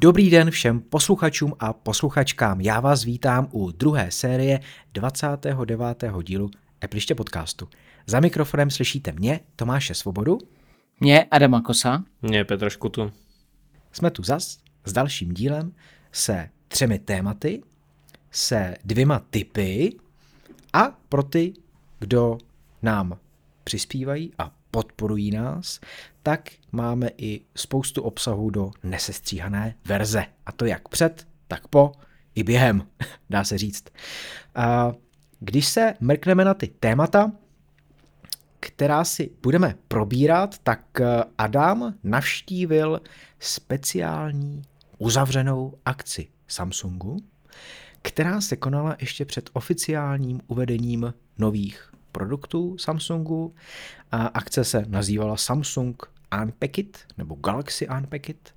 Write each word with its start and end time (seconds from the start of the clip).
Dobrý 0.00 0.30
den 0.30 0.50
všem 0.50 0.80
posluchačům 0.80 1.54
a 1.58 1.72
posluchačkám. 1.72 2.60
Já 2.60 2.80
vás 2.80 3.04
vítám 3.04 3.48
u 3.52 3.70
druhé 3.70 4.10
série 4.10 4.60
29. 4.92 6.04
dílu 6.22 6.50
Epliště 6.84 7.14
podcastu. 7.14 7.68
Za 8.06 8.20
mikrofonem 8.20 8.70
slyšíte 8.70 9.12
mě, 9.12 9.40
Tomáše 9.56 9.94
Svobodu. 9.94 10.38
Mě, 11.00 11.24
Adama 11.24 11.60
Kosa. 11.60 12.04
Mě, 12.22 12.44
Petra 12.44 12.70
Škutu. 12.70 13.12
Jsme 13.92 14.10
tu 14.10 14.22
zas 14.22 14.58
s 14.84 14.92
dalším 14.92 15.34
dílem 15.34 15.72
se 16.12 16.50
třemi 16.68 16.98
tématy, 16.98 17.62
se 18.30 18.74
dvěma 18.84 19.18
typy 19.30 19.96
a 20.72 20.98
pro 21.08 21.22
ty, 21.22 21.52
kdo 21.98 22.38
nám 22.82 23.18
přispívají 23.64 24.32
a 24.38 24.57
podporují 24.78 25.30
nás, 25.30 25.80
tak 26.22 26.50
máme 26.72 27.10
i 27.16 27.40
spoustu 27.56 28.02
obsahu 28.02 28.50
do 28.50 28.70
nesestříhané 28.82 29.74
verze. 29.84 30.26
A 30.46 30.52
to 30.52 30.64
jak 30.64 30.88
před, 30.88 31.26
tak 31.48 31.68
po, 31.68 31.92
i 32.34 32.42
během, 32.42 32.86
dá 33.30 33.44
se 33.44 33.58
říct. 33.58 33.84
A 34.54 34.92
když 35.40 35.68
se 35.68 35.94
mrkneme 36.00 36.44
na 36.44 36.54
ty 36.54 36.66
témata, 36.66 37.32
která 38.60 39.04
si 39.04 39.30
budeme 39.42 39.74
probírat, 39.88 40.58
tak 40.58 40.80
Adam 41.38 41.94
navštívil 42.04 43.00
speciální 43.38 44.62
uzavřenou 44.98 45.74
akci 45.84 46.28
Samsungu, 46.48 47.16
která 48.02 48.40
se 48.40 48.56
konala 48.56 48.96
ještě 49.00 49.24
před 49.24 49.50
oficiálním 49.52 50.40
uvedením 50.46 51.14
nových 51.38 51.92
produktů 52.12 52.78
Samsungu. 52.78 53.54
A 54.12 54.26
akce 54.26 54.64
se 54.64 54.84
nazývala 54.88 55.36
Samsung 55.36 56.02
Unpacked 56.42 56.98
nebo 57.18 57.34
Galaxy 57.34 57.88
Unpacked 57.88 58.54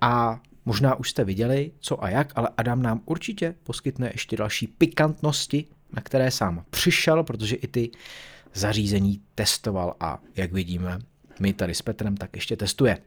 a 0.00 0.40
možná 0.64 0.94
už 0.94 1.10
jste 1.10 1.24
viděli, 1.24 1.72
co 1.80 2.04
a 2.04 2.10
jak, 2.10 2.32
ale 2.34 2.48
Adam 2.56 2.82
nám 2.82 3.00
určitě 3.04 3.54
poskytne 3.62 4.10
ještě 4.14 4.36
další 4.36 4.66
pikantnosti, 4.66 5.66
na 5.92 6.02
které 6.02 6.30
sám 6.30 6.64
přišel, 6.70 7.24
protože 7.24 7.56
i 7.56 7.66
ty 7.66 7.90
zařízení 8.54 9.20
testoval 9.34 9.94
a 10.00 10.18
jak 10.36 10.52
vidíme, 10.52 10.98
my 11.40 11.52
tady 11.52 11.74
s 11.74 11.82
Petrem 11.82 12.16
tak 12.16 12.34
ještě 12.34 12.56
testuje. 12.56 12.98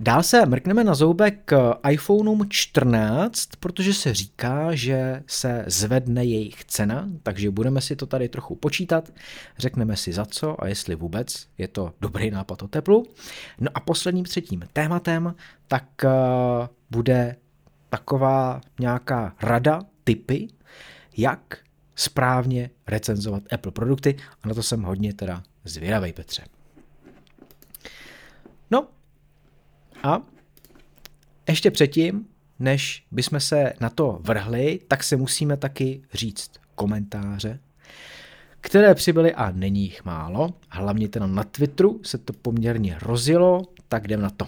Dál 0.00 0.22
se 0.22 0.46
mrkneme 0.46 0.84
na 0.84 0.94
zoubek 0.94 1.40
k 1.44 1.74
iPhoneům 1.90 2.46
14, 2.48 3.48
protože 3.60 3.94
se 3.94 4.14
říká, 4.14 4.74
že 4.74 5.22
se 5.26 5.64
zvedne 5.66 6.24
jejich 6.24 6.64
cena, 6.64 7.08
takže 7.22 7.50
budeme 7.50 7.80
si 7.80 7.96
to 7.96 8.06
tady 8.06 8.28
trochu 8.28 8.54
počítat, 8.54 9.12
řekneme 9.58 9.96
si 9.96 10.12
za 10.12 10.24
co 10.24 10.62
a 10.62 10.68
jestli 10.68 10.94
vůbec 10.94 11.48
je 11.58 11.68
to 11.68 11.92
dobrý 12.00 12.30
nápad 12.30 12.62
o 12.62 12.68
teplu. 12.68 13.06
No 13.60 13.70
a 13.74 13.80
posledním 13.80 14.24
třetím 14.24 14.62
tématem 14.72 15.34
tak 15.68 15.84
uh, 16.04 16.10
bude 16.90 17.36
taková 17.88 18.60
nějaká 18.80 19.34
rada, 19.42 19.82
typy, 20.04 20.48
jak 21.16 21.58
správně 21.94 22.70
recenzovat 22.86 23.42
Apple 23.52 23.72
produkty 23.72 24.16
a 24.42 24.48
na 24.48 24.54
to 24.54 24.62
jsem 24.62 24.82
hodně 24.82 25.14
teda 25.14 25.42
zvědavý, 25.64 26.12
Petře. 26.12 26.42
No, 28.70 28.88
a 30.02 30.22
ještě 31.48 31.70
předtím, 31.70 32.26
než 32.58 33.04
bychom 33.10 33.40
se 33.40 33.72
na 33.80 33.90
to 33.90 34.18
vrhli, 34.22 34.80
tak 34.88 35.04
se 35.04 35.16
musíme 35.16 35.56
taky 35.56 36.02
říct 36.14 36.50
komentáře, 36.74 37.58
které 38.60 38.94
přibyly 38.94 39.34
a 39.34 39.50
není 39.50 39.82
jich 39.82 40.04
málo. 40.04 40.54
Hlavně 40.70 41.08
teda 41.08 41.26
na 41.26 41.44
Twitteru 41.44 42.00
se 42.02 42.18
to 42.18 42.32
poměrně 42.32 42.98
rozjelo, 43.02 43.62
tak 43.88 44.04
jdem 44.04 44.20
na 44.20 44.30
to. 44.30 44.46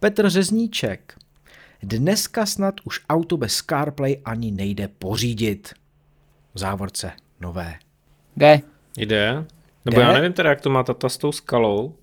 Petr 0.00 0.30
Řezníček. 0.30 1.18
Dneska 1.82 2.46
snad 2.46 2.74
už 2.84 3.00
auto 3.08 3.36
bez 3.36 3.56
CarPlay 3.56 4.16
ani 4.24 4.50
nejde 4.50 4.88
pořídit. 4.88 5.74
V 6.54 6.58
závorce 6.58 7.12
nové. 7.40 7.74
Jde. 8.36 8.60
Jde? 8.96 9.44
Nebo 9.84 9.96
Jde? 10.00 10.06
já 10.06 10.12
nevím 10.12 10.32
teda, 10.32 10.50
jak 10.50 10.60
to 10.60 10.70
má 10.70 10.82
tata 10.82 11.08
s 11.08 11.18
tou 11.18 11.32
skalou, 11.32 11.94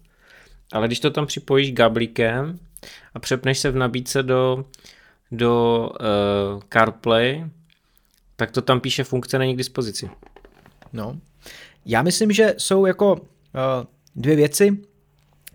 ale 0.73 0.87
když 0.87 0.99
to 0.99 1.11
tam 1.11 1.25
připojíš 1.25 1.71
gablíkem 1.71 2.59
a 3.13 3.19
přepneš 3.19 3.59
se 3.59 3.71
v 3.71 3.75
nabídce 3.75 4.23
do, 4.23 4.65
do 5.31 5.89
uh, 5.89 6.61
CarPlay, 6.73 7.45
tak 8.35 8.51
to 8.51 8.61
tam 8.61 8.79
píše 8.79 9.03
funkce 9.03 9.39
není 9.39 9.53
k 9.53 9.57
dispozici. 9.57 10.09
No. 10.93 11.19
Já 11.85 12.01
myslím, 12.01 12.31
že 12.31 12.55
jsou 12.57 12.85
jako 12.85 13.13
uh, 13.13 13.19
dvě 14.15 14.35
věci, 14.35 14.77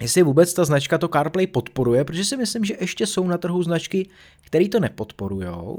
jestli 0.00 0.22
vůbec 0.22 0.54
ta 0.54 0.64
značka 0.64 0.98
to 0.98 1.08
CarPlay 1.08 1.46
podporuje, 1.46 2.04
protože 2.04 2.24
si 2.24 2.36
myslím, 2.36 2.64
že 2.64 2.74
ještě 2.80 3.06
jsou 3.06 3.26
na 3.26 3.38
trhu 3.38 3.62
značky, 3.62 4.08
které 4.40 4.68
to 4.68 4.80
nepodporujou. 4.80 5.78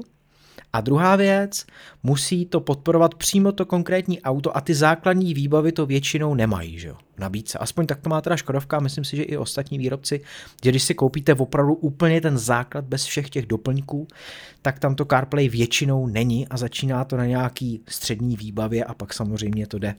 A 0.73 0.81
druhá 0.81 1.15
věc, 1.15 1.65
musí 2.03 2.45
to 2.45 2.59
podporovat 2.59 3.15
přímo 3.15 3.51
to 3.51 3.65
konkrétní 3.65 4.21
auto 4.21 4.57
a 4.57 4.61
ty 4.61 4.75
základní 4.75 5.33
výbavy 5.33 5.71
to 5.71 5.85
většinou 5.85 6.35
nemají, 6.35 6.79
že 6.79 6.87
jo, 6.87 6.95
v 7.15 7.19
nabídce. 7.19 7.57
Aspoň 7.57 7.85
tak 7.85 7.99
to 7.99 8.09
má 8.09 8.21
teda 8.21 8.37
Škodovka 8.37 8.77
a 8.77 8.79
myslím 8.79 9.03
si, 9.03 9.17
že 9.17 9.23
i 9.23 9.37
ostatní 9.37 9.77
výrobci, 9.77 10.21
že 10.63 10.69
když 10.69 10.83
si 10.83 10.93
koupíte 10.93 11.33
opravdu 11.33 11.73
úplně 11.73 12.21
ten 12.21 12.37
základ 12.37 12.85
bez 12.85 13.05
všech 13.05 13.29
těch 13.29 13.45
doplňků, 13.45 14.07
tak 14.61 14.79
tam 14.79 14.95
to 14.95 15.05
CarPlay 15.05 15.49
většinou 15.49 16.07
není 16.07 16.47
a 16.47 16.57
začíná 16.57 17.05
to 17.05 17.17
na 17.17 17.25
nějaký 17.25 17.81
střední 17.87 18.37
výbavě 18.37 18.83
a 18.83 18.93
pak 18.93 19.13
samozřejmě 19.13 19.67
to 19.67 19.79
jde. 19.79 19.95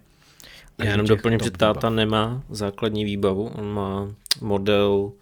Já 0.79 0.91
jenom 0.91 1.07
doplním, 1.07 1.41
že 1.41 1.51
táta 1.51 1.91
nemá 1.91 2.43
základní 2.51 3.05
výbavu, 3.05 3.47
on 3.47 3.73
má 3.73 4.09
model 4.41 5.13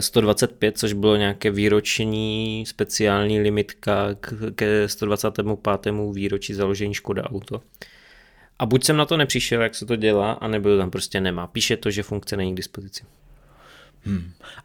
125, 0.00 0.78
což 0.78 0.92
bylo 0.92 1.16
nějaké 1.16 1.50
výroční 1.50 2.64
speciální 2.66 3.40
limitka 3.40 4.08
ke 4.54 4.88
125. 4.88 5.46
výročí 6.12 6.54
založení 6.54 6.94
Škoda 6.94 7.30
Auto. 7.30 7.62
A 8.58 8.66
buď 8.66 8.84
jsem 8.84 8.96
na 8.96 9.04
to 9.04 9.16
nepřišel, 9.16 9.62
jak 9.62 9.74
se 9.74 9.86
to 9.86 9.96
dělá, 9.96 10.32
anebo 10.32 10.76
tam 10.76 10.90
prostě 10.90 11.20
nemá. 11.20 11.46
Píše 11.46 11.76
to, 11.76 11.90
že 11.90 12.02
funkce 12.02 12.36
není 12.36 12.52
k 12.52 12.56
dispozici. 12.56 13.04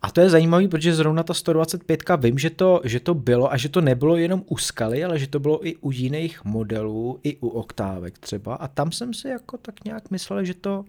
A 0.01 0.11
to 0.11 0.21
je 0.21 0.29
zajímavé, 0.29 0.67
protože 0.67 0.95
zrovna 0.95 1.23
ta 1.23 1.33
125 1.33 2.03
vím, 2.19 2.37
že 2.37 2.49
to, 2.49 2.81
že 2.83 2.99
to 2.99 3.13
bylo 3.13 3.53
a 3.53 3.57
že 3.57 3.69
to 3.69 3.81
nebylo 3.81 4.17
jenom 4.17 4.43
u 4.47 4.57
skaly, 4.57 5.03
ale 5.03 5.19
že 5.19 5.27
to 5.27 5.39
bylo 5.39 5.67
i 5.67 5.75
u 5.75 5.91
jiných 5.91 6.45
modelů, 6.45 7.19
i 7.23 7.37
u 7.37 7.47
oktávek 7.47 8.17
třeba. 8.17 8.55
A 8.55 8.67
tam 8.67 8.91
jsem 8.91 9.13
si 9.13 9.27
jako 9.27 9.57
tak 9.57 9.85
nějak 9.85 10.11
myslel, 10.11 10.43
že 10.43 10.53
to, 10.53 10.85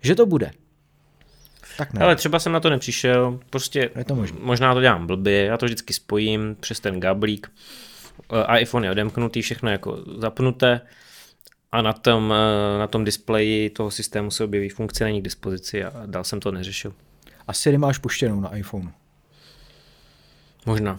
že 0.00 0.14
to 0.14 0.26
bude. 0.26 0.50
Tak 1.78 1.92
ne. 1.92 2.00
Ale 2.04 2.16
třeba 2.16 2.38
jsem 2.38 2.52
na 2.52 2.60
to 2.60 2.70
nepřišel, 2.70 3.40
prostě 3.50 3.90
Je 3.96 4.04
to 4.04 4.14
možné. 4.14 4.38
možná 4.42 4.74
to 4.74 4.80
dělám 4.80 5.06
blbě, 5.06 5.44
já 5.44 5.56
to 5.56 5.66
vždycky 5.66 5.92
spojím 5.94 6.56
přes 6.60 6.80
ten 6.80 7.00
gablík, 7.00 7.50
Eh, 8.32 8.60
iPhone 8.60 8.86
je 8.86 8.90
odemknutý, 8.90 9.42
všechno 9.42 9.70
jako 9.70 9.98
zapnuté 10.18 10.80
a 11.72 11.82
na 11.82 11.92
tom, 11.92 12.34
eh, 12.36 12.78
na 12.78 12.86
tom 12.86 13.04
displeji 13.04 13.70
toho 13.70 13.90
systému 13.90 14.30
se 14.30 14.44
objeví 14.44 14.68
funkce, 14.68 15.04
není 15.04 15.20
k 15.20 15.24
dispozici 15.24 15.84
a 15.84 15.92
dál 16.06 16.24
jsem 16.24 16.40
to 16.40 16.52
neřešil. 16.52 16.92
A 17.46 17.52
Siri 17.52 17.78
máš 17.78 17.98
puštěnou 17.98 18.40
na 18.40 18.56
iPhone. 18.56 18.92
Možná. 20.66 20.98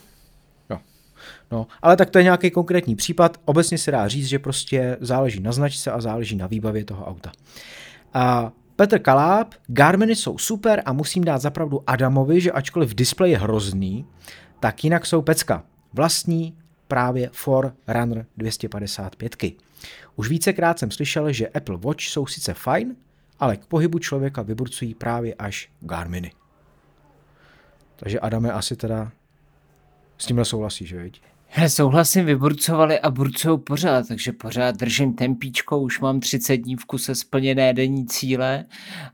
Jo. 0.69 0.79
No, 1.51 1.67
ale 1.81 1.97
tak 1.97 2.09
to 2.09 2.17
je 2.17 2.23
nějaký 2.23 2.51
konkrétní 2.51 2.95
případ. 2.95 3.37
Obecně 3.45 3.77
se 3.77 3.91
dá 3.91 4.07
říct, 4.07 4.27
že 4.27 4.39
prostě 4.39 4.97
záleží 5.01 5.39
na 5.39 5.51
značce 5.51 5.91
a 5.91 6.01
záleží 6.01 6.35
na 6.35 6.47
výbavě 6.47 6.85
toho 6.85 7.05
auta. 7.05 7.31
A 8.13 8.51
Petr 8.81 8.99
Kaláb, 8.99 9.53
Garminy 9.67 10.15
jsou 10.15 10.37
super 10.37 10.83
a 10.85 10.93
musím 10.93 11.23
dát 11.23 11.37
zapravdu 11.37 11.83
Adamovi, 11.87 12.41
že 12.41 12.51
ačkoliv 12.51 12.95
displej 12.95 13.31
je 13.31 13.37
hrozný, 13.37 14.05
tak 14.59 14.83
jinak 14.83 15.05
jsou 15.05 15.21
pecka. 15.21 15.63
Vlastní 15.93 16.57
právě 16.87 17.29
Forerunner 17.33 18.25
255. 18.37 19.35
Už 20.15 20.29
vícekrát 20.29 20.79
jsem 20.79 20.91
slyšel, 20.91 21.31
že 21.31 21.47
Apple 21.47 21.77
Watch 21.77 22.01
jsou 22.01 22.25
sice 22.25 22.53
fajn, 22.53 22.95
ale 23.39 23.57
k 23.57 23.65
pohybu 23.65 23.99
člověka 23.99 24.41
vyburcují 24.41 24.95
právě 24.95 25.33
až 25.33 25.69
Garminy. 25.79 26.31
Takže 27.95 28.19
Adame 28.19 28.51
asi 28.51 28.75
teda 28.75 29.11
s 30.17 30.25
tímhle 30.25 30.45
souhlasíš, 30.45 30.89
že 30.89 31.01
viď? 31.01 31.21
Hele, 31.53 31.69
souhlasím, 31.69 32.25
vyburcovali 32.25 32.99
a 32.99 33.09
burcujou 33.09 33.57
pořád, 33.57 34.07
takže 34.07 34.31
pořád 34.31 34.75
držím 34.75 35.13
tempíčko, 35.13 35.79
už 35.79 35.99
mám 35.99 36.19
30 36.19 36.57
dní 36.57 36.75
v 36.75 36.85
kuse 36.85 37.15
splněné 37.15 37.73
denní 37.73 38.05
cíle 38.05 38.65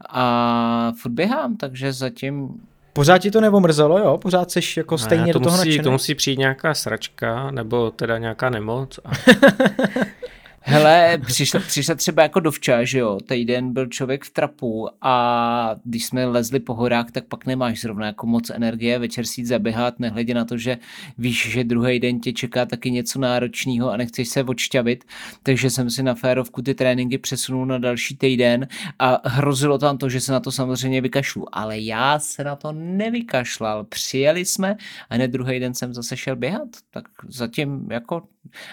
a 0.10 0.92
furt 1.02 1.12
běhám, 1.12 1.58
takže 1.58 1.94
zatím 1.94 2.50
Pořád 2.94 3.18
ti 3.18 3.32
to 3.32 3.42
neomrzelo, 3.42 3.98
jo? 4.00 4.18
Pořád 4.18 4.52
seš 4.52 4.78
jako 4.78 4.98
stejně 4.98 5.26
Ne, 5.26 5.34
to 5.34 5.40
do 5.40 5.44
toho 5.44 5.58
musí, 5.58 5.70
nadšený? 5.70 5.84
to 5.84 5.92
musí 5.92 6.16
přijít 6.16 6.40
nějaká 6.40 6.74
sračka, 6.74 7.52
nebo 7.52 7.92
teda 7.92 8.18
nějaká 8.18 8.50
nemoc. 8.50 9.00
A 9.06 9.12
Hele, 10.70 11.18
přišla, 11.26 11.60
přišla 11.60 11.96
třeba 11.96 12.24
jako 12.24 12.40
dovča, 12.40 12.84
že 12.84 13.00
jo, 13.00 13.20
týden 13.28 13.74
byl 13.74 13.88
člověk 13.88 14.24
v 14.24 14.30
trapu 14.30 14.90
a 15.02 15.76
když 15.84 16.06
jsme 16.06 16.26
lezli 16.26 16.60
po 16.60 16.74
horách, 16.74 17.12
tak 17.12 17.26
pak 17.26 17.46
nemáš 17.46 17.82
zrovna 17.82 18.06
jako 18.06 18.28
moc 18.28 18.50
energie 18.50 19.00
večer 19.00 19.26
si 19.26 19.42
jít 19.42 19.46
zaběhat, 19.46 20.00
nehledě 20.00 20.34
na 20.34 20.46
to, 20.46 20.58
že 20.58 20.78
víš, 21.18 21.50
že 21.52 21.64
druhý 21.64 22.00
den 22.00 22.20
tě 22.20 22.34
čeká 22.34 22.66
taky 22.66 22.92
něco 22.92 23.20
náročného 23.20 23.92
a 23.92 23.98
nechceš 23.98 24.30
se 24.30 24.44
odšťavit, 24.44 25.04
takže 25.44 25.70
jsem 25.70 25.90
si 25.90 26.04
na 26.04 26.16
férovku 26.16 26.62
ty 26.62 26.76
tréninky 26.76 27.18
přesunul 27.18 27.66
na 27.66 27.78
další 27.78 28.18
týden 28.18 28.68
a 29.00 29.30
hrozilo 29.30 29.78
tam 29.78 29.98
to, 29.98 30.10
že 30.10 30.22
se 30.22 30.32
na 30.32 30.40
to 30.40 30.52
samozřejmě 30.52 31.02
vykašlu, 31.02 31.46
ale 31.52 31.80
já 31.80 32.20
se 32.20 32.44
na 32.44 32.56
to 32.56 32.72
nevykašlal. 32.72 33.84
Přijeli 33.84 34.46
jsme 34.46 34.76
a 35.10 35.16
hned 35.16 35.28
druhý 35.28 35.60
den 35.60 35.74
jsem 35.74 35.94
zase 35.94 36.18
šel 36.18 36.36
běhat, 36.36 36.68
tak 36.92 37.04
zatím 37.28 37.88
jako 37.92 38.22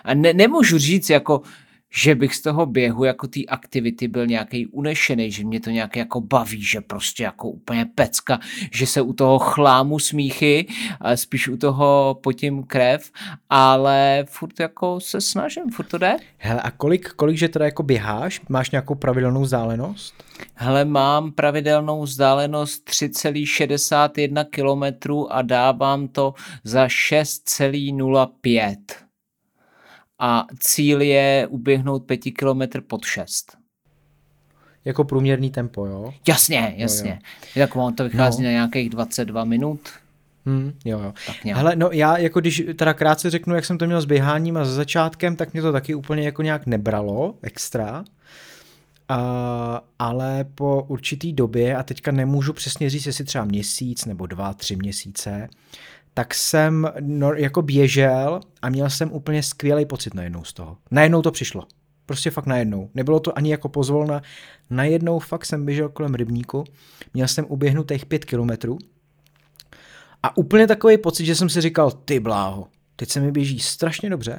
a 0.05 0.15
ne, 0.15 0.33
nemůžu 0.33 0.79
říct 0.79 1.11
jako 1.11 1.43
že 1.95 2.15
bych 2.15 2.35
z 2.35 2.41
toho 2.41 2.67
běhu 2.67 3.05
jako 3.05 3.27
té 3.27 3.41
aktivity 3.49 4.09
byl 4.09 4.27
nějaký 4.27 4.67
unešený, 4.67 5.31
že 5.31 5.45
mě 5.45 5.61
to 5.61 5.71
nějak 5.71 5.97
jako 5.97 6.21
baví, 6.21 6.63
že 6.63 6.81
prostě 6.81 7.23
jako 7.23 7.49
úplně 7.49 7.87
pecka, 7.95 8.41
že 8.73 8.87
se 8.87 9.03
u 9.03 9.13
toho 9.13 9.39
chlámu 9.39 9.99
smíchy, 9.99 10.67
spíš 11.15 11.49
u 11.49 11.57
toho 11.57 12.19
potím 12.23 12.63
krev, 12.63 13.11
ale 13.51 14.25
furt 14.29 14.61
jako 14.61 15.01
se 15.01 15.21
snažím, 15.21 15.71
furt 15.71 15.87
to 15.87 15.99
jde. 15.99 16.17
Hele, 16.39 16.61
a 16.61 16.71
kolik, 16.71 17.09
kolik 17.09 17.37
že 17.37 17.49
teda 17.49 17.65
jako 17.65 17.83
běháš? 17.83 18.41
Máš 18.49 18.71
nějakou 18.71 18.95
pravidelnou 18.95 19.43
vzdálenost? 19.43 20.15
Hele, 20.55 20.85
mám 20.85 21.33
pravidelnou 21.33 22.03
vzdálenost 22.03 22.91
3,61 22.91 24.45
km 24.51 25.13
a 25.31 25.43
dávám 25.43 26.09
to 26.09 26.35
za 26.65 26.87
6,05 26.87 29.04
a 30.19 30.47
cíl 30.61 31.03
je 31.03 31.47
uběhnout 31.51 32.05
5 32.05 32.21
km 32.21 32.81
pod 32.87 33.05
6. 33.05 33.57
Jako 34.85 35.05
průměrný 35.05 35.51
tempo, 35.51 35.87
jo? 35.87 36.15
Jasně, 36.29 36.75
jasně. 36.77 37.11
Jo, 37.11 37.17
jo. 37.57 37.67
Tak 37.67 37.77
on 37.77 37.95
to 37.95 38.05
vychází 38.05 38.43
no. 38.43 38.49
na 38.49 38.53
nějakých 38.53 38.91
22 38.91 39.45
minut. 39.45 39.81
Hmm, 40.47 40.73
jo, 40.85 41.01
jo. 41.01 41.15
Tak 41.27 41.45
nějak. 41.45 41.59
Hele, 41.59 41.77
no 41.77 41.89
já 41.93 42.19
jako 42.19 42.41
když 42.41 42.63
teda 42.77 42.95
krátce 42.95 43.31
řeknu, 43.31 43.55
jak 43.55 43.65
jsem 43.65 43.79
to 43.79 43.87
měl 43.87 44.01
s 44.01 44.05
běháním 44.05 44.57
a 44.57 44.65
s 44.65 44.69
začátkem, 44.69 45.37
tak 45.37 45.53
mě 45.53 45.63
to 45.63 45.73
taky 45.73 45.95
úplně 45.95 46.23
jako 46.23 46.43
nějak 46.43 46.67
nebralo 46.67 47.35
extra. 47.43 48.05
Uh, 49.11 49.17
ale 49.99 50.45
po 50.55 50.83
určitý 50.89 51.33
době, 51.33 51.77
a 51.77 51.83
teďka 51.83 52.13
nemůžu 52.13 52.53
přesně 52.53 52.91
říct, 52.91 53.07
jestli 53.07 53.25
třeba 53.25 53.45
měsíc 53.45 54.05
nebo 54.05 54.27
dva, 54.27 54.55
tři 54.55 54.77
měsíce, 54.77 55.49
tak 56.15 56.35
jsem 56.35 56.93
no, 57.01 57.33
jako 57.33 57.63
běžel 57.63 58.41
a 58.63 58.69
měl 58.69 58.91
jsem 58.91 59.13
úplně 59.13 59.43
skvělý 59.43 59.87
pocit 59.87 60.15
najednou 60.15 60.45
z 60.45 60.53
toho. 60.53 60.77
Najednou 60.91 61.23
to 61.23 61.31
přišlo. 61.31 61.67
Prostě 62.07 62.31
fakt 62.31 62.47
najednou. 62.47 62.91
Nebylo 62.95 63.21
to 63.21 63.39
ani 63.39 63.51
jako 63.51 63.69
pozvolna. 63.69 64.23
Najednou 64.71 65.19
fakt 65.19 65.45
jsem 65.45 65.65
běžel 65.65 65.89
kolem 65.89 66.15
rybníku, 66.15 66.65
měl 67.15 67.29
jsem 67.29 67.47
uběhnutých 67.49 68.07
pět 68.07 68.25
kilometrů 68.25 68.79
a 70.23 70.37
úplně 70.37 70.67
takový 70.67 70.99
pocit, 70.99 71.25
že 71.25 71.35
jsem 71.35 71.49
si 71.49 71.61
říkal, 71.61 71.91
ty 71.91 72.21
bláho, 72.21 72.69
teď 72.97 73.09
se 73.09 73.21
mi 73.21 73.33
běží 73.33 73.61
strašně 73.61 74.11
dobře 74.11 74.39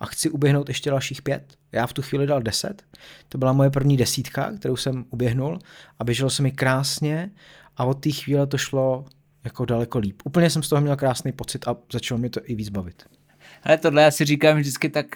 a 0.00 0.06
chci 0.06 0.30
uběhnout 0.30 0.68
ještě 0.68 0.90
dalších 0.90 1.22
pět. 1.22 1.54
Já 1.72 1.86
v 1.86 1.92
tu 1.92 2.02
chvíli 2.02 2.26
dal 2.26 2.42
deset. 2.42 2.82
To 3.28 3.38
byla 3.38 3.52
moje 3.52 3.70
první 3.70 3.96
desítka, 3.96 4.52
kterou 4.58 4.76
jsem 4.76 5.04
uběhnul 5.10 5.58
a 5.98 6.04
běželo 6.04 6.30
se 6.30 6.42
mi 6.42 6.52
krásně 6.52 7.30
a 7.76 7.84
od 7.84 7.94
té 7.94 8.10
chvíle 8.10 8.46
to 8.46 8.58
šlo 8.58 9.04
jako 9.44 9.64
daleko 9.64 9.98
líp. 9.98 10.22
Úplně 10.24 10.50
jsem 10.50 10.62
z 10.62 10.68
toho 10.68 10.80
měl 10.80 10.96
krásný 10.96 11.32
pocit 11.32 11.68
a 11.68 11.76
začalo 11.92 12.18
mě 12.18 12.30
to 12.30 12.40
i 12.44 12.54
víc 12.54 12.68
bavit. 12.68 13.02
Ale 13.64 13.78
tohle 13.78 14.02
já 14.02 14.10
si 14.10 14.24
říkám 14.24 14.56
vždycky 14.56 14.88
tak 14.88 15.06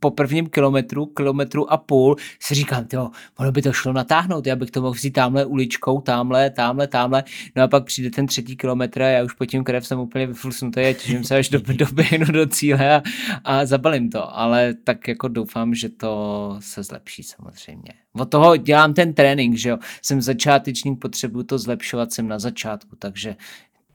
po 0.00 0.10
prvním 0.10 0.46
kilometru, 0.46 1.06
kilometru 1.06 1.72
a 1.72 1.76
půl, 1.76 2.16
si 2.40 2.54
říkám, 2.54 2.86
jo, 2.92 3.10
ono 3.38 3.52
by 3.52 3.62
to 3.62 3.72
šlo 3.72 3.92
natáhnout, 3.92 4.46
já 4.46 4.56
bych 4.56 4.70
to 4.70 4.82
mohl 4.82 4.94
vzít 4.94 5.10
tamhle 5.10 5.44
uličkou, 5.44 6.00
tamhle, 6.00 6.50
tamhle, 6.50 6.86
tamhle, 6.86 7.24
no 7.56 7.62
a 7.62 7.68
pak 7.68 7.84
přijde 7.84 8.10
ten 8.10 8.26
třetí 8.26 8.56
kilometr 8.56 9.02
a 9.02 9.08
já 9.08 9.24
už 9.24 9.32
po 9.32 9.46
tím 9.46 9.64
krev 9.64 9.86
jsem 9.86 9.98
úplně 9.98 10.26
vyflusnutý 10.26 10.80
a 10.80 10.92
těším 10.92 11.24
se, 11.24 11.36
až 11.36 11.48
do, 11.48 11.60
doběhnu 11.72 12.32
do 12.32 12.46
cíle 12.46 12.96
a, 12.96 13.02
a 13.44 13.66
zabalím 13.66 14.10
to, 14.10 14.38
ale 14.38 14.74
tak 14.84 15.08
jako 15.08 15.28
doufám, 15.28 15.74
že 15.74 15.88
to 15.88 16.56
se 16.60 16.82
zlepší 16.82 17.22
samozřejmě. 17.22 17.92
Od 18.12 18.30
toho 18.30 18.56
dělám 18.56 18.94
ten 18.94 19.14
trénink, 19.14 19.56
že 19.56 19.68
jo, 19.68 19.78
jsem 20.02 20.22
začátečník, 20.22 21.00
potřebuju 21.00 21.44
to 21.44 21.58
zlepšovat, 21.58 22.12
jsem 22.12 22.28
na 22.28 22.38
začátku, 22.38 22.96
takže 22.96 23.36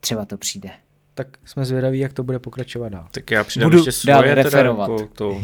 třeba 0.04 0.24
to 0.24 0.36
přijde. 0.36 0.70
Tak 1.14 1.26
jsme 1.44 1.64
zvědaví, 1.64 1.98
jak 1.98 2.12
to 2.12 2.22
bude 2.22 2.38
pokračovat 2.38 2.88
dál. 2.88 3.08
Tak 3.10 3.30
já 3.30 3.44
přidám 3.44 3.70
Budu 3.70 3.78
ještě 3.78 3.92
svoje 3.92 4.44
teda 4.44 4.62
jako 4.62 5.08
to, 5.14 5.30
uh, 5.30 5.40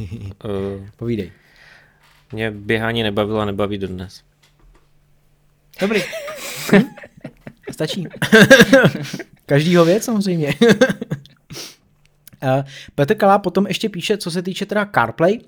Povídej. 0.97 1.33
Mě 2.33 2.51
běhání 2.51 3.03
nebavilo 3.03 3.41
a 3.41 3.45
nebaví 3.45 3.79
dodnes. 3.79 4.23
Dobrý. 5.81 6.03
Stačí. 7.71 8.07
Každýho 9.47 9.85
věc 9.85 10.05
samozřejmě. 10.05 10.55
Petr 12.95 13.15
Kalá 13.15 13.39
potom 13.39 13.67
ještě 13.67 13.89
píše, 13.89 14.19
co 14.19 14.31
se 14.31 14.43
týče 14.43 14.67
teda 14.67 14.89
CarPlay, 14.95 15.39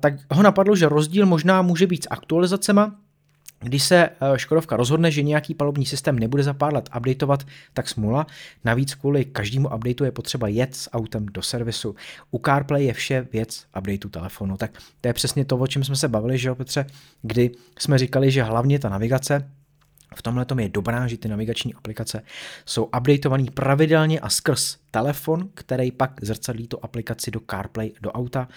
tak 0.00 0.14
ho 0.30 0.42
napadlo, 0.42 0.76
že 0.76 0.88
rozdíl 0.88 1.26
možná 1.26 1.62
může 1.62 1.86
být 1.86 2.04
s 2.04 2.08
aktualizacema, 2.10 2.94
když 3.60 3.82
se 3.82 4.08
eh, 4.08 4.38
Škodovka 4.38 4.76
rozhodne, 4.76 5.10
že 5.10 5.22
nějaký 5.22 5.54
palubní 5.54 5.86
systém 5.86 6.18
nebude 6.18 6.42
za 6.42 6.54
pár 6.54 6.74
let 6.74 6.88
updateovat, 6.96 7.46
tak 7.72 7.88
smula. 7.88 8.26
Navíc 8.64 8.94
kvůli 8.94 9.24
každému 9.24 9.68
updateu 9.68 10.04
je 10.04 10.12
potřeba 10.12 10.48
jet 10.48 10.74
s 10.74 10.90
autem 10.92 11.26
do 11.26 11.42
servisu. 11.42 11.94
U 12.30 12.38
CarPlay 12.38 12.84
je 12.84 12.92
vše 12.92 13.26
věc 13.32 13.64
updateu 13.78 14.08
telefonu. 14.08 14.56
Tak 14.56 14.70
to 15.00 15.08
je 15.08 15.12
přesně 15.12 15.44
to, 15.44 15.56
o 15.56 15.66
čem 15.66 15.84
jsme 15.84 15.96
se 15.96 16.08
bavili, 16.08 16.38
že 16.38 16.48
jo, 16.48 16.54
Petře, 16.54 16.86
kdy 17.22 17.50
jsme 17.78 17.98
říkali, 17.98 18.30
že 18.30 18.42
hlavně 18.42 18.78
ta 18.78 18.88
navigace 18.88 19.50
v 20.16 20.22
tomhle 20.22 20.44
tom 20.44 20.60
je 20.60 20.68
dobrá, 20.68 21.06
že 21.06 21.16
ty 21.16 21.28
navigační 21.28 21.74
aplikace 21.74 22.22
jsou 22.66 22.84
updateované 22.84 23.44
pravidelně 23.54 24.20
a 24.20 24.28
skrz 24.28 24.76
telefon, 24.90 25.48
který 25.54 25.90
pak 25.90 26.10
zrcadlí 26.22 26.68
tu 26.68 26.78
aplikaci 26.82 27.30
do 27.30 27.40
CarPlay, 27.50 27.92
do 28.00 28.12
auta. 28.12 28.48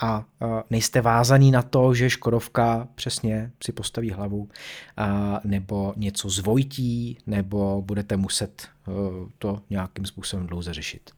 A 0.00 0.24
nejste 0.70 1.00
vázaný 1.00 1.50
na 1.50 1.62
to, 1.62 1.94
že 1.94 2.10
Škodovka 2.10 2.88
přesně 2.94 3.50
si 3.64 3.72
postaví 3.72 4.10
hlavu 4.10 4.48
a, 4.96 5.40
nebo 5.44 5.94
něco 5.96 6.30
zvojtí, 6.30 7.18
nebo 7.26 7.82
budete 7.82 8.16
muset 8.16 8.62
e, 8.62 8.90
to 9.38 9.62
nějakým 9.70 10.06
způsobem 10.06 10.46
dlouze 10.46 10.74
řešit. 10.74 11.10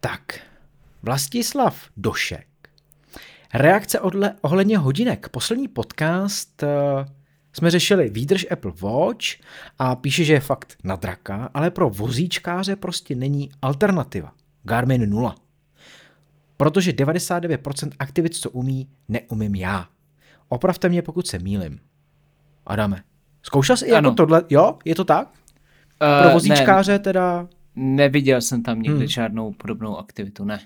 Tak, 0.00 0.40
Vlastislav 1.02 1.90
Došek 1.96 2.46
Reakce 3.58 4.00
odle, 4.00 4.34
ohledně 4.40 4.78
hodinek. 4.78 5.28
Poslední 5.28 5.68
podcast 5.68 6.62
uh, 6.62 6.68
jsme 7.52 7.70
řešili 7.70 8.10
výdrž 8.10 8.46
Apple 8.50 8.72
Watch 8.80 9.26
a 9.78 9.96
píše, 9.96 10.24
že 10.24 10.32
je 10.32 10.40
fakt 10.40 10.76
na 10.84 10.96
draka, 10.96 11.50
ale 11.54 11.70
pro 11.70 11.90
vozíčkáře 11.90 12.76
prostě 12.76 13.14
není 13.14 13.50
alternativa. 13.62 14.32
Garmin 14.62 15.10
0. 15.10 15.34
Protože 16.56 16.92
99% 16.92 17.90
aktivit, 17.98 18.34
co 18.34 18.50
umí, 18.50 18.88
neumím 19.08 19.54
já. 19.54 19.88
Opravte 20.48 20.88
mě, 20.88 21.02
pokud 21.02 21.26
se 21.26 21.38
mýlim. 21.38 21.78
Adame, 22.66 23.02
zkoušel 23.42 23.76
jsi 23.76 23.86
i 23.86 23.90
jako 23.90 24.10
tohle? 24.10 24.42
Jo, 24.50 24.78
je 24.84 24.94
to 24.94 25.04
tak? 25.04 25.28
Uh, 25.28 26.22
pro 26.22 26.32
vozíčkáře 26.32 26.92
ne, 26.92 26.98
teda? 26.98 27.48
Neviděl 27.76 28.40
jsem 28.40 28.62
tam 28.62 28.82
nikdy 28.82 28.98
hmm. 28.98 29.08
žádnou 29.08 29.52
podobnou 29.52 29.96
aktivitu, 29.98 30.44
ne. 30.44 30.60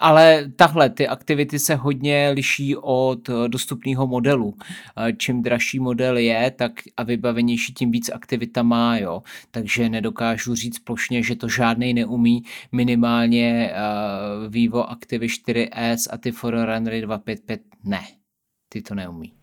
Ale 0.00 0.52
tahle, 0.56 0.90
ty 0.90 1.08
aktivity 1.08 1.58
se 1.58 1.74
hodně 1.74 2.30
liší 2.34 2.76
od 2.76 3.28
eh, 3.28 3.48
dostupného 3.48 4.06
modelu. 4.06 4.54
Eh, 4.96 5.12
čím 5.12 5.42
dražší 5.42 5.80
model 5.80 6.16
je, 6.16 6.50
tak 6.50 6.72
a 6.96 7.02
vybavenější, 7.02 7.74
tím 7.74 7.90
víc 7.90 8.10
aktivita 8.10 8.62
má, 8.62 8.98
jo. 8.98 9.22
Takže 9.50 9.88
nedokážu 9.88 10.54
říct 10.54 10.78
plošně, 10.78 11.22
že 11.22 11.36
to 11.36 11.48
žádný 11.48 11.94
neumí, 11.94 12.42
minimálně 12.72 13.72
uh, 13.72 14.52
Vivo 14.52 14.90
Active 14.90 15.26
4S 15.26 16.08
a 16.10 16.18
ty 16.18 16.32
Forerunnery 16.32 17.00
255 17.00 17.60
ne, 17.84 18.00
ty 18.68 18.82
to 18.82 18.94
neumí. 18.94 19.39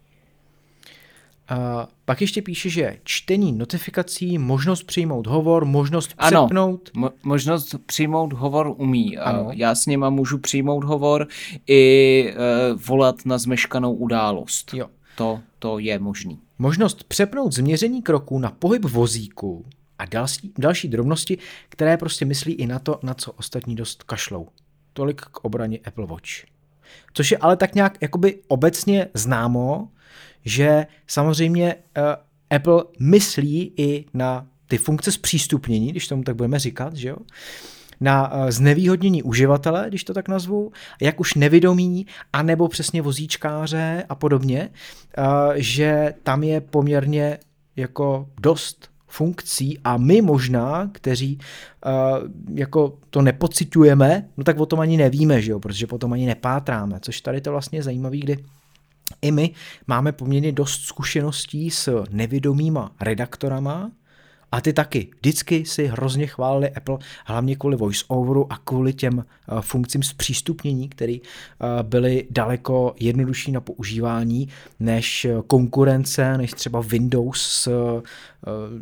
A 1.50 1.88
pak 2.06 2.22
ještě 2.22 2.42
píše, 2.42 2.70
že 2.70 2.98
čtení 3.04 3.52
notifikací, 3.52 4.38
možnost 4.38 4.84
přijmout 4.84 5.28
hovor, 5.28 5.66
možnost 5.66 6.14
přepnout. 6.18 6.90
Ano, 6.96 7.08
mo- 7.08 7.12
možnost 7.24 7.76
přijmout 7.86 8.34
hovor 8.34 8.74
umí. 8.78 9.18
Ano. 9.18 9.50
Já 9.54 9.76
s 9.76 9.86
něma 9.86 10.10
můžu 10.10 10.38
přijmout 10.38 10.84
hovor 10.84 11.28
i 11.68 12.34
uh, 12.74 12.82
volat 12.82 13.26
na 13.26 13.38
zmeškanou 13.38 13.94
událost. 13.94 14.74
Jo. 14.74 14.88
To, 15.16 15.40
to 15.60 15.80
je 15.80 16.00
možný. 16.00 16.40
Možnost 16.60 17.04
přepnout 17.04 17.54
změření 17.54 18.02
kroků 18.02 18.40
na 18.40 18.52
pohyb 18.52 18.86
vozíku 18.86 19.66
a 20.00 20.06
další, 20.06 20.54
další 20.58 20.88
drobnosti, 20.88 21.38
které 21.70 21.98
prostě 21.98 22.26
myslí 22.26 22.54
i 22.54 22.68
na 22.68 22.80
to, 22.80 23.00
na 23.04 23.14
co 23.14 23.32
ostatní 23.32 23.76
dost 23.76 24.04
kašlou. 24.04 24.48
Tolik 24.94 25.22
k 25.22 25.46
obraně 25.46 25.80
Apple 25.86 26.06
Watch. 26.06 26.30
Což 27.14 27.32
je 27.32 27.38
ale 27.38 27.58
tak 27.58 27.76
nějak 27.76 27.98
jakoby 28.02 28.40
obecně 28.48 29.08
známo, 29.14 29.90
že 30.46 30.88
samozřejmě 31.08 31.76
uh, 31.76 32.04
Apple 32.50 32.84
myslí 33.00 33.74
i 33.78 34.06
na 34.14 34.48
ty 34.68 34.78
funkce 34.78 35.12
zpřístupnění, 35.12 35.92
když 35.92 36.08
tomu 36.08 36.24
tak 36.24 36.36
budeme 36.36 36.60
říkat, 36.60 36.96
že 36.96 37.10
jo? 37.10 37.18
na 38.02 38.34
uh, 38.34 38.50
znevýhodnění 38.50 39.24
uživatele, 39.24 39.86
když 39.88 40.04
to 40.04 40.14
tak 40.14 40.28
nazvu, 40.28 40.72
jak 41.02 41.20
už 41.20 41.34
nevědomí, 41.34 42.06
anebo 42.34 42.68
přesně 42.68 43.02
vozíčkáře 43.02 44.04
a 44.10 44.16
podobně, 44.16 44.70
uh, 45.18 45.26
že 45.56 46.14
tam 46.24 46.44
je 46.44 46.62
poměrně 46.62 47.38
jako 47.76 48.30
dost 48.42 48.90
funkcí 49.08 49.80
a 49.84 49.98
my 49.98 50.22
možná, 50.22 50.90
kteří 50.94 51.40
uh, 51.86 51.92
jako 52.58 52.98
to 53.10 53.22
nepocitujeme, 53.22 54.30
no 54.38 54.44
tak 54.44 54.60
o 54.60 54.66
tom 54.66 54.80
ani 54.80 54.98
nevíme, 54.98 55.42
že 55.42 55.52
jo, 55.52 55.60
protože 55.60 55.88
potom 55.88 56.14
ani 56.14 56.26
nepátráme, 56.26 57.00
což 57.02 57.22
tady 57.22 57.42
to 57.42 57.52
vlastně 57.52 57.80
je 57.80 57.84
zajímavé, 57.84 58.18
kdy 58.18 58.38
i 59.22 59.32
my 59.32 59.52
máme 59.88 60.12
poměrně 60.12 60.52
dost 60.52 60.82
zkušeností 60.82 61.72
s 61.72 62.04
nevědomýma 62.10 62.92
redaktorama, 63.02 63.92
a 64.52 64.62
ty 64.62 64.74
taky. 64.74 65.08
Vždycky 65.20 65.66
si 65.66 65.88
hrozně 65.88 66.28
chválili 66.28 66.70
Apple, 66.70 66.98
hlavně 67.26 67.56
kvůli 67.56 67.78
voiceoveru 67.78 68.54
a 68.54 68.58
kvůli 68.58 68.94
těm 68.94 69.18
uh, 69.18 69.60
funkcím 69.62 70.04
zpřístupnění, 70.04 70.90
které 70.90 71.18
uh, 71.18 71.84
byly 71.90 72.28
daleko 72.30 72.96
jednodušší 73.00 73.52
na 73.52 73.62
používání 73.62 74.48
než 74.80 75.28
konkurence, 75.48 76.38
než 76.38 76.52
třeba 76.52 76.82
Windows 76.82 77.42
s 77.42 77.68
uh, 77.68 78.02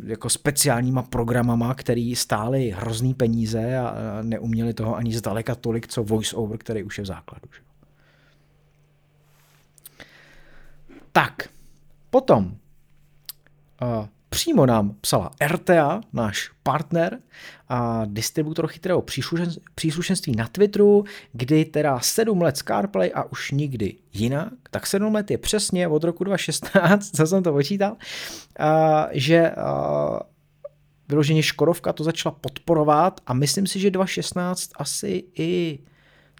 jako 0.06 0.28
speciálníma 0.30 1.02
programama, 1.02 1.74
který 1.74 2.16
stály 2.16 2.74
hrozný 2.76 3.14
peníze 3.14 3.78
a 3.78 3.94
neuměli 4.22 4.74
toho 4.74 4.96
ani 4.96 5.14
zdaleka 5.14 5.54
tolik, 5.54 5.88
co 5.88 6.04
voiceover, 6.04 6.58
který 6.58 6.82
už 6.82 6.98
je 6.98 7.04
v 7.04 7.06
základu. 7.06 7.48
Že? 7.56 7.65
Tak, 11.16 11.48
potom 12.10 12.44
uh, 12.46 14.06
přímo 14.28 14.66
nám 14.66 14.94
psala 15.00 15.30
RTA, 15.46 16.00
náš 16.12 16.50
partner 16.62 17.18
a 17.68 18.04
distributor 18.04 18.66
chytrého 18.66 19.04
příslušenství 19.74 20.36
na 20.36 20.48
Twitteru, 20.48 21.04
kdy 21.32 21.64
teda 21.64 22.00
7 22.00 22.42
let 22.42 22.56
z 22.56 22.62
CarPlay 22.62 23.10
a 23.14 23.24
už 23.24 23.50
nikdy 23.50 23.94
jinak, 24.12 24.52
tak 24.70 24.86
7 24.86 25.14
let 25.14 25.30
je 25.30 25.38
přesně 25.38 25.88
od 25.88 26.04
roku 26.04 26.24
2016, 26.24 27.10
co 27.16 27.26
jsem 27.26 27.42
to 27.42 27.52
počítal, 27.52 27.92
uh, 27.92 27.96
že 29.12 29.50
uh, 29.50 30.18
vyloženě 31.08 31.42
Škodovka 31.42 31.92
to 31.92 32.04
začala 32.04 32.36
podporovat 32.40 33.20
a 33.26 33.34
myslím 33.34 33.66
si, 33.66 33.80
že 33.80 33.90
2016 33.90 34.70
asi 34.78 35.24
i 35.38 35.78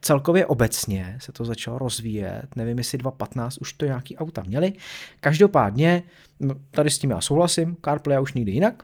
celkově 0.01 0.47
obecně 0.47 1.19
se 1.21 1.33
to 1.33 1.45
začalo 1.45 1.79
rozvíjet, 1.79 2.47
nevím, 2.57 2.79
jestli 2.79 2.99
2015 2.99 3.59
už 3.59 3.73
to 3.73 3.85
nějaký 3.85 4.17
auta 4.17 4.43
měli. 4.47 4.73
Každopádně, 5.21 6.03
no, 6.41 6.55
tady 6.71 6.91
s 6.91 6.99
tím 6.99 7.11
já 7.11 7.21
souhlasím, 7.21 7.77
CarPlay 7.85 8.23
už 8.23 8.33
nikdy 8.33 8.53
jinak. 8.53 8.83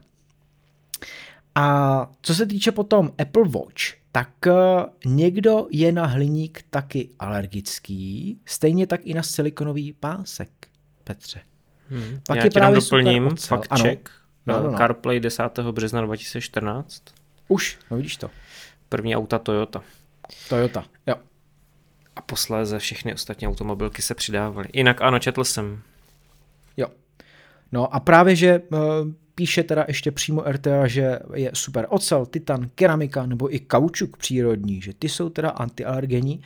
A 1.55 2.07
co 2.21 2.35
se 2.35 2.45
týče 2.45 2.71
potom 2.71 3.11
Apple 3.17 3.47
Watch, 3.47 4.03
tak 4.11 4.47
eh, 4.47 4.51
někdo 5.05 5.67
je 5.71 5.91
na 5.91 6.05
hliník 6.05 6.65
taky 6.69 7.09
alergický, 7.19 8.39
stejně 8.45 8.87
tak 8.87 9.01
i 9.03 9.13
na 9.13 9.23
silikonový 9.23 9.93
pásek, 9.93 10.49
Petře. 11.03 11.41
Hmm. 11.89 12.19
Pak 12.27 12.37
Já 12.37 12.43
je 12.43 12.51
právě 12.51 12.79
doplním, 12.79 13.29
fakt 13.35 13.79
check. 13.81 14.09
No, 14.45 14.63
no, 14.63 14.71
no. 14.71 14.77
CarPlay 14.77 15.19
10. 15.19 15.43
března 15.71 16.01
2014. 16.01 17.03
Už, 17.47 17.79
no 17.91 17.97
vidíš 17.97 18.17
to. 18.17 18.29
První 18.89 19.15
auta 19.15 19.39
Toyota. 19.39 19.83
Toyota, 20.49 20.85
jo. 21.07 21.15
A 22.15 22.21
posléze 22.21 22.79
všechny 22.79 23.13
ostatní 23.13 23.47
automobilky 23.47 24.01
se 24.01 24.15
přidávaly. 24.15 24.67
Jinak 24.73 25.01
ano, 25.01 25.19
četl 25.19 25.43
jsem. 25.43 25.81
Jo. 26.77 26.87
No 27.71 27.95
a 27.95 27.99
právě, 27.99 28.35
že 28.35 28.59
uh, 28.59 28.79
píše 29.35 29.63
teda 29.63 29.85
ještě 29.87 30.11
přímo 30.11 30.41
RTA, 30.41 30.87
že 30.87 31.19
je 31.33 31.51
super 31.53 31.87
ocel, 31.89 32.25
titan, 32.25 32.69
keramika 32.75 33.25
nebo 33.25 33.55
i 33.55 33.59
kaučuk 33.59 34.17
přírodní, 34.17 34.81
že 34.81 34.93
ty 34.93 35.09
jsou 35.09 35.29
teda 35.29 35.49
antialergenní. 35.49 36.41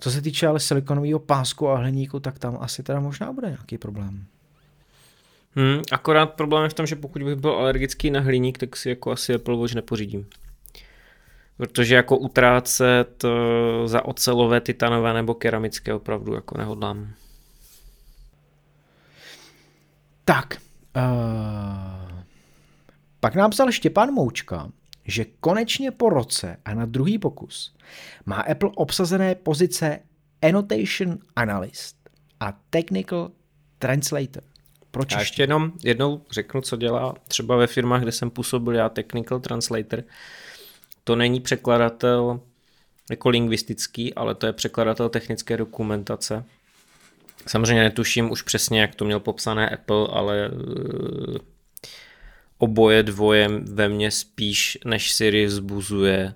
Co 0.00 0.10
se 0.10 0.22
týče 0.22 0.46
ale 0.46 0.60
silikonového 0.60 1.18
pásku 1.18 1.68
a 1.68 1.76
hliníku, 1.76 2.20
tak 2.20 2.38
tam 2.38 2.58
asi 2.60 2.82
teda 2.82 3.00
možná 3.00 3.32
bude 3.32 3.46
nějaký 3.46 3.78
problém. 3.78 4.24
Hmm, 5.56 5.82
akorát 5.92 6.26
problém 6.26 6.62
je 6.62 6.68
v 6.68 6.74
tom, 6.74 6.86
že 6.86 6.96
pokud 6.96 7.22
bych 7.22 7.36
byl 7.36 7.50
alergický 7.50 8.10
na 8.10 8.20
hliník, 8.20 8.58
tak 8.58 8.76
si 8.76 8.88
jako 8.88 9.10
asi 9.10 9.34
Apple 9.34 9.56
Watch 9.56 9.74
nepořídím. 9.74 10.26
Protože 11.62 11.94
jako 11.94 12.16
utrácet 12.16 13.24
za 13.84 14.04
ocelové, 14.04 14.60
titanové 14.60 15.12
nebo 15.12 15.34
keramické 15.34 15.94
opravdu 15.94 16.34
jako 16.34 16.58
nehodlám. 16.58 17.12
Tak. 20.24 20.58
Uh, 20.96 22.22
pak 23.20 23.34
nám 23.34 23.50
psal 23.50 23.72
Štěpán 23.72 24.12
Moučka, 24.12 24.70
že 25.04 25.24
konečně 25.40 25.90
po 25.90 26.10
roce 26.10 26.56
a 26.64 26.74
na 26.74 26.86
druhý 26.86 27.18
pokus 27.18 27.74
má 28.26 28.36
Apple 28.36 28.70
obsazené 28.74 29.34
pozice 29.34 29.98
Annotation 30.42 31.18
Analyst 31.36 31.96
a 32.40 32.52
Technical 32.70 33.30
Translator. 33.78 34.42
Proč 34.90 35.12
Já 35.12 35.20
ještě 35.20 35.42
jenom 35.42 35.72
jednou 35.84 36.22
řeknu, 36.30 36.60
co 36.60 36.76
dělá 36.76 37.14
třeba 37.28 37.56
ve 37.56 37.66
firmách, 37.66 38.02
kde 38.02 38.12
jsem 38.12 38.30
působil 38.30 38.74
já 38.74 38.88
Technical 38.88 39.40
Translator 39.40 40.02
to 41.04 41.16
není 41.16 41.40
překladatel 41.40 42.40
jako 43.10 43.28
lingvistický, 43.28 44.14
ale 44.14 44.34
to 44.34 44.46
je 44.46 44.52
překladatel 44.52 45.08
technické 45.08 45.56
dokumentace. 45.56 46.44
Samozřejmě 47.46 47.82
netuším 47.82 48.30
už 48.30 48.42
přesně, 48.42 48.80
jak 48.80 48.94
to 48.94 49.04
měl 49.04 49.20
popsané 49.20 49.68
Apple, 49.68 50.08
ale 50.10 50.50
uh, 50.50 51.36
oboje 52.58 53.02
dvoje 53.02 53.48
ve 53.48 53.88
mně 53.88 54.10
spíš 54.10 54.78
než 54.84 55.12
Siri 55.12 55.46
vzbuzuje 55.46 56.34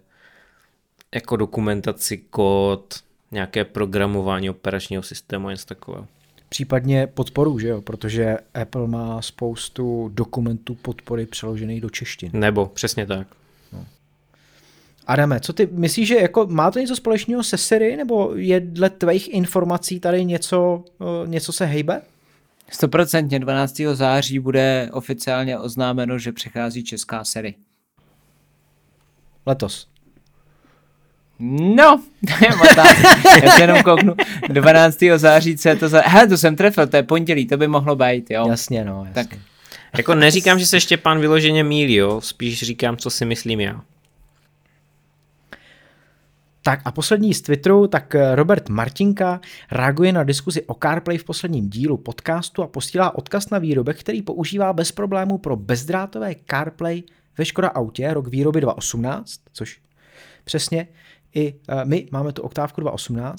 jako 1.14 1.36
dokumentaci 1.36 2.18
kód, 2.18 2.94
nějaké 3.30 3.64
programování 3.64 4.50
operačního 4.50 5.02
systému, 5.02 5.50
něco 5.50 5.66
takového. 5.66 6.06
Případně 6.48 7.06
podporu, 7.06 7.58
že 7.58 7.68
jo? 7.68 7.80
Protože 7.82 8.36
Apple 8.62 8.86
má 8.86 9.22
spoustu 9.22 10.10
dokumentů 10.14 10.74
podpory 10.74 11.26
přeložených 11.26 11.80
do 11.80 11.90
češtiny. 11.90 12.30
Nebo, 12.34 12.66
přesně 12.66 13.06
tak. 13.06 13.26
Adame, 15.06 15.40
co 15.40 15.52
ty 15.52 15.68
myslíš, 15.72 16.08
že 16.08 16.16
jako 16.16 16.46
má 16.46 16.70
to 16.70 16.78
něco 16.78 16.96
společného 16.96 17.42
se 17.42 17.58
Siri, 17.58 17.96
nebo 17.96 18.32
je 18.34 18.60
dle 18.60 18.90
tvých 18.90 19.34
informací 19.34 20.00
tady 20.00 20.24
něco, 20.24 20.84
něco 21.26 21.52
se 21.52 21.66
hejbe? 21.66 22.02
100% 22.72 23.38
12. 23.38 23.80
září 23.92 24.38
bude 24.38 24.88
oficiálně 24.92 25.58
oznámeno, 25.58 26.18
že 26.18 26.32
přichází 26.32 26.84
česká 26.84 27.24
Siri. 27.24 27.54
Letos. 29.46 29.88
No, 31.38 32.02
to 32.26 32.44
je 32.44 33.44
Já 33.44 33.50
se 33.50 33.62
jenom 33.62 33.82
kouknu. 33.82 34.14
12. 34.48 34.98
září, 35.16 35.56
co 35.56 35.68
je 35.68 35.76
to 35.76 35.88
za... 35.88 36.00
Hele, 36.00 36.26
to 36.26 36.38
jsem 36.38 36.56
trefil, 36.56 36.86
to 36.86 36.96
je 36.96 37.02
pondělí, 37.02 37.46
to 37.46 37.56
by 37.56 37.68
mohlo 37.68 37.96
být, 37.96 38.30
jo. 38.30 38.46
Jasně, 38.48 38.84
no, 38.84 39.04
jasně. 39.06 39.14
Tak. 39.14 39.40
Jako 39.96 40.14
neříkám, 40.14 40.58
že 40.58 40.66
se 40.66 40.76
ještě 40.76 40.96
pan 40.96 41.20
vyloženě 41.20 41.64
mílí, 41.64 41.94
jo. 41.94 42.20
Spíš 42.20 42.62
říkám, 42.62 42.96
co 42.96 43.10
si 43.10 43.24
myslím 43.24 43.60
já. 43.60 43.82
Tak 46.66 46.80
a 46.84 46.92
poslední 46.92 47.34
z 47.34 47.42
Twitteru, 47.42 47.86
tak 47.86 48.14
eh, 48.14 48.34
Robert 48.34 48.68
Martinka 48.68 49.40
reaguje 49.70 50.12
na 50.12 50.24
diskuzi 50.24 50.62
o 50.62 50.74
CarPlay 50.74 51.18
v 51.18 51.24
posledním 51.24 51.70
dílu 51.70 51.96
podcastu 51.96 52.62
a 52.62 52.66
posílá 52.66 53.14
odkaz 53.14 53.50
na 53.50 53.58
výrobek, 53.58 54.00
který 54.00 54.22
používá 54.22 54.72
bez 54.72 54.92
problému 54.92 55.38
pro 55.38 55.56
bezdrátové 55.56 56.34
CarPlay 56.50 57.02
ve 57.38 57.44
Škoda 57.44 57.68
Autě 57.68 58.14
rok 58.14 58.28
výroby 58.28 58.60
2018, 58.60 59.40
což 59.52 59.80
přesně 60.44 60.88
i 61.34 61.54
uh, 61.54 61.84
my 61.84 62.08
máme 62.12 62.32
tu 62.32 62.42
oktávku 62.42 62.80
2.18 62.80 63.34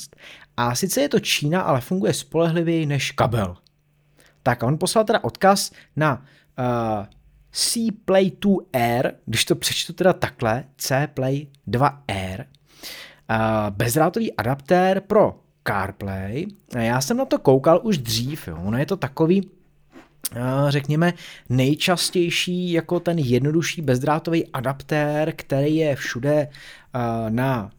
a 0.58 0.76
sice 0.76 1.02
je 1.02 1.10
to 1.10 1.20
Čína, 1.20 1.62
ale 1.62 1.82
funguje 1.82 2.14
spolehlivěji 2.14 2.86
než 2.86 3.12
kabel. 3.12 3.58
Tak 4.44 4.64
a 4.64 4.68
on 4.68 4.78
poslal 4.78 5.06
teda 5.06 5.24
odkaz 5.24 5.72
na 5.96 6.26
uh, 6.60 7.06
C 7.52 7.80
Play 8.06 8.30
2R, 8.30 9.12
když 9.26 9.46
to 9.46 9.56
přečtu 9.56 9.94
teda 9.94 10.14
takhle, 10.14 10.64
C 10.78 11.08
Play 11.14 11.48
2R, 11.68 12.46
bezdrátový 13.70 14.34
adaptér 14.34 15.02
pro 15.02 15.40
CarPlay. 15.68 16.46
Já 16.80 17.02
jsem 17.02 17.18
na 17.18 17.26
to 17.26 17.40
koukal 17.40 17.82
už 17.84 17.98
dřív, 17.98 18.48
jo. 18.48 18.58
ono 18.64 18.78
je 18.78 18.86
to 18.86 18.98
takový, 18.98 19.50
řekněme, 20.68 21.14
nejčastější 21.50 22.72
jako 22.72 23.00
ten 23.00 23.20
jednodušší 23.20 23.82
bezdrátový 23.82 24.48
adaptér, 24.48 25.34
který 25.36 25.76
je 25.76 25.96
všude 25.96 26.48
na 27.30 27.72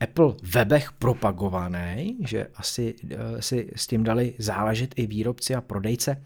Apple 0.00 0.34
webech 0.42 0.92
propagovaný, 0.92 2.16
že 2.20 2.46
asi 2.56 2.94
si 3.40 3.70
s 3.76 3.86
tím 3.86 4.04
dali 4.04 4.34
záležet 4.38 4.94
i 4.96 5.06
výrobci 5.06 5.54
a 5.54 5.60
prodejce. 5.60 6.22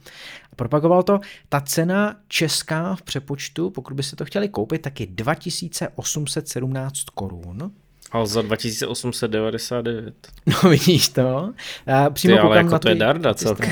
Propagoval 0.57 1.03
to. 1.03 1.21
Ta 1.49 1.61
cena 1.61 2.17
česká 2.29 2.95
v 2.95 3.03
přepočtu, 3.03 3.71
pokud 3.71 3.95
byste 3.95 4.17
to 4.17 4.25
chtěli 4.25 4.49
koupit, 4.49 4.83
tak 4.83 5.01
je 5.01 5.07
2817 5.07 7.05
korun. 7.15 7.73
Alza 8.13 8.43
2899. 8.43 10.15
No 10.47 10.71
vidíš 10.71 11.09
to. 11.09 11.53
Já 11.87 12.11
přímo 12.11 12.35
Ty, 12.35 12.41
ale 12.41 12.57
jako 12.57 12.71
na 12.71 12.79
to 12.79 12.89
je 12.89 12.95
darda 12.95 13.35
celkem. 13.35 13.71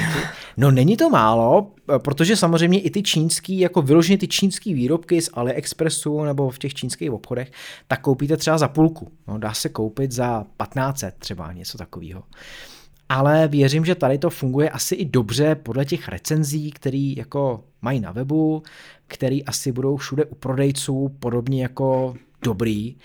No 0.56 0.70
není 0.70 0.96
to 0.96 1.10
málo, 1.10 1.70
protože 1.98 2.36
samozřejmě 2.36 2.80
i 2.80 2.90
ty 2.90 3.02
čínský, 3.02 3.58
jako 3.58 3.82
vyloženě 3.82 4.18
ty 4.18 4.28
čínský 4.28 4.74
výrobky 4.74 5.22
z 5.22 5.30
AliExpressu 5.34 6.24
nebo 6.24 6.50
v 6.50 6.58
těch 6.58 6.74
čínských 6.74 7.10
obchodech, 7.10 7.50
tak 7.88 8.00
koupíte 8.00 8.36
třeba 8.36 8.58
za 8.58 8.68
půlku. 8.68 9.12
No, 9.28 9.38
dá 9.38 9.54
se 9.54 9.68
koupit 9.68 10.12
za 10.12 10.44
1500 10.62 11.14
třeba 11.18 11.52
něco 11.52 11.78
takového. 11.78 12.22
Ale 13.08 13.48
věřím, 13.48 13.84
že 13.84 13.94
tady 13.94 14.18
to 14.18 14.30
funguje 14.30 14.70
asi 14.70 14.94
i 14.94 15.04
dobře 15.04 15.54
podle 15.54 15.84
těch 15.84 16.08
recenzí, 16.08 16.70
který 16.70 17.16
jako 17.16 17.64
mají 17.82 18.00
na 18.00 18.12
webu, 18.12 18.62
který 19.06 19.44
asi 19.44 19.72
budou 19.72 19.96
všude 19.96 20.24
u 20.24 20.34
prodejců 20.34 21.16
podobně 21.18 21.62
jako 21.62 22.14
dobrý. 22.42 22.96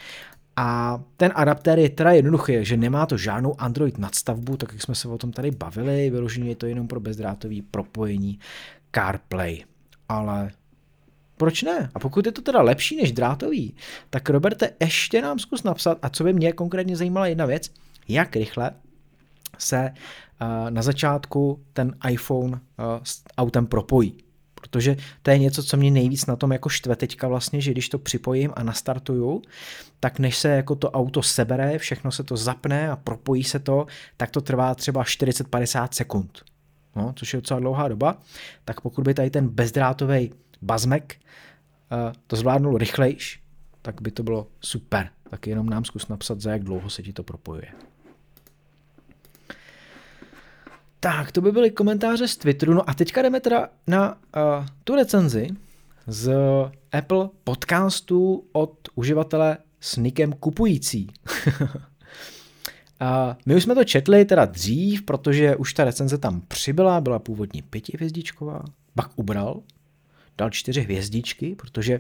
A 0.60 1.00
ten 1.18 1.32
adaptér 1.36 1.80
je 1.80 1.90
teda 1.90 2.12
jednoduchý, 2.12 2.66
že 2.66 2.78
nemá 2.78 3.06
to 3.06 3.18
žádnou 3.18 3.62
Android 3.62 3.98
nadstavbu, 3.98 4.58
tak 4.58 4.72
jak 4.74 4.82
jsme 4.82 4.96
se 4.96 5.08
o 5.08 5.18
tom 5.18 5.32
tady 5.32 5.52
bavili, 5.52 6.10
vyloženě 6.10 6.50
je 6.50 6.56
to 6.56 6.66
jenom 6.66 6.88
pro 6.88 7.00
bezdrátový 7.00 7.62
propojení 7.62 8.40
CarPlay. 8.96 9.64
Ale 10.10 10.52
proč 11.38 11.64
ne? 11.64 11.90
A 11.96 12.00
pokud 12.00 12.26
je 12.26 12.32
to 12.32 12.42
teda 12.42 12.62
lepší 12.62 12.96
než 12.96 13.12
drátový, 13.12 13.76
tak 14.10 14.30
Roberte, 14.30 14.72
ještě 14.80 15.22
nám 15.22 15.40
zkus 15.40 15.64
napsat, 15.64 15.98
a 16.02 16.10
co 16.10 16.24
by 16.24 16.34
mě 16.34 16.54
konkrétně 16.54 16.96
zajímala 16.96 17.28
jedna 17.28 17.46
věc, 17.46 17.72
jak 18.08 18.36
rychle 18.36 18.72
se 19.58 19.92
uh, 20.42 20.70
na 20.70 20.82
začátku 20.82 21.64
ten 21.74 21.96
iPhone 22.10 22.52
uh, 22.52 22.60
s 23.04 23.24
autem 23.38 23.68
propojí. 23.68 24.18
Protože 24.70 24.98
to 25.22 25.32
je 25.32 25.38
něco, 25.38 25.64
co 25.64 25.78
mě 25.78 25.92
nejvíc 25.92 26.26
na 26.26 26.36
tom 26.36 26.52
jako 26.52 26.70
štve 26.70 26.96
teďka 26.96 27.28
vlastně, 27.28 27.62
že 27.62 27.72
když 27.72 27.90
to 27.90 28.00
připojím 28.00 28.54
a 28.56 28.64
nastartuju, 28.64 29.42
tak 30.00 30.20
než 30.20 30.38
se 30.38 30.50
jako 30.50 30.76
to 30.76 30.92
auto 30.92 31.22
sebere, 31.22 31.78
všechno 31.78 32.12
se 32.12 32.24
to 32.24 32.38
zapne 32.38 32.92
a 32.92 32.96
propojí 32.96 33.44
se 33.44 33.60
to, 33.60 33.86
tak 34.18 34.32
to 34.32 34.42
trvá 34.42 34.76
třeba 34.76 35.04
40-50 35.04 35.88
sekund. 35.92 36.44
No, 36.96 37.14
což 37.16 37.34
je 37.34 37.38
docela 37.38 37.60
dlouhá 37.60 37.88
doba. 37.88 38.18
Tak 38.66 38.82
pokud 38.82 39.04
by 39.04 39.14
tady 39.14 39.30
ten 39.30 39.48
bezdrátový 39.48 40.34
bazmek 40.62 41.16
uh, 41.92 42.14
to 42.28 42.36
zvládnul 42.36 42.78
rychlejš, 42.78 43.42
tak 43.82 44.02
by 44.02 44.12
to 44.12 44.24
bylo 44.24 44.48
super. 44.62 45.10
Tak 45.30 45.48
jenom 45.48 45.70
nám 45.70 45.86
zkus 45.86 46.08
napsat, 46.08 46.42
za 46.42 46.52
jak 46.52 46.64
dlouho 46.64 46.90
se 46.90 47.04
ti 47.04 47.14
to 47.14 47.24
propojuje. 47.24 47.89
Tak, 51.00 51.32
to 51.32 51.42
by 51.42 51.52
byly 51.52 51.72
komentáře 51.72 52.28
z 52.28 52.38
Twitteru. 52.38 52.74
No 52.74 52.90
a 52.90 52.94
teďka 52.94 53.22
jdeme 53.22 53.40
teda 53.40 53.70
na 53.88 54.14
uh, 54.14 54.66
tu 54.84 54.96
recenzi 54.96 55.48
z 56.08 56.32
Apple 56.92 57.30
podcastu 57.44 58.48
od 58.52 58.90
uživatele 58.96 59.58
s 59.80 59.98
nikem 59.98 60.34
kupující. 60.34 61.08
A 63.00 63.38
my 63.46 63.56
už 63.56 63.64
jsme 63.64 63.76
to 63.76 63.84
četli 63.84 64.26
teda 64.26 64.46
dřív, 64.46 65.02
protože 65.02 65.56
už 65.56 65.74
ta 65.74 65.84
recenze 65.84 66.18
tam 66.18 66.42
přibyla, 66.42 67.02
byla 67.02 67.20
původně 67.20 67.64
pětihvězdičková, 67.70 68.64
pak 68.96 69.12
ubral, 69.16 69.62
dal 70.38 70.50
čtyři 70.50 70.82
hvězdičky, 70.82 71.56
protože 71.56 72.00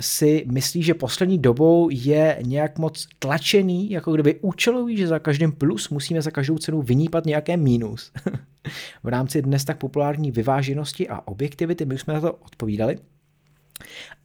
si 0.00 0.44
myslí, 0.52 0.82
že 0.82 0.94
poslední 0.94 1.38
dobou 1.38 1.88
je 1.92 2.38
nějak 2.42 2.78
moc 2.78 3.06
tlačený, 3.18 3.90
jako 3.90 4.12
kdyby 4.12 4.38
účelový, 4.40 4.96
že 4.96 5.06
za 5.06 5.18
každým 5.18 5.52
plus 5.52 5.88
musíme 5.88 6.22
za 6.22 6.30
každou 6.30 6.58
cenu 6.58 6.82
vynípat 6.82 7.26
nějaké 7.26 7.56
mínus. 7.56 8.12
v 9.02 9.08
rámci 9.08 9.42
dnes 9.42 9.64
tak 9.64 9.78
populární 9.78 10.30
vyváženosti 10.30 11.08
a 11.08 11.20
objektivity, 11.28 11.84
my 11.84 11.94
už 11.94 12.00
jsme 12.00 12.14
na 12.14 12.20
to 12.20 12.32
odpovídali. 12.32 12.98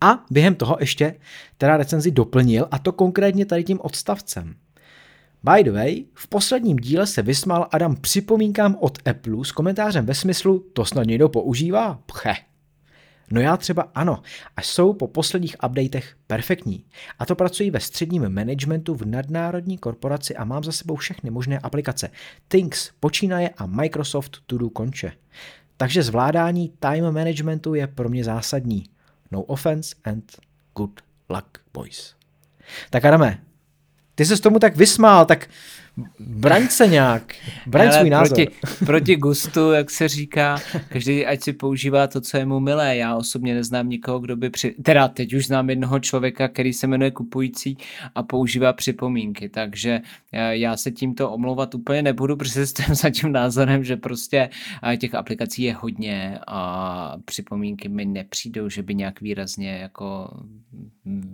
A 0.01 0.25
během 0.31 0.55
toho 0.55 0.77
ještě 0.79 1.15
teda 1.57 1.77
recenzi 1.77 2.11
doplnil, 2.11 2.67
a 2.71 2.79
to 2.79 2.91
konkrétně 2.91 3.45
tady 3.45 3.63
tím 3.63 3.79
odstavcem. 3.81 4.55
By 5.43 5.63
the 5.63 5.71
way, 5.71 6.05
v 6.13 6.27
posledním 6.27 6.77
díle 6.77 7.07
se 7.07 7.21
vysmál 7.21 7.67
Adam 7.71 7.95
připomínkám 7.95 8.77
od 8.79 9.07
Apple 9.07 9.45
s 9.45 9.51
komentářem 9.51 10.05
ve 10.05 10.13
smyslu, 10.13 10.65
to 10.73 10.85
snad 10.85 11.07
někdo 11.07 11.29
používá? 11.29 11.99
Pche. 12.05 12.33
No 13.31 13.41
já 13.41 13.57
třeba 13.57 13.91
ano, 13.95 14.21
a 14.55 14.61
jsou 14.61 14.93
po 14.93 15.07
posledních 15.07 15.55
updatech 15.65 16.15
perfektní. 16.27 16.85
A 17.19 17.25
to 17.25 17.35
pracuji 17.35 17.71
ve 17.71 17.79
středním 17.79 18.29
managementu 18.29 18.95
v 18.95 19.05
nadnárodní 19.05 19.77
korporaci 19.77 20.35
a 20.35 20.43
mám 20.43 20.63
za 20.63 20.71
sebou 20.71 20.95
všechny 20.95 21.29
možné 21.29 21.59
aplikace. 21.59 22.09
Things 22.47 22.91
počínaje 22.99 23.49
a 23.57 23.65
Microsoft 23.65 24.37
To 24.45 24.57
Do 24.57 24.69
konče. 24.69 25.11
Takže 25.77 26.03
zvládání 26.03 26.73
time 26.79 27.11
managementu 27.11 27.73
je 27.73 27.87
pro 27.87 28.09
mě 28.09 28.23
zásadní. 28.23 28.83
No 29.31 29.43
offense 29.43 29.95
and 30.03 30.39
good 30.75 31.01
luck, 31.29 31.47
boys. 31.73 32.15
Tak 32.89 33.05
Adame, 33.05 33.39
ty 34.15 34.25
se 34.25 34.37
s 34.37 34.39
tomu 34.39 34.59
tak 34.59 34.75
vysmál, 34.75 35.25
tak 35.25 35.49
braň 36.19 36.67
se 36.67 36.87
nějak, 36.87 37.33
braň 37.67 37.87
Hele, 37.87 37.99
svůj 37.99 38.09
názor. 38.09 38.37
Proti, 38.37 38.47
proti 38.85 39.15
gustu, 39.15 39.71
jak 39.71 39.89
se 39.89 40.07
říká, 40.07 40.59
každý 40.89 41.25
ať 41.25 41.43
si 41.43 41.53
používá 41.53 42.07
to, 42.07 42.21
co 42.21 42.37
je 42.37 42.45
mu 42.45 42.59
milé. 42.59 42.97
Já 42.97 43.15
osobně 43.15 43.55
neznám 43.55 43.89
nikoho, 43.89 44.19
kdo 44.19 44.35
by 44.35 44.49
při... 44.49 44.75
Teda 44.83 45.07
teď 45.07 45.33
už 45.33 45.45
znám 45.45 45.69
jednoho 45.69 45.99
člověka, 45.99 46.47
který 46.47 46.73
se 46.73 46.87
jmenuje 46.87 47.11
kupující 47.11 47.77
a 48.15 48.23
používá 48.23 48.73
připomínky, 48.73 49.49
takže 49.49 50.01
eh, 50.31 50.57
já 50.57 50.77
se 50.77 50.91
tímto 50.91 51.31
omlouvat 51.31 51.75
úplně 51.75 52.01
nebudu, 52.01 52.35
protože 52.35 52.65
jsem 52.67 52.95
za 52.95 53.09
tím 53.09 53.31
názorem, 53.31 53.83
že 53.83 53.95
prostě 53.95 54.49
eh, 54.83 54.97
těch 54.97 55.15
aplikací 55.15 55.63
je 55.63 55.73
hodně 55.73 56.39
a 56.47 57.17
připomínky 57.25 57.89
mi 57.89 58.05
nepřijdou, 58.05 58.69
že 58.69 58.83
by 58.83 58.95
nějak 58.95 59.21
výrazně 59.21 59.77
jako 59.77 60.29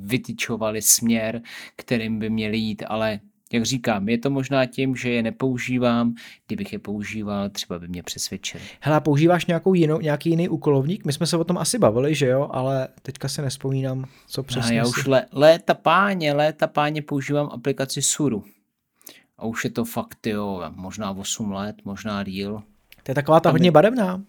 vytyčovali 0.01 0.81
směr, 0.81 1.41
kterým 1.75 2.19
by 2.19 2.29
měli 2.29 2.57
jít, 2.57 2.83
ale 2.87 3.19
jak 3.53 3.65
říkám, 3.65 4.09
je 4.09 4.17
to 4.17 4.29
možná 4.29 4.65
tím, 4.65 4.95
že 4.95 5.09
je 5.09 5.23
nepoužívám, 5.23 6.13
kdybych 6.47 6.73
je 6.73 6.79
používal, 6.79 7.49
třeba 7.49 7.79
by 7.79 7.87
mě 7.87 8.03
přesvědčili. 8.03 8.63
Hele, 8.79 8.97
a 8.97 8.99
používáš 8.99 9.45
nějakou 9.45 9.73
jinou, 9.73 9.99
nějaký 9.99 10.29
jiný 10.29 10.49
úkolovník? 10.49 11.05
My 11.05 11.13
jsme 11.13 11.25
se 11.25 11.37
o 11.37 11.43
tom 11.43 11.57
asi 11.57 11.79
bavili, 11.79 12.15
že 12.15 12.27
jo, 12.27 12.49
ale 12.51 12.87
teďka 13.01 13.27
si 13.27 13.41
nespomínám, 13.41 14.05
co 14.27 14.41
A 14.41 14.43
přesně 14.43 14.77
já 14.77 14.85
si... 14.85 14.89
už 14.89 15.05
lé, 15.05 15.25
léta 15.31 15.73
páně, 15.73 16.33
léta 16.33 16.67
páně 16.67 17.01
používám 17.01 17.49
aplikaci 17.51 18.01
Suru. 18.01 18.43
A 19.37 19.45
už 19.45 19.63
je 19.63 19.69
to 19.69 19.85
fakt, 19.85 20.27
jo, 20.27 20.63
možná 20.75 21.11
8 21.11 21.51
let, 21.51 21.75
možná 21.85 22.23
díl. 22.23 22.63
To 23.03 23.11
je 23.11 23.15
taková 23.15 23.39
ta 23.39 23.51
hodně 23.51 23.71
barevná. 23.71 24.21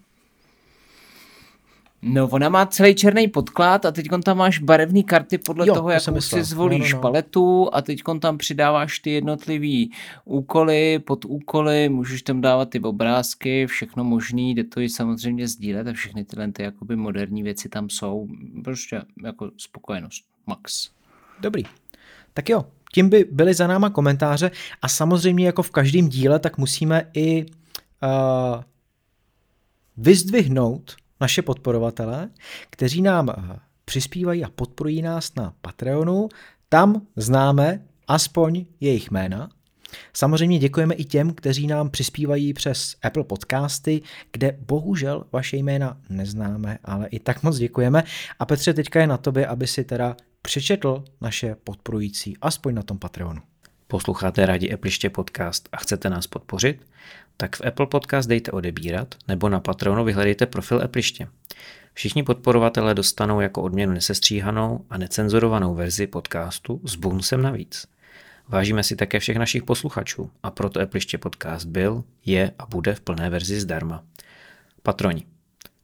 No, 2.06 2.28
ona 2.28 2.48
má 2.48 2.66
celý 2.66 2.94
černý 2.94 3.28
podklad 3.28 3.84
a 3.84 3.90
teď 3.92 4.08
tam 4.24 4.36
máš 4.38 4.58
barevné 4.58 5.02
karty 5.02 5.38
podle 5.38 5.68
Jo, 5.68 5.74
toho, 5.74 5.88
to 5.88 5.92
jak 5.92 6.22
si 6.22 6.44
zvolíš 6.44 6.92
No, 6.92 6.96
no, 6.96 6.96
no. 6.96 7.00
paletu 7.02 7.68
a 7.72 7.82
teď 7.82 8.00
tam 8.20 8.38
přidáváš 8.38 8.98
ty 8.98 9.10
jednotlivý 9.10 9.92
úkoly, 10.24 10.98
pod 10.98 11.24
úkoly, 11.24 11.88
můžeš 11.88 12.22
tam 12.22 12.40
dávat 12.40 12.70
ty 12.70 12.80
obrázky, 12.80 13.66
všechno 13.66 14.04
možný, 14.04 14.54
jde 14.54 14.64
to 14.64 14.80
i 14.80 14.88
samozřejmě 14.88 15.48
sdílet 15.48 15.86
a 15.86 15.92
všechny 15.92 16.24
tyhle 16.24 16.52
ty 16.52 16.62
jakoby 16.62 16.96
moderní 16.96 17.42
věci 17.42 17.68
tam 17.68 17.90
jsou. 17.90 18.28
Prostě 18.64 19.02
jako 19.24 19.50
spokojenost, 19.56 20.24
max. 20.46 20.90
Dobrý. 21.40 21.62
Tak 22.34 22.48
jo, 22.48 22.64
tím 22.92 23.08
by 23.08 23.24
byly 23.30 23.54
za 23.54 23.66
náma 23.66 23.90
komentáře 23.90 24.50
a 24.82 24.88
samozřejmě 24.88 25.46
jako 25.46 25.62
v 25.62 25.70
každém 25.70 26.08
díle, 26.08 26.38
tak 26.38 26.58
musíme 26.58 27.10
i 27.14 27.46
uh, 28.02 28.62
vyzdvihnout 29.96 30.96
naše 31.20 31.42
podporovatele, 31.42 32.30
kteří 32.70 33.02
nám 33.02 33.28
uh, 33.28 33.34
přispívají 33.84 34.44
a 34.44 34.50
podporují 34.50 35.02
nás 35.02 35.34
na 35.34 35.54
Patreonu. 35.60 36.28
Tam 36.68 37.02
známe 37.16 37.80
aspoň 38.08 38.64
jejich 38.80 39.10
jména. 39.10 39.50
Samozřejmě 40.12 40.58
děkujeme 40.58 40.94
i 40.94 41.04
těm, 41.04 41.34
kteří 41.34 41.66
nám 41.66 41.90
přispívají 41.90 42.52
přes 42.52 42.96
Apple 43.02 43.24
Podcasty, 43.24 44.02
kde 44.32 44.58
bohužel 44.66 45.24
vaše 45.32 45.56
jména 45.56 45.96
neznáme, 46.08 46.78
ale 46.84 47.08
i 47.08 47.18
tak 47.18 47.42
moc 47.42 47.56
děkujeme. 47.56 48.04
A 48.38 48.46
Petře, 48.46 48.74
teďka 48.74 49.00
je 49.00 49.06
na 49.06 49.16
tobě, 49.16 49.46
aby 49.46 49.66
si 49.66 49.84
teda 49.84 50.16
přečetl 50.42 51.04
naše 51.20 51.56
podporující, 51.64 52.36
aspoň 52.42 52.74
na 52.74 52.82
tom 52.82 52.98
Patreonu. 52.98 53.40
Posloucháte 53.86 54.46
rádi 54.46 54.72
Appliště 54.72 55.10
podcast 55.10 55.68
a 55.72 55.76
chcete 55.76 56.10
nás 56.10 56.26
podpořit? 56.26 56.86
Tak 57.36 57.56
v 57.56 57.66
Apple 57.66 57.86
Podcast 57.86 58.28
dejte 58.28 58.50
odebírat 58.50 59.14
nebo 59.28 59.48
na 59.48 59.60
Patreonu 59.60 60.04
vyhledejte 60.04 60.46
profil 60.46 60.82
Appliště. 60.84 61.28
Všichni 61.94 62.22
podporovatelé 62.22 62.94
dostanou 62.94 63.40
jako 63.40 63.62
odměnu 63.62 63.92
nesestříhanou 63.92 64.84
a 64.90 64.98
necenzurovanou 64.98 65.74
verzi 65.74 66.06
podcastu 66.06 66.80
s 66.84 66.94
bonusem 66.94 67.42
navíc. 67.42 67.86
Vážíme 68.48 68.82
si 68.82 68.96
také 68.96 69.20
všech 69.20 69.36
našich 69.36 69.62
posluchačů 69.62 70.30
a 70.42 70.50
proto 70.50 70.80
Appliště 70.80 71.18
podcast 71.18 71.66
byl, 71.66 72.04
je 72.24 72.50
a 72.58 72.66
bude 72.66 72.94
v 72.94 73.00
plné 73.00 73.30
verzi 73.30 73.60
zdarma. 73.60 74.02
Patroni. 74.82 75.26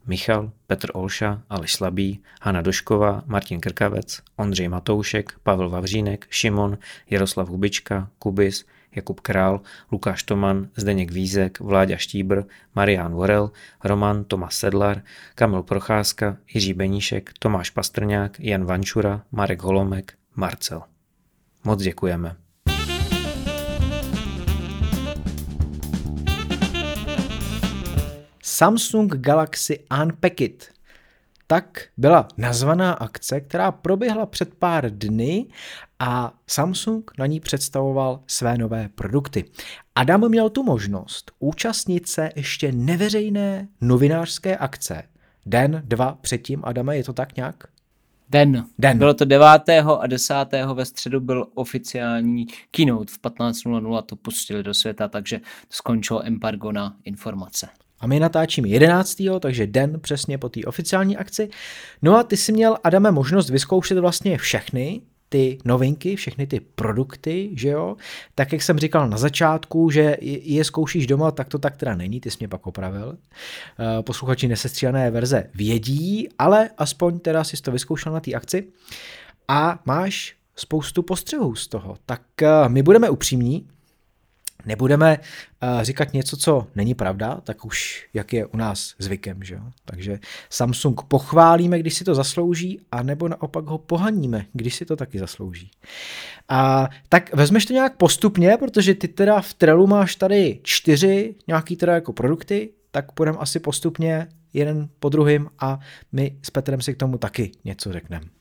Michal, 0.06 0.50
Petr 0.66 0.90
Olša, 0.94 1.42
Aleš 1.48 1.72
Slabý, 1.72 2.20
Hana 2.42 2.62
Došková, 2.62 3.22
Martin 3.26 3.60
Krkavec, 3.60 4.20
Ondřej 4.36 4.68
Matoušek, 4.68 5.32
Pavel 5.42 5.70
Vavřínek, 5.70 6.26
Šimon, 6.30 6.78
Jaroslav 7.10 7.48
Hubička, 7.48 8.10
Kubis, 8.18 8.64
Jakub 8.96 9.20
Král, 9.20 9.60
Lukáš 9.92 10.22
Toman, 10.22 10.68
Zdeněk 10.76 11.10
Vízek, 11.10 11.60
Vláďa 11.60 11.96
Štíbr, 11.96 12.42
Marián 12.74 13.12
Vorel, 13.12 13.50
Roman 13.84 14.24
Tomas 14.24 14.56
Sedlar, 14.56 15.02
Kamil 15.34 15.62
Procházka, 15.62 16.36
Jiří 16.54 16.74
Beníšek, 16.74 17.30
Tomáš 17.38 17.70
Pastrňák, 17.70 18.40
Jan 18.40 18.64
Vančura, 18.64 19.22
Marek 19.32 19.62
Holomek, 19.62 20.14
Marcel. 20.36 20.82
Moc 21.64 21.82
děkujeme. 21.82 22.36
Samsung 28.42 29.14
Galaxy 29.14 29.78
Unpacked. 30.02 30.79
Tak 31.50 31.80
byla 31.96 32.28
nazvaná 32.36 32.92
akce, 32.92 33.40
která 33.40 33.72
proběhla 33.72 34.26
před 34.26 34.54
pár 34.54 34.90
dny 34.90 35.46
a 35.98 36.32
Samsung 36.46 37.10
na 37.18 37.26
ní 37.26 37.40
představoval 37.40 38.20
své 38.26 38.58
nové 38.58 38.88
produkty. 38.94 39.44
Adam 39.94 40.28
měl 40.28 40.50
tu 40.50 40.62
možnost 40.62 41.32
účastnit 41.38 42.08
se 42.08 42.30
ještě 42.36 42.72
neveřejné 42.72 43.68
novinářské 43.80 44.56
akce. 44.56 45.02
Den, 45.46 45.82
dva 45.84 46.18
předtím, 46.20 46.60
Adame, 46.64 46.96
je 46.96 47.04
to 47.04 47.12
tak 47.12 47.36
nějak? 47.36 47.64
Den. 48.28 48.66
Den. 48.78 48.98
Bylo 48.98 49.14
to 49.14 49.24
9. 49.24 49.46
a 50.00 50.06
10. 50.06 50.34
ve 50.74 50.84
středu 50.84 51.20
byl 51.20 51.46
oficiální 51.54 52.46
keynote 52.70 53.12
v 53.12 53.18
15.00 53.18 54.02
to 54.02 54.16
pustili 54.16 54.62
do 54.62 54.74
světa, 54.74 55.08
takže 55.08 55.40
skončilo 55.70 56.26
embargo 56.26 56.72
na 56.72 56.96
informace. 57.04 57.68
A 58.00 58.06
my 58.06 58.20
natáčíme 58.20 58.68
11. 58.68 59.22
takže 59.40 59.66
den 59.66 60.00
přesně 60.00 60.38
po 60.38 60.48
té 60.48 60.60
oficiální 60.66 61.16
akci. 61.16 61.48
No 62.02 62.16
a 62.16 62.22
ty 62.22 62.36
si 62.36 62.52
měl, 62.52 62.76
Adame, 62.84 63.10
možnost 63.10 63.50
vyzkoušet 63.50 63.98
vlastně 63.98 64.38
všechny 64.38 65.00
ty 65.30 65.58
novinky, 65.64 66.16
všechny 66.16 66.46
ty 66.46 66.60
produkty, 66.60 67.50
že 67.52 67.68
jo? 67.68 67.96
Tak 68.34 68.52
jak 68.52 68.62
jsem 68.62 68.78
říkal 68.78 69.08
na 69.08 69.18
začátku, 69.18 69.90
že 69.90 70.16
je 70.22 70.64
zkoušíš 70.64 71.06
doma, 71.06 71.30
tak 71.30 71.48
to 71.48 71.58
tak 71.58 71.76
teda 71.76 71.94
není, 71.94 72.20
ty 72.20 72.30
jsi 72.30 72.36
mě 72.40 72.48
pak 72.48 72.66
opravil. 72.66 73.16
Eh, 73.18 74.02
posluchači 74.02 74.48
nesestříhané 74.48 75.10
verze 75.10 75.50
vědí, 75.54 76.28
ale 76.38 76.70
aspoň 76.78 77.18
teda 77.18 77.44
jsi 77.44 77.62
to 77.62 77.72
vyzkoušel 77.72 78.12
na 78.12 78.20
té 78.20 78.32
akci 78.32 78.66
a 79.48 79.78
máš 79.86 80.36
spoustu 80.56 81.02
postřehů 81.02 81.54
z 81.54 81.68
toho. 81.68 81.96
Tak 82.06 82.22
eh, 82.42 82.68
my 82.68 82.82
budeme 82.82 83.10
upřímní, 83.10 83.66
nebudeme 84.66 85.18
uh, 85.18 85.82
říkat 85.82 86.12
něco, 86.12 86.36
co 86.36 86.66
není 86.74 86.94
pravda, 86.94 87.40
tak 87.44 87.64
už 87.64 88.08
jak 88.14 88.32
je 88.32 88.46
u 88.46 88.56
nás 88.56 88.94
zvykem. 88.98 89.42
Že 89.42 89.54
jo? 89.54 89.60
Takže 89.84 90.18
Samsung 90.50 91.02
pochválíme, 91.02 91.78
když 91.78 91.94
si 91.94 92.04
to 92.04 92.14
zaslouží, 92.14 92.80
a 92.92 93.02
nebo 93.02 93.28
naopak 93.28 93.64
ho 93.64 93.78
pohaníme, 93.78 94.46
když 94.52 94.74
si 94.74 94.84
to 94.84 94.96
taky 94.96 95.18
zaslouží. 95.18 95.70
A 96.48 96.88
tak 97.08 97.34
vezmeš 97.34 97.66
to 97.66 97.72
nějak 97.72 97.96
postupně, 97.96 98.56
protože 98.56 98.94
ty 98.94 99.08
teda 99.08 99.40
v 99.40 99.54
Trelu 99.54 99.86
máš 99.86 100.16
tady 100.16 100.60
čtyři 100.62 101.34
nějaký 101.46 101.76
teda 101.76 101.94
jako 101.94 102.12
produkty, 102.12 102.70
tak 102.90 103.12
půjdeme 103.12 103.38
asi 103.38 103.60
postupně 103.60 104.28
jeden 104.52 104.88
po 105.00 105.08
druhým 105.08 105.48
a 105.58 105.78
my 106.12 106.38
s 106.42 106.50
Petrem 106.50 106.80
si 106.80 106.94
k 106.94 106.96
tomu 106.96 107.18
taky 107.18 107.52
něco 107.64 107.92
řekneme. 107.92 108.39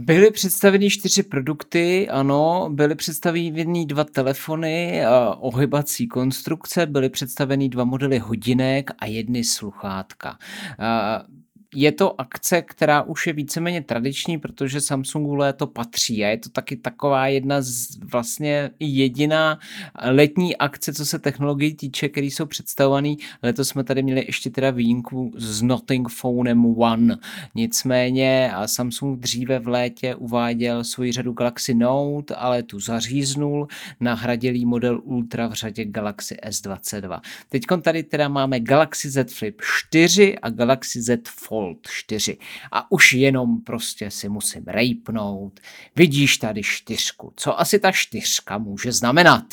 Byly 0.00 0.30
představeny 0.30 0.90
čtyři 0.90 1.22
produkty, 1.22 2.08
ano, 2.08 2.68
byly 2.72 2.94
představeny 2.94 3.86
dva 3.86 4.04
telefony, 4.04 5.02
ohybací 5.40 6.06
konstrukce, 6.06 6.86
byly 6.86 7.08
představeny 7.08 7.68
dva 7.68 7.84
modely 7.84 8.18
hodinek 8.18 8.90
a 8.98 9.06
jedny 9.06 9.44
sluchátka 9.44 10.38
je 11.74 11.92
to 11.92 12.20
akce, 12.20 12.62
která 12.62 13.02
už 13.02 13.26
je 13.26 13.32
víceméně 13.32 13.82
tradiční, 13.82 14.38
protože 14.38 14.80
Samsungu 14.80 15.34
léto 15.34 15.66
patří 15.66 16.24
a 16.24 16.28
je 16.28 16.38
to 16.38 16.48
taky 16.48 16.76
taková 16.76 17.26
jedna 17.26 17.62
z 17.62 17.98
vlastně 18.02 18.70
jediná 18.80 19.58
letní 20.10 20.56
akce, 20.56 20.92
co 20.92 21.06
se 21.06 21.18
technologií 21.18 21.74
týče, 21.74 22.08
které 22.08 22.26
jsou 22.26 22.46
představované. 22.46 23.14
Letos 23.42 23.68
jsme 23.68 23.84
tady 23.84 24.02
měli 24.02 24.24
ještě 24.26 24.50
teda 24.50 24.70
výjimku 24.70 25.32
s 25.36 25.62
Nothing 25.62 26.08
Phonem 26.20 26.66
One. 26.66 27.16
Nicméně 27.54 28.52
a 28.54 28.68
Samsung 28.68 29.20
dříve 29.20 29.58
v 29.58 29.68
létě 29.68 30.14
uváděl 30.14 30.84
svoji 30.84 31.12
řadu 31.12 31.32
Galaxy 31.32 31.74
Note, 31.74 32.34
ale 32.34 32.62
tu 32.62 32.80
zaříznul, 32.80 33.68
nahradil 34.00 34.54
jí 34.54 34.66
model 34.66 35.00
Ultra 35.04 35.46
v 35.46 35.52
řadě 35.52 35.84
Galaxy 35.84 36.34
S22. 36.34 37.20
Teď 37.48 37.62
tady 37.82 38.02
teda 38.02 38.28
máme 38.28 38.60
Galaxy 38.60 39.10
Z 39.10 39.32
Flip 39.32 39.60
4 39.88 40.38
a 40.38 40.50
Galaxy 40.50 41.02
Z 41.02 41.28
Fold 41.28 41.57
Fold 41.58 41.86
4 41.88 42.38
a 42.72 42.92
už 42.92 43.12
jenom 43.12 43.60
prostě 43.60 44.10
si 44.10 44.28
musím 44.28 44.64
rejpnout. 44.66 45.60
Vidíš 45.96 46.36
tady 46.36 46.62
čtyřku. 46.62 47.32
Co 47.36 47.60
asi 47.60 47.78
ta 47.78 47.92
čtyřka 47.92 48.58
může 48.58 48.92
znamenat? 48.92 49.44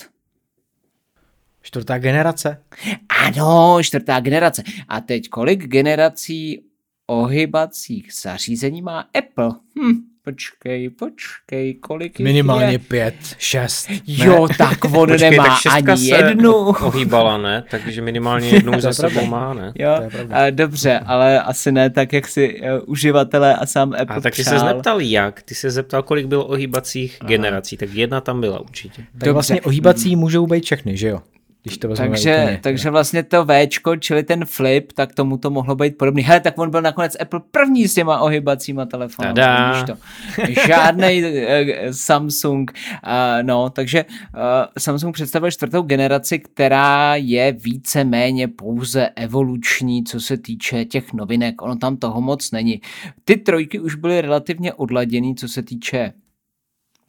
Čtvrtá 1.62 1.98
generace. 1.98 2.64
Ano, 3.10 3.84
čtvrtá 3.84 4.20
generace. 4.20 4.64
A 4.88 5.02
teď 5.02 5.30
kolik 5.30 5.68
generací 5.68 6.66
ohybacích 7.08 8.14
zařízení 8.22 8.82
má 8.82 9.00
Apple? 9.00 9.52
Hm, 9.80 10.15
počkej, 10.26 10.90
počkej, 10.90 11.74
kolik 11.74 12.20
Minimálně 12.20 12.72
je? 12.72 12.80
pět, 12.80 13.16
šest. 13.38 13.88
Jo, 14.08 14.48
ne? 14.48 14.56
tak 14.58 14.86
on 14.94 15.10
počkej, 15.10 15.32
nemá 15.32 15.58
tak 15.64 15.90
ani 15.90 16.08
jednu. 16.08 16.54
ohýbala, 16.56 17.38
ne? 17.38 17.64
Takže 17.72 18.02
minimálně 18.02 18.50
jednu 18.50 18.80
za 18.82 18.94
sebou 18.94 19.26
má, 19.26 19.54
ne? 19.54 19.74
Jo, 19.76 19.90
a 20.32 20.50
dobře, 20.50 21.00
ale 21.06 21.42
asi 21.42 21.72
ne 21.72 21.90
tak, 21.90 22.14
jak 22.14 22.28
si 22.28 22.62
uh, 22.62 22.68
uživatelé 22.86 23.56
a 23.56 23.66
sám 23.66 23.94
Apple 24.02 24.16
A 24.16 24.22
tak 24.22 24.36
ty 24.36 24.44
se 24.44 24.60
zeptal 24.60 25.02
jak? 25.02 25.42
Ty 25.42 25.56
se 25.56 25.72
zeptal, 25.72 26.04
kolik 26.04 26.26
bylo 26.26 26.46
ohýbacích 26.46 27.18
Aha. 27.22 27.28
generací, 27.28 27.78
tak 27.78 27.90
jedna 27.94 28.22
tam 28.22 28.42
byla 28.42 28.60
určitě. 28.60 29.02
Tak 29.02 29.06
dobře. 29.14 29.32
vlastně 29.32 29.62
ohýbací 29.62 30.16
můžou 30.16 30.48
být 30.48 30.64
všechny, 30.64 30.98
že 30.98 31.08
jo? 31.08 31.22
Když 31.66 31.78
to 31.78 31.88
takže, 31.96 32.36
úplně, 32.36 32.60
takže 32.64 32.90
vlastně 32.90 33.24
to 33.24 33.46
Včko, 33.46 33.96
čili 33.96 34.24
ten 34.24 34.46
flip, 34.46 34.92
tak 34.92 35.14
tomu 35.14 35.38
to 35.38 35.50
mohlo 35.50 35.76
být 35.76 35.98
podobný. 35.98 36.24
Hele, 36.24 36.40
tak 36.40 36.58
on 36.58 36.70
byl 36.70 36.82
nakonec 36.82 37.18
Apple 37.20 37.40
první 37.52 37.88
s 37.88 37.94
těma 37.94 38.20
ohybacíma 38.20 38.86
telefony. 38.86 39.34
To. 39.86 39.98
Žádný 40.68 41.24
uh, 41.24 41.30
Samsung. 41.92 42.72
Uh, 42.72 43.10
no, 43.42 43.70
takže 43.70 44.06
uh, 44.06 44.42
Samsung 44.80 45.14
představil 45.14 45.52
čtvrtou 45.52 45.82
generaci, 45.82 46.40
která 46.40 47.16
je 47.16 47.52
více 47.52 48.04
méně 48.04 48.48
pouze 48.48 49.10
evoluční, 49.16 50.04
co 50.04 50.20
se 50.20 50.38
týče 50.38 50.86
těch 50.86 51.14
novinek. 51.14 51.62
Ono 51.62 51.76
tam 51.76 51.98
toho 51.98 52.22
moc 52.22 52.52
není. 52.52 52.82
Ty 53.24 53.38
trojky 53.38 53.80
už 53.80 53.96
byly 53.96 54.22
relativně 54.22 54.74
odladěný, 54.74 55.36
co 55.36 55.48
se 55.48 55.64
týče 55.64 56.14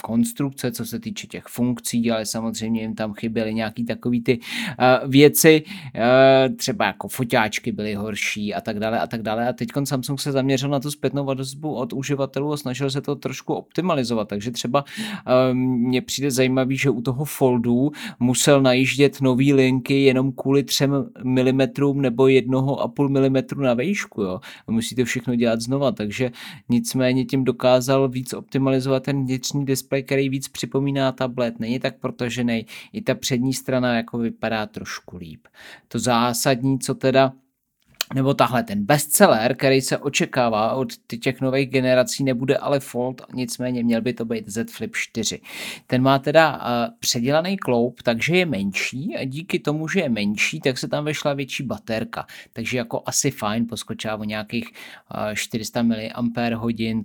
konstrukce, 0.07 0.73
co 0.73 0.85
se 0.85 1.01
týče 1.01 1.27
těch 1.27 1.45
funkcí, 1.45 2.11
ale 2.11 2.27
samozřejmě 2.27 2.81
jim 2.81 2.95
tam 2.95 3.13
chyběly 3.13 3.55
nějaký 3.55 3.85
takový 3.85 4.23
ty 4.23 4.39
uh, 4.39 5.11
věci, 5.11 5.63
uh, 5.67 6.57
třeba 6.57 6.87
jako 6.87 7.09
foťáčky 7.09 7.73
byly 7.73 7.95
horší 7.95 8.55
a 8.55 8.61
tak 8.61 8.79
dále 8.79 9.01
a 9.01 9.07
tak 9.07 9.23
dále. 9.23 9.49
A 9.49 9.53
teď 9.53 9.69
Samsung 9.85 10.21
se 10.21 10.33
zaměřil 10.33 10.69
na 10.69 10.81
tu 10.81 10.91
zpětnou 10.91 11.25
vazbu 11.25 11.75
od 11.75 11.93
uživatelů 11.93 12.53
a 12.53 12.57
snažil 12.57 12.91
se 12.91 13.01
to 13.01 13.17
trošku 13.17 13.55
optimalizovat. 13.55 14.29
Takže 14.29 14.51
třeba 14.51 14.85
uh, 14.85 15.55
mně 15.55 16.03
přijde 16.03 16.31
zajímavý, 16.31 16.77
že 16.77 16.91
u 16.91 17.03
toho 17.03 17.25
foldu 17.25 17.91
musel 18.21 18.63
najíždět 18.63 19.21
nový 19.21 19.53
linky 19.53 20.03
jenom 20.05 20.33
kvůli 20.33 20.63
3 20.63 20.87
mm 20.87 21.61
nebo 21.95 22.25
1,5 22.25 23.09
mm 23.09 23.63
na 23.63 23.75
výšku. 23.75 24.23
Jo. 24.23 24.41
A 24.69 24.73
musíte 24.73 25.05
všechno 25.05 25.35
dělat 25.35 25.61
znova, 25.61 25.93
takže 25.93 26.31
nicméně 26.69 27.25
tím 27.25 27.45
dokázal 27.45 28.09
víc 28.09 28.33
optimalizovat 28.33 29.03
ten 29.03 29.25
vnitřní 29.25 29.67
display 29.67 29.96
displej, 29.97 30.03
který 30.03 30.29
víc 30.29 30.49
připomíná 30.49 31.13
tablet, 31.13 31.61
není 31.61 31.79
tak 31.81 31.99
protažený, 31.99 32.67
i 32.93 33.03
ta 33.03 33.15
přední 33.15 33.55
strana 33.55 33.97
jako 33.97 34.19
vypadá 34.19 34.67
trošku 34.67 35.17
líp. 35.17 35.49
To 35.89 35.99
zásadní, 35.99 36.79
co 36.79 36.95
teda 36.95 37.33
nebo 38.15 38.35
tahle 38.35 38.63
ten 38.63 38.87
bestseller, 38.87 39.57
který 39.57 39.81
se 39.81 39.99
očekává 39.99 40.73
od 40.73 40.89
těch 41.21 41.41
nových 41.41 41.71
generací, 41.71 42.25
nebude 42.25 42.57
ale 42.57 42.81
Fold, 42.81 43.23
nicméně 43.35 43.83
měl 43.83 44.01
by 44.01 44.13
to 44.13 44.25
být 44.25 44.49
Z 44.49 44.71
Flip 44.71 44.97
4. 44.97 45.41
Ten 45.87 46.03
má 46.03 46.19
teda 46.19 46.57
uh, 46.57 46.95
předělaný 47.01 47.57
kloup, 47.57 48.03
takže 48.03 48.37
je 48.37 48.47
menší 48.47 49.17
a 49.17 49.25
díky 49.25 49.59
tomu, 49.59 49.89
že 49.89 50.01
je 50.01 50.09
menší, 50.09 50.61
tak 50.61 50.79
se 50.79 50.89
tam 50.89 51.05
vešla 51.05 51.35
větší 51.35 51.63
baterka. 51.63 52.27
Takže 52.53 52.79
jako 52.79 53.03
asi 53.07 53.31
fajn, 53.31 53.67
poskočá 53.67 54.17
o 54.17 54.25
nějakých 54.25 54.71
uh, 54.71 55.35
400 55.35 55.83
mAh, 55.83 55.97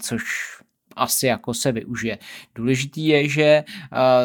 což 0.02 0.24
asi 0.96 1.28
jako 1.28 1.54
se 1.54 1.72
využije. 1.72 2.18
Důležitý 2.56 3.08
je, 3.08 3.30
že 3.30 3.64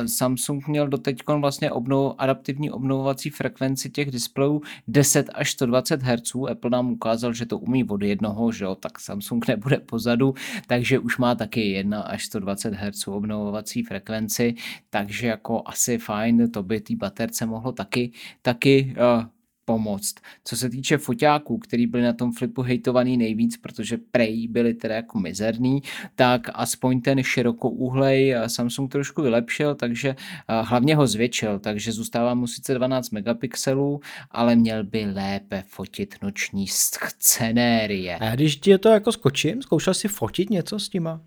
Samsung 0.07 0.69
měl 0.69 0.89
doteď 0.89 1.17
vlastně 1.41 1.71
obnov, 1.71 2.15
adaptivní 2.19 2.71
obnovovací 2.71 3.31
frekvenci 3.31 3.91
těch 3.91 4.11
displejů 4.11 4.63
10 4.89 5.31
až 5.35 5.51
120 5.51 6.03
Hz. 6.03 6.33
Apple 6.51 6.71
nám 6.71 6.93
ukázal, 6.93 7.33
že 7.33 7.47
to 7.47 7.59
umí 7.59 7.85
od 7.85 8.03
jednoho, 8.03 8.53
že 8.53 8.65
jo, 8.65 8.75
tak 8.75 9.01
Samsung 9.01 9.49
nebude 9.49 9.79
pozadu, 9.79 10.35
takže 10.67 10.99
už 10.99 11.19
má 11.19 11.35
taky 11.35 11.71
1 11.71 12.01
až 12.01 12.25
120 12.27 12.75
Hz 12.75 13.09
obnovovací 13.09 13.83
frekvenci, 13.83 14.55
takže 14.91 15.27
jako 15.27 15.63
asi 15.67 15.99
fajn, 15.99 16.51
to 16.51 16.63
by 16.63 16.81
té 16.81 16.97
baterce 16.97 17.47
mohlo 17.47 17.73
taky, 17.73 18.13
taky 18.43 18.95
uh, 19.19 19.25
pomoct. 19.67 20.15
Co 20.45 20.57
se 20.57 20.71
týče 20.71 20.99
foťáků, 20.99 21.59
který 21.59 21.87
byli 21.87 22.03
na 22.03 22.13
tom 22.13 22.33
flipu 22.33 22.63
hejtovaný 22.63 23.17
nejvíc, 23.17 23.57
protože 23.57 23.99
prej 24.11 24.49
byli 24.49 24.75
teda 24.75 24.95
jako 24.95 25.19
mizerný, 25.19 25.83
tak 26.15 26.49
aspoň 26.55 27.01
ten 27.01 27.23
širokouhlej 27.23 28.35
Samsung 28.47 28.93
trošku 28.93 29.23
vylepšil, 29.23 29.75
takže 29.75 30.17
hlavně 30.49 30.97
ho 30.97 31.07
zvětšil, 31.07 31.59
takže 31.59 31.93
zůstává 31.93 32.35
mu 32.35 32.47
sice 32.47 32.75
12 32.75 33.11
megapixelů, 33.11 34.01
ale 34.31 34.57
měl 34.57 34.85
by 34.85 35.07
lépe 35.07 35.65
fotit 35.69 36.15
noční 36.23 36.67
scenérie. 36.69 38.19
A 38.21 38.35
když 38.35 38.57
ti 38.57 38.79
to 38.79 38.89
jako 38.89 39.13
skočím, 39.13 39.63
zkoušel 39.63 39.95
si 39.95 40.09
fotit 40.09 40.51
něco 40.51 40.79
s 40.79 40.89
těma 40.89 41.21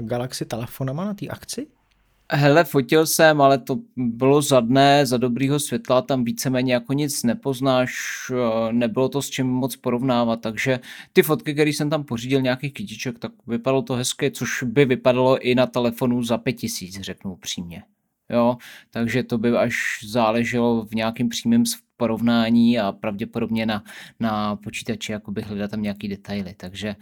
Galaxy 0.00 0.44
telefonama 0.44 1.04
na 1.04 1.14
té 1.14 1.26
akci? 1.26 1.66
Hele, 2.32 2.64
fotil 2.64 3.06
jsem, 3.06 3.40
ale 3.40 3.58
to 3.58 3.78
bylo 3.96 4.42
za 4.42 4.60
dne, 4.60 5.06
za 5.06 5.16
dobrýho 5.16 5.60
světla, 5.60 6.02
tam 6.02 6.24
víceméně 6.24 6.74
jako 6.74 6.92
nic 6.92 7.22
nepoznáš, 7.22 7.92
eh, 8.30 8.72
nebylo 8.72 9.08
to 9.08 9.22
s 9.22 9.30
čím 9.30 9.46
moc 9.46 9.76
porovnávat, 9.76 10.40
takže 10.40 10.80
ty 11.12 11.22
fotky, 11.22 11.54
které 11.54 11.70
jsem 11.70 11.90
tam 11.90 12.04
pořídil, 12.04 12.42
nějakých 12.42 12.72
kytiček, 12.72 13.18
tak 13.18 13.32
vypadalo 13.46 13.82
to 13.82 13.94
hezky, 13.94 14.30
což 14.30 14.62
by 14.62 14.84
vypadalo 14.84 15.38
i 15.38 15.54
na 15.54 15.66
telefonu 15.66 16.22
za 16.22 16.38
pět 16.38 16.52
tisíc, 16.52 17.00
řeknu 17.00 17.32
upřímně. 17.32 17.82
Jo, 18.30 18.56
takže 18.90 19.22
to 19.22 19.38
by 19.38 19.56
až 19.56 19.74
záleželo 20.04 20.84
v 20.84 20.94
nějakém 20.94 21.28
přímém 21.28 21.64
porovnání 21.96 22.78
a 22.78 22.92
pravděpodobně 22.92 23.66
na, 23.66 23.84
na 24.20 24.56
počítači 24.56 25.12
jakoby 25.12 25.42
hledat 25.42 25.70
tam 25.70 25.82
nějaký 25.82 26.08
detaily, 26.08 26.54
takže 26.56 26.96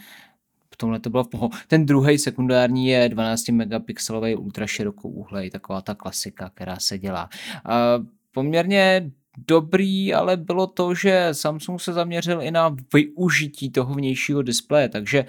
tomhle 0.82 1.00
to 1.00 1.10
bylo 1.10 1.24
v 1.24 1.28
poho. 1.28 1.50
Ten 1.68 1.86
druhý 1.86 2.18
sekundární 2.18 2.86
je 2.86 3.08
12 3.08 3.48
megapixelový 3.48 4.36
ultraširokouhlej, 4.36 5.50
taková 5.50 5.80
ta 5.80 5.94
klasika, 5.94 6.50
která 6.54 6.76
se 6.76 6.98
dělá. 6.98 7.28
A 7.64 7.98
poměrně 8.34 9.10
dobrý, 9.46 10.14
ale 10.14 10.36
bylo 10.36 10.66
to, 10.66 10.94
že 10.94 11.28
Samsung 11.32 11.80
se 11.80 11.92
zaměřil 11.92 12.42
i 12.42 12.50
na 12.50 12.76
využití 12.94 13.70
toho 13.70 13.94
vnějšího 13.94 14.42
displeje, 14.42 14.88
takže 14.88 15.24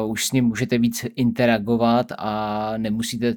uh, 0.00 0.10
už 0.10 0.26
s 0.26 0.32
ním 0.32 0.44
můžete 0.44 0.78
víc 0.78 1.06
interagovat 1.16 2.12
a 2.18 2.72
nemusíte 2.76 3.34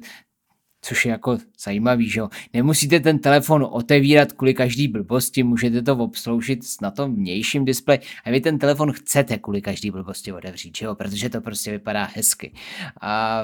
což 0.82 1.06
je 1.06 1.10
jako 1.10 1.38
zajímavý, 1.64 2.08
že 2.08 2.20
jo. 2.20 2.28
Nemusíte 2.54 3.00
ten 3.00 3.18
telefon 3.18 3.66
otevírat 3.70 4.32
kvůli 4.32 4.54
každý 4.54 4.88
blbosti, 4.88 5.42
můžete 5.42 5.82
to 5.82 5.96
obsloužit 5.96 6.60
na 6.82 6.90
tom 6.90 7.14
vnějším 7.14 7.64
displeji 7.64 8.00
a 8.24 8.30
vy 8.30 8.40
ten 8.40 8.58
telefon 8.58 8.92
chcete 8.92 9.38
kvůli 9.38 9.62
každý 9.62 9.90
blbosti 9.90 10.32
otevřít, 10.32 10.76
že 10.76 10.86
jo, 10.86 10.94
protože 10.94 11.28
to 11.28 11.40
prostě 11.40 11.70
vypadá 11.70 12.08
hezky. 12.14 12.52
A 13.00 13.42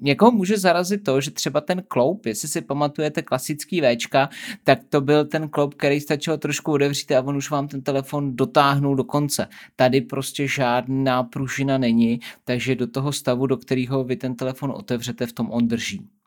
někoho 0.00 0.30
může 0.30 0.58
zarazit 0.58 1.04
to, 1.04 1.20
že 1.20 1.30
třeba 1.30 1.60
ten 1.60 1.82
kloup, 1.88 2.26
jestli 2.26 2.48
si 2.48 2.60
pamatujete 2.60 3.22
klasický 3.22 3.80
Včka, 3.80 4.28
tak 4.64 4.78
to 4.88 5.00
byl 5.00 5.24
ten 5.24 5.48
kloup, 5.48 5.74
který 5.74 6.00
stačilo 6.00 6.36
trošku 6.36 6.72
otevřít 6.72 7.12
a 7.12 7.22
on 7.22 7.36
už 7.36 7.50
vám 7.50 7.68
ten 7.68 7.82
telefon 7.82 8.36
dotáhnul 8.36 8.96
do 8.96 9.04
konce. 9.04 9.48
Tady 9.76 10.00
prostě 10.00 10.48
žádná 10.48 11.22
pružina 11.22 11.78
není, 11.78 12.20
takže 12.44 12.74
do 12.74 12.86
toho 12.86 13.12
stavu, 13.12 13.46
do 13.46 13.56
kterého 13.56 14.04
vy 14.04 14.16
ten 14.16 14.34
telefon 14.34 14.70
otevřete, 14.70 15.26
v 15.26 15.32
tom 15.32 15.50
on 15.50 15.68
drží. 15.68 16.17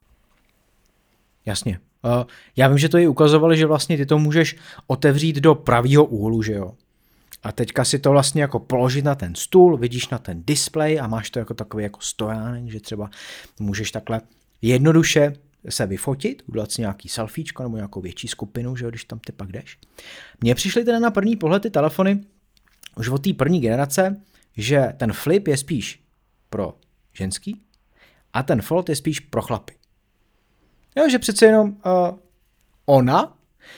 Jasně. 1.46 1.80
Uh, 2.04 2.24
já 2.56 2.68
vím, 2.68 2.78
že 2.78 2.90
to 2.90 2.98
i 2.98 3.08
ukazovali, 3.08 3.58
že 3.58 3.66
vlastně 3.66 3.98
ty 3.98 4.06
to 4.06 4.20
můžeš 4.20 4.56
otevřít 4.88 5.36
do 5.36 5.56
pravýho 5.56 6.06
úhlu, 6.06 6.44
že 6.44 6.54
jo. 6.54 6.74
A 7.44 7.52
teďka 7.52 7.86
si 7.86 8.00
to 8.00 8.12
vlastně 8.12 8.42
jako 8.42 8.60
položit 8.60 9.06
na 9.06 9.16
ten 9.16 9.36
stůl, 9.36 9.78
vidíš 9.78 10.10
na 10.10 10.18
ten 10.18 10.44
displej 10.46 11.00
a 11.00 11.08
máš 11.08 11.30
to 11.30 11.40
jako 11.40 11.54
takový 11.54 11.84
jako 11.84 12.02
stojánek, 12.02 12.72
že 12.72 12.80
třeba 12.80 13.10
můžeš 13.60 13.92
takhle 13.92 14.22
jednoduše 14.62 15.34
se 15.70 15.86
vyfotit, 15.86 16.44
udělat 16.46 16.72
si 16.72 16.82
nějaký 16.82 17.10
selfiečko 17.10 17.64
nebo 17.64 17.76
nějakou 17.76 18.02
větší 18.02 18.28
skupinu, 18.28 18.76
že 18.76 18.86
jo, 18.86 18.90
když 18.90 19.06
tam 19.06 19.20
ty 19.20 19.32
pak 19.32 19.52
jdeš. 19.52 19.78
Mně 20.42 20.56
přišly 20.56 20.84
teda 20.84 21.00
na 21.00 21.12
první 21.12 21.36
pohled 21.36 21.64
ty 21.64 21.70
telefony 21.70 22.22
už 22.98 23.10
od 23.10 23.24
té 23.24 23.34
první 23.34 23.60
generace, 23.60 24.22
že 24.58 24.94
ten 24.98 25.14
flip 25.14 25.48
je 25.48 25.58
spíš 25.58 26.04
pro 26.50 26.74
ženský 27.14 27.62
a 28.34 28.44
ten 28.44 28.62
fold 28.62 28.90
je 28.90 28.96
spíš 28.96 29.20
pro 29.20 29.42
chlapy. 29.42 29.74
Jo, 30.96 31.10
že 31.10 31.20
přece 31.20 31.46
jenom 31.46 31.70
uh, 31.70 32.18
ona 32.86 33.38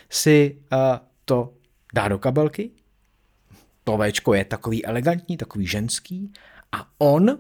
si 0.10 0.58
uh, 0.74 0.80
to 1.26 1.54
dá 1.94 2.08
do 2.08 2.20
kabelky, 2.20 2.72
to 3.84 3.98
Včko 3.98 4.34
je 4.34 4.46
takový 4.46 4.86
elegantní, 4.86 5.38
takový 5.38 5.68
ženský 5.68 6.34
a 6.72 6.88
on 6.98 7.40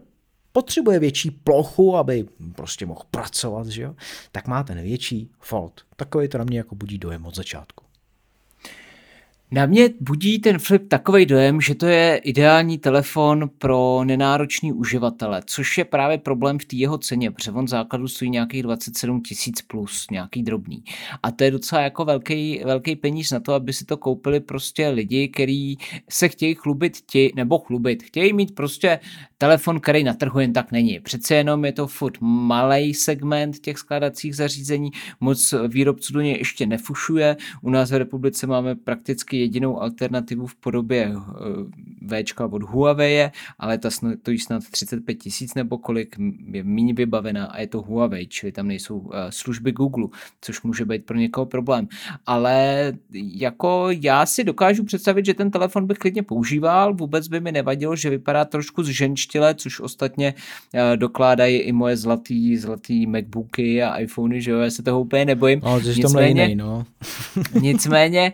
potřebuje 0.51 0.99
větší 0.99 1.31
plochu, 1.31 1.97
aby 1.97 2.25
prostě 2.55 2.85
mohl 2.85 3.01
pracovat, 3.11 3.67
že 3.67 3.81
jo? 3.81 3.95
tak 4.31 4.47
má 4.47 4.63
ten 4.63 4.81
větší 4.81 5.31
fold. 5.39 5.85
Takový 5.95 6.27
to 6.27 6.37
na 6.37 6.43
mě 6.43 6.57
jako 6.57 6.75
budí 6.75 6.97
dojem 6.97 7.25
od 7.25 7.35
začátku. 7.35 7.82
Na 9.53 9.65
mě 9.65 9.89
budí 9.99 10.39
ten 10.39 10.59
flip 10.59 10.87
takový 10.87 11.25
dojem, 11.25 11.61
že 11.61 11.75
to 11.75 11.85
je 11.85 12.17
ideální 12.17 12.77
telefon 12.77 13.49
pro 13.57 14.03
nenáročný 14.03 14.73
uživatele, 14.73 15.41
což 15.45 15.77
je 15.77 15.85
právě 15.85 16.17
problém 16.17 16.59
v 16.59 16.65
té 16.65 16.75
jeho 16.75 16.97
ceně, 16.97 17.31
protože 17.31 17.51
on 17.51 17.67
základu 17.67 18.07
stojí 18.07 18.31
nějakých 18.31 18.63
27 18.63 19.21
tisíc 19.21 19.61
plus, 19.61 20.07
nějaký 20.11 20.43
drobný. 20.43 20.83
A 21.23 21.31
to 21.31 21.43
je 21.43 21.51
docela 21.51 21.81
jako 21.81 22.05
velký, 22.05 22.61
velký 22.65 22.95
peníz 22.95 23.31
na 23.31 23.39
to, 23.39 23.53
aby 23.53 23.73
si 23.73 23.85
to 23.85 23.97
koupili 23.97 24.39
prostě 24.39 24.89
lidi, 24.89 25.27
kteří 25.27 25.77
se 26.09 26.29
chtějí 26.29 26.55
chlubit 26.55 26.97
ti, 27.11 27.31
nebo 27.35 27.59
chlubit, 27.59 28.03
chtějí 28.03 28.33
mít 28.33 28.55
prostě 28.55 28.99
telefon, 29.43 29.79
který 29.79 30.03
na 30.03 30.13
trhu 30.13 30.39
jen 30.39 30.53
tak 30.53 30.71
není. 30.71 30.99
Přece 30.99 31.35
jenom 31.35 31.65
je 31.65 31.71
to 31.71 31.87
furt 31.87 32.17
malý 32.21 32.93
segment 32.93 33.59
těch 33.59 33.77
skladacích 33.77 34.35
zařízení, 34.35 34.91
moc 35.19 35.53
výrobců 35.67 36.13
do 36.13 36.21
něj 36.21 36.37
ještě 36.37 36.65
nefušuje. 36.65 37.37
U 37.61 37.69
nás 37.69 37.91
v 37.91 37.97
republice 37.97 38.47
máme 38.47 38.75
prakticky 38.75 39.39
jedinou 39.39 39.81
alternativu 39.81 40.47
v 40.47 40.55
podobě 40.55 41.13
eh, 42.09 42.23
Včka 42.23 42.45
od 42.45 42.63
Huawei, 42.63 43.29
ale 43.59 43.77
ta 43.77 43.89
stojí 43.91 44.39
snad 44.39 44.63
35 44.71 45.15
tisíc 45.15 45.53
nebo 45.55 45.77
kolik, 45.77 46.15
je 46.51 46.63
méně 46.63 46.93
vybavená 46.93 47.45
a 47.45 47.59
je 47.59 47.67
to 47.67 47.81
Huawei, 47.81 48.27
čili 48.27 48.51
tam 48.51 48.67
nejsou 48.67 49.09
eh, 49.13 49.31
služby 49.31 49.71
Google, 49.71 50.07
což 50.41 50.61
může 50.61 50.85
být 50.85 51.05
pro 51.05 51.17
někoho 51.17 51.45
problém. 51.45 51.87
Ale 52.25 52.93
jako 53.13 53.87
já 53.91 54.25
si 54.25 54.43
dokážu 54.43 54.83
představit, 54.83 55.25
že 55.25 55.33
ten 55.33 55.51
telefon 55.51 55.87
bych 55.87 55.97
klidně 55.97 56.23
používal, 56.23 56.93
vůbec 56.93 57.27
by 57.27 57.39
mi 57.39 57.51
nevadilo, 57.51 57.95
že 57.95 58.09
vypadá 58.09 58.45
trošku 58.45 58.83
zženštile, 59.33 59.55
což 59.55 59.79
ostatně 59.79 60.33
eh, 60.73 60.97
dokládají 60.97 61.57
i 61.57 61.71
moje 61.71 61.97
zlatý, 61.97 62.57
zlatý 62.57 63.07
Macbooky 63.07 63.83
a 63.83 63.97
iPhony, 63.97 64.41
že 64.41 64.51
jo, 64.51 64.59
já 64.59 64.71
se 64.71 64.83
toho 64.83 65.01
úplně 65.01 65.25
nebojím. 65.25 65.61
No, 65.63 65.79
nicméně, 65.79 66.43
jiný, 66.43 66.55
no. 66.55 66.85
nicméně 67.61 68.33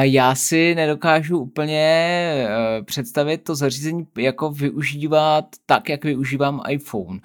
já 0.00 0.34
si 0.34 0.74
nedokážu 0.74 1.38
úplně 1.38 2.46
uh, 2.78 2.84
představit 2.84 3.38
to 3.38 3.54
zařízení 3.54 4.06
jako 4.18 4.50
využívat 4.50 5.44
tak, 5.66 5.88
jak 5.88 6.04
využívám 6.04 6.62
iPhone, 6.68 7.20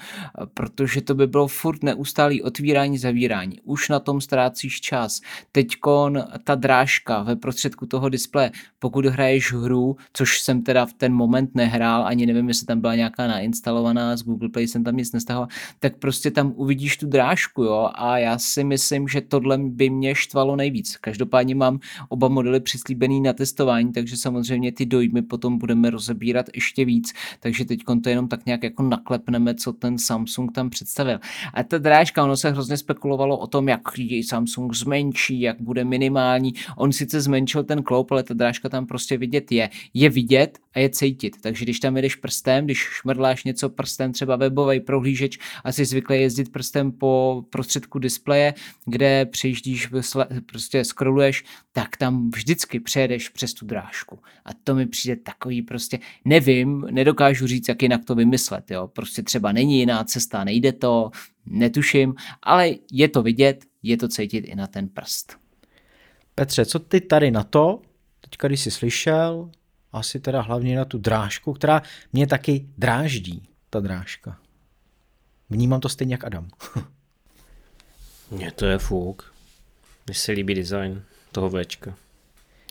protože 0.53 1.01
to 1.01 1.15
by 1.15 1.27
bylo 1.27 1.47
furt 1.47 1.83
neustálý 1.83 2.41
otvírání, 2.41 2.97
zavírání. 2.97 3.59
Už 3.63 3.89
na 3.89 3.99
tom 3.99 4.21
ztrácíš 4.21 4.81
čas. 4.81 5.21
Teďkon 5.51 6.23
ta 6.43 6.55
drážka 6.55 7.23
ve 7.23 7.35
prostředku 7.35 7.85
toho 7.85 8.09
displeje, 8.09 8.51
pokud 8.79 9.05
hraješ 9.05 9.53
hru, 9.53 9.97
což 10.13 10.39
jsem 10.39 10.63
teda 10.63 10.85
v 10.85 10.93
ten 10.93 11.13
moment 11.13 11.55
nehrál, 11.55 12.05
ani 12.05 12.25
nevím, 12.25 12.47
jestli 12.47 12.65
tam 12.65 12.81
byla 12.81 12.95
nějaká 12.95 13.14
nainstalovaná, 13.17 14.17
z 14.17 14.23
Google 14.23 14.49
Play 14.49 14.67
jsem 14.67 14.83
tam 14.83 14.97
nic 14.97 15.11
nestahoval, 15.11 15.47
tak 15.79 15.97
prostě 15.97 16.31
tam 16.31 16.53
uvidíš 16.55 16.97
tu 16.97 17.07
drážku, 17.07 17.63
jo, 17.63 17.89
a 17.95 18.17
já 18.17 18.37
si 18.37 18.63
myslím, 18.63 19.07
že 19.07 19.21
tohle 19.21 19.57
by 19.57 19.89
mě 19.89 20.15
štvalo 20.15 20.55
nejvíc. 20.55 20.97
Každopádně 20.97 21.55
mám 21.55 21.79
oba 22.09 22.27
modely 22.27 22.59
přislíbený 22.59 23.21
na 23.21 23.33
testování, 23.33 23.93
takže 23.93 24.17
samozřejmě 24.17 24.71
ty 24.71 24.85
dojmy 24.85 25.21
potom 25.21 25.57
budeme 25.57 25.89
rozebírat 25.89 26.45
ještě 26.55 26.85
víc, 26.85 27.13
takže 27.39 27.65
teď 27.65 27.79
to 28.03 28.09
jenom 28.09 28.27
tak 28.27 28.45
nějak 28.45 28.63
jako 28.63 28.83
naklepneme, 28.83 29.55
co 29.55 29.73
ten 29.73 29.97
Samsung 29.97 30.51
tam 30.51 30.69
představil. 30.69 31.19
A 31.53 31.63
ta 31.63 31.77
drážka, 31.77 32.23
ono 32.23 32.37
se 32.37 32.51
hrozně 32.51 32.77
spekulovalo 32.77 33.37
o 33.37 33.47
tom, 33.47 33.67
jak 33.69 33.81
ji 33.97 34.23
Samsung 34.23 34.73
zmenší, 34.73 35.41
jak 35.41 35.61
bude 35.61 35.83
minimální. 35.83 36.53
On 36.77 36.91
sice 36.91 37.21
zmenšil 37.21 37.63
ten 37.63 37.83
kloup, 37.83 38.11
ale 38.11 38.23
ta 38.23 38.33
drážka 38.33 38.69
tam 38.69 38.85
prostě 38.85 39.17
vidět 39.17 39.51
je. 39.51 39.69
Je 39.93 40.09
vidět 40.09 40.59
a 40.73 40.79
je 40.79 40.89
cítit. 40.89 41.41
Takže 41.41 41.65
když 41.65 41.79
tam 41.79 41.95
jedeš 41.95 42.15
prstem, 42.15 42.65
když 42.65 42.94
šmrdláš 42.95 43.43
něco 43.43 43.69
prstem, 43.69 44.13
třeba 44.13 44.35
webový 44.35 44.79
prohlížeč 44.79 45.37
a 45.63 45.71
jsi 45.71 45.85
zvyklý 45.85 46.21
jezdit 46.21 46.51
prstem 46.51 46.91
po 46.91 47.43
prostředku 47.49 47.99
displeje, 47.99 48.53
kde 48.85 49.25
přejíždíš, 49.25 49.89
prostě 50.45 50.83
scrolluješ, 50.83 51.43
tak 51.71 51.97
tam 51.97 52.29
vždycky 52.29 52.79
přejedeš 52.79 53.29
přes 53.29 53.53
tu 53.53 53.65
drážku. 53.65 54.19
A 54.45 54.49
to 54.63 54.75
mi 54.75 54.85
přijde 54.85 55.15
takový 55.15 55.61
prostě, 55.61 55.99
nevím, 56.25 56.87
nedokážu 56.91 57.47
říct, 57.47 57.67
jak 57.67 57.81
jinak 57.81 58.05
to 58.05 58.15
vymyslet, 58.15 58.71
jo. 58.71 58.87
Prostě 58.87 59.23
třeba 59.23 59.51
není 59.51 59.79
jiná 59.79 60.03
cesta, 60.03 60.43
nejde 60.43 60.71
to, 60.71 61.11
netuším, 61.45 62.15
ale 62.43 62.71
je 62.91 63.07
to 63.07 63.23
vidět, 63.23 63.65
je 63.83 63.97
to 63.97 64.07
cítit 64.07 64.45
i 64.45 64.55
na 64.55 64.67
ten 64.67 64.87
prst. 64.89 65.37
Petře, 66.35 66.65
co 66.65 66.79
ty 66.79 67.01
tady 67.01 67.31
na 67.31 67.43
to, 67.43 67.81
teďka 68.21 68.47
když 68.47 68.59
jsi 68.59 68.71
slyšel, 68.71 69.51
asi 69.95 70.19
teda 70.19 70.41
hlavně 70.41 70.77
na 70.77 70.85
tu 70.85 70.97
drážku, 70.97 71.53
která 71.53 71.81
mě 72.13 72.27
taky 72.27 72.65
dráždí, 72.77 73.49
ta 73.69 73.79
drážka. 73.79 74.37
Vnímám 75.49 75.79
to 75.79 75.89
stejně 75.89 76.13
jak 76.13 76.23
Adam. 76.23 76.47
Mně 78.31 78.51
to 78.51 78.65
je 78.65 78.77
fuk. 78.77 79.33
Mně 80.07 80.15
se 80.15 80.31
líbí 80.31 80.53
design 80.53 81.03
toho 81.31 81.49
Včka. 81.49 81.95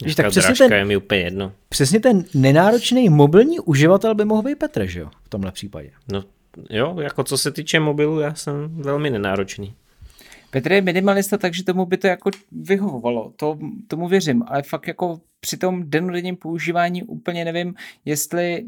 Víš, 0.05 0.15
tak 0.15 0.31
přesně 0.31 0.55
ten, 0.55 0.73
je 0.73 0.85
mi 0.85 0.97
úplně 0.97 1.21
jedno. 1.21 1.53
Přesně 1.69 2.01
ten 2.01 2.25
nenáročný 2.35 3.09
mobilní 3.09 3.61
uživatel 3.61 4.15
by 4.15 4.25
mohl 4.25 4.43
být 4.43 4.59
Petr, 4.59 4.87
že 4.87 5.01
jo, 5.01 5.11
v 5.25 5.29
tomhle 5.29 5.53
případě. 5.53 5.91
No 6.13 6.25
jo, 6.71 7.01
jako 7.01 7.25
co 7.25 7.39
se 7.39 7.51
týče 7.51 7.81
mobilu, 7.81 8.21
já 8.21 8.35
jsem 8.35 8.83
velmi 8.83 9.11
nenáročný. 9.11 9.75
Petr 10.55 10.73
je 10.73 10.81
minimalista, 10.81 11.39
takže 11.39 11.65
tomu 11.65 11.87
by 11.87 11.97
to 11.97 12.07
jako 12.07 12.31
vyhovovalo, 12.53 13.33
to, 13.37 13.59
tomu 13.87 14.09
věřím, 14.09 14.43
ale 14.47 14.63
fakt 14.63 14.89
jako 14.89 15.21
při 15.41 15.57
tom 15.57 15.91
denodenním 15.91 16.37
používání 16.37 17.03
úplně 17.03 17.45
nevím, 17.45 17.75
jestli 18.05 18.67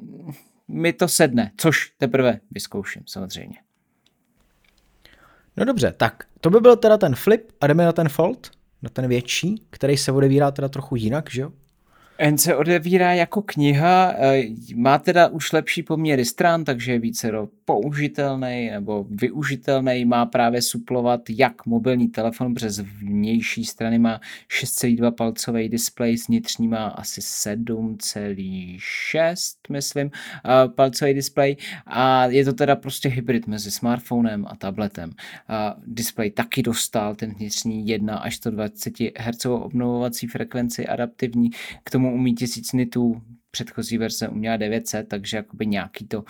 mi 0.68 0.92
to 0.92 1.09
sedne, 1.09 1.53
což 1.57 1.92
teprve 1.99 2.40
vyzkouším 2.51 3.03
samozřejmě. 3.07 3.57
No 5.57 5.64
dobře, 5.64 5.94
tak 5.96 6.25
to 6.40 6.51
by 6.51 6.61
byl 6.61 6.77
teda 6.77 6.99
ten 6.99 7.14
flip 7.14 7.53
a 7.61 7.66
jdeme 7.66 7.85
na 7.85 7.92
ten 7.92 8.09
fold, 8.09 8.51
na 8.83 8.90
ten 8.90 9.09
větší, 9.09 9.62
který 9.70 9.96
se 9.96 10.12
odevírá 10.12 10.51
teda 10.51 10.68
trochu 10.68 10.96
jinak, 10.96 11.31
že 11.31 11.40
jo? 11.40 11.53
N 12.18 12.38
se 12.38 12.57
odevírá 12.57 13.12
jako 13.12 13.42
kniha, 13.42 14.14
eh, 14.18 14.42
má 14.74 14.98
teda 14.98 15.29
už 15.29 15.52
lepší 15.52 15.83
poměry 15.83 16.24
stran, 16.24 16.64
takže 16.64 16.92
je 16.92 16.98
více 16.98 17.33
použitelný 17.64 18.70
nebo 18.70 19.07
využitelný, 19.11 20.05
má 20.05 20.26
právě 20.26 20.62
suplovat 20.62 21.20
jak 21.31 21.66
mobilní 21.66 22.09
telefon, 22.09 22.55
přes 22.55 22.79
vnější 22.79 23.64
strany 23.64 23.98
má 23.98 24.20
6,2 24.48 25.11
palcový 25.11 25.68
displej, 25.68 26.18
s 26.18 26.29
vnitřní 26.29 26.68
má 26.68 26.87
asi 26.87 27.22
7,6, 27.22 29.57
myslím, 29.70 30.11
eh, 30.11 30.12
palcový 30.68 31.14
displej 31.14 31.57
a 31.87 32.26
je 32.26 32.44
to 32.44 32.52
teda 32.52 32.76
prostě 32.76 33.09
hybrid 33.09 33.46
mezi 33.46 33.70
smartphonem 33.70 34.46
a 34.48 34.57
tabletem. 34.57 35.11
Displej 35.87 36.31
taky 36.31 36.62
dostal 36.62 37.14
ten 37.14 37.35
vnitřní 37.35 37.88
1 37.88 38.16
až 38.16 38.37
120 38.37 39.12
Hz 39.18 39.46
obnovovací 39.46 40.26
frekvenci 40.26 40.87
adaptivní, 40.87 41.50
k 41.85 41.90
tomu 41.90 42.06
umí 42.14 42.35
1000 42.35 42.73
nitů, 42.73 43.23
předchozí 43.50 43.98
verze 43.98 44.28
uměla 44.28 44.56
900, 44.56 45.09
takže 45.09 45.37
jakoby 45.37 45.66
nějaký 45.66 46.06
to 46.06 46.18
uh, 46.18 46.24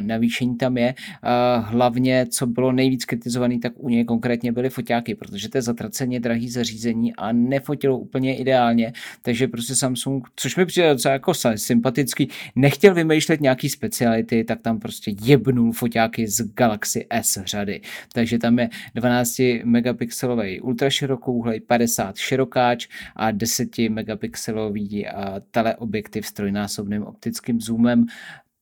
navýšení 0.00 0.56
tam 0.56 0.76
je. 0.76 0.94
Uh, 0.94 1.64
hlavně, 1.64 2.26
co 2.26 2.46
bylo 2.46 2.72
nejvíc 2.72 3.04
kritizovaný, 3.04 3.60
tak 3.60 3.72
u 3.76 3.88
něj 3.88 4.04
konkrétně 4.04 4.52
byly 4.52 4.70
foťáky, 4.70 5.14
protože 5.14 5.48
to 5.48 5.58
je 5.58 5.62
zatraceně 5.62 6.20
drahý 6.20 6.50
zařízení 6.50 7.14
a 7.16 7.32
nefotilo 7.32 7.98
úplně 7.98 8.36
ideálně, 8.36 8.92
takže 9.22 9.48
prostě 9.48 9.74
Samsung, 9.74 10.28
což 10.36 10.56
mi 10.56 10.66
přijde 10.66 10.92
docela 10.92 11.12
jako 11.12 11.34
sympatický, 11.56 12.28
nechtěl 12.56 12.94
vymýšlet 12.94 13.40
nějaký 13.40 13.68
speciality, 13.68 14.44
tak 14.44 14.60
tam 14.60 14.80
prostě 14.80 15.14
jebnul 15.22 15.72
foťáky 15.72 16.26
z 16.26 16.52
Galaxy 16.54 17.06
S 17.10 17.44
řady. 17.44 17.80
Takže 18.12 18.38
tam 18.38 18.58
je 18.58 18.68
12 18.94 19.40
megapixelový 19.64 20.60
ultraširokouhlej, 20.60 21.60
50 21.60 22.16
širokáč 22.16 22.88
a 23.16 23.30
10 23.30 23.78
megapixelový 23.78 25.06
uh, 25.06 25.22
teleobjektiv 25.50 26.26
s 26.26 26.32
trojnásobným 26.62 27.02
optickým 27.02 27.60
zoomem, 27.60 28.06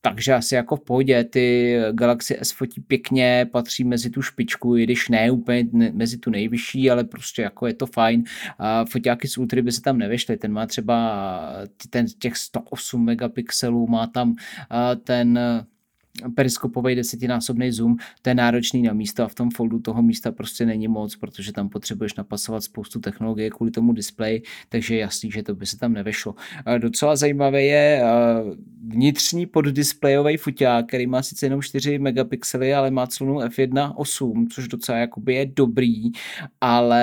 takže 0.01 0.35
asi 0.35 0.55
jako 0.55 0.77
v 0.77 0.81
pohodě, 0.81 1.25
ty 1.25 1.77
Galaxy 1.93 2.39
S 2.41 2.53
fotí 2.53 2.81
pěkně, 2.81 3.47
patří 3.53 3.85
mezi 3.85 4.11
tu 4.11 4.23
špičku, 4.23 4.77
i 4.77 4.85
když 4.85 5.09
ne 5.09 5.31
úplně 5.31 5.65
ne, 5.73 5.93
mezi 5.95 6.19
tu 6.19 6.31
nejvyšší, 6.31 6.91
ale 6.91 7.05
prostě 7.05 7.43
jako 7.43 7.67
je 7.67 7.75
to 7.75 7.87
fajn. 7.87 8.25
A 8.59 8.85
foťáky 8.85 9.29
z 9.29 9.39
Ultry 9.39 9.63
by 9.63 9.73
se 9.73 9.83
tam 9.83 9.99
nevešly, 9.99 10.37
ten 10.37 10.53
má 10.53 10.67
třeba 10.67 10.97
ten, 11.91 12.07
těch 12.19 12.37
108 12.37 13.05
megapixelů, 13.05 13.87
má 13.87 14.07
tam 14.07 14.35
ten 15.05 15.39
periskopový 16.35 16.95
desetinásobný 16.95 17.73
zoom, 17.73 17.97
to 18.23 18.31
je 18.31 18.35
náročný 18.35 18.83
na 18.83 18.93
místo 18.93 19.25
a 19.25 19.29
v 19.29 19.35
tom 19.35 19.51
foldu 19.51 19.79
toho 19.79 20.03
místa 20.03 20.33
prostě 20.33 20.67
není 20.67 20.89
moc, 20.89 21.17
protože 21.17 21.53
tam 21.53 21.69
potřebuješ 21.69 22.15
napasovat 22.15 22.65
spoustu 22.65 23.01
technologie 23.01 23.51
kvůli 23.51 23.71
tomu 23.71 23.93
displeji, 23.93 24.43
takže 24.69 24.95
je 24.95 25.01
jasný, 25.01 25.31
že 25.31 25.43
to 25.43 25.55
by 25.55 25.67
se 25.67 25.79
tam 25.79 25.93
nevešlo. 25.93 26.35
Docela 26.79 27.17
zajímavé 27.17 27.63
je 27.63 28.03
vnitřní 28.89 29.47
poddisplejový 29.47 30.37
foťák, 30.37 30.87
který 30.87 31.07
má 31.07 31.23
sice 31.23 31.47
jenom 31.47 31.63
4 31.63 31.99
megapixely, 31.99 32.75
ale 32.75 32.91
má 32.91 33.07
clonu 33.07 33.41
f1.8, 33.41 34.47
což 34.53 34.69
docela 34.69 34.99
jakoby 34.99 35.35
je 35.35 35.47
dobrý, 35.47 36.11
ale 36.61 37.03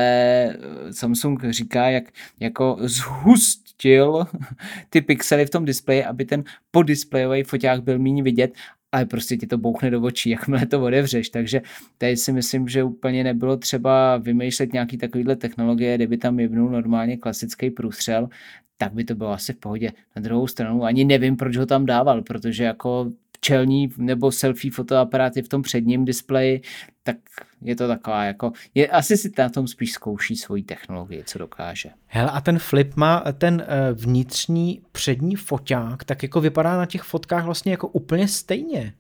eh, 0.49 0.93
Samsung 0.93 1.43
říká, 1.49 1.89
jak 1.89 2.03
jako 2.39 2.77
zhustil 2.81 4.27
ty 4.89 5.01
pixely 5.01 5.45
v 5.45 5.49
tom 5.49 5.65
displeji, 5.65 6.03
aby 6.03 6.25
ten 6.25 6.43
poddisplejový 6.71 7.43
foťák 7.43 7.83
byl 7.83 7.99
méně 7.99 8.23
vidět 8.23 8.53
ale 8.91 9.05
prostě 9.05 9.37
ti 9.37 9.47
to 9.47 9.57
bouchne 9.57 9.91
do 9.91 10.01
očí, 10.01 10.29
jakmile 10.39 10.65
to 10.65 10.83
otevřeš. 10.83 11.29
Takže 11.29 11.61
tady 11.97 12.17
si 12.17 12.31
myslím, 12.31 12.67
že 12.67 12.83
úplně 12.83 13.23
nebylo 13.23 13.57
třeba 13.57 14.17
vymýšlet 14.17 14.73
nějaký 14.73 14.97
takovýhle 14.97 15.35
technologie, 15.35 15.95
kdyby 15.95 16.17
tam 16.17 16.39
jevnul 16.39 16.69
normálně 16.69 17.17
klasický 17.17 17.69
průstřel, 17.71 18.29
tak 18.77 18.93
by 18.93 19.03
to 19.03 19.15
bylo 19.15 19.31
asi 19.31 19.53
v 19.53 19.57
pohodě. 19.57 19.91
Na 20.15 20.21
druhou 20.21 20.47
stranu 20.47 20.83
ani 20.83 21.05
nevím, 21.05 21.35
proč 21.35 21.57
ho 21.57 21.65
tam 21.65 21.85
dával, 21.85 22.21
protože 22.21 22.63
jako 22.63 23.11
čelní 23.39 23.89
nebo 23.97 24.31
selfie 24.31 24.71
fotoaparát 24.71 25.37
je 25.37 25.43
v 25.43 25.47
tom 25.47 25.61
předním 25.61 26.05
displeji, 26.05 26.61
tak 27.03 27.17
je 27.61 27.75
to 27.75 27.87
taková 27.87 28.23
jako, 28.23 28.51
je, 28.75 28.87
asi 28.87 29.17
si 29.17 29.31
na 29.37 29.49
tom 29.49 29.67
spíš 29.67 29.91
zkouší 29.91 30.35
svoji 30.35 30.63
technologii, 30.63 31.23
co 31.23 31.39
dokáže. 31.39 31.89
Hele, 32.05 32.31
a 32.31 32.41
ten 32.41 32.59
flip 32.59 32.95
má 32.95 33.23
ten 33.37 33.65
eh, 33.67 33.93
vnitřní 33.93 34.81
přední 34.91 35.35
foťák, 35.35 36.03
tak 36.03 36.23
jako 36.23 36.41
vypadá 36.41 36.77
na 36.77 36.85
těch 36.85 37.01
fotkách 37.01 37.45
vlastně 37.45 37.71
jako 37.71 37.87
úplně 37.87 38.27
stejně. 38.27 38.93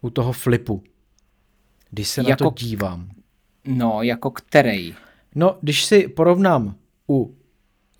U 0.00 0.10
toho 0.10 0.32
flipu. 0.32 0.82
Když 1.90 2.08
se 2.08 2.20
jako, 2.20 2.44
na 2.44 2.50
to 2.50 2.64
dívám. 2.64 3.10
No, 3.64 4.02
jako 4.02 4.30
který? 4.30 4.94
No, 5.34 5.58
když 5.60 5.84
si 5.84 6.08
porovnám 6.08 6.74
u 7.08 7.36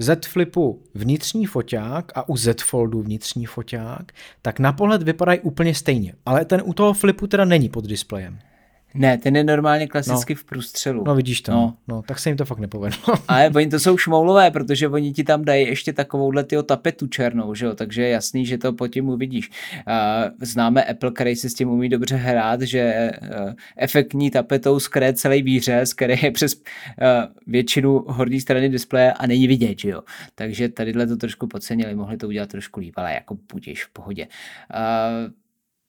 Z 0.03 0.27
Flipu 0.27 0.83
vnitřní 0.95 1.47
foťák 1.47 2.13
a 2.15 2.29
u 2.29 2.37
Z 2.37 2.63
Foldu 2.63 3.03
vnitřní 3.03 3.47
foťák, 3.47 4.13
tak 4.43 4.59
na 4.59 4.73
pohled 4.73 5.03
vypadají 5.03 5.41
úplně 5.41 5.75
stejně. 5.75 6.15
Ale 6.27 6.45
ten 6.45 6.63
u 6.65 6.73
toho 6.73 6.93
flipu 6.93 7.27
teda 7.27 7.45
není 7.45 7.69
pod 7.69 7.85
displejem. 7.85 8.39
Ne, 8.95 9.19
ten 9.19 9.37
je 9.37 9.45
normálně 9.45 9.87
klasicky 9.87 10.35
no. 10.35 10.39
v 10.39 10.45
průstřelu. 10.45 11.05
No 11.07 11.15
vidíš 11.15 11.41
to, 11.41 11.53
no. 11.53 11.77
no. 11.89 12.03
tak 12.03 12.19
se 12.19 12.31
jim 12.31 12.37
to 12.37 12.45
fakt 12.45 12.59
nepovedlo. 12.59 13.15
Ale 13.29 13.51
oni 13.55 13.69
to 13.69 13.79
jsou 13.79 13.99
šmoulové, 13.99 14.51
protože 14.51 14.89
oni 14.89 15.13
ti 15.13 15.25
tam 15.25 15.45
dají 15.45 15.67
ještě 15.67 15.93
takovouhle 15.93 16.45
tyho 16.45 16.63
tapetu 16.63 17.07
černou, 17.07 17.55
že 17.55 17.67
jo, 17.67 17.75
takže 17.75 18.03
je 18.03 18.09
jasný, 18.09 18.47
že 18.47 18.59
to 18.59 18.73
po 18.73 18.89
tím 18.89 19.09
uvidíš. 19.09 19.51
Známe 20.41 20.85
Apple, 20.85 21.11
který 21.11 21.37
se 21.37 21.51
s 21.51 21.55
tím 21.55 21.69
umí 21.69 21.89
dobře 21.89 22.17
hrát, 22.17 22.63
že 22.63 23.11
uh, 23.23 23.53
efektní 23.77 24.31
tapetou 24.31 24.81
skryje 24.81 25.13
celý 25.13 25.43
výřez, 25.43 25.95
který 25.95 26.15
je 26.23 26.31
přes 26.31 26.55
uh, 26.55 26.63
většinu 27.47 28.05
horní 28.09 28.41
strany 28.41 28.69
displeje 28.69 29.13
a 29.13 29.27
není 29.27 29.47
vidět, 29.47 29.79
že 29.79 29.89
jo. 29.89 30.03
Takže 30.35 30.69
tadyhle 30.69 31.07
to 31.07 31.17
trošku 31.17 31.47
podcenili, 31.47 31.95
mohli 31.95 32.17
to 32.17 32.29
udělat 32.29 32.49
trošku 32.49 32.81
líp, 32.81 32.95
ale 32.97 33.15
jako 33.15 33.37
budíš 33.53 33.85
v 33.85 33.93
pohodě. 33.93 34.27
Uh, 34.75 35.40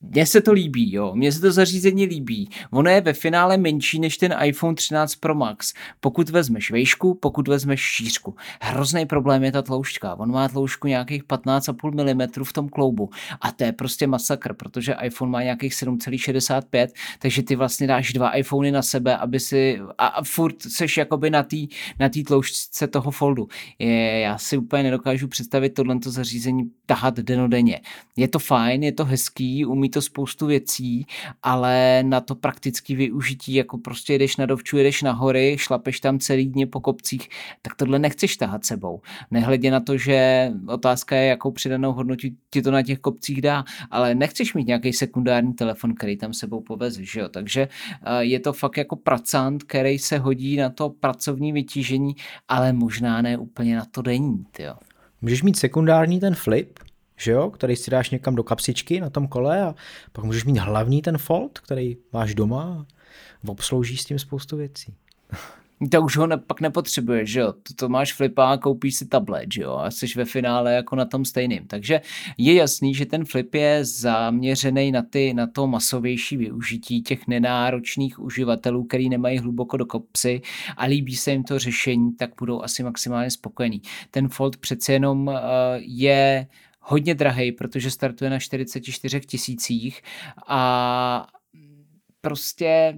mně 0.02 0.26
se 0.26 0.42
to 0.42 0.52
líbí, 0.52 0.94
jo. 0.94 1.12
Mně 1.16 1.32
se 1.32 1.42
to 1.42 1.52
zařízení 1.52 2.06
líbí. 2.06 2.50
Ono 2.72 2.90
je 2.90 3.02
ve 3.02 3.14
finále 3.14 3.58
menší 3.58 4.00
než 4.00 4.18
ten 4.18 4.36
iPhone 4.44 4.76
13 4.76 5.16
Pro 5.16 5.36
Max. 5.36 5.74
Pokud 6.00 6.30
vezmeš 6.30 6.72
vejšku, 6.72 7.14
pokud 7.14 7.48
vezmeš 7.48 7.82
šířku. 7.82 8.36
Hrozný 8.62 9.06
problém 9.06 9.44
je 9.44 9.52
ta 9.52 9.62
tloušťka. 9.62 10.16
On 10.16 10.32
má 10.32 10.48
tloušťku 10.48 10.88
nějakých 10.88 11.24
15,5 11.24 12.16
mm 12.16 12.44
v 12.44 12.54
tom 12.54 12.70
kloubu. 12.70 13.10
A 13.42 13.52
to 13.52 13.64
je 13.64 13.72
prostě 13.72 14.08
masakr, 14.08 14.54
protože 14.54 14.96
iPhone 15.04 15.32
má 15.32 15.44
nějakých 15.44 15.74
7,65, 15.74 16.88
takže 17.20 17.44
ty 17.44 17.56
vlastně 17.56 17.88
dáš 17.88 18.14
dva 18.14 18.32
iPhony 18.32 18.72
na 18.72 18.82
sebe, 18.82 19.18
aby 19.18 19.40
si 19.40 19.80
a, 19.98 20.08
a 20.08 20.24
furt 20.24 20.62
seš 20.62 20.98
jakoby 20.98 21.30
na 21.30 21.44
té 21.44 21.58
na 22.00 22.10
tý 22.10 22.24
tloušťce 22.24 22.88
toho 22.88 23.12
foldu. 23.12 23.48
Je, 23.80 24.20
já 24.20 24.38
si 24.38 24.58
úplně 24.58 24.84
nedokážu 24.84 25.28
představit 25.28 25.70
tohle 25.70 25.98
zařízení 26.06 26.72
tahat 26.86 27.20
denodenně. 27.20 27.82
Je 28.18 28.28
to 28.28 28.40
fajn, 28.40 28.84
je 28.84 28.92
to 28.92 29.06
hezký, 29.06 29.66
umí 29.66 29.90
to 29.92 30.02
spoustu 30.02 30.46
věcí, 30.46 31.06
ale 31.44 32.04
na 32.04 32.22
to 32.22 32.36
praktické 32.36 32.96
využití, 32.96 33.54
jako 33.54 33.78
prostě 33.78 34.14
jedeš 34.14 34.38
na 34.38 34.46
dovču, 34.46 34.78
jedeš 34.78 35.02
na 35.02 35.12
hory, 35.12 35.56
šlapeš 35.60 36.00
tam 36.00 36.20
celý 36.20 36.48
dně 36.48 36.68
po 36.68 36.80
kopcích, 36.80 37.30
tak 37.62 37.76
tohle 37.76 38.00
nechceš 38.00 38.38
tahat 38.38 38.66
sebou. 38.66 39.02
Nehledě 39.32 39.72
na 39.72 39.80
to, 39.80 39.98
že 39.98 40.52
otázka 40.68 41.16
je, 41.16 41.28
jakou 41.28 41.52
přidanou 41.52 41.94
hodnotu 41.94 42.28
ti 42.50 42.62
to 42.62 42.72
na 42.72 42.82
těch 42.82 43.00
kopcích 43.00 43.42
dá, 43.42 43.64
ale 43.92 44.16
nechceš 44.16 44.54
mít 44.54 44.68
nějaký 44.68 44.94
sekundární 44.94 45.54
telefon, 45.54 45.96
který 45.96 46.18
tam 46.18 46.34
sebou 46.34 46.62
povezeš, 46.62 47.16
jo? 47.16 47.30
takže 47.30 47.62
eh, 47.62 48.24
je 48.24 48.40
to 48.40 48.54
fakt 48.54 48.78
jako 48.78 48.96
pracant, 48.96 49.64
který 49.64 50.00
se 50.00 50.18
hodí 50.18 50.58
na 50.58 50.70
to 50.70 50.90
pracovní 50.90 51.54
vytížení, 51.54 52.16
ale 52.48 52.74
možná 52.74 53.22
ne 53.22 53.38
úplně 53.38 53.76
na 53.76 53.86
to 53.86 54.02
denní, 54.02 54.46
jo. 54.60 54.74
Můžeš 55.22 55.44
mít 55.44 55.58
sekundární 55.58 56.20
ten 56.20 56.36
flip, 56.36 56.80
že 57.22 57.32
jo, 57.32 57.50
který 57.50 57.76
si 57.76 57.92
dáš 57.92 58.10
někam 58.10 58.36
do 58.36 58.44
kapsičky 58.44 59.02
na 59.02 59.10
tom 59.10 59.28
kole 59.28 59.64
a 59.64 59.76
pak 60.12 60.26
můžeš 60.26 60.46
mít 60.46 60.58
hlavní 60.58 61.02
ten 61.02 61.18
fold, 61.18 61.60
který 61.60 61.98
máš 62.14 62.36
doma 62.36 62.86
a 63.44 63.50
obslouží 63.50 63.98
s 63.98 64.06
tím 64.06 64.20
spoustu 64.20 64.58
věcí. 64.58 64.94
To 65.92 66.02
už 66.02 66.18
ho 66.18 66.28
ne, 66.28 66.38
pak 66.38 66.62
nepotřebuješ, 66.62 67.30
že 67.30 67.40
jo? 67.40 67.54
To, 67.76 67.90
máš 67.90 68.14
flipa 68.14 68.52
a 68.52 68.58
koupíš 68.58 68.96
si 68.96 69.06
tablet, 69.06 69.54
že 69.54 69.62
jo? 69.62 69.74
A 69.74 69.92
jsi 69.92 70.06
ve 70.16 70.26
finále 70.26 70.74
jako 70.74 70.96
na 70.96 71.06
tom 71.06 71.26
stejným. 71.26 71.68
Takže 71.68 72.02
je 72.38 72.54
jasný, 72.54 72.94
že 72.94 73.06
ten 73.06 73.26
flip 73.26 73.56
je 73.56 73.86
zaměřený 73.86 74.92
na, 74.92 75.02
ty, 75.02 75.34
na 75.34 75.48
to 75.48 75.68
masovější 75.68 76.38
využití 76.38 77.02
těch 77.02 77.28
nenáročných 77.28 78.20
uživatelů, 78.20 78.84
který 78.84 79.10
nemají 79.10 79.38
hluboko 79.38 79.78
do 79.78 79.86
kopsy 79.86 80.42
a 80.78 80.86
líbí 80.86 81.16
se 81.16 81.32
jim 81.32 81.44
to 81.44 81.60
řešení, 81.60 82.14
tak 82.14 82.30
budou 82.40 82.62
asi 82.62 82.84
maximálně 82.84 83.32
spokojení. 83.32 83.82
Ten 84.12 84.30
fold 84.30 84.58
přece 84.58 84.94
jenom 84.94 85.28
uh, 85.28 85.36
je 85.80 86.48
hodně 86.82 87.16
drahý, 87.16 87.52
protože 87.52 87.92
startuje 87.92 88.30
na 88.30 88.40
44 88.40 89.20
tisících 89.20 90.02
a 90.48 91.28
prostě 92.22 92.98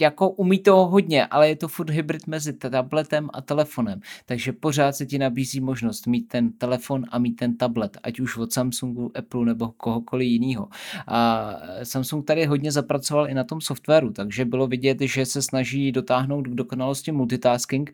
jako 0.00 0.30
umí 0.30 0.58
toho 0.58 0.88
hodně, 0.88 1.26
ale 1.26 1.48
je 1.48 1.56
to 1.56 1.68
furt 1.68 1.90
hybrid 1.90 2.26
mezi 2.26 2.52
tabletem 2.52 3.28
a 3.32 3.40
telefonem, 3.40 4.00
takže 4.26 4.52
pořád 4.52 4.92
se 4.92 5.06
ti 5.06 5.18
nabízí 5.18 5.60
možnost 5.60 6.06
mít 6.06 6.28
ten 6.28 6.52
telefon 6.52 7.04
a 7.10 7.18
mít 7.18 7.32
ten 7.32 7.56
tablet, 7.56 7.96
ať 8.02 8.20
už 8.20 8.36
od 8.36 8.52
Samsungu, 8.52 9.12
Apple 9.14 9.44
nebo 9.44 9.68
kohokoliv 9.68 10.28
jiného. 10.28 10.68
A 11.06 11.52
Samsung 11.82 12.24
tady 12.24 12.44
hodně 12.44 12.72
zapracoval 12.72 13.28
i 13.28 13.34
na 13.34 13.44
tom 13.44 13.60
softwaru, 13.60 14.12
takže 14.12 14.44
bylo 14.44 14.66
vidět, 14.66 15.00
že 15.00 15.26
se 15.26 15.42
snaží 15.42 15.92
dotáhnout 15.92 16.48
k 16.48 16.54
dokonalosti 16.54 17.12
multitasking, 17.12 17.92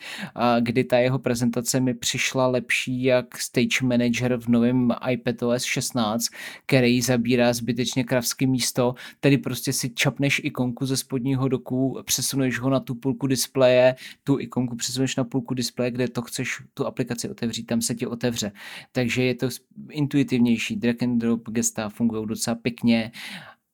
kdy 0.60 0.84
ta 0.84 0.98
jeho 0.98 1.18
prezentace 1.18 1.80
mi 1.80 1.94
přišla 1.94 2.46
lepší 2.46 3.04
jak 3.04 3.38
Stage 3.38 3.82
Manager 3.82 4.36
v 4.36 4.48
novém 4.48 4.92
iPadOS 5.10 5.62
16, 5.62 6.26
který 6.66 7.02
zabírá 7.02 7.52
zbytečně 7.52 8.04
kravské 8.04 8.46
místo, 8.46 8.94
tedy 9.20 9.38
prostě 9.38 9.72
si 9.72 9.90
čapneš 9.90 10.40
ikonku 10.44 10.86
ze 10.86 10.96
spodního 10.96 11.48
doku, 11.48 11.85
přesuneš 12.06 12.58
ho 12.58 12.70
na 12.70 12.80
tu 12.80 12.94
půlku 12.94 13.26
displeje, 13.26 13.94
tu 14.24 14.38
ikonku 14.38 14.76
přesuneš 14.76 15.16
na 15.16 15.24
půlku 15.24 15.54
displeje, 15.54 15.90
kde 15.90 16.08
to 16.08 16.22
chceš 16.22 16.62
tu 16.74 16.86
aplikaci 16.86 17.30
otevřít, 17.30 17.64
tam 17.64 17.82
se 17.82 17.94
ti 17.94 18.06
otevře. 18.06 18.52
Takže 18.92 19.22
je 19.22 19.34
to 19.34 19.48
intuitivnější, 19.90 20.76
drag 20.76 21.02
and 21.02 21.18
drop 21.18 21.48
gesta 21.48 21.88
fungují 21.88 22.26
docela 22.26 22.54
pěkně 22.54 23.12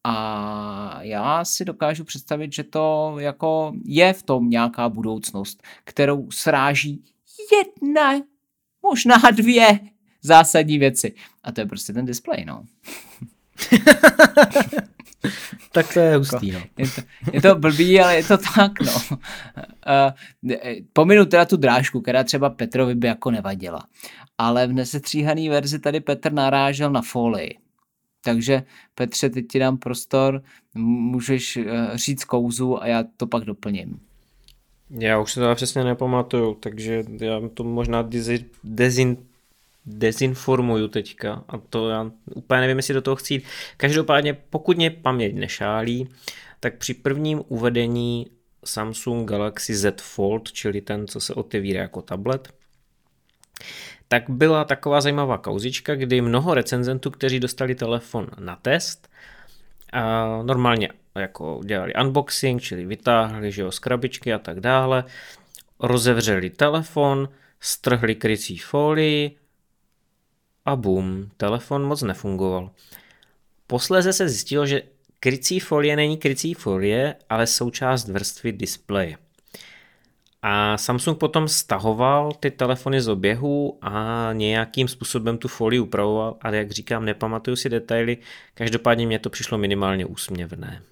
a 0.04 0.98
já 1.02 1.44
si 1.44 1.64
dokážu 1.64 2.04
představit, 2.04 2.52
že 2.52 2.64
to 2.64 3.16
jako 3.18 3.72
je 3.84 4.12
v 4.12 4.22
tom 4.22 4.50
nějaká 4.50 4.88
budoucnost, 4.88 5.62
kterou 5.84 6.30
sráží 6.30 7.04
jedna, 7.52 8.24
možná 8.82 9.16
dvě 9.30 9.80
zásadní 10.22 10.78
věci. 10.78 11.14
A 11.42 11.52
to 11.52 11.60
je 11.60 11.66
prostě 11.66 11.92
ten 11.92 12.04
displej, 12.04 12.44
no. 12.44 12.64
tak 15.72 15.94
to 15.94 16.00
je 16.00 16.16
hustý, 16.16 16.52
no. 16.52 16.60
Je 16.78 16.86
to, 16.88 17.00
je 17.32 17.42
to 17.42 17.54
blbý, 17.54 18.00
ale 18.00 18.16
je 18.16 18.24
to 18.24 18.38
tak, 18.38 18.80
no. 18.80 18.92
Uh, 19.16 20.72
pominu 20.92 21.24
teda 21.24 21.44
tu 21.44 21.56
drážku, 21.56 22.00
která 22.00 22.24
třeba 22.24 22.50
Petrovi 22.50 22.94
by 22.94 23.06
jako 23.06 23.30
nevadila. 23.30 23.86
Ale 24.38 24.66
v 24.66 24.72
nesestříhaný 24.72 25.48
verzi 25.48 25.78
tady 25.78 26.00
Petr 26.00 26.32
narážel 26.32 26.90
na 26.90 27.02
folii. 27.02 27.58
Takže 28.24 28.62
Petře, 28.94 29.30
teď 29.30 29.44
ti 29.50 29.58
dám 29.58 29.76
prostor, 29.76 30.42
můžeš 30.74 31.56
uh, 31.56 31.64
říct 31.94 32.24
kouzu 32.24 32.82
a 32.82 32.86
já 32.86 33.04
to 33.16 33.26
pak 33.26 33.44
doplním. 33.44 34.00
Já 34.90 35.20
už 35.20 35.32
se 35.32 35.40
to 35.40 35.54
přesně 35.54 35.84
nepamatuju, 35.84 36.54
takže 36.54 37.04
já 37.20 37.40
to 37.54 37.64
možná 37.64 38.08
dezin, 38.64 39.16
dezinformuju 39.86 40.88
teďka 40.88 41.44
a 41.48 41.58
to 41.58 41.88
já 41.88 42.10
úplně 42.34 42.60
nevím, 42.60 42.76
jestli 42.76 42.94
do 42.94 43.02
toho 43.02 43.16
chci 43.16 43.34
jít. 43.34 43.44
Každopádně, 43.76 44.34
pokud 44.34 44.76
mě 44.76 44.90
paměť 44.90 45.34
nešálí, 45.34 46.08
tak 46.60 46.76
při 46.76 46.94
prvním 46.94 47.42
uvedení 47.48 48.26
Samsung 48.64 49.28
Galaxy 49.28 49.74
Z 49.74 50.00
Fold, 50.00 50.52
čili 50.52 50.80
ten, 50.80 51.06
co 51.06 51.20
se 51.20 51.34
otevírá 51.34 51.80
jako 51.80 52.02
tablet, 52.02 52.54
tak 54.08 54.30
byla 54.30 54.64
taková 54.64 55.00
zajímavá 55.00 55.38
kauzička, 55.38 55.94
kdy 55.94 56.20
mnoho 56.20 56.54
recenzentů, 56.54 57.10
kteří 57.10 57.40
dostali 57.40 57.74
telefon 57.74 58.26
na 58.38 58.56
test, 58.56 59.08
a 59.92 60.26
normálně 60.42 60.88
jako 61.14 61.60
dělali 61.64 61.92
unboxing, 62.00 62.62
čili 62.62 62.86
vytáhli 62.86 63.52
že 63.52 63.62
jo, 63.62 63.70
z 63.70 63.78
krabičky 63.78 64.32
a 64.32 64.38
tak 64.38 64.60
dále, 64.60 65.04
rozevřeli 65.80 66.50
telefon, 66.50 67.28
strhli 67.60 68.14
krycí 68.14 68.58
folii, 68.58 69.36
a 70.64 70.76
bum, 70.76 71.30
telefon 71.36 71.82
moc 71.82 72.02
nefungoval. 72.02 72.70
Posléze 73.66 74.12
se 74.12 74.28
zjistilo, 74.28 74.66
že 74.66 74.82
krycí 75.20 75.60
folie 75.60 75.96
není 75.96 76.16
krycí 76.16 76.54
folie, 76.54 77.14
ale 77.28 77.46
součást 77.46 78.08
vrstvy 78.08 78.52
displeje. 78.52 79.16
A 80.42 80.78
Samsung 80.78 81.18
potom 81.18 81.48
stahoval 81.48 82.32
ty 82.32 82.50
telefony 82.50 83.00
z 83.00 83.08
oběhu 83.08 83.78
a 83.82 84.28
nějakým 84.32 84.88
způsobem 84.88 85.38
tu 85.38 85.48
folii 85.48 85.80
upravoval, 85.80 86.36
ale 86.40 86.56
jak 86.56 86.70
říkám, 86.70 87.04
nepamatuju 87.04 87.56
si 87.56 87.68
detaily, 87.68 88.18
každopádně 88.54 89.06
mě 89.06 89.18
to 89.18 89.30
přišlo 89.30 89.58
minimálně 89.58 90.06
úsměvné. 90.06 90.82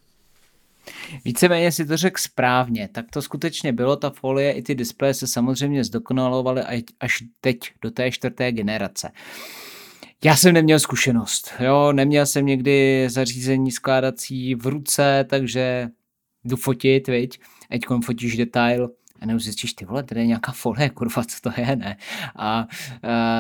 Víceméně 1.24 1.72
si 1.72 1.86
to 1.86 1.97
řekl 1.97 2.20
správně, 2.20 2.88
tak 2.93 3.07
to 3.11 3.22
skutečně 3.22 3.72
bylo, 3.72 3.97
ta 3.97 4.11
folie 4.11 4.53
i 4.53 4.62
ty 4.62 4.74
displeje 4.74 5.14
se 5.14 5.26
samozřejmě 5.26 5.84
zdokonalovaly 5.84 6.62
až 7.01 7.22
teď 7.41 7.59
do 7.82 7.91
té 7.91 8.11
čtvrté 8.11 8.53
generace. 8.53 9.11
Já 10.24 10.36
jsem 10.36 10.55
neměl 10.55 10.78
zkušenost, 10.78 11.53
jo, 11.61 11.93
neměl 11.93 12.26
jsem 12.26 12.47
někdy 12.47 13.07
zařízení 13.11 13.70
skládací 13.70 14.55
v 14.55 14.66
ruce, 14.66 15.24
takže 15.28 15.88
jdu 16.45 16.57
fotit, 16.57 17.09
viď, 17.09 17.41
ať 17.70 17.80
fotíš 18.05 18.36
detail, 18.36 18.91
a 19.20 19.26
nebo 19.26 19.38
zjistíš, 19.38 19.72
ty 19.72 19.84
vole, 19.84 20.03
tady 20.03 20.20
je 20.20 20.26
nějaká 20.26 20.53
folie, 20.53 20.91
kurva, 20.91 21.24
co 21.24 21.36
to 21.41 21.61
je, 21.61 21.76
ne? 21.76 21.97
A, 22.36 22.59
a 22.59 22.66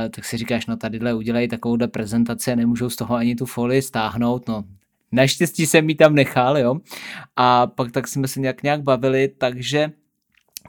tak 0.08 0.24
si 0.24 0.36
říkáš, 0.36 0.66
no 0.66 0.76
tadyhle 0.76 1.14
udělají 1.14 1.48
takovouhle 1.48 1.88
prezentaci 1.88 2.52
a 2.52 2.54
nemůžou 2.54 2.90
z 2.90 2.96
toho 2.96 3.14
ani 3.14 3.36
tu 3.36 3.46
folii 3.46 3.82
stáhnout, 3.82 4.48
no 4.48 4.64
Naštěstí 5.12 5.66
jsem 5.66 5.86
mi 5.86 5.94
tam 5.94 6.14
nechal, 6.14 6.58
jo. 6.58 6.76
A 7.36 7.66
pak 7.66 7.92
tak 7.92 8.08
jsme 8.08 8.28
se 8.28 8.40
nějak 8.40 8.62
nějak 8.62 8.82
bavili, 8.82 9.28
takže 9.28 9.92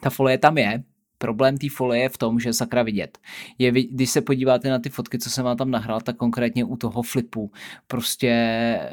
ta 0.01 0.09
folie 0.09 0.37
tam 0.37 0.57
je, 0.57 0.83
problém 1.21 1.57
té 1.57 1.67
folie 1.69 2.03
je 2.03 2.09
v 2.09 2.17
tom, 2.17 2.39
že 2.39 2.49
je 2.49 2.53
sakra 2.53 2.83
vidět. 2.83 3.17
Je, 3.57 3.71
když 3.71 4.09
se 4.09 4.21
podíváte 4.21 4.69
na 4.69 4.79
ty 4.79 4.89
fotky, 4.89 5.19
co 5.19 5.29
jsem 5.29 5.45
vám 5.45 5.57
tam 5.57 5.71
nahrál, 5.71 6.01
tak 6.01 6.17
konkrétně 6.17 6.65
u 6.65 6.75
toho 6.75 7.01
flipu 7.01 7.51
prostě 7.87 8.33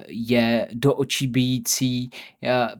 je 0.09 0.69
do 0.73 0.95
očí 0.95 1.27
bíjící 1.27 2.11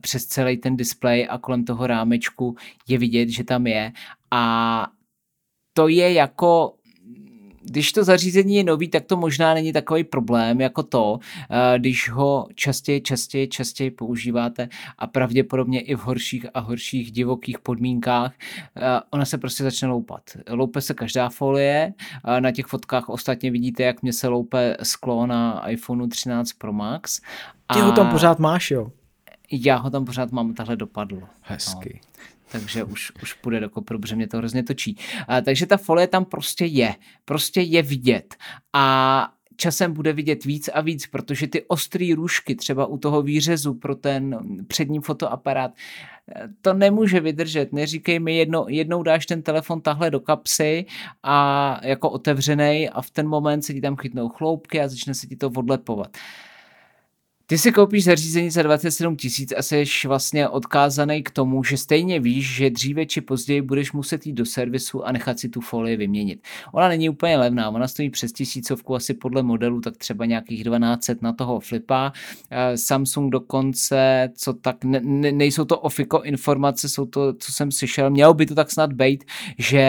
přes 0.01 0.25
celý 0.25 0.57
ten 0.57 0.77
displej 0.77 1.27
a 1.29 1.37
kolem 1.37 1.65
toho 1.65 1.87
rámečku 1.87 2.55
je 2.87 2.97
vidět, 2.97 3.29
že 3.29 3.43
tam 3.43 3.67
je 3.67 3.91
a 4.31 4.87
to 5.73 5.87
je 5.87 6.13
jako 6.13 6.75
když 7.69 7.91
to 7.91 8.03
zařízení 8.03 8.55
je 8.55 8.63
nový, 8.63 8.87
tak 8.87 9.05
to 9.05 9.17
možná 9.17 9.53
není 9.53 9.73
takový 9.73 10.03
problém 10.03 10.61
jako 10.61 10.83
to, 10.83 11.19
eh, 11.49 11.79
když 11.79 12.09
ho 12.09 12.47
častěji, 12.55 13.01
častěji, 13.01 13.47
častěji 13.47 13.91
používáte 13.91 14.69
a 14.97 15.07
pravděpodobně 15.07 15.81
i 15.81 15.95
v 15.95 15.99
horších 15.99 16.45
a 16.53 16.59
horších 16.59 17.11
divokých 17.11 17.59
podmínkách, 17.59 18.33
eh, 18.75 18.81
ona 19.11 19.25
se 19.25 19.37
prostě 19.37 19.63
začne 19.63 19.87
loupat. 19.87 20.21
Loupe 20.49 20.81
se 20.81 20.93
každá 20.93 21.29
folie, 21.29 21.93
na 22.39 22.51
těch 22.51 22.65
fotkách 22.65 23.09
ostatně 23.09 23.51
vidíte, 23.51 23.83
jak 23.83 24.01
mě 24.01 24.13
se 24.13 24.27
loupe 24.27 24.77
sklo 24.83 25.27
na 25.27 25.69
iPhoneu 25.69 26.07
13 26.07 26.53
Pro 26.53 26.73
Max. 26.73 27.21
Ty 27.73 27.79
ho 27.79 27.91
tam 27.91 28.11
pořád 28.11 28.39
máš, 28.39 28.71
jo? 28.71 28.91
Já 29.51 29.75
ho 29.75 29.89
tam 29.89 30.05
pořád 30.05 30.31
mám, 30.31 30.53
tahle 30.53 30.75
dopadlo. 30.75 31.21
Hezky. 31.41 32.01
No 32.03 32.19
takže 32.51 32.83
už, 32.83 33.11
už 33.23 33.33
půjde 33.33 33.59
do 33.59 33.69
kopru, 33.69 33.99
protože 33.99 34.15
mě 34.15 34.27
to 34.27 34.37
hrozně 34.37 34.63
točí. 34.63 34.97
A, 35.27 35.41
takže 35.41 35.65
ta 35.65 35.77
folie 35.77 36.07
tam 36.07 36.25
prostě 36.25 36.65
je, 36.65 36.95
prostě 37.25 37.61
je 37.61 37.81
vidět 37.81 38.35
a 38.73 39.27
časem 39.55 39.93
bude 39.93 40.13
vidět 40.13 40.45
víc 40.45 40.69
a 40.73 40.81
víc, 40.81 41.07
protože 41.07 41.47
ty 41.47 41.63
ostrý 41.67 42.13
růžky 42.13 42.55
třeba 42.55 42.85
u 42.85 42.97
toho 42.97 43.21
výřezu 43.21 43.73
pro 43.73 43.95
ten 43.95 44.39
přední 44.67 44.99
fotoaparát, 44.99 45.71
to 46.61 46.73
nemůže 46.73 47.19
vydržet. 47.19 47.73
Neříkej 47.73 48.19
mi, 48.19 48.37
jedno, 48.37 48.65
jednou 48.69 49.03
dáš 49.03 49.25
ten 49.25 49.41
telefon 49.41 49.81
tahle 49.81 50.11
do 50.11 50.19
kapsy 50.19 50.85
a 51.23 51.79
jako 51.83 52.09
otevřený 52.09 52.89
a 52.89 53.01
v 53.01 53.11
ten 53.11 53.27
moment 53.27 53.61
se 53.61 53.73
ti 53.73 53.81
tam 53.81 53.95
chytnou 53.95 54.29
chloupky 54.29 54.81
a 54.81 54.87
začne 54.87 55.13
se 55.13 55.27
ti 55.27 55.35
to 55.35 55.49
odlepovat. 55.49 56.17
Ty 57.49 57.57
si 57.57 57.71
koupíš 57.71 58.03
zařízení 58.03 58.49
za 58.49 58.63
27 58.63 59.15
tisíc 59.15 59.53
a 59.57 59.61
jsi 59.61 59.83
vlastně 60.07 60.49
odkázaný 60.49 61.23
k 61.23 61.31
tomu, 61.31 61.63
že 61.63 61.77
stejně 61.77 62.19
víš, 62.19 62.55
že 62.55 62.69
dříve 62.69 63.05
či 63.05 63.21
později 63.21 63.61
budeš 63.61 63.91
muset 63.91 64.25
jít 64.25 64.33
do 64.33 64.45
servisu 64.45 65.05
a 65.05 65.11
nechat 65.11 65.39
si 65.39 65.49
tu 65.49 65.61
folii 65.61 65.97
vyměnit. 65.97 66.47
Ona 66.73 66.87
není 66.87 67.09
úplně 67.09 67.37
levná, 67.37 67.69
ona 67.69 67.87
stojí 67.87 68.09
přes 68.09 68.31
tisícovku 68.31 68.95
asi 68.95 69.13
podle 69.13 69.43
modelu, 69.43 69.81
tak 69.81 69.97
třeba 69.97 70.25
nějakých 70.25 70.63
12 70.63 71.21
na 71.21 71.33
toho 71.33 71.59
flipa. 71.59 72.13
Eh, 72.51 72.77
Samsung 72.77 73.31
dokonce, 73.31 74.29
co 74.35 74.53
tak, 74.53 74.83
ne, 74.83 75.01
ne, 75.03 75.31
nejsou 75.31 75.65
to 75.65 75.79
ofiko 75.79 76.21
informace, 76.21 76.89
jsou 76.89 77.05
to, 77.05 77.33
co 77.33 77.51
jsem 77.51 77.71
slyšel, 77.71 78.09
mělo 78.09 78.33
by 78.33 78.45
to 78.45 78.55
tak 78.55 78.71
snad 78.71 78.93
být, 78.93 79.23
že 79.57 79.81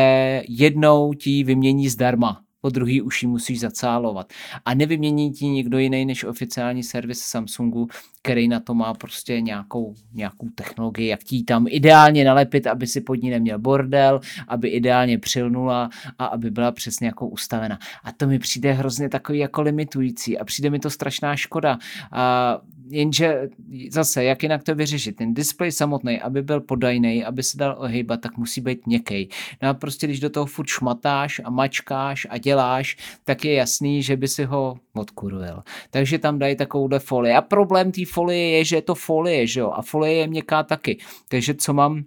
jednou 0.48 1.12
ti 1.14 1.44
vymění 1.44 1.88
zdarma 1.88 2.42
po 2.60 2.68
druhý 2.68 3.02
už 3.02 3.22
ji 3.22 3.28
musíš 3.28 3.60
zacálovat. 3.60 4.32
A 4.64 4.74
nevymění 4.74 5.30
ti 5.32 5.46
nikdo 5.46 5.78
jiný 5.78 6.04
než 6.04 6.24
oficiální 6.24 6.82
servis 6.82 7.20
Samsungu, 7.20 7.88
který 8.22 8.48
na 8.48 8.60
to 8.60 8.74
má 8.74 8.94
prostě 8.94 9.40
nějakou, 9.40 9.94
nějakou 10.12 10.48
technologii, 10.54 11.08
jak 11.08 11.24
ti 11.24 11.44
tam 11.44 11.66
ideálně 11.68 12.24
nalepit, 12.24 12.66
aby 12.66 12.86
si 12.86 13.00
pod 13.00 13.14
ní 13.14 13.30
neměl 13.30 13.58
bordel, 13.58 14.20
aby 14.48 14.68
ideálně 14.68 15.18
přilnula 15.18 15.90
a 16.18 16.24
aby 16.26 16.50
byla 16.50 16.72
přesně 16.72 17.06
jako 17.06 17.28
ustavena. 17.28 17.78
A 18.04 18.12
to 18.12 18.26
mi 18.26 18.38
přijde 18.38 18.72
hrozně 18.72 19.08
takový 19.08 19.38
jako 19.38 19.62
limitující 19.62 20.38
a 20.38 20.44
přijde 20.44 20.70
mi 20.70 20.78
to 20.78 20.90
strašná 20.90 21.36
škoda. 21.36 21.78
A 22.12 22.58
jenže 22.90 23.48
zase, 23.90 24.24
jak 24.24 24.42
jinak 24.42 24.62
to 24.62 24.74
vyřešit? 24.74 25.16
Ten 25.16 25.34
displej 25.34 25.72
samotný, 25.72 26.20
aby 26.20 26.42
byl 26.42 26.60
podajný, 26.60 27.24
aby 27.24 27.42
se 27.42 27.58
dal 27.58 27.76
ohejbat, 27.78 28.20
tak 28.20 28.36
musí 28.36 28.60
být 28.60 28.86
měkký. 28.86 29.28
No 29.62 29.68
a 29.68 29.74
prostě, 29.74 30.06
když 30.06 30.20
do 30.20 30.30
toho 30.30 30.46
furt 30.46 30.66
šmatáš 30.66 31.40
a 31.44 31.50
mačkáš 31.50 32.26
a 32.30 32.38
děláš, 32.38 32.96
tak 33.24 33.44
je 33.44 33.54
jasný, 33.54 34.02
že 34.02 34.16
by 34.16 34.28
si 34.28 34.44
ho 34.44 34.76
odkurvil. 34.94 35.62
Takže 35.90 36.18
tam 36.18 36.38
dají 36.38 36.56
takovouhle 36.56 36.98
folie. 36.98 37.36
A 37.36 37.42
problém 37.42 37.92
té 37.92 38.06
folie 38.06 38.50
je, 38.50 38.64
že 38.64 38.76
je 38.76 38.82
to 38.82 38.94
folie, 38.94 39.46
že 39.46 39.60
jo? 39.60 39.70
A 39.70 39.82
folie 39.82 40.14
je 40.14 40.26
měkká 40.26 40.62
taky. 40.62 40.98
Takže 41.28 41.54
co 41.54 41.72
mám 41.72 42.04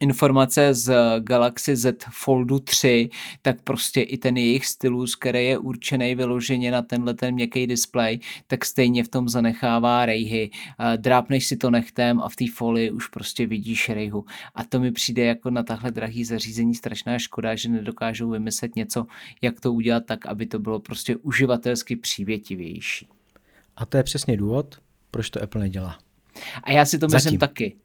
informace 0.00 0.74
z 0.74 0.94
Galaxy 1.20 1.76
Z 1.76 1.96
Foldu 2.10 2.58
3, 2.58 3.08
tak 3.42 3.62
prostě 3.62 4.02
i 4.02 4.18
ten 4.18 4.36
jejich 4.36 4.66
stylus, 4.66 5.14
který 5.14 5.46
je 5.46 5.58
určený 5.58 6.14
vyloženě 6.14 6.70
na 6.70 6.82
tenhle 6.82 7.14
ten 7.14 7.34
měkký 7.34 7.66
displej, 7.66 8.18
tak 8.46 8.64
stejně 8.64 9.04
v 9.04 9.08
tom 9.08 9.28
zanechává 9.28 10.06
rejhy. 10.06 10.50
Drápneš 10.96 11.46
si 11.46 11.56
to 11.56 11.70
nechtem 11.70 12.20
a 12.20 12.28
v 12.28 12.36
té 12.36 12.44
folii 12.54 12.90
už 12.90 13.06
prostě 13.06 13.46
vidíš 13.46 13.88
rejhu. 13.88 14.24
A 14.54 14.64
to 14.64 14.80
mi 14.80 14.92
přijde 14.92 15.24
jako 15.24 15.50
na 15.50 15.62
tahle 15.62 15.90
drahý 15.90 16.24
zařízení 16.24 16.74
strašná 16.74 17.18
škoda, 17.18 17.54
že 17.54 17.68
nedokážou 17.68 18.30
vymyslet 18.30 18.76
něco, 18.76 19.06
jak 19.42 19.60
to 19.60 19.72
udělat 19.72 20.06
tak, 20.06 20.26
aby 20.26 20.46
to 20.46 20.58
bylo 20.58 20.80
prostě 20.80 21.16
uživatelsky 21.16 21.96
přívětivější. 21.96 23.08
A 23.76 23.86
to 23.86 23.96
je 23.96 24.02
přesně 24.02 24.36
důvod, 24.36 24.78
proč 25.10 25.30
to 25.30 25.42
Apple 25.42 25.60
nedělá. 25.60 25.98
A 26.62 26.72
já 26.72 26.84
si 26.84 26.98
to 26.98 27.08
Zatím. 27.08 27.16
myslím 27.16 27.38
taky. 27.38 27.76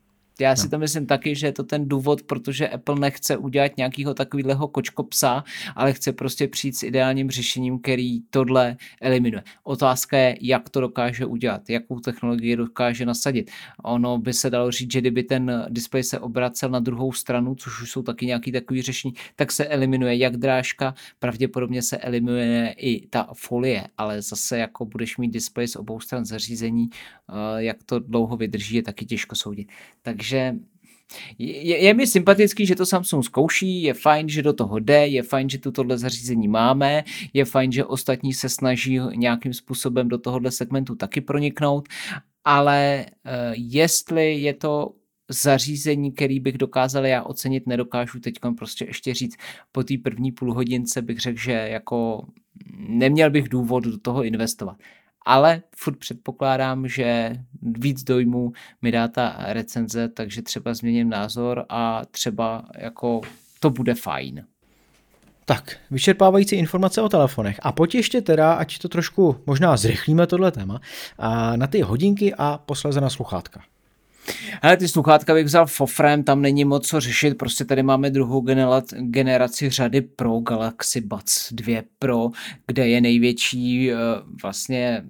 Já 0.42 0.56
si 0.56 0.64
no. 0.64 0.70
to 0.70 0.80
myslím 0.80 1.06
taky, 1.06 1.36
že 1.36 1.48
je 1.48 1.52
to 1.52 1.64
ten 1.64 1.90
důvod, 1.90 2.24
protože 2.24 2.70
Apple 2.70 3.00
nechce 3.00 3.38
udělat 3.38 3.78
nějakého 3.78 4.14
takového 4.14 4.68
kočkopsa, 4.68 5.44
ale 5.76 5.94
chce 5.94 6.14
prostě 6.14 6.48
přijít 6.48 6.76
s 6.76 6.84
ideálním 6.84 7.32
řešením, 7.32 7.80
který 7.80 8.22
tohle 8.22 8.78
eliminuje. 9.02 9.44
Otázka 9.64 10.18
je, 10.18 10.38
jak 10.42 10.70
to 10.70 10.82
dokáže 10.82 11.26
udělat, 11.26 11.70
jakou 11.70 12.00
technologii 12.00 12.56
dokáže 12.56 13.06
nasadit. 13.06 13.52
Ono 13.84 14.18
by 14.18 14.34
se 14.34 14.50
dalo 14.50 14.72
říct, 14.72 14.92
že 14.92 15.00
kdyby 15.02 15.24
ten 15.24 15.66
displej 15.70 16.04
se 16.04 16.20
obracel 16.20 16.70
na 16.70 16.80
druhou 16.80 17.12
stranu, 17.12 17.56
což 17.56 17.82
už 17.82 17.92
jsou 17.92 18.02
taky 18.02 18.26
nějaký 18.26 18.52
takový 18.52 18.82
řešení, 18.82 19.14
tak 19.36 19.52
se 19.52 19.66
eliminuje 19.66 20.16
jak 20.16 20.38
drážka, 20.38 20.94
pravděpodobně 21.20 21.82
se 21.82 21.98
eliminuje 21.98 22.76
i 22.78 23.08
ta 23.08 23.28
folie, 23.34 23.88
ale 23.98 24.22
zase 24.22 24.58
jako 24.58 24.86
budeš 24.86 25.18
mít 25.18 25.32
displej 25.32 25.68
z 25.68 25.76
obou 25.76 26.00
stran 26.00 26.26
zařízení, 26.26 26.90
eh, 26.90 27.34
jak 27.64 27.84
to 27.84 28.00
dlouho 28.00 28.38
vydrží, 28.38 28.76
je 28.76 28.84
taky 28.84 29.06
těžko 29.06 29.36
soudit. 29.36 29.68
Takže 30.02 30.31
takže 30.32 30.56
je, 31.38 31.84
je 31.84 31.94
mi 31.94 32.08
sympatický, 32.08 32.66
že 32.66 32.76
to 32.76 32.86
Samsung 32.86 33.26
zkouší, 33.26 33.84
je 33.84 33.94
fajn, 33.94 34.30
že 34.30 34.42
do 34.42 34.54
toho 34.54 34.80
jde, 34.80 35.08
je 35.08 35.24
fajn, 35.24 35.50
že 35.50 35.58
tu 35.58 35.72
tohle 35.72 35.98
zařízení 35.98 36.48
máme, 36.48 37.04
je 37.34 37.46
fajn, 37.46 37.72
že 37.72 37.86
ostatní 37.86 38.34
se 38.34 38.50
snaží 38.50 39.00
nějakým 39.16 39.54
způsobem 39.54 40.08
do 40.08 40.18
tohohle 40.18 40.52
segmentu 40.52 40.96
taky 40.96 41.22
proniknout, 41.22 41.90
ale 42.46 43.06
uh, 43.06 43.32
jestli 43.56 44.42
je 44.42 44.54
to 44.54 44.94
zařízení, 45.30 46.12
který 46.12 46.40
bych 46.40 46.58
dokázal 46.58 47.06
já 47.06 47.24
ocenit, 47.24 47.68
nedokážu 47.68 48.20
teď 48.20 48.40
prostě 48.58 48.86
ještě 48.86 49.14
říct. 49.14 49.36
Po 49.72 49.84
té 49.84 49.94
první 50.04 50.32
půlhodince 50.32 51.02
bych 51.02 51.20
řekl, 51.20 51.40
že 51.40 51.52
jako 51.52 52.28
neměl 52.78 53.32
bych 53.32 53.50
důvod 53.50 53.84
do 53.84 53.98
toho 53.98 54.24
investovat 54.24 54.78
ale 55.26 55.62
furt 55.76 55.98
předpokládám, 56.00 56.88
že 56.88 57.36
víc 57.62 58.04
dojmů 58.04 58.52
mi 58.82 58.92
dá 58.92 59.08
ta 59.08 59.36
recenze, 59.40 60.10
takže 60.10 60.42
třeba 60.42 60.74
změním 60.74 61.10
názor 61.10 61.66
a 61.70 62.02
třeba 62.12 62.66
jako 62.78 63.22
to 63.60 63.70
bude 63.70 63.96
fajn. 63.96 64.46
Tak, 65.46 65.78
vyčerpávající 65.92 66.56
informace 66.56 67.02
o 67.02 67.10
telefonech. 67.10 67.60
A 67.64 67.72
pojď 67.72 67.96
ještě 67.96 68.22
teda, 68.22 68.54
ať 68.54 68.80
to 68.80 68.90
trošku 68.90 69.36
možná 69.46 69.78
zrychlíme 69.78 70.28
tohle 70.28 70.52
téma, 70.52 70.82
a 71.18 71.56
na 71.56 71.68
ty 71.68 71.82
hodinky 71.82 72.34
a 72.38 72.58
posléze 72.66 73.02
na 73.02 73.10
sluchátka. 73.10 73.62
Hele, 74.62 74.78
ty 74.78 74.88
sluchátka 74.88 75.34
bych 75.34 75.46
vzal 75.46 75.68
fofrem, 75.68 76.24
tam 76.24 76.42
není 76.42 76.66
moc 76.66 76.88
co 76.88 77.00
řešit, 77.00 77.38
prostě 77.38 77.66
tady 77.66 77.84
máme 77.84 78.10
druhou 78.10 78.42
generaci 79.00 79.70
řady 79.70 80.02
Pro 80.02 80.40
Galaxy 80.40 81.02
Buds 81.02 81.54
2 81.54 81.82
Pro, 82.00 82.30
kde 82.68 82.88
je 82.88 83.02
největší 83.02 83.94
uh, 83.94 83.98
vlastně 84.42 85.04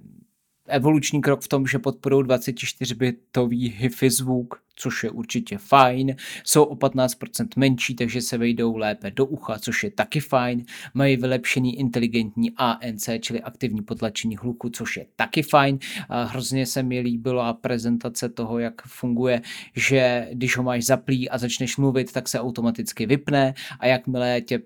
evoluční 0.72 1.22
krok 1.22 1.42
v 1.42 1.48
tom, 1.48 1.68
že 1.68 1.80
podporují 1.80 2.24
24-bitový 2.24 3.74
HIFI 3.78 4.10
zvuk, 4.10 4.62
což 4.76 5.04
je 5.04 5.10
určitě 5.10 5.58
fajn. 5.58 6.16
Jsou 6.44 6.64
o 6.64 6.76
15% 6.76 7.48
menší, 7.58 7.96
takže 7.96 8.22
se 8.22 8.38
vejdou 8.38 8.78
lépe 8.78 9.12
do 9.12 9.26
ucha, 9.26 9.60
což 9.60 9.84
je 9.84 9.92
taky 9.92 10.20
fajn. 10.20 10.64
Mají 10.94 11.18
vylepšený 11.18 11.80
inteligentní 11.80 12.52
ANC, 12.58 13.10
čili 13.20 13.42
aktivní 13.42 13.82
potlačení 13.82 14.38
hluku, 14.38 14.70
což 14.70 14.98
je 14.98 15.06
taky 15.16 15.44
fajn. 15.44 15.80
A 16.10 16.24
hrozně 16.24 16.66
se 16.66 16.84
mi 16.84 17.00
líbila 17.00 17.54
prezentace 17.54 18.30
toho, 18.30 18.60
jak 18.60 18.82
funguje, 18.82 19.42
že 19.76 20.28
když 20.32 20.58
ho 20.58 20.64
máš 20.64 20.86
zaplý 20.86 21.30
a 21.30 21.38
začneš 21.38 21.78
mluvit, 21.78 22.12
tak 22.12 22.28
se 22.28 22.40
automaticky 22.40 23.06
vypne 23.06 23.54
a 23.80 23.88
jakmile 23.88 24.42
tě 24.42 24.62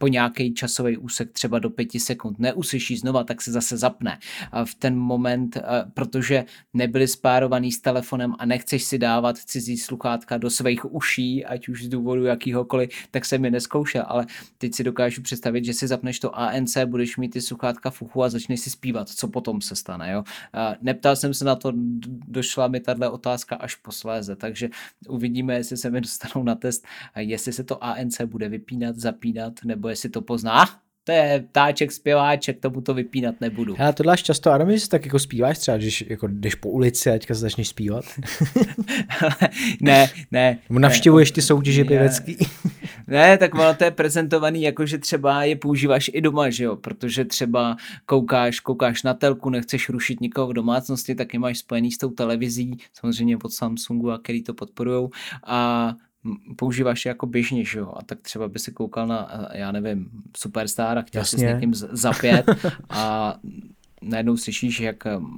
po 0.00 0.08
nějaký 0.08 0.54
časový 0.54 0.96
úsek 0.96 1.32
třeba 1.32 1.58
do 1.58 1.70
pěti 1.70 2.00
sekund 2.00 2.38
neuslyší 2.38 2.96
znova, 2.96 3.24
tak 3.24 3.42
se 3.42 3.52
zase 3.52 3.76
zapne 3.76 4.18
v 4.64 4.74
ten 4.74 4.96
moment, 4.96 5.58
protože 5.94 6.44
nebyli 6.74 7.08
spárovaný 7.08 7.72
s 7.72 7.80
telefonem 7.80 8.34
a 8.38 8.46
nechceš 8.46 8.84
si 8.84 8.98
dávat 8.98 9.38
cizí 9.38 9.76
sluchátka 9.76 10.38
do 10.38 10.50
svých 10.50 10.92
uší, 10.92 11.44
ať 11.44 11.68
už 11.68 11.84
z 11.84 11.88
důvodu 11.88 12.24
jakýhokoliv, 12.24 12.90
tak 13.10 13.24
jsem 13.24 13.44
je 13.44 13.50
neskoušel, 13.50 14.04
ale 14.06 14.26
teď 14.58 14.74
si 14.74 14.84
dokážu 14.84 15.22
představit, 15.22 15.64
že 15.64 15.74
si 15.74 15.86
zapneš 15.86 16.20
to 16.20 16.38
ANC, 16.38 16.76
budeš 16.84 17.16
mít 17.16 17.28
ty 17.28 17.40
sluchátka 17.40 17.90
v 17.90 18.02
uchu 18.02 18.22
a 18.22 18.28
začneš 18.28 18.60
si 18.60 18.70
zpívat, 18.70 19.08
co 19.08 19.28
potom 19.28 19.60
se 19.60 19.76
stane. 19.76 20.12
Jo? 20.12 20.24
Neptal 20.82 21.16
jsem 21.16 21.34
se 21.34 21.44
na 21.44 21.56
to, 21.56 21.72
došla 22.28 22.68
mi 22.68 22.80
tahle 22.80 23.08
otázka 23.08 23.56
až 23.56 23.74
posléze, 23.74 24.36
takže 24.36 24.68
uvidíme, 25.08 25.54
jestli 25.54 25.76
se 25.76 25.90
mi 25.90 26.00
dostanou 26.00 26.44
na 26.44 26.54
test, 26.54 26.86
jestli 27.16 27.52
se 27.52 27.64
to 27.64 27.84
ANC 27.84 28.20
bude 28.20 28.48
vypínat, 28.48 28.96
zapínat, 28.96 29.52
nebo 29.64 29.89
jestli 29.90 30.10
to 30.10 30.22
pozná, 30.22 30.64
to 31.04 31.12
je 31.12 31.44
táček, 31.52 31.92
zpěváček, 31.92 32.60
tomu 32.60 32.80
to 32.80 32.94
vypínat 32.94 33.40
nebudu. 33.40 33.74
Já 33.78 33.92
to 33.92 34.02
děláš 34.02 34.22
často, 34.22 34.50
Adam, 34.50 34.76
že 34.76 34.88
tak 34.88 35.04
jako 35.04 35.18
zpíváš 35.18 35.58
třeba, 35.58 35.76
když 35.76 36.04
jako 36.08 36.26
jdeš 36.26 36.54
po 36.54 36.68
ulici 36.68 37.10
a 37.10 37.12
teďka 37.12 37.34
se 37.34 37.40
začneš 37.40 37.68
zpívat? 37.68 38.04
ne, 39.80 40.10
ne. 40.30 40.58
Navštěvuješ 40.70 41.30
ty 41.30 41.42
soutěže 41.42 41.84
pěvecký? 41.84 42.36
ne, 43.06 43.38
tak 43.38 43.54
ono 43.54 43.74
to 43.74 43.84
je 43.84 43.90
prezentovaný 43.90 44.62
jako, 44.62 44.86
že 44.86 44.98
třeba 44.98 45.44
je 45.44 45.56
používáš 45.56 46.10
i 46.14 46.20
doma, 46.20 46.50
že 46.50 46.64
jo, 46.64 46.76
protože 46.76 47.24
třeba 47.24 47.76
koukáš, 48.06 48.60
koukáš 48.60 49.02
na 49.02 49.14
telku, 49.14 49.50
nechceš 49.50 49.88
rušit 49.88 50.20
nikoho 50.20 50.48
v 50.48 50.52
domácnosti, 50.52 51.14
tak 51.14 51.34
je 51.34 51.40
máš 51.40 51.58
spojený 51.58 51.92
s 51.92 51.98
tou 51.98 52.10
televizí, 52.10 52.76
samozřejmě 52.92 53.38
pod 53.38 53.52
Samsungu 53.52 54.10
a 54.10 54.18
který 54.18 54.42
to 54.42 54.54
podporujou 54.54 55.10
a 55.46 55.92
používáš 56.56 57.06
jako 57.06 57.26
běžně, 57.26 57.64
že 57.64 57.78
jo, 57.78 57.92
a 57.96 58.02
tak 58.04 58.20
třeba 58.20 58.48
by 58.48 58.58
si 58.58 58.72
koukal 58.72 59.06
na, 59.06 59.48
já 59.52 59.72
nevím, 59.72 60.10
Superstar 60.36 60.98
a 60.98 61.02
chtěl 61.02 61.20
Jasně. 61.20 61.38
si 61.38 61.44
s 61.44 61.54
někým 61.54 61.74
zapět 61.74 62.46
a 62.90 63.36
najednou 64.02 64.36
slyšíš, 64.36 64.80
jak 64.80 64.96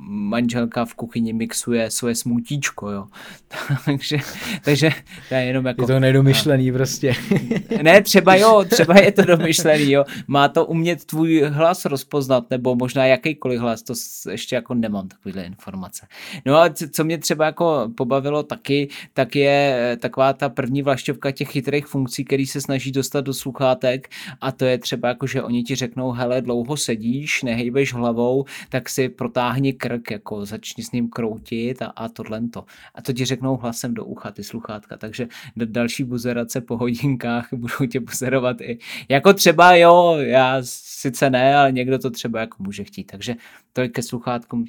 manželka 0.08 0.84
v 0.84 0.94
kuchyni 0.94 1.32
mixuje 1.32 1.90
svoje 1.90 2.14
smutíčko, 2.14 2.90
jo. 2.90 3.06
takže, 3.84 4.18
takže 4.64 4.90
to 5.28 5.34
je 5.34 5.44
jenom 5.44 5.66
jako... 5.66 5.82
Je 5.82 5.86
to 5.86 6.00
nedomyšlený 6.00 6.70
a, 6.70 6.72
prostě. 6.72 7.14
ne, 7.82 8.02
třeba 8.02 8.36
jo, 8.36 8.64
třeba 8.70 9.00
je 9.00 9.12
to 9.12 9.22
domyšlený, 9.22 9.90
jo. 9.90 10.04
Má 10.26 10.48
to 10.48 10.66
umět 10.66 11.04
tvůj 11.04 11.42
hlas 11.48 11.84
rozpoznat, 11.84 12.50
nebo 12.50 12.74
možná 12.74 13.06
jakýkoliv 13.06 13.60
hlas, 13.60 13.82
to 13.82 13.94
ještě 14.30 14.54
jako 14.54 14.74
nemám 14.74 15.08
takovýhle 15.08 15.42
informace. 15.42 16.06
No 16.46 16.56
a 16.56 16.70
co 16.92 17.04
mě 17.04 17.18
třeba 17.18 17.44
jako 17.44 17.90
pobavilo 17.96 18.42
taky, 18.42 18.88
tak 19.12 19.36
je 19.36 19.76
eh, 19.78 19.96
taková 19.96 20.32
ta 20.32 20.48
první 20.48 20.82
vlašťovka 20.82 21.30
těch 21.30 21.50
chytrých 21.50 21.86
funkcí, 21.86 22.24
který 22.24 22.46
se 22.46 22.60
snaží 22.60 22.92
dostat 22.92 23.20
do 23.20 23.34
sluchátek 23.34 24.08
a 24.40 24.52
to 24.52 24.64
je 24.64 24.78
třeba 24.78 25.08
jako, 25.08 25.26
že 25.26 25.42
oni 25.42 25.62
ti 25.62 25.74
řeknou, 25.74 26.10
hele, 26.10 26.40
dlouho 26.40 26.76
sedíš, 26.76 27.42
nehejbeš 27.42 27.94
hlavou, 27.94 28.44
tak 28.68 28.88
si 28.88 29.08
protáhni 29.08 29.72
krk, 29.72 30.10
jako 30.10 30.46
začni 30.46 30.84
s 30.84 30.92
ním 30.92 31.08
kroutit 31.08 31.82
a, 31.82 31.86
a 31.86 32.08
tohle 32.08 32.48
to. 32.48 32.64
A 32.94 33.02
to 33.02 33.12
ti 33.12 33.24
řeknou 33.24 33.56
hlasem 33.56 33.94
do 33.94 34.04
ucha 34.04 34.30
ty 34.30 34.44
sluchátka, 34.44 34.96
takže 34.96 35.28
další 35.56 36.04
buzerace 36.04 36.60
po 36.60 36.76
hodinkách 36.76 37.48
budou 37.52 37.86
tě 37.90 38.00
buzerovat 38.00 38.60
i. 38.60 38.78
Jako 39.08 39.32
třeba 39.32 39.74
jo, 39.74 40.16
já 40.18 40.56
sice 40.62 41.30
ne, 41.30 41.56
ale 41.56 41.72
někdo 41.72 41.98
to 41.98 42.10
třeba 42.10 42.40
jako 42.40 42.62
může 42.62 42.84
chtít, 42.84 43.04
takže 43.04 43.34
to 43.72 43.80
je 43.80 43.88
ke 43.88 44.02
sluchátkům 44.02 44.64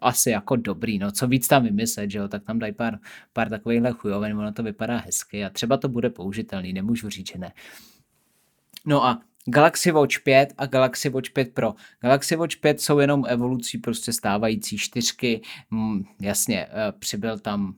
asi 0.00 0.30
jako 0.30 0.56
dobrý, 0.56 0.98
no 0.98 1.10
co 1.10 1.28
víc 1.28 1.48
tam 1.48 1.64
vymyslet, 1.64 2.10
že 2.10 2.18
jo, 2.18 2.28
tak 2.28 2.44
tam 2.44 2.58
dají 2.58 2.72
pár, 2.72 2.98
pár 3.32 3.48
takovýchhle 3.48 3.92
chujovin, 3.92 4.36
ono 4.38 4.52
to 4.52 4.62
vypadá 4.62 4.96
hezky 4.96 5.44
a 5.44 5.50
třeba 5.50 5.76
to 5.76 5.88
bude 5.88 6.10
použitelný, 6.10 6.72
nemůžu 6.72 7.08
říct, 7.08 7.32
že 7.32 7.38
ne. 7.38 7.52
No 8.86 9.04
a 9.04 9.20
Galaxy 9.46 9.92
Watch 9.92 10.18
5 10.24 10.54
a 10.58 10.66
Galaxy 10.66 11.08
Watch 11.08 11.30
5 11.30 11.54
Pro. 11.54 11.74
Galaxy 12.00 12.36
Watch 12.36 12.56
5 12.56 12.80
jsou 12.80 12.98
jenom 12.98 13.24
evolucí 13.28 13.78
prostě 13.78 14.12
stávající 14.12 14.78
čtyřky. 14.78 15.40
Mm, 15.70 16.04
jasně, 16.20 16.66
eh, 16.66 16.92
přibyl 16.98 17.38
tam 17.38 17.74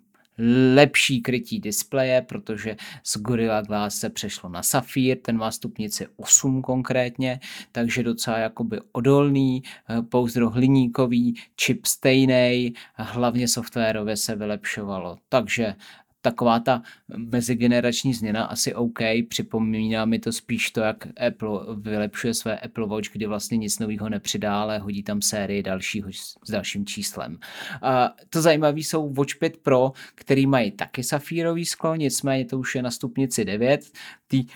lepší 0.75 1.21
krytí 1.21 1.61
displeje, 1.61 2.23
protože 2.23 2.77
z 3.05 3.17
Gorilla 3.17 3.61
Glass 3.61 3.99
se 3.99 4.11
přešlo 4.11 4.49
na 4.49 4.63
Safir, 4.63 5.19
ten 5.23 5.37
má 5.37 5.51
stupnici 5.51 6.07
8 6.17 6.63
konkrétně, 6.63 7.41
takže 7.73 8.03
docela 8.03 8.39
jakoby 8.39 8.81
odolný, 8.93 9.63
eh, 9.91 10.03
pouzdro 10.03 10.51
hliníkový, 10.51 11.35
čip 11.57 11.87
stejný, 11.87 12.75
hlavně 12.95 13.49
softwarově 13.49 14.17
se 14.17 14.37
vylepšovalo. 14.37 15.19
Takže 15.29 15.75
taková 16.23 16.61
ta 16.61 16.83
mezigenerační 17.17 18.15
změna 18.15 18.45
asi 18.45 18.75
OK, 18.75 18.99
připomíná 19.29 20.05
mi 20.05 20.19
to 20.19 20.33
spíš 20.33 20.71
to, 20.71 20.81
jak 20.81 21.07
Apple 21.27 21.61
vylepšuje 21.77 22.35
své 22.35 22.59
Apple 22.59 22.87
Watch, 22.87 23.13
kdy 23.13 23.27
vlastně 23.27 23.59
nic 23.59 23.79
nového 23.79 24.09
nepřidá, 24.09 24.63
ale 24.63 24.79
hodí 24.79 25.03
tam 25.03 25.23
sérii 25.23 25.63
dalšího 25.63 26.09
s 26.45 26.51
dalším 26.51 26.87
číslem. 26.87 27.39
A 27.83 28.15
to 28.31 28.43
zajímavé 28.43 28.79
jsou 28.79 29.13
Watch 29.13 29.37
5 29.39 29.57
Pro, 29.57 29.93
který 30.15 30.47
mají 30.47 30.71
taky 30.71 31.03
safírový 31.03 31.65
sklo, 31.67 31.95
nicméně 31.95 32.45
to 32.45 32.59
už 32.59 32.75
je 32.75 32.83
na 32.83 32.91
stupnici 32.91 33.45
9, 33.45 33.91
tý 34.33 34.47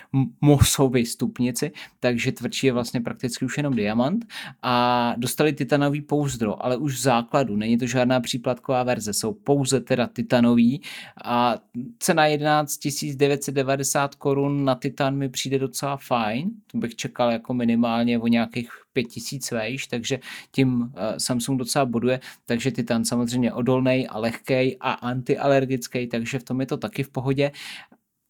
mosové 0.41 1.05
stupnici, 1.05 1.71
takže 1.99 2.31
tvrdší 2.31 2.67
je 2.67 2.73
vlastně 2.73 3.01
prakticky 3.01 3.45
už 3.45 3.57
jenom 3.57 3.75
diamant. 3.75 4.25
A 4.63 5.13
dostali 5.17 5.53
titanový 5.53 6.01
pouzdro, 6.01 6.65
ale 6.65 6.77
už 6.77 6.93
v 6.93 7.01
základu, 7.01 7.55
není 7.55 7.77
to 7.77 7.85
žádná 7.85 8.19
příplatková 8.19 8.83
verze, 8.83 9.13
jsou 9.13 9.33
pouze 9.33 9.79
teda 9.79 10.07
titanový. 10.07 10.81
A 11.23 11.57
cena 11.99 12.25
11 12.25 12.79
990 13.13 14.15
korun 14.15 14.65
na 14.65 14.75
Titan 14.75 15.17
mi 15.17 15.29
přijde 15.29 15.59
docela 15.59 15.97
fajn, 15.97 16.51
to 16.71 16.77
bych 16.77 16.95
čekal 16.95 17.31
jako 17.31 17.53
minimálně 17.53 18.19
o 18.19 18.27
nějakých 18.27 18.69
5000 18.93 19.51
vejš, 19.51 19.87
takže 19.87 20.19
tím 20.51 20.81
uh, 20.81 20.89
Samsung 21.17 21.59
docela 21.59 21.85
boduje, 21.85 22.19
takže 22.45 22.71
Titan 22.71 23.05
samozřejmě 23.05 23.53
odolný 23.53 24.07
a 24.07 24.17
lehký 24.17 24.77
a 24.79 24.91
antialergický, 24.91 26.07
takže 26.07 26.39
v 26.39 26.43
tom 26.43 26.59
je 26.59 26.65
to 26.65 26.77
taky 26.77 27.03
v 27.03 27.09
pohodě 27.09 27.51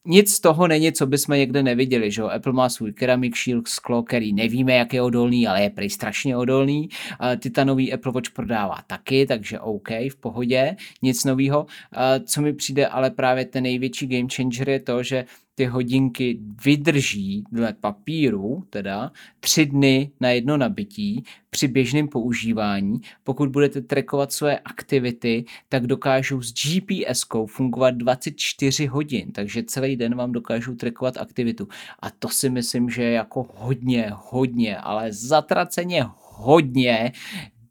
nic 0.07 0.33
z 0.33 0.39
toho 0.39 0.67
není, 0.67 0.91
co 0.91 1.07
bychom 1.07 1.37
někde 1.37 1.63
neviděli, 1.63 2.11
že 2.11 2.23
Apple 2.23 2.53
má 2.53 2.69
svůj 2.69 2.93
Ceramic 2.93 3.35
Shield 3.37 3.67
sklo, 3.67 4.03
který 4.03 4.33
nevíme, 4.33 4.73
jak 4.73 4.93
je 4.93 5.01
odolný, 5.01 5.47
ale 5.47 5.63
je 5.63 5.69
prý 5.69 5.89
strašně 5.89 6.37
odolný. 6.37 6.89
Titanový 7.39 7.93
Apple 7.93 8.11
Watch 8.11 8.31
prodává 8.31 8.77
taky, 8.87 9.25
takže 9.25 9.59
OK, 9.59 9.89
v 9.89 10.15
pohodě, 10.19 10.75
nic 11.01 11.23
nového. 11.23 11.65
Co 12.25 12.41
mi 12.41 12.53
přijde 12.53 12.87
ale 12.87 13.11
právě 13.11 13.45
ten 13.45 13.63
největší 13.63 14.07
game 14.07 14.27
changer 14.35 14.69
je 14.69 14.79
to, 14.79 15.03
že 15.03 15.25
ty 15.57 15.65
hodinky 15.65 16.39
vydrží 16.65 17.43
dle 17.51 17.73
papíru, 17.73 18.63
teda 18.69 19.11
tři 19.39 19.65
dny 19.65 20.11
na 20.19 20.29
jedno 20.29 20.57
nabití 20.57 21.23
při 21.49 21.67
běžném 21.67 22.07
používání. 22.07 23.01
Pokud 23.23 23.49
budete 23.49 23.81
trackovat 23.81 24.31
své 24.31 24.59
aktivity, 24.59 25.45
tak 25.69 25.87
dokážou 25.87 26.41
s 26.41 26.53
GPS-kou 26.53 27.45
fungovat 27.45 27.91
24 27.91 28.85
hodin, 28.85 29.31
takže 29.31 29.63
celý 29.63 29.95
den 29.95 30.15
vám 30.15 30.31
dokážou 30.31 30.75
trackovat 30.75 31.17
aktivitu. 31.17 31.67
A 31.99 32.09
to 32.09 32.29
si 32.29 32.49
myslím, 32.49 32.89
že 32.89 33.03
je 33.03 33.11
jako 33.11 33.47
hodně, 33.55 34.11
hodně, 34.15 34.77
ale 34.77 35.13
zatraceně 35.13 36.05
hodně 36.37 37.11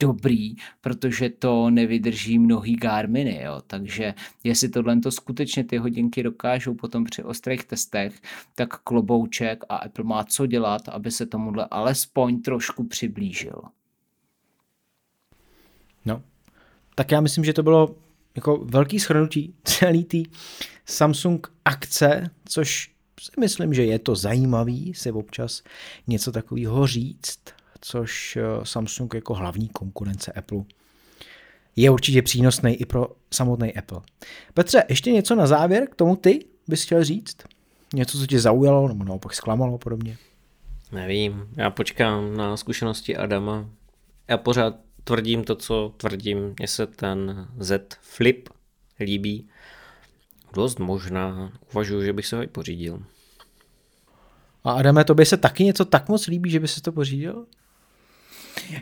dobrý, 0.00 0.54
protože 0.80 1.30
to 1.30 1.70
nevydrží 1.70 2.38
mnohý 2.38 2.76
Garminy, 2.76 3.42
jo. 3.42 3.62
takže 3.66 4.14
jestli 4.44 4.68
tohle 4.68 5.00
to 5.00 5.10
skutečně 5.10 5.64
ty 5.64 5.76
hodinky 5.76 6.22
dokážou 6.22 6.74
potom 6.74 7.04
při 7.04 7.22
ostrých 7.22 7.64
testech, 7.64 8.20
tak 8.54 8.78
klobouček 8.78 9.64
a 9.68 9.76
Apple 9.76 10.04
má 10.04 10.24
co 10.24 10.46
dělat, 10.46 10.88
aby 10.88 11.10
se 11.10 11.26
tomuhle 11.26 11.66
alespoň 11.70 12.42
trošku 12.42 12.84
přiblížil. 12.84 13.62
No, 16.04 16.22
tak 16.94 17.12
já 17.12 17.20
myslím, 17.20 17.44
že 17.44 17.52
to 17.52 17.62
bylo 17.62 17.96
jako 18.36 18.56
velký 18.56 18.98
shrnutí 18.98 19.54
celý 19.64 20.04
té 20.04 20.18
Samsung 20.84 21.52
akce, 21.64 22.30
což 22.44 22.90
si 23.20 23.40
myslím, 23.40 23.74
že 23.74 23.84
je 23.84 23.98
to 23.98 24.16
zajímavý 24.16 24.94
si 24.94 25.12
občas 25.12 25.62
něco 26.06 26.32
takového 26.32 26.86
říct 26.86 27.38
což 27.80 28.36
eh, 28.36 28.42
Samsung 28.62 29.14
jako 29.14 29.34
hlavní 29.34 29.68
konkurence 29.68 30.32
Apple 30.32 30.64
je 31.76 31.90
určitě 31.90 32.22
přínosný 32.22 32.74
i 32.74 32.86
pro 32.86 33.08
samotný 33.34 33.74
Apple. 33.74 34.00
Petře, 34.54 34.84
ještě 34.88 35.12
něco 35.12 35.34
na 35.34 35.46
závěr 35.46 35.88
k 35.88 35.94
tomu 35.94 36.16
ty 36.16 36.44
bys 36.68 36.84
chtěl 36.84 37.04
říct? 37.04 37.36
Něco, 37.94 38.18
co 38.18 38.26
tě 38.26 38.40
zaujalo 38.40 38.88
nebo 38.88 39.04
naopak 39.04 39.34
zklamalo 39.34 39.78
podobně? 39.78 40.18
Nevím, 40.92 41.48
já 41.56 41.70
počkám 41.70 42.36
na 42.36 42.56
zkušenosti 42.56 43.16
Adama. 43.16 43.70
Já 44.28 44.36
pořád 44.36 44.74
tvrdím 45.04 45.44
to, 45.44 45.54
co 45.54 45.94
tvrdím. 45.96 46.54
Mně 46.58 46.68
se 46.68 46.86
ten 46.86 47.48
Z 47.58 47.98
Flip 48.00 48.48
líbí. 49.00 49.48
Dost 50.54 50.78
možná. 50.78 51.52
Uvažuji, 51.72 52.04
že 52.04 52.12
bych 52.12 52.26
se 52.26 52.36
ho 52.36 52.42
i 52.42 52.46
pořídil. 52.46 53.02
A 54.64 54.72
Adame, 54.72 55.04
to 55.04 55.14
by 55.14 55.26
se 55.26 55.36
taky 55.36 55.64
něco 55.64 55.84
tak 55.84 56.08
moc 56.08 56.26
líbí, 56.26 56.50
že 56.50 56.60
by 56.60 56.68
se 56.68 56.82
to 56.82 56.92
pořídil? 56.92 57.46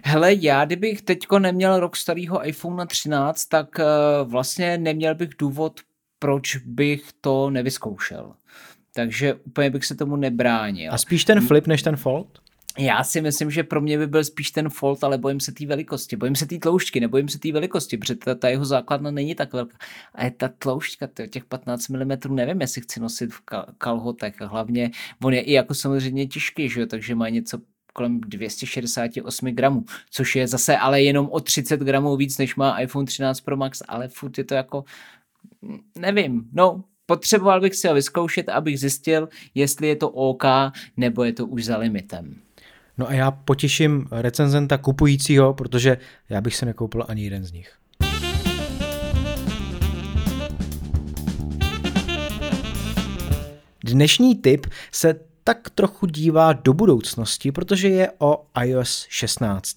Hele, 0.04 0.34
já 0.34 0.64
kdybych 0.64 1.02
teďko 1.02 1.38
neměl 1.38 1.80
rok 1.80 1.96
starého 1.96 2.48
iPhone 2.48 2.86
13, 2.86 3.44
tak 3.44 3.78
uh, 3.78 4.30
vlastně 4.30 4.78
neměl 4.78 5.14
bych 5.14 5.30
důvod, 5.38 5.80
proč 6.18 6.56
bych 6.56 7.04
to 7.20 7.50
nevyzkoušel. 7.50 8.34
Takže 8.94 9.34
úplně 9.34 9.70
bych 9.70 9.84
se 9.84 9.94
tomu 9.94 10.16
nebránil. 10.16 10.92
A 10.92 10.98
spíš 10.98 11.24
ten 11.24 11.40
flip 11.40 11.66
než 11.66 11.82
ten 11.82 11.96
fold? 11.96 12.44
Já 12.78 13.04
si 13.04 13.20
myslím, 13.20 13.50
že 13.50 13.62
pro 13.62 13.80
mě 13.80 13.98
by 13.98 14.06
byl 14.06 14.24
spíš 14.24 14.50
ten 14.50 14.68
fold, 14.68 15.04
ale 15.04 15.18
bojím 15.18 15.40
se 15.40 15.52
té 15.52 15.66
velikosti. 15.66 16.16
Bojím 16.16 16.36
se 16.36 16.46
té 16.46 16.58
tloušťky, 16.58 17.00
nebojím 17.00 17.28
se 17.28 17.38
té 17.38 17.52
velikosti, 17.52 17.96
protože 17.96 18.14
ta, 18.14 18.34
ta 18.34 18.48
jeho 18.48 18.64
základna 18.64 19.10
není 19.10 19.34
tak 19.34 19.52
velká. 19.52 19.76
A 20.14 20.24
je 20.24 20.30
ta 20.30 20.48
tloušťka, 20.48 21.08
těch 21.30 21.44
15 21.44 21.88
mm, 21.88 22.18
nevím, 22.30 22.60
jestli 22.60 22.80
chci 22.80 23.00
nosit 23.00 23.32
v 23.32 23.40
kalhotech. 23.78 24.34
Hlavně 24.40 24.90
on 25.22 25.34
je 25.34 25.40
i 25.40 25.52
jako 25.52 25.74
samozřejmě 25.74 26.26
těžký, 26.26 26.68
že 26.68 26.80
jo? 26.80 26.86
takže 26.86 27.14
má 27.14 27.28
něco 27.28 27.58
kolem 27.94 28.20
268 28.20 29.46
gramů, 29.46 29.84
což 30.10 30.36
je 30.36 30.46
zase 30.46 30.76
ale 30.76 31.02
jenom 31.02 31.28
o 31.30 31.40
30 31.40 31.80
gramů 31.80 32.16
víc, 32.16 32.38
než 32.38 32.56
má 32.56 32.80
iPhone 32.80 33.06
13 33.06 33.40
Pro 33.40 33.56
Max, 33.56 33.82
ale 33.88 34.08
furt 34.08 34.38
je 34.38 34.44
to 34.44 34.54
jako, 34.54 34.84
nevím, 35.98 36.44
no, 36.52 36.84
potřeboval 37.06 37.60
bych 37.60 37.74
si 37.74 37.88
ho 37.88 37.94
vyzkoušet, 37.94 38.48
abych 38.48 38.80
zjistil, 38.80 39.28
jestli 39.54 39.88
je 39.88 39.96
to 39.96 40.10
OK, 40.10 40.44
nebo 40.96 41.24
je 41.24 41.32
to 41.32 41.46
už 41.46 41.64
za 41.64 41.76
limitem. 41.76 42.34
No 42.98 43.08
a 43.08 43.12
já 43.12 43.30
potěším 43.30 44.06
recenzenta 44.10 44.78
kupujícího, 44.78 45.54
protože 45.54 45.98
já 46.28 46.40
bych 46.40 46.56
se 46.56 46.66
nekoupil 46.66 47.04
ani 47.08 47.24
jeden 47.24 47.44
z 47.44 47.52
nich. 47.52 47.72
Dnešní 53.84 54.34
tip 54.34 54.66
se 54.92 55.20
tak 55.44 55.70
trochu 55.70 56.06
dívá 56.06 56.52
do 56.52 56.72
budoucnosti, 56.72 57.52
protože 57.52 57.88
je 57.88 58.10
o 58.18 58.46
iOS 58.62 59.06
16. 59.08 59.76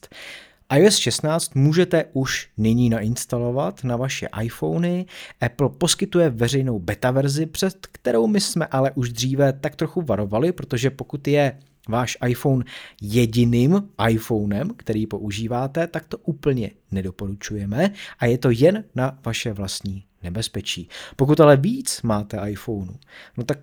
iOS 0.75 0.95
16 0.95 1.55
můžete 1.55 2.05
už 2.13 2.49
nyní 2.57 2.89
nainstalovat 2.89 3.83
na 3.83 3.95
vaše 3.95 4.27
iPhony. 4.41 5.05
Apple 5.41 5.69
poskytuje 5.69 6.29
veřejnou 6.29 6.79
beta 6.79 7.11
verzi, 7.11 7.45
před 7.45 7.87
kterou 7.91 8.27
my 8.27 8.41
jsme 8.41 8.67
ale 8.67 8.91
už 8.91 9.09
dříve 9.09 9.53
tak 9.53 9.75
trochu 9.75 10.01
varovali, 10.01 10.51
protože 10.51 10.89
pokud 10.89 11.27
je 11.27 11.59
váš 11.89 12.17
iPhone 12.27 12.65
jediným 13.01 13.89
iPhonem, 14.09 14.69
který 14.77 15.07
používáte, 15.07 15.87
tak 15.87 16.05
to 16.05 16.17
úplně 16.17 16.71
nedoporučujeme 16.91 17.91
a 18.19 18.25
je 18.25 18.37
to 18.37 18.49
jen 18.51 18.83
na 18.95 19.19
vaše 19.25 19.53
vlastní 19.53 20.03
nebezpečí. 20.23 20.89
Pokud 21.15 21.39
ale 21.39 21.57
víc 21.57 22.01
máte 22.01 22.49
iPhoneu, 22.49 22.93
no 23.37 23.43
tak 23.43 23.59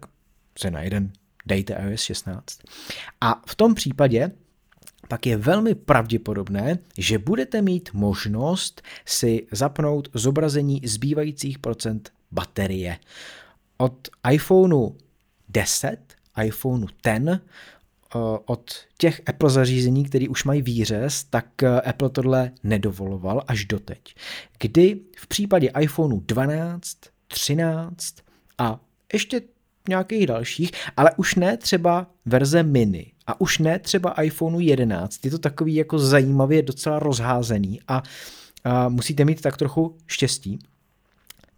se 0.58 0.70
na 0.70 0.82
jeden 0.82 1.12
dejte 1.46 1.74
iOS 1.88 2.00
16. 2.00 2.58
A 3.20 3.42
v 3.46 3.54
tom 3.54 3.74
případě 3.74 4.30
pak 5.08 5.26
je 5.26 5.36
velmi 5.36 5.74
pravděpodobné, 5.74 6.78
že 6.98 7.18
budete 7.18 7.62
mít 7.62 7.90
možnost 7.92 8.82
si 9.04 9.46
zapnout 9.52 10.08
zobrazení 10.14 10.80
zbývajících 10.84 11.58
procent 11.58 12.12
baterie. 12.32 12.98
Od 13.76 14.08
iPhoneu 14.30 14.96
10, 15.48 15.98
iPhoneu 16.44 16.86
10, 17.04 17.28
eh, 17.30 18.18
od 18.44 18.70
těch 18.98 19.22
Apple 19.26 19.50
zařízení, 19.50 20.04
které 20.04 20.28
už 20.28 20.44
mají 20.44 20.62
výřez, 20.62 21.24
tak 21.24 21.62
eh, 21.62 21.80
Apple 21.80 22.10
tohle 22.10 22.50
nedovoloval 22.62 23.44
až 23.46 23.64
doteď. 23.64 24.14
Kdy 24.58 25.00
v 25.16 25.26
případě 25.26 25.70
iPhoneu 25.80 26.20
12, 26.20 26.98
13 27.28 28.14
a 28.58 28.80
ještě 29.12 29.40
nějakých 29.88 30.26
dalších, 30.26 30.70
ale 30.96 31.10
už 31.16 31.34
ne 31.34 31.56
třeba 31.56 32.06
verze 32.26 32.62
mini 32.62 33.12
a 33.26 33.40
už 33.40 33.58
ne 33.58 33.78
třeba 33.78 34.22
iPhoneu 34.22 34.60
11. 34.60 35.24
Je 35.24 35.30
to 35.30 35.38
takový 35.38 35.74
jako 35.74 35.98
zajímavě 35.98 36.62
docela 36.62 36.98
rozházený 36.98 37.80
a, 37.88 38.02
a 38.64 38.88
musíte 38.88 39.24
mít 39.24 39.40
tak 39.40 39.56
trochu 39.56 39.96
štěstí. 40.06 40.58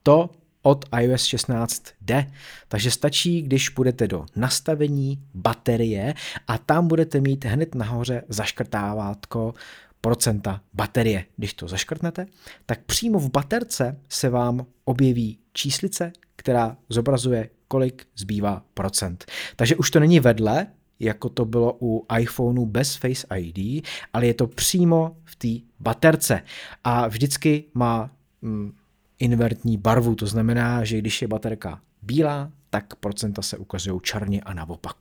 To 0.03 0.31
od 0.62 0.85
iOS 1.01 1.24
16 1.24 1.83
jde. 2.01 2.27
Takže 2.68 2.91
stačí, 2.91 3.43
když 3.43 3.68
půjdete 3.68 4.09
do 4.09 4.27
nastavení 4.37 5.22
baterie 5.35 6.14
a 6.49 6.59
tam 6.59 6.89
budete 6.89 7.20
mít 7.20 7.45
hned 7.45 7.74
nahoře 7.74 8.22
zaškrtávátko 8.29 9.55
procenta 10.01 10.61
baterie. 10.74 11.24
Když 11.37 11.55
to 11.55 11.68
zaškrtnete, 11.68 12.27
tak 12.66 12.85
přímo 12.85 13.18
v 13.18 13.31
baterce 13.31 14.01
se 14.09 14.29
vám 14.29 14.66
objeví 14.85 15.39
číslice, 15.53 16.12
která 16.37 16.77
zobrazuje, 16.89 17.49
kolik 17.69 18.07
zbývá 18.17 18.62
procent. 18.75 19.25
Takže 19.57 19.77
už 19.77 19.91
to 19.91 20.01
není 20.01 20.21
vedle, 20.21 20.67
jako 21.01 21.29
to 21.29 21.45
bylo 21.45 21.77
u 21.81 22.07
iPhoneu 22.19 22.67
bez 22.67 22.97
Face 22.97 23.27
ID, 23.39 23.87
ale 24.12 24.27
je 24.27 24.35
to 24.35 24.47
přímo 24.47 25.17
v 25.25 25.37
té 25.37 25.67
baterce. 25.81 26.43
A 26.85 27.09
vždycky 27.09 27.64
má 27.75 28.11
mm, 28.43 28.73
invertní 29.19 29.77
barvu, 29.77 30.14
to 30.14 30.27
znamená, 30.27 30.85
že 30.85 30.99
když 30.99 31.23
je 31.23 31.29
baterka 31.29 31.81
bílá, 32.03 32.53
tak 32.71 32.97
procenta 32.97 33.43
se 33.43 33.57
ukazují 33.57 34.01
černě 34.03 34.41
a 34.41 34.55
naopak. 34.55 34.97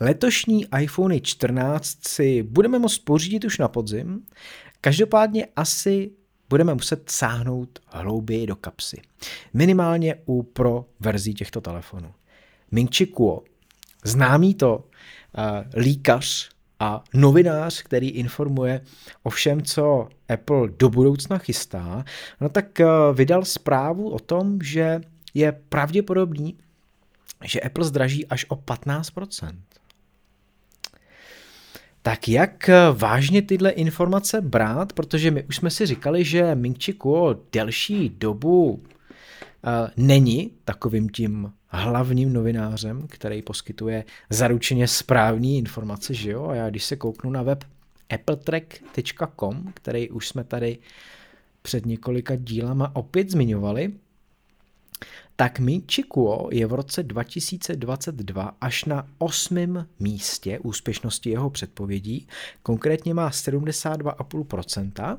Letošní 0.00 0.66
iPhone 0.80 1.20
14 1.20 2.08
si 2.08 2.42
budeme 2.42 2.78
moct 2.78 2.98
pořídit 2.98 3.44
už 3.44 3.58
na 3.58 3.68
podzim, 3.68 4.22
každopádně 4.80 5.46
asi 5.56 6.10
budeme 6.50 6.74
muset 6.74 7.10
sáhnout 7.10 7.78
hlouběji 7.88 8.46
do 8.46 8.56
kapsy. 8.56 9.02
Minimálně 9.54 10.14
u 10.26 10.42
pro 10.42 10.84
verzí 11.00 11.34
těchto 11.34 11.60
telefonů. 11.60 12.12
Ming 12.70 12.90
Kuo, 13.14 13.42
známý 14.04 14.54
to 14.54 14.76
uh, 14.76 15.82
líkař 15.82 16.50
a 16.80 17.04
novinář, 17.14 17.82
který 17.82 18.08
informuje 18.08 18.80
o 19.22 19.30
všem, 19.30 19.62
co 19.62 20.08
Apple 20.28 20.68
do 20.78 20.88
budoucna 20.88 21.38
chystá, 21.38 22.04
no 22.40 22.48
tak 22.48 22.80
uh, 22.80 23.16
vydal 23.16 23.44
zprávu 23.44 24.10
o 24.10 24.18
tom, 24.18 24.58
že 24.62 25.00
je 25.34 25.52
pravděpodobný, 25.52 26.58
že 27.44 27.60
Apple 27.60 27.84
zdraží 27.84 28.26
až 28.26 28.46
o 28.48 28.54
15%. 28.54 29.56
Tak 32.02 32.28
jak 32.28 32.68
eh, 32.68 32.74
vážně 32.92 33.42
tyhle 33.42 33.70
informace 33.70 34.40
brát, 34.40 34.92
protože 34.92 35.30
my 35.30 35.44
už 35.44 35.56
jsme 35.56 35.70
si 35.70 35.86
říkali, 35.86 36.24
že 36.24 36.54
Ming 36.54 36.84
Chi 36.84 36.92
Kuo 36.92 37.36
delší 37.52 38.08
dobu 38.08 38.70
uh, 38.70 38.80
není 39.96 40.50
takovým 40.64 41.08
tím 41.08 41.52
hlavním 41.68 42.32
novinářem, 42.32 43.06
který 43.08 43.42
poskytuje 43.42 44.04
zaručeně 44.30 44.88
správné 44.88 45.48
informace, 45.48 46.14
že 46.14 46.30
jo? 46.30 46.48
A 46.48 46.54
já 46.54 46.70
když 46.70 46.84
se 46.84 46.96
kouknu 46.96 47.30
na 47.30 47.42
web 47.42 47.64
appletrack.com, 48.10 49.72
který 49.74 50.10
už 50.10 50.28
jsme 50.28 50.44
tady 50.44 50.78
před 51.62 51.86
několika 51.86 52.36
dílama 52.36 52.96
opět 52.96 53.30
zmiňovali, 53.30 53.92
tak 55.40 55.60
Chikuo 55.92 56.48
je 56.52 56.66
v 56.66 56.72
roce 56.72 57.02
2022 57.02 58.56
až 58.60 58.84
na 58.84 59.06
osmém 59.18 59.86
místě 59.98 60.58
úspěšnosti 60.58 61.30
jeho 61.30 61.50
předpovědí, 61.50 62.28
konkrétně 62.62 63.14
má 63.14 63.30
72,5% 63.30 65.18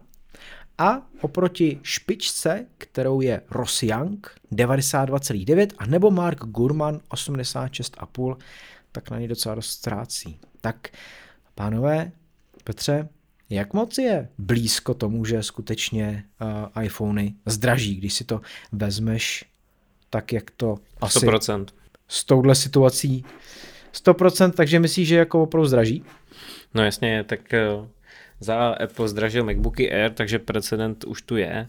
a 0.77 1.07
oproti 1.21 1.79
špičce, 1.83 2.65
kterou 2.77 3.21
je 3.21 3.41
Ross 3.51 3.83
Young 3.83 4.35
92,9 4.51 5.67
a 5.77 5.85
nebo 5.85 6.11
Mark 6.11 6.39
Gurman 6.39 6.99
86,5, 7.09 8.37
tak 8.91 9.11
na 9.11 9.19
ně 9.19 9.27
docela 9.27 9.55
dost 9.55 9.69
ztrácí. 9.69 10.39
Tak, 10.61 10.87
pánové, 11.55 12.11
Petře, 12.63 13.09
jak 13.49 13.73
moc 13.73 13.97
je 13.97 14.29
blízko 14.37 14.93
tomu, 14.93 15.25
že 15.25 15.43
skutečně 15.43 16.23
uh, 16.75 16.83
iPhony 16.83 17.35
zdraží, 17.45 17.95
když 17.95 18.13
si 18.13 18.23
to 18.23 18.41
vezmeš 18.71 19.50
tak 20.11 20.33
jak 20.33 20.51
to 20.51 20.77
asi 21.01 21.27
100%. 21.27 21.65
s 22.07 22.23
touhle 22.23 22.55
situací 22.55 23.25
100%, 23.93 24.51
takže 24.51 24.79
myslíš, 24.79 25.07
že 25.07 25.15
jako 25.15 25.43
opravdu 25.43 25.65
zdraží? 25.65 26.03
No 26.73 26.83
jasně, 26.83 27.23
tak 27.23 27.53
eh, 27.53 27.67
za 28.39 28.69
Apple 28.69 29.07
zdražil 29.07 29.43
MacBooky 29.43 29.91
Air, 29.91 30.11
takže 30.11 30.39
precedent 30.39 31.03
už 31.03 31.21
tu 31.21 31.37
je. 31.37 31.67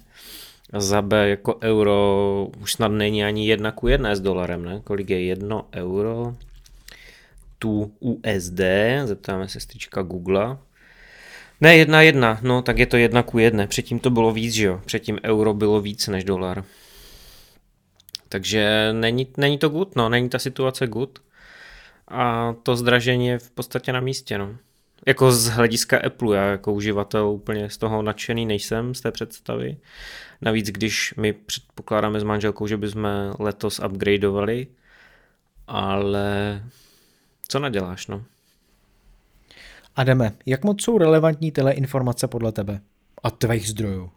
Za 0.79 1.03
B 1.03 1.29
jako 1.29 1.59
euro 1.63 2.49
už 2.61 2.73
snad 2.73 2.89
není 2.89 3.25
ani 3.25 3.49
jedna 3.49 3.73
ku 3.73 3.89
jedné 3.89 4.17
s 4.17 4.21
dolarem, 4.21 4.65
ne? 4.65 4.81
Kolik 4.85 5.11
je 5.11 5.25
jedno 5.25 5.67
euro? 5.75 6.37
Tu 7.59 7.93
USD, 8.01 8.61
zeptáme 9.05 9.49
se 9.49 9.61
strička 9.61 10.03
Google. 10.03 10.59
Ne, 11.61 11.77
jedna 11.77 12.03
jedna, 12.03 12.39
no 12.43 12.63
tak 12.63 12.79
je 12.79 12.87
to 12.87 12.97
jedna 12.97 13.23
ku 13.23 13.39
jedné. 13.39 13.67
Předtím 13.67 13.99
to 13.99 14.11
bylo 14.11 14.33
víc, 14.33 14.55
že 14.55 14.67
jo? 14.67 14.81
Předtím 14.87 15.19
euro 15.25 15.55
bylo 15.55 15.81
víc 15.81 16.09
než 16.09 16.25
dolar. 16.25 16.65
Takže 18.33 18.93
není, 18.93 19.27
není 19.37 19.59
to 19.59 19.69
good, 19.69 19.97
no, 19.97 20.09
není 20.09 20.29
ta 20.29 20.39
situace 20.39 20.87
good. 20.87 21.19
A 22.09 22.53
to 22.63 22.77
zdražení 22.77 23.27
je 23.27 23.39
v 23.39 23.51
podstatě 23.51 23.93
na 23.93 24.01
místě, 24.01 24.39
no. 24.39 24.57
Jako 25.07 25.33
z 25.33 25.47
hlediska 25.47 26.01
Apple, 26.07 26.37
já 26.37 26.45
jako 26.45 26.73
uživatel 26.73 27.29
úplně 27.29 27.71
z 27.71 27.77
toho 27.77 28.03
nadšený 28.03 28.47
nejsem, 28.47 28.95
z 28.95 29.01
té 29.01 29.11
představy. 29.11 29.77
Navíc, 30.41 30.67
když 30.67 31.15
my 31.17 31.33
předpokládáme 31.33 32.21
s 32.21 32.23
manželkou, 32.23 32.67
že 32.67 32.77
bychom 32.77 33.09
letos 33.39 33.79
upgradeovali, 33.79 34.67
ale 35.67 36.63
co 37.49 37.59
naděláš, 37.59 38.07
no? 38.07 38.25
Adame, 39.97 40.33
jak 40.47 40.65
moc 40.65 40.83
jsou 40.83 40.99
relevantní 40.99 41.53
tyhle 41.53 41.73
informace 41.73 42.29
podle 42.29 42.53
tebe 42.53 42.81
a 43.23 43.31
tvých 43.31 43.69
zdrojů? 43.69 44.11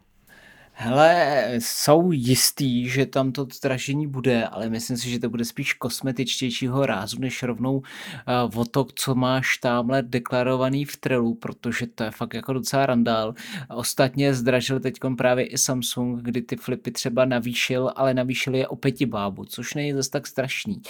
Hele, 0.78 1.44
jsou 1.58 2.12
jistý, 2.12 2.88
že 2.88 3.06
tam 3.06 3.32
to 3.32 3.46
zdražení 3.52 4.06
bude, 4.06 4.46
ale 4.46 4.68
myslím 4.68 4.96
si, 4.96 5.10
že 5.10 5.18
to 5.18 5.30
bude 5.30 5.44
spíš 5.44 5.72
kosmetičtějšího 5.72 6.86
rázu, 6.86 7.20
než 7.20 7.42
rovnou 7.42 7.76
uh, 7.76 8.60
o 8.60 8.64
to, 8.64 8.86
co 8.94 9.14
máš 9.14 9.58
tamhle 9.58 10.02
deklarovaný 10.02 10.84
v 10.84 10.96
trelu, 10.96 11.34
protože 11.34 11.86
to 11.86 12.04
je 12.04 12.10
fakt 12.10 12.34
jako 12.34 12.52
docela 12.52 12.86
randál. 12.86 13.34
Ostatně 13.68 14.34
zdražil 14.34 14.80
teď 14.80 14.94
právě 15.18 15.46
i 15.46 15.58
Samsung, 15.58 16.22
kdy 16.22 16.42
ty 16.42 16.56
flipy 16.56 16.90
třeba 16.90 17.24
navýšil, 17.24 17.92
ale 17.96 18.14
navýšil 18.14 18.54
je 18.54 18.68
o 18.68 18.76
pěti 18.76 19.06
bábu, 19.06 19.44
což 19.44 19.74
není 19.74 19.92
zase 19.92 20.10
tak 20.10 20.26
strašný. 20.26 20.82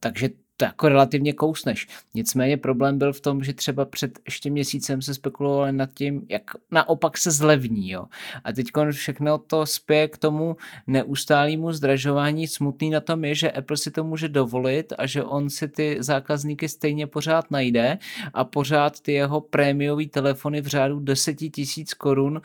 Takže 0.00 0.28
to 0.60 0.64
jako 0.64 0.88
relativně 0.88 1.32
kousneš. 1.32 1.86
Nicméně 2.14 2.56
problém 2.56 2.98
byl 2.98 3.12
v 3.12 3.20
tom, 3.20 3.44
že 3.44 3.52
třeba 3.52 3.84
před 3.84 4.18
ještě 4.24 4.50
měsícem 4.50 5.02
se 5.02 5.14
spekulovalo 5.14 5.72
nad 5.72 5.90
tím, 5.94 6.26
jak 6.28 6.42
naopak 6.70 7.18
se 7.18 7.30
zlevní. 7.30 7.90
Jo. 7.90 8.06
A 8.44 8.52
teď 8.52 8.66
všechno 8.90 9.38
to 9.38 9.66
spěje 9.66 10.08
k 10.08 10.18
tomu 10.18 10.56
neustálému 10.86 11.72
zdražování. 11.72 12.46
Smutný 12.46 12.90
na 12.90 13.00
tom 13.00 13.24
je, 13.24 13.34
že 13.34 13.50
Apple 13.50 13.76
si 13.76 13.90
to 13.90 14.04
může 14.04 14.28
dovolit 14.28 14.92
a 14.98 15.06
že 15.06 15.24
on 15.24 15.50
si 15.50 15.68
ty 15.68 15.96
zákazníky 16.00 16.68
stejně 16.68 17.06
pořád 17.06 17.50
najde 17.50 17.98
a 18.34 18.44
pořád 18.44 19.00
ty 19.00 19.12
jeho 19.12 19.40
prémiové 19.40 20.06
telefony 20.06 20.60
v 20.60 20.66
řádu 20.66 21.00
10 21.00 21.34
tisíc 21.34 21.94
korun 21.94 22.40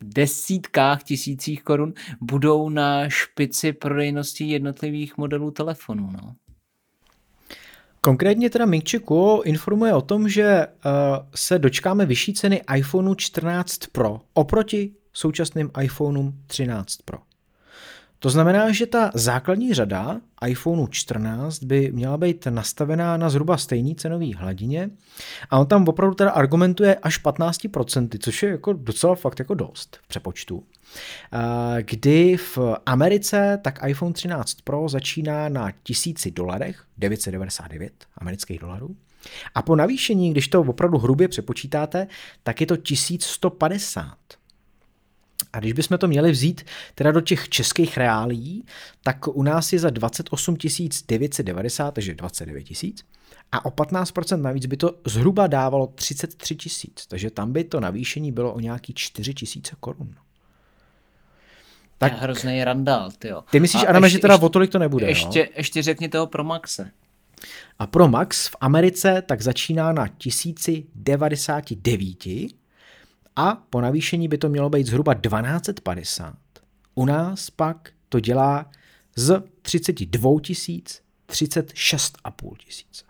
desítkách 0.00 1.02
tisících 1.02 1.62
korun 1.62 1.94
budou 2.20 2.68
na 2.68 3.08
špici 3.08 3.72
prodejnosti 3.72 4.44
jednotlivých 4.44 5.16
modelů 5.16 5.50
telefonů. 5.50 6.10
No. 6.12 6.34
Konkrétně 8.00 8.50
teda 8.50 8.66
Ming 8.66 8.90
Chi 8.90 8.98
Kuo 8.98 9.42
informuje 9.42 9.94
o 9.94 10.00
tom, 10.00 10.28
že 10.28 10.66
uh, 10.66 10.92
se 11.34 11.58
dočkáme 11.58 12.06
vyšší 12.06 12.34
ceny 12.34 12.62
iPhoneu 12.76 13.14
14 13.14 13.78
Pro 13.92 14.20
oproti 14.34 14.92
současným 15.12 15.70
iPhoneům 15.82 16.42
13 16.46 16.96
Pro. 17.04 17.18
To 18.18 18.30
znamená, 18.30 18.72
že 18.72 18.86
ta 18.86 19.10
základní 19.14 19.74
řada 19.74 20.20
iPhoneu 20.46 20.86
14 20.86 21.62
by 21.62 21.92
měla 21.92 22.16
být 22.16 22.46
nastavená 22.50 23.16
na 23.16 23.30
zhruba 23.30 23.56
stejný 23.56 23.94
cenový 23.94 24.34
hladině 24.34 24.90
a 25.50 25.58
on 25.58 25.66
tam 25.66 25.88
opravdu 25.88 26.14
teda 26.14 26.30
argumentuje 26.30 26.94
až 26.94 27.24
15%, 27.24 28.08
což 28.20 28.42
je 28.42 28.50
jako 28.50 28.72
docela 28.72 29.14
fakt 29.14 29.38
jako 29.38 29.54
dost 29.54 29.98
v 30.02 30.08
přepočtu. 30.08 30.64
Kdy 31.80 32.36
v 32.36 32.58
Americe 32.86 33.58
tak 33.62 33.80
iPhone 33.86 34.12
13 34.12 34.54
Pro 34.64 34.88
začíná 34.88 35.48
na 35.48 35.72
1000 35.82 36.26
dolarech, 36.30 36.84
999 36.98 37.92
amerických 38.18 38.58
dolarů, 38.58 38.96
a 39.54 39.62
po 39.62 39.76
navýšení, 39.76 40.30
když 40.30 40.48
to 40.48 40.60
opravdu 40.60 40.98
hrubě 40.98 41.28
přepočítáte, 41.28 42.06
tak 42.42 42.60
je 42.60 42.66
to 42.66 42.76
1150 42.76 44.16
a 45.56 45.60
když 45.60 45.72
bychom 45.72 45.98
to 45.98 46.08
měli 46.08 46.32
vzít 46.32 46.66
teda 46.94 47.12
do 47.12 47.20
těch 47.20 47.48
českých 47.48 47.96
reálí, 47.96 48.64
tak 49.02 49.28
u 49.28 49.42
nás 49.42 49.72
je 49.72 49.78
za 49.78 49.90
28 49.90 50.56
990, 51.08 51.94
takže 51.94 52.14
29 52.14 52.62
tisíc. 52.62 53.04
A 53.52 53.64
o 53.64 53.70
15% 53.70 54.40
navíc 54.40 54.66
by 54.66 54.76
to 54.76 54.90
zhruba 55.06 55.46
dávalo 55.46 55.86
33 55.86 56.56
tisíc, 56.56 57.06
takže 57.06 57.30
tam 57.30 57.52
by 57.52 57.64
to 57.64 57.80
navýšení 57.80 58.32
bylo 58.32 58.52
o 58.52 58.60
nějaký 58.60 58.94
4 58.94 59.34
tisíce 59.34 59.76
korun. 59.80 60.14
Tak 61.98 62.12
je 62.12 62.18
hrozný 62.18 62.64
randál, 62.64 63.10
ty 63.18 63.28
jo. 63.28 63.44
Ty 63.50 63.60
myslíš, 63.60 63.84
Adame, 63.86 64.10
že 64.10 64.18
teda 64.18 64.34
ještě, 64.34 64.46
o 64.46 64.48
tolik 64.48 64.70
to 64.70 64.78
nebude, 64.78 65.06
Ještě, 65.06 65.38
jo? 65.38 65.46
ještě 65.56 65.82
řekni 65.82 66.08
toho 66.08 66.26
pro 66.26 66.44
Maxe. 66.44 66.90
A 67.78 67.86
pro 67.86 68.08
Max 68.08 68.48
v 68.48 68.56
Americe 68.60 69.22
tak 69.26 69.42
začíná 69.42 69.92
na 69.92 70.08
1099 70.08 72.65
a 73.36 73.54
po 73.70 73.80
navýšení 73.80 74.28
by 74.28 74.38
to 74.38 74.48
mělo 74.48 74.70
být 74.70 74.86
zhruba 74.86 75.14
1250. 75.14 76.36
U 76.94 77.04
nás 77.04 77.50
pak 77.50 77.90
to 78.08 78.20
dělá 78.20 78.70
z 79.16 79.42
32 79.62 80.30
36,5 80.30 82.56
tisíce. 82.56 83.04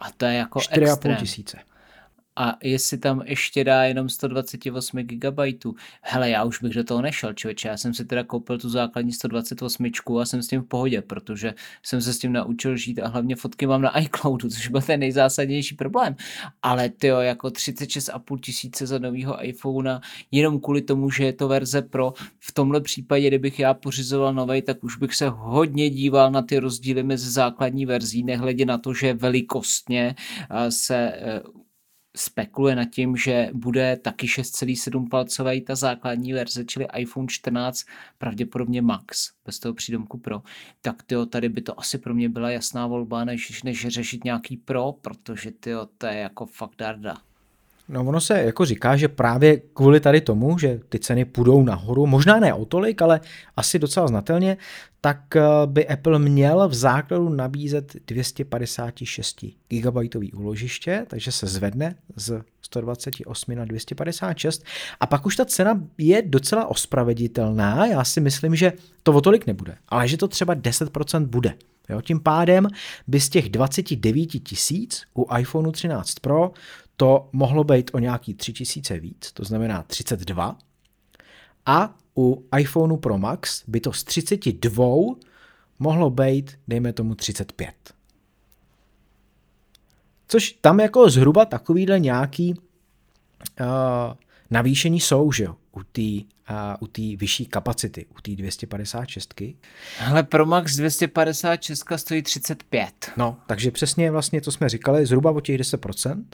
A 0.00 0.10
to 0.10 0.24
je 0.24 0.34
jako 0.34 0.58
4,5 0.58 0.82
extrém. 0.82 1.16
tisíce. 1.16 1.58
A 2.36 2.56
jestli 2.62 2.98
tam 2.98 3.22
ještě 3.26 3.64
dá 3.64 3.84
jenom 3.84 4.08
128 4.08 4.98
GB, 4.98 5.38
hele, 6.02 6.30
já 6.30 6.44
už 6.44 6.62
bych 6.62 6.74
do 6.74 6.84
toho 6.84 7.02
nešel, 7.02 7.32
člověče. 7.32 7.68
Já 7.68 7.76
jsem 7.76 7.94
si 7.94 8.04
teda 8.04 8.24
koupil 8.24 8.58
tu 8.58 8.68
základní 8.68 9.12
128 9.12 9.86
a 10.20 10.24
jsem 10.24 10.42
s 10.42 10.48
tím 10.48 10.60
v 10.60 10.66
pohodě, 10.66 11.02
protože 11.02 11.54
jsem 11.82 12.02
se 12.02 12.12
s 12.12 12.18
tím 12.18 12.32
naučil 12.32 12.76
žít 12.76 13.00
a 13.00 13.08
hlavně 13.08 13.36
fotky 13.36 13.66
mám 13.66 13.82
na 13.82 13.98
iCloudu, 14.00 14.48
což 14.50 14.68
byl 14.68 14.80
ten 14.80 15.00
nejzásadnější 15.00 15.74
problém. 15.74 16.16
Ale 16.62 16.88
ty 16.88 17.06
jako 17.06 17.48
36,5 17.48 18.40
tisíce 18.40 18.86
za 18.86 18.98
novýho 18.98 19.44
iPhone, 19.44 20.00
jenom 20.30 20.60
kvůli 20.60 20.82
tomu, 20.82 21.10
že 21.10 21.24
je 21.24 21.32
to 21.32 21.48
verze 21.48 21.82
Pro, 21.82 22.12
v 22.40 22.52
tomhle 22.52 22.80
případě, 22.80 23.28
kdybych 23.28 23.58
já 23.58 23.74
pořizoval 23.74 24.34
novej, 24.34 24.62
tak 24.62 24.84
už 24.84 24.96
bych 24.96 25.14
se 25.14 25.28
hodně 25.28 25.90
díval 25.90 26.30
na 26.30 26.42
ty 26.42 26.58
rozdíly 26.58 27.02
mezi 27.02 27.30
základní 27.30 27.86
verzí, 27.86 28.22
nehledě 28.22 28.64
na 28.66 28.78
to, 28.78 28.94
že 28.94 29.14
velikostně 29.14 30.14
se 30.68 30.96
eh, 30.96 31.42
spekuluje 32.16 32.76
nad 32.76 32.84
tím, 32.84 33.16
že 33.16 33.50
bude 33.52 33.96
taky 33.96 34.26
6,7 34.26 35.08
palcový 35.08 35.60
ta 35.60 35.74
základní 35.74 36.32
verze, 36.32 36.64
čili 36.64 36.86
iPhone 36.96 37.28
14, 37.28 37.84
pravděpodobně 38.18 38.82
Max, 38.82 39.30
bez 39.46 39.58
toho 39.58 39.74
přídomku 39.74 40.18
Pro, 40.18 40.42
tak 40.82 41.02
tyjo, 41.02 41.26
tady 41.26 41.48
by 41.48 41.60
to 41.62 41.80
asi 41.80 41.98
pro 41.98 42.14
mě 42.14 42.28
byla 42.28 42.50
jasná 42.50 42.86
volba, 42.86 43.24
než, 43.24 43.62
než 43.62 43.86
řešit 43.88 44.24
nějaký 44.24 44.56
Pro, 44.56 44.92
protože 44.92 45.50
tyjo, 45.50 45.88
to 45.98 46.06
je 46.06 46.18
jako 46.18 46.46
fakt 46.46 46.76
darda. 46.78 47.16
No 47.88 48.00
ono 48.00 48.20
se 48.20 48.42
jako 48.42 48.64
říká, 48.64 48.96
že 48.96 49.08
právě 49.08 49.60
kvůli 49.74 50.00
tady 50.00 50.20
tomu, 50.20 50.58
že 50.58 50.80
ty 50.88 50.98
ceny 50.98 51.24
půjdou 51.24 51.62
nahoru, 51.62 52.06
možná 52.06 52.40
ne 52.40 52.54
o 52.54 52.64
tolik, 52.64 53.02
ale 53.02 53.20
asi 53.56 53.78
docela 53.78 54.06
znatelně, 54.06 54.56
tak 55.04 55.36
eh, 55.36 55.42
by 55.66 55.88
Apple 55.88 56.18
měl 56.18 56.68
v 56.68 56.74
základu 56.74 57.28
nabízet 57.28 57.96
256 58.06 59.44
GB 59.68 59.96
úložiště, 60.34 61.06
takže 61.08 61.32
se 61.32 61.46
zvedne 61.46 61.94
z 62.16 62.42
128 62.62 63.54
na 63.54 63.64
256 63.64 64.64
a 65.00 65.06
pak 65.06 65.26
už 65.26 65.36
ta 65.36 65.44
cena 65.44 65.80
je 65.98 66.22
docela 66.22 66.66
ospraveditelná, 66.66 67.86
já 67.86 68.04
si 68.04 68.20
myslím, 68.20 68.56
že 68.56 68.72
to 69.02 69.12
o 69.12 69.20
tolik 69.20 69.46
nebude, 69.46 69.76
ale 69.88 70.08
že 70.08 70.16
to 70.16 70.28
třeba 70.28 70.54
10% 70.54 71.26
bude. 71.26 71.54
Jo, 71.88 72.00
tím 72.00 72.20
pádem 72.20 72.68
by 73.06 73.20
z 73.20 73.28
těch 73.28 73.48
29 73.48 74.26
tisíc 74.26 75.02
u 75.18 75.36
iPhone 75.36 75.72
13 75.72 76.14
Pro 76.14 76.52
to 76.96 77.28
mohlo 77.32 77.64
být 77.64 77.90
o 77.94 77.98
nějaký 77.98 78.34
3000 78.34 79.00
víc, 79.00 79.32
to 79.32 79.44
znamená 79.44 79.82
32. 79.82 80.56
A 81.66 81.94
u 82.16 82.44
iPhoneu 82.58 82.96
Pro 82.96 83.18
Max 83.18 83.62
by 83.66 83.80
to 83.80 83.92
z 83.92 84.04
32 84.04 84.86
mohlo 85.78 86.10
být, 86.10 86.58
dejme 86.68 86.92
tomu, 86.92 87.14
35. 87.14 87.74
Což 90.28 90.52
tam 90.60 90.80
jako 90.80 91.10
zhruba 91.10 91.44
takovýhle 91.44 92.00
nějaký 92.00 92.54
uh, 92.54 93.66
navýšení 94.50 95.00
jsou, 95.00 95.32
že 95.32 95.44
jo, 95.44 95.56
u 95.72 95.82
té 95.82 96.32
u 96.80 96.86
té 96.86 97.02
vyšší 97.16 97.46
kapacity, 97.46 98.06
u 98.18 98.20
té 98.22 98.30
256. 98.30 99.42
Hele, 99.98 100.22
Pro 100.22 100.46
Max 100.46 100.76
256 100.76 101.84
stojí 101.96 102.22
35. 102.22 103.12
No, 103.16 103.36
takže 103.46 103.70
přesně 103.70 104.10
vlastně, 104.10 104.40
co 104.40 104.52
jsme 104.52 104.68
říkali, 104.68 105.06
zhruba 105.06 105.30
o 105.30 105.40
těch 105.40 105.60
10% 105.60 106.24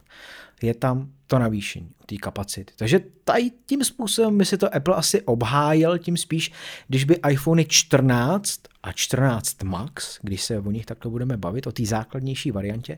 je 0.62 0.74
tam 0.74 1.08
to 1.26 1.38
navýšení 1.38 1.90
té 2.06 2.16
kapacity. 2.16 2.72
Takže 2.76 3.00
tady 3.24 3.50
tím 3.66 3.84
způsobem 3.84 4.38
by 4.38 4.44
si 4.44 4.58
to 4.58 4.74
Apple 4.74 4.94
asi 4.94 5.22
obhájil, 5.22 5.98
tím 5.98 6.16
spíš, 6.16 6.52
když 6.88 7.04
by 7.04 7.20
iPhone 7.30 7.64
14 7.64 8.60
a 8.82 8.92
14 8.92 9.62
Max, 9.62 10.18
když 10.22 10.42
se 10.42 10.58
o 10.58 10.70
nich 10.70 10.86
takhle 10.86 11.10
budeme 11.10 11.36
bavit, 11.36 11.66
o 11.66 11.72
té 11.72 11.84
základnější 11.84 12.50
variantě, 12.50 12.96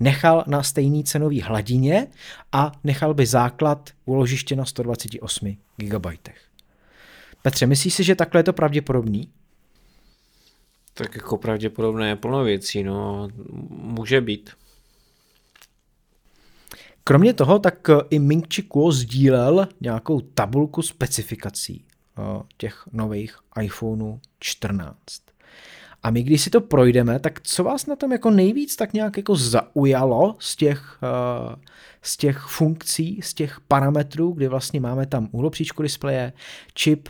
nechal 0.00 0.44
na 0.46 0.62
stejný 0.62 1.04
cenový 1.04 1.40
hladině 1.40 2.06
a 2.52 2.72
nechal 2.84 3.14
by 3.14 3.26
základ 3.26 3.90
uložiště 4.04 4.56
na 4.56 4.64
128 4.64 5.56
GB. 5.76 6.06
Petře, 7.42 7.66
myslíš 7.66 7.94
si, 7.94 8.04
že 8.04 8.14
takhle 8.14 8.38
je 8.38 8.44
to 8.44 8.52
pravděpodobný? 8.52 9.28
Tak 10.94 11.16
jako 11.16 11.36
pravděpodobné 11.36 12.08
je 12.08 12.16
plno 12.16 12.44
věcí, 12.44 12.82
no 12.82 13.28
může 13.70 14.20
být. 14.20 14.50
Kromě 17.06 17.34
toho, 17.34 17.58
tak 17.58 17.88
eh, 17.88 17.94
i 18.10 18.18
Ming 18.18 18.46
Kuo 18.68 18.92
sdílel 18.92 19.68
nějakou 19.80 20.20
tabulku 20.20 20.82
specifikací 20.82 21.84
eh, 22.18 22.22
těch 22.56 22.84
nových 22.92 23.38
iPhoneů 23.62 24.20
14. 24.38 24.96
A 26.02 26.10
my, 26.10 26.22
když 26.22 26.42
si 26.42 26.50
to 26.50 26.60
projdeme, 26.60 27.18
tak 27.18 27.40
co 27.42 27.64
vás 27.64 27.86
na 27.86 27.96
tom 27.96 28.12
jako 28.12 28.30
nejvíc 28.30 28.76
tak 28.76 28.92
nějak 28.92 29.16
jako 29.16 29.36
zaujalo 29.36 30.36
z 30.38 30.56
těch, 30.56 30.98
eh, 31.02 31.56
z 32.02 32.16
těch 32.16 32.38
funkcí, 32.38 33.20
z 33.22 33.34
těch 33.34 33.60
parametrů, 33.68 34.32
kdy 34.32 34.48
vlastně 34.48 34.80
máme 34.80 35.06
tam 35.06 35.28
úhlopříčku 35.32 35.82
displeje, 35.82 36.32
čip, 36.74 37.08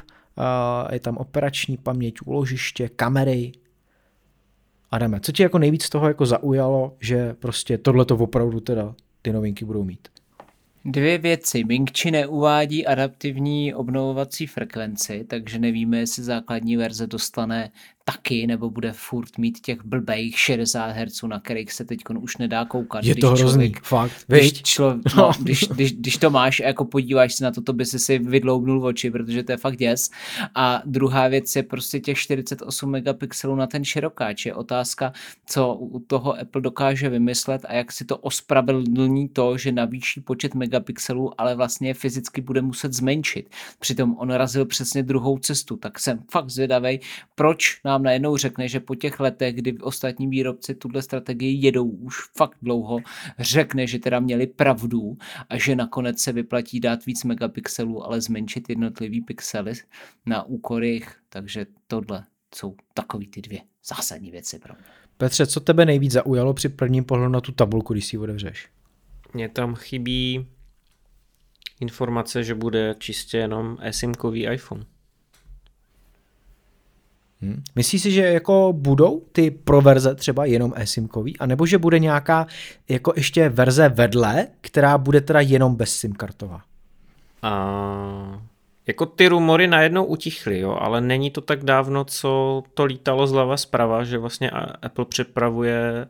je 0.92 1.00
tam 1.00 1.16
operační 1.16 1.76
paměť, 1.76 2.14
úložiště, 2.24 2.88
kamery. 2.88 3.52
Adame, 4.90 5.20
co 5.20 5.32
ti 5.32 5.42
jako 5.42 5.58
nejvíc 5.58 5.82
z 5.82 5.90
toho 5.90 6.08
jako 6.08 6.26
zaujalo, 6.26 6.96
že 7.00 7.34
prostě 7.34 7.78
tohle 7.78 8.04
to 8.04 8.16
opravdu 8.16 8.60
teda 8.60 8.94
ty 9.24 9.32
novinky 9.32 9.64
budou 9.64 9.84
mít? 9.84 10.08
Dvě 10.84 11.18
věci. 11.18 11.64
Mingchi 11.64 12.10
neuvádí 12.10 12.86
adaptivní 12.86 13.74
obnovovací 13.74 14.46
frekvenci, 14.46 15.24
takže 15.24 15.58
nevíme, 15.58 15.98
jestli 15.98 16.22
základní 16.22 16.76
verze 16.76 17.06
dostane 17.06 17.70
taky, 18.04 18.46
nebo 18.46 18.70
bude 18.70 18.92
furt 18.92 19.38
mít 19.38 19.60
těch 19.60 19.84
blbejch 19.84 20.38
60 20.38 20.86
Hz, 20.86 21.22
na 21.22 21.40
kterých 21.40 21.72
se 21.72 21.84
teď 21.84 21.98
už 22.18 22.36
nedá 22.36 22.64
koukat. 22.64 23.04
Je 23.04 23.14
to 23.14 23.26
hrozný, 23.26 23.46
člověk, 23.46 23.82
fakt, 23.82 24.24
když, 24.26 24.62
člo, 24.62 24.94
no, 24.94 25.00
no. 25.16 25.32
když, 25.40 25.68
když, 25.68 25.92
když, 25.92 26.16
to 26.16 26.30
máš 26.30 26.60
a 26.60 26.64
jako 26.64 26.84
podíváš 26.84 27.34
se 27.34 27.44
na 27.44 27.50
to, 27.50 27.62
to 27.62 27.72
by 27.72 27.86
si 27.86 27.98
si 27.98 28.18
vydloubnul 28.18 28.86
oči, 28.86 29.10
protože 29.10 29.42
to 29.42 29.52
je 29.52 29.56
fakt 29.56 29.76
děs. 29.76 30.10
A 30.54 30.82
druhá 30.84 31.28
věc 31.28 31.56
je 31.56 31.62
prostě 31.62 32.00
těch 32.00 32.18
48 32.18 32.90
megapixelů 32.90 33.54
na 33.54 33.66
ten 33.66 33.84
širokáč. 33.84 34.46
Je 34.46 34.54
otázka, 34.54 35.12
co 35.46 35.74
u 35.74 35.98
toho 35.98 36.40
Apple 36.40 36.60
dokáže 36.60 37.08
vymyslet 37.08 37.64
a 37.68 37.74
jak 37.74 37.92
si 37.92 38.04
to 38.04 38.16
ospravedlní 38.16 39.28
to, 39.28 39.58
že 39.58 39.72
navýší 39.72 40.20
počet 40.20 40.54
megapixelů, 40.54 41.40
ale 41.40 41.56
vlastně 41.56 41.94
fyzicky 41.94 42.40
bude 42.40 42.62
muset 42.62 42.92
zmenšit. 42.92 43.50
Přitom 43.78 44.16
on 44.18 44.30
razil 44.30 44.66
přesně 44.66 45.02
druhou 45.02 45.38
cestu, 45.38 45.76
tak 45.76 45.98
jsem 45.98 46.22
fakt 46.30 46.50
zvědavý, 46.50 47.00
proč 47.34 47.80
na 47.84 47.93
nám 47.94 48.02
najednou 48.02 48.36
řekne, 48.36 48.68
že 48.68 48.80
po 48.80 48.94
těch 48.94 49.20
letech, 49.20 49.54
kdy 49.54 49.78
ostatní 49.78 50.26
výrobci 50.26 50.74
tuhle 50.74 51.02
strategii 51.02 51.66
jedou 51.66 51.88
už 51.88 52.14
fakt 52.36 52.58
dlouho, 52.62 52.98
řekne, 53.38 53.86
že 53.86 53.98
teda 53.98 54.20
měli 54.20 54.46
pravdu 54.46 55.16
a 55.48 55.58
že 55.58 55.76
nakonec 55.76 56.18
se 56.18 56.32
vyplatí 56.32 56.80
dát 56.80 57.06
víc 57.06 57.24
megapixelů, 57.24 58.04
ale 58.04 58.20
zmenšit 58.20 58.68
jednotlivý 58.68 59.20
pixely 59.20 59.72
na 60.26 60.42
úkor 60.42 60.84
jich. 60.84 61.16
Takže 61.28 61.66
tohle 61.86 62.24
jsou 62.54 62.76
takový 62.94 63.26
ty 63.26 63.42
dvě 63.42 63.60
zásadní 63.84 64.30
věci 64.30 64.58
pro 64.58 64.74
mě. 64.74 64.84
Petře, 65.16 65.46
co 65.46 65.60
tebe 65.60 65.86
nejvíc 65.86 66.12
zaujalo 66.12 66.54
při 66.54 66.68
prvním 66.68 67.04
pohledu 67.04 67.32
na 67.32 67.40
tu 67.40 67.52
tabulku, 67.52 67.92
když 67.92 68.06
si 68.06 68.16
ji 68.16 68.20
otevřeš? 68.20 68.68
Mně 69.34 69.48
tam 69.48 69.74
chybí 69.74 70.46
informace, 71.80 72.44
že 72.44 72.54
bude 72.54 72.94
čistě 72.98 73.38
jenom 73.38 73.78
eSIMkový 73.80 74.46
iPhone. 74.46 74.86
Hmm. 77.44 77.62
Myslíš 77.76 78.02
si, 78.02 78.10
že 78.10 78.22
jako 78.22 78.72
budou 78.76 79.20
ty 79.32 79.50
pro 79.50 79.80
verze 79.80 80.14
třeba 80.14 80.44
jenom 80.44 80.72
eSIMkový, 80.76 81.38
anebo 81.38 81.66
že 81.66 81.78
bude 81.78 81.98
nějaká 81.98 82.46
jako 82.88 83.12
ještě 83.16 83.48
verze 83.48 83.88
vedle, 83.88 84.46
která 84.60 84.98
bude 84.98 85.20
teda 85.20 85.40
jenom 85.40 85.76
bez 85.76 85.96
SIM 85.96 86.12
kartová? 86.12 86.60
A 87.42 88.42
jako 88.86 89.06
ty 89.06 89.28
rumory 89.28 89.66
najednou 89.66 90.04
utichly, 90.04 90.60
jo, 90.60 90.78
ale 90.80 91.00
není 91.00 91.30
to 91.30 91.40
tak 91.40 91.64
dávno, 91.64 92.04
co 92.04 92.62
to 92.74 92.84
lítalo 92.84 93.26
zleva 93.26 93.56
zprava, 93.56 94.04
že 94.04 94.18
vlastně 94.18 94.50
Apple 94.82 95.04
připravuje 95.04 96.06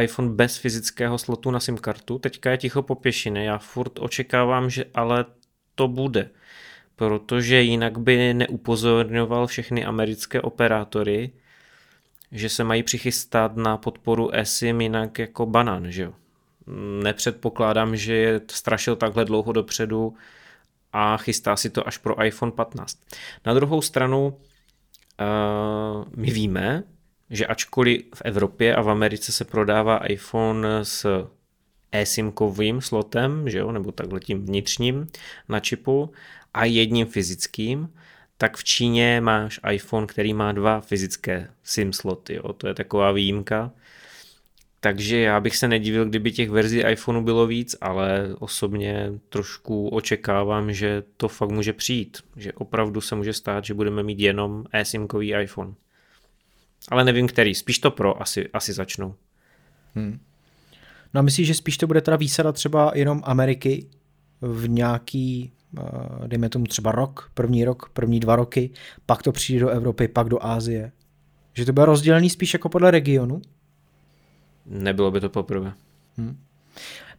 iPhone 0.00 0.28
bez 0.28 0.56
fyzického 0.56 1.18
slotu 1.18 1.50
na 1.50 1.60
SIM 1.60 1.78
kartu. 1.78 2.18
Teďka 2.18 2.50
je 2.50 2.58
ticho 2.58 2.82
po 2.82 2.94
pěšině, 2.94 3.44
já 3.44 3.58
furt 3.58 3.92
očekávám, 3.98 4.70
že 4.70 4.84
ale 4.94 5.24
to 5.74 5.88
bude 5.88 6.30
protože 6.96 7.62
jinak 7.62 7.98
by 7.98 8.34
neupozorňoval 8.34 9.46
všechny 9.46 9.84
americké 9.84 10.40
operátory, 10.40 11.30
že 12.32 12.48
se 12.48 12.64
mají 12.64 12.82
přichystat 12.82 13.56
na 13.56 13.76
podporu 13.76 14.34
eSIM 14.34 14.80
jinak 14.80 15.18
jako 15.18 15.46
banán, 15.46 15.90
že 15.90 16.02
jo. 16.02 16.12
Nepředpokládám, 17.02 17.96
že 17.96 18.14
je 18.14 18.40
strašil 18.50 18.96
takhle 18.96 19.24
dlouho 19.24 19.52
dopředu 19.52 20.14
a 20.92 21.16
chystá 21.16 21.56
si 21.56 21.70
to 21.70 21.88
až 21.88 21.98
pro 21.98 22.24
iPhone 22.24 22.52
15. 22.52 22.98
Na 23.46 23.54
druhou 23.54 23.82
stranu 23.82 24.26
uh, 24.26 24.36
my 26.16 26.30
víme, 26.30 26.82
že 27.30 27.46
ačkoliv 27.46 28.02
v 28.14 28.22
Evropě 28.24 28.76
a 28.76 28.82
v 28.82 28.90
Americe 28.90 29.32
se 29.32 29.44
prodává 29.44 30.06
iPhone 30.06 30.68
s 30.82 31.26
eSIMkovým 31.92 32.80
slotem, 32.80 33.48
že 33.48 33.58
jo, 33.58 33.72
nebo 33.72 33.92
takhle 33.92 34.20
tím 34.20 34.46
vnitřním 34.46 35.08
na 35.48 35.60
čipu 35.60 36.10
a 36.54 36.64
jedním 36.64 37.06
fyzickým, 37.06 37.88
tak 38.36 38.56
v 38.56 38.64
Číně 38.64 39.20
máš 39.20 39.60
iPhone, 39.70 40.06
který 40.06 40.34
má 40.34 40.52
dva 40.52 40.80
fyzické 40.80 41.48
SIM 41.62 41.92
sloty. 41.92 42.34
Jo. 42.34 42.52
To 42.52 42.68
je 42.68 42.74
taková 42.74 43.12
výjimka. 43.12 43.72
Takže 44.80 45.18
já 45.20 45.40
bych 45.40 45.56
se 45.56 45.68
nedivil, 45.68 46.04
kdyby 46.04 46.32
těch 46.32 46.50
verzí 46.50 46.80
iPhoneu 46.80 47.22
bylo 47.22 47.46
víc, 47.46 47.76
ale 47.80 48.34
osobně 48.38 49.12
trošku 49.28 49.88
očekávám, 49.88 50.72
že 50.72 51.02
to 51.16 51.28
fakt 51.28 51.50
může 51.50 51.72
přijít. 51.72 52.18
Že 52.36 52.52
opravdu 52.52 53.00
se 53.00 53.14
může 53.14 53.32
stát, 53.32 53.64
že 53.64 53.74
budeme 53.74 54.02
mít 54.02 54.20
jenom 54.20 54.64
eSIMkový 54.72 55.34
iPhone. 55.34 55.74
Ale 56.88 57.04
nevím 57.04 57.26
který, 57.26 57.54
spíš 57.54 57.78
to 57.78 57.90
pro 57.90 58.22
asi, 58.22 58.48
asi 58.52 58.72
začnou. 58.72 59.14
Hmm. 59.94 60.20
No 61.14 61.18
a 61.18 61.22
myslíš, 61.22 61.46
že 61.46 61.54
spíš 61.54 61.76
to 61.76 61.86
bude 61.86 62.00
teda 62.00 62.16
výsada 62.16 62.52
třeba 62.52 62.92
jenom 62.94 63.22
Ameriky 63.24 63.86
v 64.40 64.68
nějaký, 64.68 65.52
dejme 66.26 66.48
tomu 66.48 66.64
třeba 66.64 66.92
rok, 66.92 67.30
první 67.34 67.64
rok, 67.64 67.90
první 67.92 68.20
dva 68.20 68.36
roky, 68.36 68.70
pak 69.06 69.22
to 69.22 69.32
přijde 69.32 69.60
do 69.60 69.68
Evropy, 69.68 70.08
pak 70.08 70.28
do 70.28 70.44
Ázie? 70.46 70.92
Že 71.54 71.64
to 71.64 71.72
bude 71.72 71.86
rozdělený 71.86 72.30
spíš 72.30 72.52
jako 72.52 72.68
podle 72.68 72.90
regionu? 72.90 73.42
Nebylo 74.66 75.10
by 75.10 75.20
to 75.20 75.28
poprvé. 75.28 75.72
Hmm. 76.16 76.36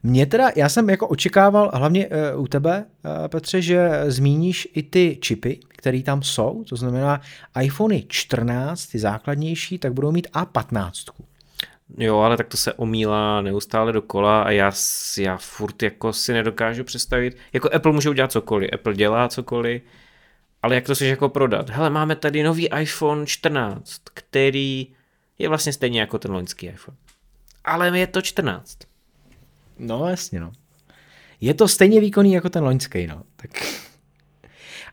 Mě 0.04 0.26
teda, 0.26 0.50
já 0.56 0.70
jsem 0.70 0.90
jako 0.90 1.08
očekával, 1.08 1.72
hlavně 1.74 2.08
uh, 2.08 2.42
u 2.42 2.48
tebe, 2.48 2.86
uh, 3.06 3.28
Petře, 3.28 3.62
že 3.62 4.04
zmíníš 4.08 4.68
i 4.74 4.84
ty 4.84 5.18
čipy, 5.22 5.60
které 5.68 6.04
tam 6.04 6.24
jsou, 6.24 6.64
to 6.70 6.76
znamená 6.76 7.22
iPhony 7.62 8.06
14, 8.08 8.88
ty 8.88 9.00
základnější, 9.00 9.78
tak 9.78 9.94
budou 9.94 10.12
mít 10.12 10.28
A15. 10.34 11.12
Jo, 11.98 12.20
ale 12.20 12.38
tak 12.38 12.48
to 12.48 12.58
se 12.58 12.74
omílá 12.74 13.42
neustále 13.42 13.92
dokola 13.92 14.44
a 14.44 14.52
já, 14.52 14.72
já 15.18 15.38
furt 15.38 15.84
jako 15.84 16.14
si 16.14 16.34
nedokážu 16.34 16.84
představit, 16.84 17.38
jako 17.54 17.70
Apple 17.74 17.92
může 17.92 18.10
udělat 18.10 18.32
cokoliv, 18.32 18.70
Apple 18.74 18.94
dělá 18.94 19.28
cokoliv, 19.28 19.82
ale 20.64 20.76
jak 20.76 20.86
to 20.86 20.96
si 20.96 21.06
jako 21.06 21.30
prodat? 21.30 21.70
Hele, 21.70 21.90
máme 21.90 22.16
tady 22.16 22.44
nový 22.44 22.70
iPhone 22.80 23.26
14, 23.26 24.02
který 24.14 24.88
je 25.40 25.50
vlastně 25.50 25.74
stejně 25.74 26.00
jako 26.00 26.20
ten 26.20 26.32
loňský 26.32 26.68
iPhone. 26.68 26.98
Ale 27.66 28.00
je 28.00 28.08
to 28.08 28.22
14. 28.22 28.78
No 29.80 30.10
jasně, 30.10 30.40
no. 30.40 30.52
Je 31.42 31.54
to 31.54 31.68
stejně 31.68 32.02
výkonný 32.02 32.34
jako 32.34 32.50
ten 32.50 32.64
loňský, 32.64 33.08
no. 33.08 33.24
Tak... 33.36 33.52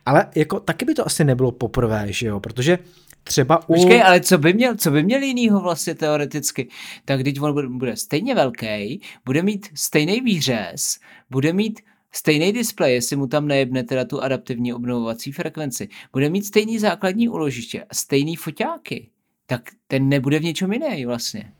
Ale 0.05 0.27
jako 0.35 0.59
taky 0.59 0.85
by 0.85 0.93
to 0.93 1.05
asi 1.05 1.23
nebylo 1.23 1.51
poprvé, 1.51 2.13
že 2.13 2.27
jo, 2.27 2.39
protože 2.39 2.79
třeba 3.23 3.69
u... 3.69 3.73
Počkej, 3.73 4.03
ale 4.03 4.21
co 4.21 4.37
by 4.37 4.53
měl, 4.53 4.75
co 4.75 4.91
by 4.91 5.03
měl 5.03 5.21
jinýho 5.21 5.59
vlastně 5.59 5.95
teoreticky? 5.95 6.69
Tak 7.05 7.19
když 7.19 7.39
on 7.39 7.77
bude, 7.77 7.95
stejně 7.95 8.35
velký, 8.35 9.01
bude 9.25 9.43
mít 9.43 9.67
stejný 9.75 10.21
výřez, 10.21 10.99
bude 11.29 11.53
mít 11.53 11.79
stejný 12.11 12.51
displej, 12.51 12.93
jestli 12.93 13.15
mu 13.15 13.27
tam 13.27 13.47
nejebne 13.47 13.83
teda 13.83 14.05
tu 14.05 14.23
adaptivní 14.23 14.73
obnovovací 14.73 15.31
frekvenci, 15.31 15.89
bude 16.13 16.29
mít 16.29 16.45
stejný 16.45 16.79
základní 16.79 17.29
uložiště 17.29 17.83
a 17.83 17.93
stejný 17.93 18.35
foťáky, 18.35 19.09
tak 19.45 19.61
ten 19.87 20.09
nebude 20.09 20.39
v 20.39 20.43
něčem 20.43 20.73
jiný 20.73 21.05
vlastně 21.05 21.51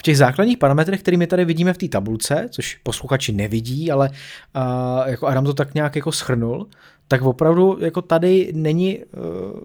v 0.00 0.02
těch 0.02 0.18
základních 0.18 0.58
parametrech, 0.58 1.00
kterými 1.00 1.26
tady 1.26 1.44
vidíme 1.44 1.72
v 1.72 1.78
té 1.78 1.88
tabulce, 1.88 2.48
což 2.50 2.74
posluchači 2.82 3.32
nevidí, 3.32 3.90
ale 3.90 4.10
uh, 4.10 5.08
jako 5.08 5.26
Adam 5.26 5.44
to 5.44 5.54
tak 5.54 5.74
nějak 5.74 5.96
jako 5.96 6.12
schrnul, 6.12 6.68
tak 7.10 7.22
opravdu 7.22 7.78
jako 7.80 8.02
tady 8.02 8.52
není 8.54 8.98
uh, 8.98 9.04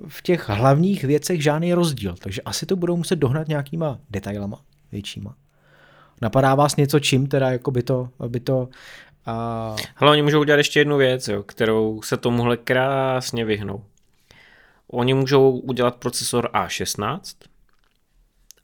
v 0.08 0.22
těch 0.22 0.50
hlavních 0.50 1.04
věcech 1.04 1.44
žádný 1.44 1.74
rozdíl, 1.74 2.16
takže 2.20 2.42
asi 2.42 2.66
to 2.66 2.76
budou 2.76 2.98
muset 2.98 3.16
dohnat 3.16 3.48
nějakýma 3.48 4.00
detailama 4.10 4.62
většíma. 4.92 5.36
Napadá 6.22 6.56
vás 6.56 6.76
něco, 6.76 7.00
čím 7.00 7.28
teda 7.28 7.52
jako 7.52 7.72
by 7.72 7.84
to, 7.84 8.10
by 8.28 8.40
to 8.40 8.58
uh... 8.60 9.78
Hele, 9.96 10.12
oni 10.12 10.22
můžou 10.22 10.40
udělat 10.40 10.58
ještě 10.58 10.80
jednu 10.80 10.98
věc, 10.98 11.28
jo, 11.28 11.44
kterou 11.44 12.02
se 12.02 12.18
tomuhle 12.18 12.58
krásně 12.58 13.46
vyhnou. 13.46 13.84
Oni 14.88 15.14
můžou 15.14 15.52
udělat 15.52 15.96
procesor 15.96 16.50
A16, 16.54 17.36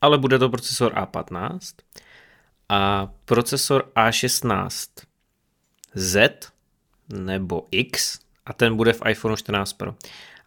ale 0.02 0.18
bude 0.18 0.40
to 0.40 0.50
procesor 0.50 0.94
A15 0.94 1.60
a 2.70 3.12
procesor 3.26 3.92
A16 3.96 4.90
Z 5.94 6.40
nebo 7.10 7.68
X 7.72 8.21
a 8.46 8.54
ten 8.54 8.76
bude 8.76 8.94
v 8.94 9.02
iPhone 9.10 9.36
14 9.36 9.74
Pro. 9.74 9.96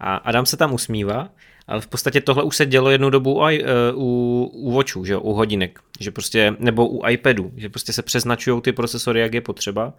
A 0.00 0.16
Adam 0.16 0.46
se 0.46 0.56
tam 0.56 0.74
usmívá, 0.74 1.28
ale 1.66 1.80
v 1.80 1.86
podstatě 1.86 2.20
tohle 2.20 2.42
už 2.42 2.56
se 2.56 2.66
dělo 2.66 2.90
jednu 2.90 3.10
dobu 3.10 3.34
u, 3.34 3.46
eh, 3.46 3.62
u, 3.94 4.50
u 4.52 4.72
Watchu, 4.72 5.04
že 5.04 5.16
u 5.16 5.32
hodinek, 5.32 5.80
že 6.00 6.10
prostě, 6.10 6.56
nebo 6.58 6.88
u 6.88 7.08
iPadu, 7.08 7.52
že 7.56 7.68
prostě 7.68 7.92
se 7.92 8.02
přeznačují 8.02 8.62
ty 8.62 8.72
procesory, 8.72 9.20
jak 9.20 9.34
je 9.34 9.40
potřeba. 9.40 9.92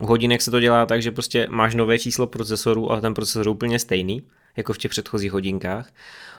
U 0.00 0.06
hodinek 0.06 0.42
se 0.42 0.50
to 0.50 0.60
dělá 0.60 0.86
tak, 0.86 1.02
že 1.02 1.12
prostě 1.12 1.46
máš 1.50 1.74
nové 1.74 1.98
číslo 1.98 2.26
procesoru, 2.26 2.90
ale 2.90 3.00
ten 3.00 3.14
procesor 3.14 3.46
je 3.46 3.50
úplně 3.50 3.78
stejný, 3.78 4.22
jako 4.56 4.72
v 4.72 4.78
těch 4.78 4.90
předchozích 4.90 5.32
hodinkách. 5.32 5.90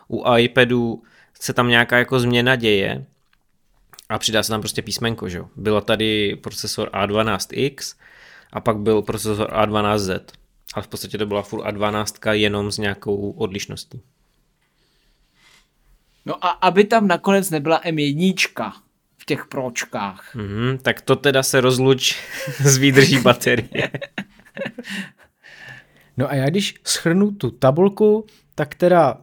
U 0.08 0.36
iPadu 0.38 1.04
se 1.40 1.54
tam 1.54 1.68
nějaká 1.68 1.98
jako 1.98 2.20
změna 2.20 2.56
děje 2.56 3.06
a 4.10 4.20
přidá 4.20 4.44
se 4.44 4.50
tam 4.50 4.62
prostě 4.62 4.82
písmenko, 4.82 5.30
že 5.30 5.38
jo. 5.38 5.48
Byla 5.56 5.82
tady 5.82 6.36
procesor 6.36 6.90
A12X 6.90 7.96
a 8.54 8.62
pak 8.62 8.78
byl 8.78 9.02
procesor 9.02 9.50
A12Z, 9.50 10.20
ale 10.74 10.84
v 10.84 10.88
podstatě 10.88 11.18
to 11.18 11.26
byla 11.26 11.42
furt 11.42 11.66
A12 11.66 12.32
jenom 12.32 12.72
s 12.72 12.78
nějakou 12.78 13.32
odlišností. 13.32 14.02
No 16.26 16.46
a 16.46 16.50
aby 16.50 16.84
tam 16.84 17.08
nakonec 17.08 17.50
nebyla 17.50 17.82
M1 17.82 18.72
v 19.18 19.26
těch 19.26 19.46
pročkách. 19.46 20.36
Mm, 20.36 20.78
tak 20.78 21.02
to 21.02 21.16
teda 21.16 21.44
se 21.44 21.62
rozluč 21.62 22.16
z 22.64 22.78
výdrží 22.78 23.20
baterie. 23.20 23.92
no 26.18 26.30
a 26.30 26.36
já 26.36 26.50
když 26.50 26.76
schrnu 26.84 27.32
tu 27.32 27.52
tabulku, 27.52 28.26
tak 28.56 28.76
teda 28.76 29.18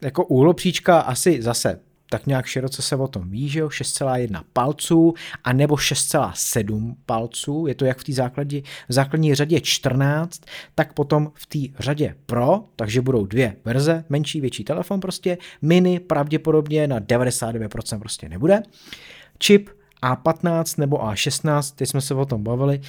jako 0.00 0.24
úhlopříčka 0.24 1.00
asi 1.00 1.42
zase 1.42 1.80
tak 2.10 2.26
nějak 2.26 2.46
široce 2.46 2.82
se 2.82 2.96
o 2.96 3.08
tom 3.08 3.30
ví, 3.30 3.48
že 3.48 3.60
jo, 3.60 3.68
6,1 3.68 4.42
palců 4.52 5.14
a 5.44 5.52
nebo 5.52 5.74
6,7 5.74 6.94
palců, 7.06 7.66
je 7.66 7.74
to 7.74 7.84
jak 7.84 7.98
v 7.98 8.04
té 8.04 8.12
základní, 8.12 8.62
základní 8.88 9.34
řadě 9.34 9.60
14, 9.60 10.40
tak 10.74 10.92
potom 10.92 11.32
v 11.34 11.46
té 11.46 11.82
řadě 11.82 12.14
Pro, 12.26 12.64
takže 12.76 13.00
budou 13.00 13.26
dvě 13.26 13.56
verze, 13.64 14.04
menší, 14.08 14.40
větší 14.40 14.64
telefon 14.64 15.00
prostě, 15.00 15.38
mini 15.62 16.00
pravděpodobně 16.00 16.86
na 16.86 17.00
99% 17.00 17.98
prostě 17.98 18.28
nebude. 18.28 18.62
Čip 19.38 19.70
a15 20.02 20.78
nebo 20.78 20.96
A16, 20.96 21.74
teď 21.76 21.88
jsme 21.88 22.00
se 22.00 22.14
o 22.14 22.24
tom 22.24 22.42
bavili, 22.42 22.80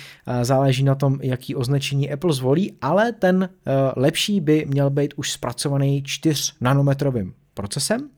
záleží 0.42 0.84
na 0.84 0.96
tom, 0.96 1.20
jaký 1.22 1.56
označení 1.56 2.12
Apple 2.12 2.34
zvolí, 2.34 2.78
ale 2.82 3.12
ten 3.12 3.50
eh, 3.50 3.72
lepší 3.96 4.42
by 4.42 4.66
měl 4.68 4.90
být 4.90 5.14
už 5.16 5.32
zpracovaný 5.32 6.04
4 6.04 6.54
nanometrovým 6.62 7.34
procesem. 7.54 8.10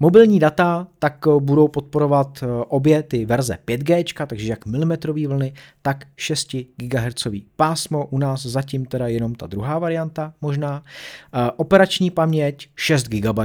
Mobilní 0.00 0.38
data 0.38 0.86
tak 0.98 1.26
eh, 1.26 1.40
budou 1.40 1.68
podporovat 1.68 2.38
eh, 2.42 2.46
obě 2.68 3.02
ty 3.02 3.24
verze 3.24 3.58
5G, 3.66 4.26
takže 4.26 4.48
jak 4.48 4.66
milimetrové 4.66 5.26
vlny, 5.26 5.52
tak 5.82 6.04
6 6.16 6.56
GHz 6.76 7.26
pásmo. 7.56 8.06
U 8.06 8.18
nás 8.18 8.46
zatím 8.46 8.84
teda 8.84 9.08
jenom 9.08 9.34
ta 9.34 9.46
druhá 9.46 9.78
varianta 9.78 10.34
možná. 10.40 10.82
Operační 11.56 12.10
paměť 12.10 12.68
6 12.76 13.08
GB, 13.08 13.38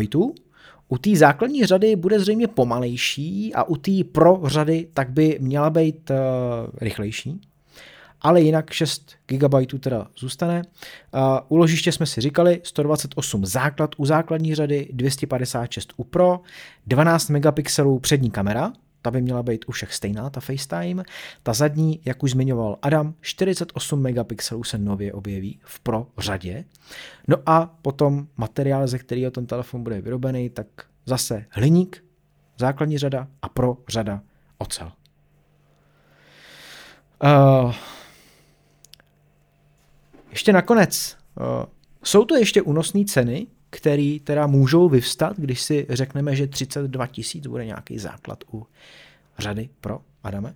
u 0.90 0.98
té 0.98 1.16
základní 1.16 1.66
řady 1.66 1.96
bude 1.96 2.20
zřejmě 2.20 2.48
pomalejší 2.48 3.54
a 3.54 3.64
u 3.64 3.76
té 3.76 3.92
pro 4.12 4.42
řady 4.46 4.88
tak 4.94 5.10
by 5.10 5.38
měla 5.42 5.70
být 5.70 6.10
uh, 6.10 6.18
rychlejší. 6.82 7.42
Ale 8.22 8.42
jinak 8.42 8.74
6 8.74 9.16
GB 9.28 9.54
teda 9.80 10.08
zůstane. 10.18 10.62
Uložiště 11.48 11.92
jsme 11.92 12.06
si 12.06 12.22
říkali 12.22 12.62
128 12.64 13.46
základ 13.46 13.92
u 13.98 14.06
základní 14.06 14.56
řady, 14.56 14.90
256 14.94 15.94
u 15.98 16.04
Pro, 16.04 16.40
12 16.88 17.30
megapixelů 17.30 18.00
přední 18.00 18.32
kamera, 18.32 18.72
ta 19.02 19.12
by 19.12 19.22
měla 19.22 19.44
být 19.44 19.66
u 19.68 19.72
všech 19.72 19.94
stejná, 19.94 20.30
ta 20.30 20.40
FaceTime. 20.40 21.04
Ta 21.44 21.54
zadní, 21.54 22.00
jak 22.06 22.24
už 22.24 22.32
zmiňoval 22.32 22.78
Adam, 22.82 23.14
48 23.22 24.02
megapixelů 24.02 24.64
se 24.64 24.78
nově 24.78 25.14
objeví 25.14 25.60
v 25.64 25.80
Pro 25.80 26.08
řadě. 26.18 26.66
No 27.28 27.38
a 27.46 27.76
potom 27.82 28.28
materiál, 28.38 28.88
ze 28.88 29.00
kterého 29.00 29.32
ten 29.32 29.46
telefon 29.46 29.84
bude 29.84 30.02
vyrobený, 30.02 30.50
tak 30.50 30.68
zase 31.06 31.46
hliník, 31.50 32.04
základní 32.58 32.98
řada 32.98 33.28
a 33.42 33.50
Pro 33.50 33.78
řada 33.90 34.22
ocel. 34.58 34.92
Uh, 37.24 37.74
ještě 40.32 40.54
nakonec, 40.54 41.18
uh, 41.40 41.46
jsou 42.04 42.26
to 42.26 42.36
ještě 42.36 42.62
únosné 42.62 43.06
ceny, 43.06 43.48
které 43.70 44.18
teda 44.24 44.48
můžou 44.48 44.90
vyvstat, 44.90 45.38
když 45.38 45.62
si 45.62 45.88
řekneme, 45.90 46.36
že 46.36 46.48
32 46.48 47.08
tisíc 47.08 47.48
bude 47.48 47.66
nějaký 47.66 48.00
základ 48.00 48.44
u 48.54 48.68
řady 49.38 49.70
pro 49.82 50.02
Adame? 50.24 50.56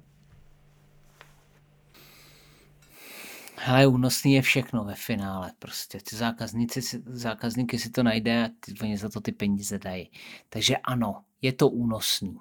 Hele, 3.66 3.88
únosný 3.88 4.34
je 4.34 4.42
všechno 4.42 4.84
ve 4.84 4.96
finále. 4.96 5.52
Prostě 5.60 6.00
ty 6.10 6.16
zákazníci, 6.16 6.82
zákazníky 7.06 7.80
si 7.80 7.90
to 7.90 8.04
najde 8.04 8.46
a 8.46 8.50
ty, 8.60 8.74
oni 8.82 8.98
za 8.98 9.10
to 9.10 9.22
ty 9.22 9.32
peníze 9.32 9.80
dají. 9.80 10.12
Takže 10.50 10.78
ano, 10.78 11.24
je 11.42 11.54
to 11.54 11.70
únosný. 11.70 12.38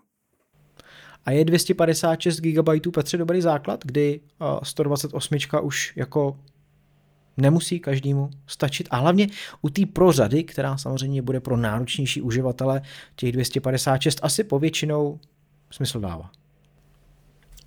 A 1.24 1.30
je 1.30 1.44
256 1.44 2.40
GB 2.40 2.68
Petře 2.94 3.16
dobrý 3.16 3.40
základ, 3.40 3.84
kdy 3.84 4.20
128 4.62 5.36
už 5.62 5.92
jako 5.96 6.38
Nemusí 7.36 7.80
každému 7.80 8.30
stačit. 8.46 8.88
A 8.90 8.96
hlavně 8.96 9.26
u 9.62 9.68
té 9.70 9.86
pro 9.86 10.12
řady, 10.12 10.44
která 10.44 10.76
samozřejmě 10.76 11.22
bude 11.22 11.40
pro 11.40 11.56
náročnější 11.56 12.22
uživatele, 12.22 12.82
těch 13.16 13.32
256 13.32 14.20
asi 14.22 14.44
povětšinou 14.44 15.20
smysl 15.70 16.00
dává. 16.00 16.30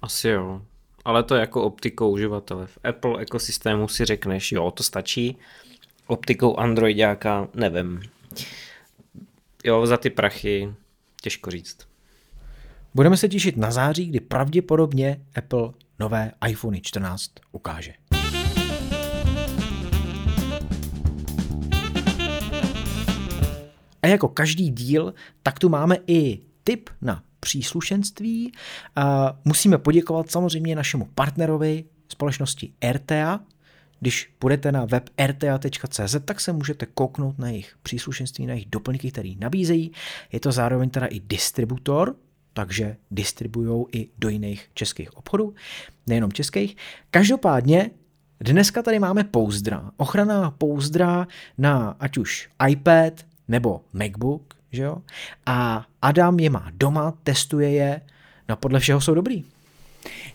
Asi 0.02 0.28
jo. 0.28 0.62
Ale 1.06 1.24
to 1.24 1.36
je 1.36 1.42
jako 1.42 1.64
optikou 1.64 2.12
uživatele. 2.12 2.68
V 2.68 2.78
Apple 2.84 3.22
ekosystému 3.22 3.88
si 3.88 4.06
řekneš, 4.06 4.52
jo, 4.52 4.72
to 4.72 4.84
stačí. 4.84 5.38
Optikou 6.08 6.58
Androidáka 6.58 7.48
nevím. 7.54 8.02
Jo, 9.64 9.86
za 9.86 9.98
ty 9.98 10.10
prachy 10.10 10.74
těžko 11.22 11.52
říct. 11.52 11.78
Budeme 12.96 13.18
se 13.18 13.30
těšit 13.30 13.58
na 13.58 13.72
září, 13.72 14.06
kdy 14.06 14.20
pravděpodobně 14.20 15.22
Apple 15.36 15.70
nové 16.00 16.32
iPhone 16.48 16.82
14 16.82 17.32
ukáže. 17.52 17.94
A 24.06 24.08
jako 24.08 24.28
každý 24.28 24.70
díl, 24.70 25.14
tak 25.44 25.60
tu 25.60 25.70
máme 25.70 25.98
i 26.08 26.40
tip 26.64 26.90
na 27.02 27.24
příslušenství. 27.40 28.52
Musíme 29.46 29.78
poděkovat 29.78 30.32
samozřejmě 30.32 30.76
našemu 30.76 31.10
partnerovi 31.16 31.84
společnosti 32.08 32.74
RTA. 32.92 33.40
Když 34.00 34.34
půjdete 34.40 34.72
na 34.72 34.86
web 34.86 35.10
rta.cz, 35.28 36.16
tak 36.26 36.40
se 36.40 36.54
můžete 36.54 36.86
kouknout 36.86 37.40
na 37.40 37.50
jejich 37.50 37.76
příslušenství, 37.84 38.46
na 38.46 38.54
jejich 38.54 38.70
doplňky, 38.70 39.12
které 39.12 39.34
nabízejí. 39.40 39.92
Je 40.32 40.40
to 40.40 40.52
zároveň 40.52 40.90
teda 40.90 41.06
i 41.06 41.20
distributor, 41.20 42.16
takže 42.54 42.98
distribují 43.12 43.86
i 43.92 44.10
do 44.18 44.30
jiných 44.30 44.70
českých 44.74 45.18
obchodů, 45.18 45.54
nejenom 46.08 46.32
českých. 46.32 46.78
Každopádně 47.12 47.92
dneska 48.40 48.82
tady 48.82 49.00
máme 49.00 49.24
pouzdra, 49.24 49.92
ochrana 49.98 50.52
pouzdra 50.52 51.28
na 51.58 51.96
ať 52.00 52.18
už 52.18 52.50
iPad 52.70 53.14
nebo 53.48 53.82
MacBook, 53.94 54.54
že 54.72 54.84
jo? 54.84 54.98
A 55.46 55.86
Adam 56.02 56.40
je 56.40 56.50
má 56.50 56.72
doma, 56.74 57.14
testuje 57.24 57.72
je, 57.72 58.02
no 58.50 58.56
podle 58.56 58.80
všeho 58.80 59.02
jsou 59.02 59.14
dobrý. 59.14 59.44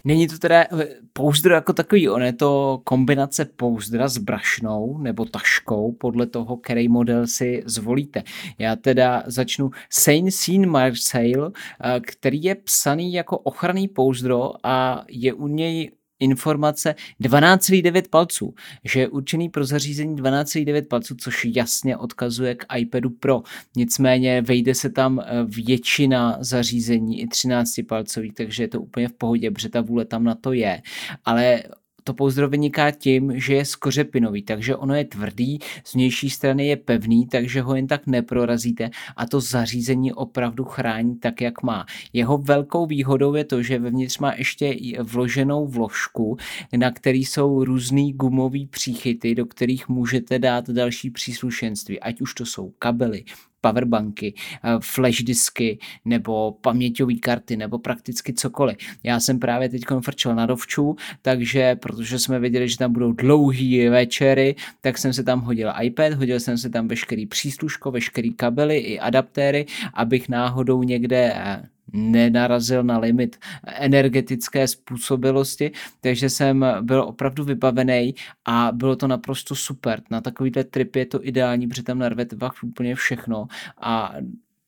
Není 0.04 0.28
to 0.28 0.38
teda 0.38 0.62
eh, 0.62 0.88
pouzdro 1.12 1.54
jako 1.54 1.72
takový, 1.72 2.08
on 2.08 2.22
je 2.22 2.32
to 2.32 2.80
kombinace 2.84 3.44
pouzdra 3.44 4.08
s 4.08 4.18
brašnou 4.18 4.98
nebo 4.98 5.24
taškou, 5.24 5.92
podle 5.92 6.26
toho, 6.26 6.56
který 6.56 6.88
model 6.88 7.26
si 7.26 7.62
zvolíte. 7.66 8.22
Já 8.58 8.76
teda 8.76 9.22
začnu 9.26 9.70
Saint 9.90 10.34
Sean 10.34 10.66
Marseille, 10.66 11.50
eh, 11.84 12.00
který 12.00 12.42
je 12.42 12.54
psaný 12.54 13.12
jako 13.12 13.38
ochranný 13.38 13.88
pouzdro 13.88 14.52
a 14.62 15.04
je 15.08 15.32
u 15.34 15.46
něj 15.46 15.90
informace 16.20 16.94
12,9 17.20 18.02
palců, 18.10 18.54
že 18.84 19.00
je 19.00 19.08
určený 19.08 19.48
pro 19.48 19.64
zařízení 19.64 20.16
12,9 20.16 20.86
palců, 20.86 21.14
což 21.14 21.44
jasně 21.44 21.96
odkazuje 21.96 22.54
k 22.54 22.64
iPadu 22.76 23.10
Pro. 23.10 23.42
Nicméně 23.76 24.42
vejde 24.42 24.74
se 24.74 24.90
tam 24.90 25.20
eh, 25.20 25.24
většina 25.44 26.36
zařízení 26.40 27.20
i 27.20 27.28
13 27.28 27.80
palcový, 27.88 28.32
takže 28.32 28.62
je 28.62 28.68
to 28.68 28.80
úplně 28.80 29.08
v 29.08 29.12
pohodě, 29.12 29.50
protože 29.50 29.68
ta 29.68 29.80
vůle 29.80 30.04
tam 30.04 30.24
na 30.24 30.34
to 30.34 30.52
je. 30.52 30.82
Ale 31.24 31.62
to 32.04 32.14
pouzdro 32.14 32.48
vyniká 32.48 32.90
tím, 32.90 33.32
že 33.40 33.54
je 33.54 33.64
skořepinový, 33.64 34.42
takže 34.42 34.76
ono 34.76 34.94
je 34.94 35.04
tvrdý, 35.04 35.58
z 35.84 35.94
vnější 35.94 36.30
strany 36.30 36.66
je 36.66 36.76
pevný, 36.76 37.26
takže 37.26 37.62
ho 37.62 37.74
jen 37.76 37.86
tak 37.86 38.06
neprorazíte 38.06 38.90
a 39.16 39.26
to 39.26 39.40
zařízení 39.40 40.12
opravdu 40.12 40.64
chrání 40.64 41.18
tak, 41.18 41.40
jak 41.40 41.62
má. 41.62 41.86
Jeho 42.12 42.38
velkou 42.38 42.86
výhodou 42.86 43.34
je 43.34 43.44
to, 43.44 43.62
že 43.62 43.78
vevnitř 43.78 44.18
má 44.18 44.32
ještě 44.34 44.76
vloženou 45.02 45.66
vložku, 45.66 46.36
na 46.76 46.90
který 46.90 47.24
jsou 47.24 47.64
různý 47.64 48.12
gumový 48.12 48.66
příchyty, 48.66 49.34
do 49.34 49.46
kterých 49.46 49.88
můžete 49.88 50.38
dát 50.38 50.70
další 50.70 51.10
příslušenství, 51.10 52.00
ať 52.00 52.20
už 52.20 52.34
to 52.34 52.46
jsou 52.46 52.70
kabely, 52.78 53.24
powerbanky, 53.60 54.34
eh, 54.64 54.70
flash 54.80 55.22
disky 55.22 55.78
nebo 56.04 56.52
paměťové 56.52 57.14
karty 57.14 57.56
nebo 57.56 57.78
prakticky 57.78 58.32
cokoliv. 58.32 58.76
Já 59.02 59.20
jsem 59.20 59.38
právě 59.38 59.68
teď 59.68 59.82
frčel 60.04 60.34
na 60.34 60.46
dovču, 60.46 60.96
takže 61.22 61.76
protože 61.76 62.18
jsme 62.18 62.38
věděli, 62.38 62.68
že 62.68 62.78
tam 62.78 62.92
budou 62.92 63.12
dlouhý 63.12 63.88
večery, 63.88 64.54
tak 64.80 64.98
jsem 64.98 65.12
se 65.12 65.22
tam 65.22 65.40
hodil 65.40 65.72
iPad, 65.82 66.12
hodil 66.12 66.40
jsem 66.40 66.58
se 66.58 66.70
tam 66.70 66.88
veškerý 66.88 67.26
přísluško, 67.26 67.90
veškerý 67.90 68.32
kabely 68.32 68.78
i 68.78 69.00
adaptéry, 69.00 69.66
abych 69.94 70.28
náhodou 70.28 70.82
někde 70.82 71.32
eh, 71.34 71.62
nenarazil 71.92 72.82
na 72.82 72.98
limit 72.98 73.36
energetické 73.66 74.68
způsobilosti, 74.68 75.72
takže 76.00 76.30
jsem 76.30 76.64
byl 76.80 77.02
opravdu 77.02 77.44
vybavený 77.44 78.14
a 78.44 78.72
bylo 78.72 78.96
to 78.96 79.06
naprosto 79.06 79.54
super. 79.54 80.02
Na 80.10 80.20
takovýhle 80.20 80.64
trip 80.64 80.96
je 80.96 81.06
to 81.06 81.26
ideální, 81.26 81.68
protože 81.68 81.82
tam 81.82 81.98
narvete 81.98 82.36
úplně 82.62 82.94
všechno 82.94 83.46
a 83.80 84.14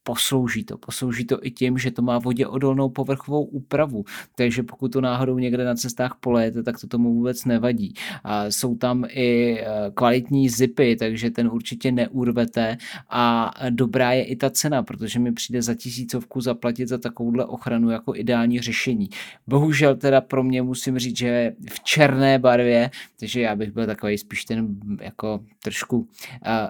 poslouží 0.03 0.65
to. 0.65 0.79
Poslouží 0.79 1.25
to 1.25 1.47
i 1.47 1.51
tím, 1.51 1.79
že 1.79 1.91
to 1.91 2.03
má 2.03 2.19
vodě 2.19 2.47
odolnou 2.47 2.89
povrchovou 2.89 3.45
úpravu, 3.45 4.05
takže 4.35 4.63
pokud 4.63 4.93
to 4.93 5.01
náhodou 5.01 5.39
někde 5.39 5.65
na 5.65 5.75
cestách 5.75 6.17
polejete, 6.21 6.63
tak 6.63 6.81
to 6.81 6.87
tomu 6.87 7.15
vůbec 7.15 7.45
nevadí. 7.45 7.95
A 8.25 8.47
jsou 8.47 8.77
tam 8.77 9.05
i 9.09 9.61
e, 9.61 9.67
kvalitní 9.95 10.49
zipy, 10.49 10.97
takže 10.97 11.31
ten 11.31 11.49
určitě 11.49 11.93
neurvete 11.93 12.77
a 13.11 13.55
dobrá 13.71 14.13
je 14.13 14.25
i 14.25 14.37
ta 14.37 14.51
cena, 14.51 14.83
protože 14.83 15.19
mi 15.19 15.33
přijde 15.33 15.63
za 15.63 15.75
tisícovku 15.75 16.41
zaplatit 16.41 16.89
za 16.89 16.99
takovouhle 16.99 17.45
ochranu 17.45 17.91
jako 17.91 18.17
ideální 18.17 18.61
řešení. 18.61 19.09
Bohužel 19.47 19.97
teda 19.97 20.21
pro 20.21 20.43
mě 20.43 20.63
musím 20.63 20.99
říct, 20.99 21.17
že 21.17 21.53
v 21.71 21.81
černé 21.81 22.39
barvě, 22.39 22.91
takže 23.21 23.41
já 23.41 23.57
bych 23.57 23.71
byl 23.71 23.87
takový 23.87 24.19
spíš 24.19 24.45
ten 24.45 24.77
jako 25.01 25.41
trošku 25.63 25.99
uh, 25.99 26.07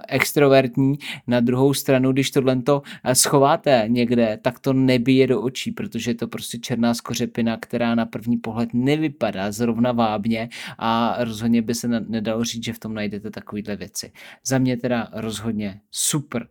extrovertní. 0.07 0.97
Na 1.27 1.39
druhou 1.39 1.73
stranu, 1.73 2.11
když 2.11 2.31
tohle 2.31 2.61
to 2.61 2.81
schováte 3.23 3.85
někde, 3.87 4.39
tak 4.41 4.59
to 4.59 4.73
nebije 4.73 5.27
do 5.27 5.41
očí, 5.41 5.71
protože 5.71 6.11
je 6.11 6.15
to 6.15 6.27
prostě 6.27 6.57
černá 6.57 6.93
skořepina, 6.93 7.57
která 7.57 7.95
na 7.95 8.05
první 8.05 8.37
pohled 8.37 8.69
nevypadá 8.73 9.51
zrovna 9.51 9.91
vábně 9.91 10.49
a 10.77 11.15
rozhodně 11.19 11.61
by 11.61 11.75
se 11.75 11.87
nedalo 11.87 12.43
říct, 12.43 12.63
že 12.63 12.73
v 12.73 12.79
tom 12.79 12.93
najdete 12.93 13.31
takovéhle 13.31 13.75
věci. 13.75 14.11
Za 14.45 14.57
mě 14.57 14.77
teda 14.77 15.07
rozhodně 15.13 15.79
super. 15.91 16.47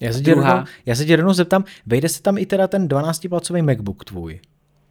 Já 0.00 0.12
se, 0.12 0.20
tě 0.20 0.34
rovnou, 0.34 0.64
já 0.86 0.94
se 0.94 1.04
tě 1.04 1.16
rovnou 1.16 1.32
zeptám, 1.32 1.64
vejde 1.86 2.08
se 2.08 2.22
tam 2.22 2.38
i 2.38 2.46
teda 2.46 2.68
ten 2.68 2.88
12-palcový 2.88 3.62
MacBook 3.62 4.04
tvůj? 4.04 4.40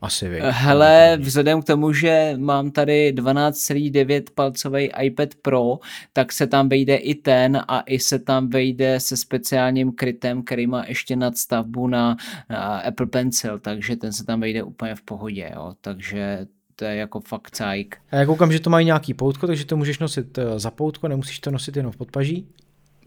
Asi 0.02 0.30
vy. 0.30 0.40
Hele, 0.44 1.18
vzhledem 1.22 1.62
k 1.62 1.66
tomu, 1.66 1.94
že 1.94 2.34
mám 2.38 2.72
tady 2.72 3.14
12,9 3.16 4.24
palcový 4.36 4.90
iPad 5.02 5.30
Pro, 5.42 5.80
tak 6.14 6.32
se 6.32 6.48
tam 6.48 6.70
vejde 6.70 6.96
i 6.96 7.16
ten 7.16 7.62
a 7.68 7.84
i 7.86 8.00
se 8.00 8.20
tam 8.20 8.50
vejde 8.50 9.00
se 9.00 9.18
speciálním 9.18 9.92
krytem, 9.92 10.44
který 10.44 10.68
má 10.68 10.86
ještě 10.88 11.16
nadstavbu 11.16 11.88
na, 11.88 12.18
na 12.50 12.80
Apple 12.80 13.06
Pencil, 13.06 13.60
takže 13.60 13.96
ten 13.96 14.14
se 14.14 14.26
tam 14.26 14.40
vejde 14.40 14.64
úplně 14.64 14.96
v 14.96 15.02
pohodě, 15.02 15.52
jo. 15.56 15.74
Takže 15.82 16.46
to 16.76 16.86
je 16.86 16.96
jako 16.96 17.20
fakt 17.20 17.56
cajk. 17.56 17.98
A 18.12 18.16
já 18.16 18.26
koukám, 18.26 18.52
že 18.52 18.60
to 18.60 18.70
mají 18.70 18.86
nějaký 18.86 19.14
poutko, 19.14 19.48
takže 19.48 19.66
to 19.66 19.78
můžeš 19.78 20.00
nosit 20.00 20.38
eh, 20.38 20.60
za 20.60 20.72
poutko, 20.72 21.08
nemusíš 21.08 21.40
to 21.40 21.52
nosit 21.52 21.78
jenom 21.78 21.92
v 21.92 21.98
podpaží. 21.98 22.48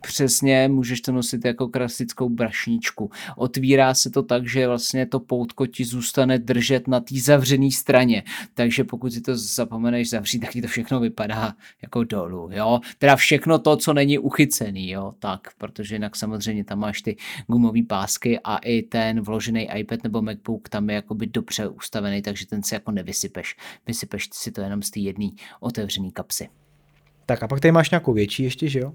Přesně, 0.07 0.69
můžeš 0.69 1.01
to 1.01 1.13
nosit 1.13 1.45
jako 1.45 1.69
klasickou 1.69 2.29
brašničku. 2.29 3.11
Otvírá 3.37 3.95
se 3.95 4.11
to 4.11 4.23
tak, 4.23 4.49
že 4.49 4.69
vlastně 4.69 5.07
to 5.07 5.21
poutko 5.21 5.67
ti 5.67 5.85
zůstane 5.85 6.39
držet 6.39 6.89
na 6.89 7.01
té 7.01 7.15
zavřené 7.21 7.71
straně. 7.71 8.23
Takže 8.55 8.85
pokud 8.85 9.13
si 9.13 9.21
to 9.21 9.37
zapomeneš 9.37 10.11
zavřít, 10.11 10.39
tak 10.39 10.51
ti 10.51 10.63
to 10.63 10.69
všechno 10.69 11.01
vypadá 11.01 11.55
jako 11.83 12.05
dolů. 12.05 12.49
Jo? 12.53 12.81
Teda 12.99 13.17
všechno 13.17 13.59
to, 13.59 13.77
co 13.77 13.93
není 13.93 14.19
uchycený, 14.19 14.91
jo? 14.91 15.15
tak, 15.19 15.49
protože 15.59 15.95
jinak 15.95 16.17
samozřejmě 16.17 16.65
tam 16.65 16.79
máš 16.79 17.03
ty 17.03 17.17
gumové 17.47 17.83
pásky 17.89 18.41
a 18.45 18.57
i 18.57 18.83
ten 18.83 19.21
vložený 19.21 19.69
iPad 19.75 20.03
nebo 20.03 20.23
MacBook 20.23 20.69
tam 20.69 20.91
je 20.91 20.97
jakoby 20.97 21.27
dobře 21.27 21.69
ustavený, 21.69 22.23
takže 22.23 22.47
ten 22.47 22.63
si 22.63 22.75
jako 22.75 22.91
nevysypeš. 22.91 23.57
Vysypeš 23.87 24.29
si 24.33 24.53
to 24.53 24.61
jenom 24.61 24.83
z 24.83 24.91
té 24.91 25.01
jedné 25.01 25.29
otevřené 25.61 26.11
kapsy. 26.11 26.49
Tak 27.27 27.43
a 27.43 27.49
pak 27.49 27.61
tady 27.61 27.73
máš 27.73 27.91
nějakou 27.91 28.13
větší 28.13 28.43
ještě, 28.43 28.69
že 28.69 28.79
jo? 28.79 28.93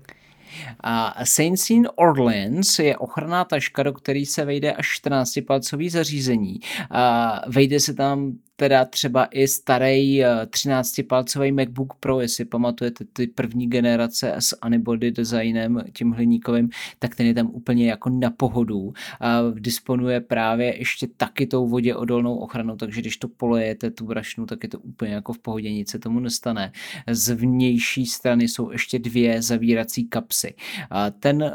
A 0.80 1.26
Saint 1.26 1.60
Sean 1.60 1.88
Orleans 1.95 2.80
je 2.80 2.97
ochranná 2.97 3.45
taška, 3.45 3.84
do 3.84 3.93
které 3.93 4.24
se 4.26 4.45
vejde 4.45 4.74
až 4.74 5.02
14-palcový 5.04 5.89
zařízení. 5.89 6.60
A 6.89 7.41
vejde 7.47 7.80
se 7.80 7.93
tam 7.93 8.34
teda 8.60 8.86
třeba 8.86 9.26
i 9.26 9.47
starý 9.47 10.24
13-palcový 10.24 11.47
eh, 11.47 11.51
MacBook 11.51 11.93
Pro, 11.99 12.22
jestli 12.22 12.45
pamatujete 12.45 13.05
ty 13.14 13.28
první 13.28 13.70
generace 13.70 14.36
s 14.39 14.66
unibody 14.66 15.12
designem, 15.12 15.84
tím 15.93 16.12
hliníkovým, 16.12 16.70
tak 16.99 17.16
ten 17.16 17.26
je 17.26 17.34
tam 17.34 17.47
úplně 17.47 17.89
jako 17.89 18.10
na 18.10 18.30
pohodu. 18.30 18.93
A 19.20 19.41
disponuje 19.53 20.22
právě 20.22 20.78
ještě 20.78 21.07
taky 21.18 21.47
tou 21.47 21.68
vodě 21.68 21.95
odolnou 21.95 22.36
ochranou, 22.36 22.76
takže 22.76 23.01
když 23.01 23.18
to 23.18 23.28
polejete 23.28 23.91
tu 23.91 24.05
brašnu, 24.05 24.45
tak 24.45 24.64
je 24.64 24.70
to 24.70 24.80
úplně 24.80 25.14
jako 25.14 25.34
v 25.34 25.39
pohodě, 25.39 25.72
nic 25.72 25.89
se 25.89 25.99
tomu 25.99 26.20
nestane. 26.20 26.72
Z 27.12 27.36
vnější 27.36 28.05
strany 28.05 28.47
jsou 28.47 28.72
ještě 28.72 28.99
dvě 28.99 29.41
zavírací 29.41 30.07
kapsy. 30.07 30.53
A 30.89 31.10
ten 31.10 31.43
eh, 31.43 31.53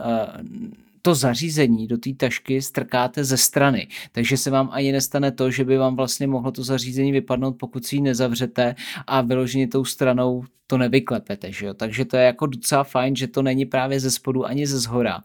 to 1.06 1.14
zařízení 1.14 1.86
do 1.86 1.98
té 1.98 2.10
tašky 2.14 2.62
strkáte 2.62 3.24
ze 3.24 3.36
strany. 3.36 3.88
Takže 4.12 4.36
se 4.36 4.50
vám 4.50 4.68
ani 4.72 4.92
nestane 4.92 5.32
to, 5.32 5.50
že 5.50 5.64
by 5.64 5.76
vám 5.76 5.96
vlastně 5.96 6.26
mohlo 6.26 6.52
to 6.52 6.64
zařízení 6.64 7.12
vypadnout, 7.12 7.52
pokud 7.52 7.84
si 7.84 7.96
ji 7.96 8.02
nezavřete 8.02 8.74
a 9.06 9.20
vyloženě 9.20 9.68
tou 9.68 9.84
stranou 9.84 10.44
to 10.66 10.78
nevyklepete, 10.78 11.52
že 11.52 11.66
jo? 11.66 11.74
takže 11.74 12.04
to 12.04 12.16
je 12.16 12.24
jako 12.24 12.46
docela 12.46 12.84
fajn, 12.84 13.16
že 13.16 13.26
to 13.26 13.42
není 13.42 13.66
právě 13.66 14.00
ze 14.00 14.10
spodu 14.10 14.46
ani 14.46 14.66
ze 14.66 14.78
zhora. 14.78 15.22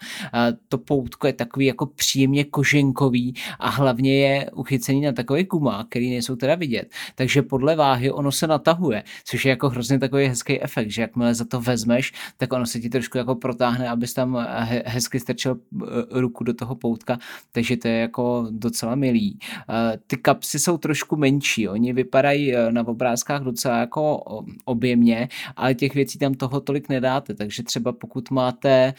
To 0.68 0.78
poutko 0.78 1.28
je 1.28 1.34
takový 1.34 1.66
jako 1.66 1.86
příjemně 1.86 2.44
koženkový 2.44 3.34
a 3.60 3.70
hlavně 3.70 4.20
je 4.20 4.52
uchycený 4.52 5.02
na 5.02 5.12
takový 5.12 5.44
gumách, 5.44 5.86
který 5.90 6.10
nejsou 6.10 6.36
teda 6.36 6.56
vidět. 6.56 6.92
Takže 7.16 7.42
podle 7.42 7.76
váhy 7.76 8.12
ono 8.12 8.32
se 8.32 8.48
natahuje, 8.48 9.04
což 9.26 9.46
je 9.46 9.50
jako 9.50 9.70
hrozně 9.70 10.00
takový 10.00 10.26
hezký 10.26 10.62
efekt, 10.62 10.90
že 10.90 11.02
jakmile 11.02 11.36
za 11.36 11.46
to 11.46 11.62
vezmeš, 11.62 12.14
tak 12.38 12.54
ono 12.54 12.66
se 12.66 12.80
ti 12.80 12.90
trošku 12.90 13.18
jako 13.18 13.36
protáhne, 13.36 13.90
abys 13.90 14.14
tam 14.14 14.48
hezky 14.86 15.20
strčil 15.20 15.60
eh, 15.60 16.20
ruku 16.20 16.44
do 16.44 16.54
toho 16.54 16.76
poutka, 16.76 17.20
takže 17.52 17.78
to 17.78 17.88
je 17.88 18.00
jako 18.00 18.48
docela 18.52 18.96
milý. 18.96 19.40
Eh, 19.70 19.98
ty 20.08 20.18
kapsy 20.18 20.60
jsou 20.60 20.78
trošku 20.78 21.16
menší, 21.16 21.68
oni 21.68 21.94
vypadají 21.94 22.56
eh, 22.56 22.72
na 22.72 22.88
obrázkách 22.88 23.42
docela 23.42 23.78
jako 23.80 24.18
objemně, 24.66 25.30
ale 25.56 25.76
těch 25.76 25.94
věcí 25.94 26.20
tam 26.20 26.34
toho 26.34 26.62
tolik 26.62 26.90
nedáte, 26.90 27.34
takže 27.34 27.64
třeba 27.64 27.92
pokud 27.92 28.32
máte 28.32 28.94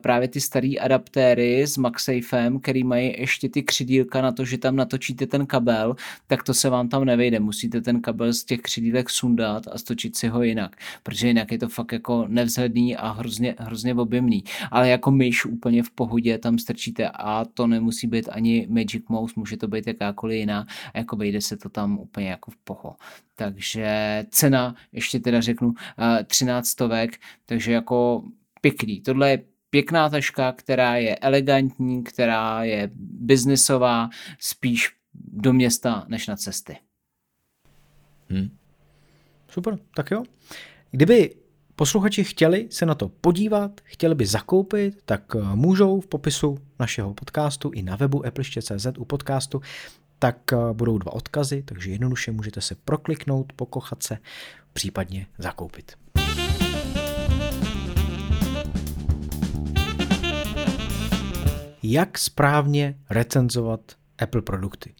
právě 0.00 0.28
ty 0.28 0.40
starý 0.40 0.80
adaptéry 0.80 1.62
s 1.62 1.76
MagSafem, 1.76 2.60
který 2.60 2.84
mají 2.84 3.14
ještě 3.18 3.48
ty 3.48 3.62
křidílka 3.62 4.22
na 4.22 4.32
to, 4.32 4.44
že 4.44 4.58
tam 4.58 4.76
natočíte 4.76 5.26
ten 5.26 5.46
kabel, 5.46 5.96
tak 6.26 6.42
to 6.42 6.54
se 6.54 6.70
vám 6.70 6.88
tam 6.88 7.04
nevejde. 7.04 7.40
Musíte 7.40 7.80
ten 7.80 8.00
kabel 8.00 8.32
z 8.32 8.44
těch 8.44 8.60
křidílek 8.60 9.10
sundat 9.10 9.64
a 9.72 9.78
stočit 9.78 10.16
si 10.16 10.28
ho 10.28 10.42
jinak, 10.42 10.76
protože 11.02 11.26
jinak 11.26 11.52
je 11.52 11.58
to 11.58 11.68
fakt 11.68 11.92
jako 11.92 12.24
nevzhledný 12.28 12.96
a 12.96 13.10
hrozně, 13.10 13.54
hrozně 13.58 13.94
objemný. 13.94 14.44
Ale 14.70 14.88
jako 14.88 15.10
myš 15.10 15.44
úplně 15.44 15.82
v 15.82 15.90
pohodě 15.90 16.38
tam 16.38 16.58
strčíte 16.58 17.08
a 17.08 17.44
to 17.44 17.66
nemusí 17.66 18.06
být 18.06 18.28
ani 18.32 18.66
Magic 18.70 19.04
Mouse, 19.08 19.34
může 19.36 19.56
to 19.56 19.68
být 19.68 19.86
jakákoliv 19.86 20.38
jiná 20.38 20.66
a 20.94 20.98
jako 20.98 21.16
vejde 21.16 21.40
se 21.40 21.56
to 21.56 21.68
tam 21.68 21.98
úplně 21.98 22.28
jako 22.28 22.50
v 22.50 22.56
poho. 22.56 22.96
Takže 23.34 24.24
cena, 24.30 24.74
ještě 24.92 25.20
teda 25.20 25.40
řeknu, 25.40 25.74
13 26.26 26.66
stovek, 26.66 27.20
takže 27.46 27.72
jako 27.72 28.24
pěkný. 28.60 29.00
Tohle 29.00 29.30
je 29.30 29.42
pěkná 29.70 30.08
taška, 30.08 30.52
která 30.52 30.96
je 30.96 31.16
elegantní, 31.16 32.04
která 32.04 32.64
je 32.64 32.90
biznisová, 32.96 34.10
spíš 34.38 34.90
do 35.14 35.52
města 35.52 36.04
než 36.08 36.26
na 36.26 36.36
cesty. 36.36 36.76
Hmm. 38.30 38.56
Super, 39.48 39.78
tak 39.94 40.10
jo. 40.10 40.22
Kdyby 40.90 41.34
posluchači 41.76 42.24
chtěli 42.24 42.68
se 42.70 42.86
na 42.86 42.94
to 42.94 43.08
podívat, 43.08 43.80
chtěli 43.84 44.14
by 44.14 44.26
zakoupit, 44.26 45.02
tak 45.04 45.36
eh, 45.36 45.40
můžou 45.54 46.00
v 46.00 46.06
popisu 46.06 46.58
našeho 46.80 47.14
podcastu 47.14 47.70
i 47.70 47.82
na 47.82 47.96
webu 47.96 48.26
apple.cz 48.26 48.86
u 48.98 49.04
podcastu, 49.04 49.60
tak 50.18 50.52
eh, 50.52 50.56
budou 50.72 50.98
dva 50.98 51.12
odkazy, 51.12 51.62
takže 51.62 51.90
jednoduše 51.90 52.32
můžete 52.32 52.60
se 52.60 52.74
prokliknout, 52.74 53.52
pokochat 53.52 54.02
se, 54.02 54.18
případně 54.72 55.26
zakoupit. 55.38 55.92
Jak 61.82 62.18
správně 62.18 62.98
recenzovat 63.10 63.80
Apple 64.18 64.42
produkty? 64.42 64.94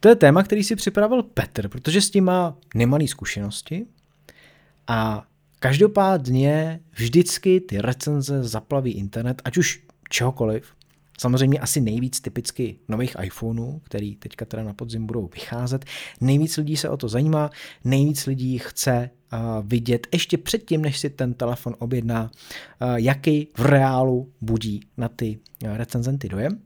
To 0.00 0.08
je 0.08 0.16
téma, 0.16 0.42
který 0.42 0.64
si 0.64 0.76
připravil 0.76 1.22
Petr, 1.22 1.68
protože 1.68 2.00
s 2.00 2.10
tím 2.10 2.24
má 2.24 2.56
nemalý 2.74 3.08
zkušenosti 3.08 3.86
a 4.86 5.26
každopádně 5.58 6.80
vždycky 6.92 7.60
ty 7.60 7.80
recenze 7.80 8.44
zaplaví 8.44 8.92
internet, 8.92 9.42
ať 9.44 9.56
už 9.56 9.82
čehokoliv. 10.10 10.74
Samozřejmě 11.20 11.58
asi 11.58 11.80
nejvíc 11.80 12.20
typicky 12.20 12.78
nových 12.88 13.16
iPhoneů, 13.22 13.78
který 13.84 14.16
teďka 14.16 14.44
teda 14.44 14.62
na 14.62 14.72
podzim 14.72 15.06
budou 15.06 15.30
vycházet. 15.34 15.84
Nejvíc 16.20 16.56
lidí 16.56 16.76
se 16.76 16.88
o 16.88 16.96
to 16.96 17.08
zajímá, 17.08 17.50
nejvíc 17.84 18.26
lidí 18.26 18.58
chce 18.58 19.10
uh, 19.32 19.38
vidět 19.66 20.06
ještě 20.12 20.38
předtím, 20.38 20.82
než 20.82 20.98
si 20.98 21.10
ten 21.10 21.34
telefon 21.34 21.74
objedná, 21.78 22.22
uh, 22.22 22.96
jaký 22.96 23.48
v 23.56 23.66
reálu 23.66 24.32
budí 24.40 24.80
na 24.96 25.08
ty 25.08 25.38
uh, 25.64 25.76
recenzenty 25.76 26.28
dojem. 26.28 26.60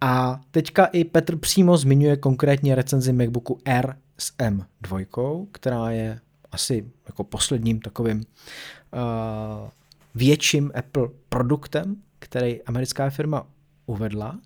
A 0.00 0.40
teďka 0.50 0.84
i 0.84 1.04
Petr 1.04 1.36
přímo 1.36 1.76
zmiňuje 1.76 2.16
konkrétně 2.16 2.74
recenzi 2.74 3.12
MacBooku 3.12 3.58
Air 3.64 3.94
s 4.18 4.32
M2, 4.36 5.46
která 5.52 5.90
je 5.90 6.20
asi 6.52 6.90
jako 7.06 7.24
posledním 7.24 7.80
takovým 7.80 8.16
uh, 8.18 9.68
větším 10.14 10.72
Apple 10.74 11.08
produktem, 11.28 11.96
který 12.22 12.62
americká 12.62 13.10
firma 13.10 13.46
uvedla. 13.86 14.38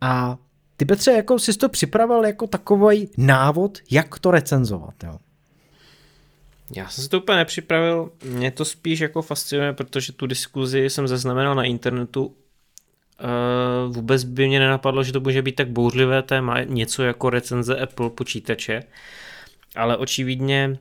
A 0.00 0.38
ty 0.76 0.84
Petře, 0.84 1.12
jako 1.12 1.38
jsi 1.38 1.58
to 1.58 1.68
připravil 1.68 2.24
jako 2.24 2.46
takový 2.46 3.10
návod, 3.16 3.78
jak 3.90 4.18
to 4.18 4.30
recenzovat, 4.30 4.94
jo? 5.04 5.18
Já 6.76 6.88
jsem 6.88 7.04
si 7.04 7.10
to 7.10 7.20
úplně 7.20 7.38
nepřipravil, 7.38 8.12
mě 8.24 8.50
to 8.50 8.64
spíš 8.64 9.00
jako 9.00 9.22
fascinuje, 9.22 9.72
protože 9.72 10.12
tu 10.12 10.26
diskuzi 10.26 10.90
jsem 10.90 11.08
zaznamenal 11.08 11.54
na 11.54 11.64
internetu 11.64 12.34
Uh, 13.22 13.94
vůbec 13.94 14.24
by 14.24 14.48
mě 14.48 14.60
nenapadlo, 14.60 15.02
že 15.02 15.12
to 15.12 15.20
může 15.20 15.42
být 15.42 15.54
tak 15.54 15.68
bouřlivé 15.68 16.22
téma, 16.22 16.62
něco 16.62 17.02
jako 17.02 17.30
recenze 17.30 17.76
Apple 17.78 18.10
počítače, 18.10 18.82
ale 19.76 19.96
očividně 19.96 20.78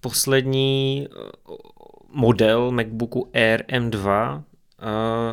poslední 0.00 1.08
eh, 1.10 1.16
model 2.08 2.70
MacBooku 2.70 3.30
Air 3.34 3.62
M2 3.62 4.36
uh, 4.36 4.42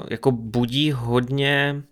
jako 0.10 0.32
budí 0.32 0.92
hodně 0.92 1.84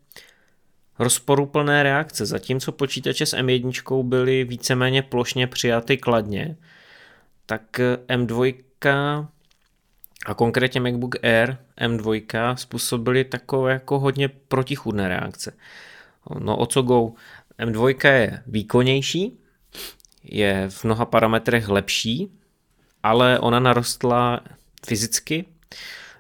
rozporuplné 0.99 1.83
reakce, 1.83 2.25
zatímco 2.25 2.71
počítače 2.71 3.25
s 3.25 3.37
M1 3.37 4.03
byly 4.03 4.43
víceméně 4.43 5.01
plošně 5.01 5.47
přijaty 5.47 5.97
kladně, 5.97 6.57
tak 7.45 7.79
M2 8.07 8.55
a 10.25 10.33
konkrétně 10.33 10.81
MacBook 10.81 11.15
Air 11.23 11.57
M2 11.81 12.55
způsobily 12.55 13.23
takové 13.23 13.73
jako 13.73 13.99
hodně 13.99 14.27
protichudné 14.27 15.07
reakce. 15.07 15.53
No 16.39 16.57
o 16.57 16.65
co 16.65 16.81
go? 16.81 17.11
M2 17.59 18.07
je 18.07 18.43
výkonnější, 18.47 19.37
je 20.23 20.69
v 20.69 20.83
mnoha 20.83 21.05
parametrech 21.05 21.69
lepší, 21.69 22.31
ale 23.03 23.39
ona 23.39 23.59
narostla 23.59 24.39
fyzicky, 24.85 25.45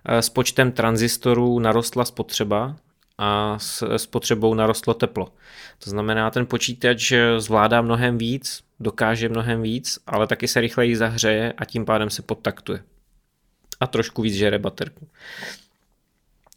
s 0.05 0.29
počtem 0.29 0.71
tranzistorů 0.71 1.59
narostla 1.59 2.05
spotřeba 2.05 2.75
a 3.17 3.59
s 3.59 3.97
spotřebou 3.97 4.53
narostlo 4.53 4.93
teplo. 4.93 5.33
To 5.83 5.89
znamená, 5.89 6.31
ten 6.31 6.45
počítač 6.45 7.13
zvládá 7.37 7.81
mnohem 7.81 8.17
víc, 8.17 8.63
dokáže 8.79 9.29
mnohem 9.29 9.61
víc, 9.61 9.99
ale 10.07 10.27
taky 10.27 10.47
se 10.47 10.61
rychleji 10.61 10.95
zahřeje 10.95 11.53
a 11.57 11.65
tím 11.65 11.85
pádem 11.85 12.09
se 12.09 12.21
podtaktuje 12.21 12.83
a 13.79 13.87
trošku 13.87 14.21
víc 14.21 14.35
žere 14.35 14.59
baterku. 14.59 15.07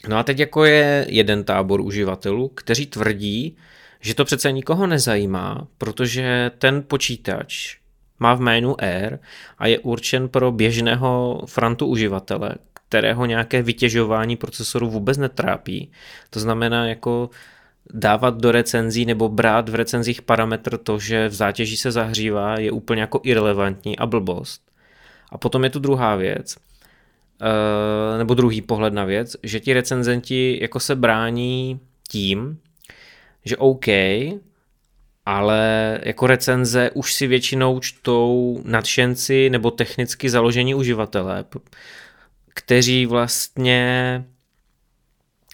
No 0.08 0.16
a 0.16 0.22
teď 0.22 0.38
jako 0.38 0.64
je 0.64 1.06
jeden 1.08 1.44
tábor 1.44 1.80
uživatelů, 1.80 2.48
kteří 2.48 2.86
tvrdí, 2.86 3.56
že 4.00 4.14
to 4.14 4.24
přece 4.24 4.52
nikoho 4.52 4.86
nezajímá, 4.86 5.66
protože 5.78 6.50
ten 6.58 6.82
počítač 6.82 7.76
má 8.18 8.34
v 8.34 8.40
jménu 8.40 8.80
Air 8.80 9.18
a 9.58 9.66
je 9.66 9.78
určen 9.78 10.28
pro 10.28 10.52
běžného 10.52 11.42
frontu 11.46 11.86
uživatele, 11.86 12.50
kterého 12.94 13.26
nějaké 13.26 13.62
vytěžování 13.62 14.36
procesoru 14.36 14.90
vůbec 14.90 15.18
netrápí. 15.18 15.90
To 16.30 16.40
znamená 16.40 16.86
jako 16.86 17.30
dávat 17.94 18.40
do 18.40 18.52
recenzí 18.52 19.06
nebo 19.06 19.28
brát 19.28 19.68
v 19.68 19.74
recenzích 19.74 20.22
parametr 20.22 20.78
to, 20.78 20.98
že 20.98 21.28
v 21.28 21.34
zátěži 21.34 21.76
se 21.76 21.92
zahřívá, 21.92 22.58
je 22.58 22.70
úplně 22.70 23.00
jako 23.00 23.20
irrelevantní 23.24 23.98
a 23.98 24.06
blbost. 24.06 24.62
A 25.30 25.38
potom 25.38 25.64
je 25.64 25.70
tu 25.70 25.78
druhá 25.78 26.16
věc, 26.16 26.56
Eh, 27.42 28.18
nebo 28.18 28.34
druhý 28.34 28.62
pohled 28.62 28.94
na 28.94 29.04
věc, 29.04 29.36
že 29.42 29.60
ti 29.60 29.72
recenzenti 29.72 30.58
jako 30.62 30.80
se 30.80 30.96
brání 30.96 31.80
tím, 32.08 32.58
že 33.44 33.56
OK, 33.56 33.86
ale 35.26 36.00
jako 36.02 36.26
recenze 36.26 36.90
už 36.94 37.14
si 37.14 37.26
většinou 37.26 37.80
čtou 37.80 38.60
nadšenci 38.64 39.50
nebo 39.50 39.70
technicky 39.70 40.30
založení 40.30 40.74
uživatelé, 40.74 41.44
kteří 42.54 43.06
vlastně 43.06 44.24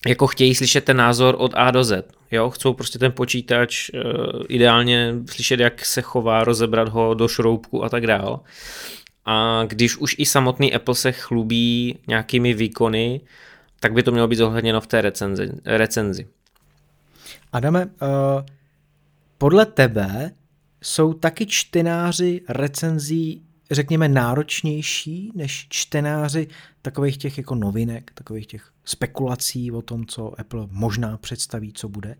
jako 0.06 0.26
chtějí 0.26 0.54
slyšet 0.54 0.84
ten 0.84 0.96
názor 0.96 1.34
od 1.38 1.52
A 1.54 1.70
do 1.70 1.84
Z. 1.84 2.04
Jo, 2.30 2.50
chcou 2.50 2.74
prostě 2.74 2.98
ten 2.98 3.12
počítač 3.12 3.90
uh, 3.90 4.00
ideálně 4.48 5.14
slyšet, 5.30 5.60
jak 5.60 5.84
se 5.84 6.02
chová, 6.02 6.44
rozebrat 6.44 6.88
ho 6.88 7.14
do 7.14 7.28
šroubku 7.28 7.84
a 7.84 7.88
tak 7.88 8.06
dál. 8.06 8.40
A 9.24 9.64
když 9.66 9.96
už 9.96 10.14
i 10.18 10.26
samotný 10.26 10.74
Apple 10.74 10.94
se 10.94 11.12
chlubí 11.12 11.98
nějakými 12.06 12.54
výkony, 12.54 13.20
tak 13.80 13.92
by 13.92 14.02
to 14.02 14.12
mělo 14.12 14.28
být 14.28 14.36
zohledněno 14.36 14.80
v 14.80 14.86
té 14.86 15.00
recenzi. 15.00 15.50
recenzi. 15.64 16.26
Adame, 17.52 17.86
uh, 17.86 17.90
podle 19.38 19.66
tebe 19.66 20.30
jsou 20.82 21.12
taky 21.12 21.46
čtenáři 21.46 22.40
recenzí 22.48 23.42
řekněme, 23.70 24.08
náročnější 24.08 25.32
než 25.34 25.66
čtenáři 25.68 26.48
takových 26.82 27.16
těch 27.16 27.38
jako 27.38 27.54
novinek, 27.54 28.10
takových 28.14 28.46
těch 28.46 28.72
spekulací 28.84 29.72
o 29.72 29.82
tom, 29.82 30.06
co 30.06 30.40
Apple 30.40 30.66
možná 30.70 31.16
představí, 31.16 31.72
co 31.72 31.88
bude? 31.88 32.16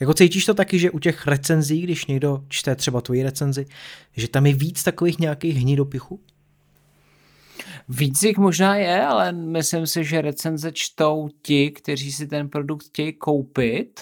Jako 0.00 0.14
cítíš 0.14 0.44
to 0.44 0.54
taky, 0.54 0.78
že 0.78 0.90
u 0.90 0.98
těch 0.98 1.26
recenzí, 1.26 1.82
když 1.82 2.06
někdo 2.06 2.44
čte 2.48 2.76
třeba 2.76 3.00
tvoji 3.00 3.22
recenzi, 3.22 3.66
že 4.16 4.28
tam 4.28 4.46
je 4.46 4.54
víc 4.54 4.82
takových 4.82 5.18
nějakých 5.18 5.56
hnidopichů? 5.56 6.20
Víc 7.88 8.22
jich 8.22 8.38
možná 8.38 8.76
je, 8.76 9.02
ale 9.02 9.32
myslím 9.32 9.86
si, 9.86 10.04
že 10.04 10.22
recenze 10.22 10.72
čtou 10.72 11.28
ti, 11.42 11.70
kteří 11.70 12.12
si 12.12 12.26
ten 12.26 12.48
produkt 12.48 12.86
chtějí 12.86 13.12
koupit, 13.12 14.00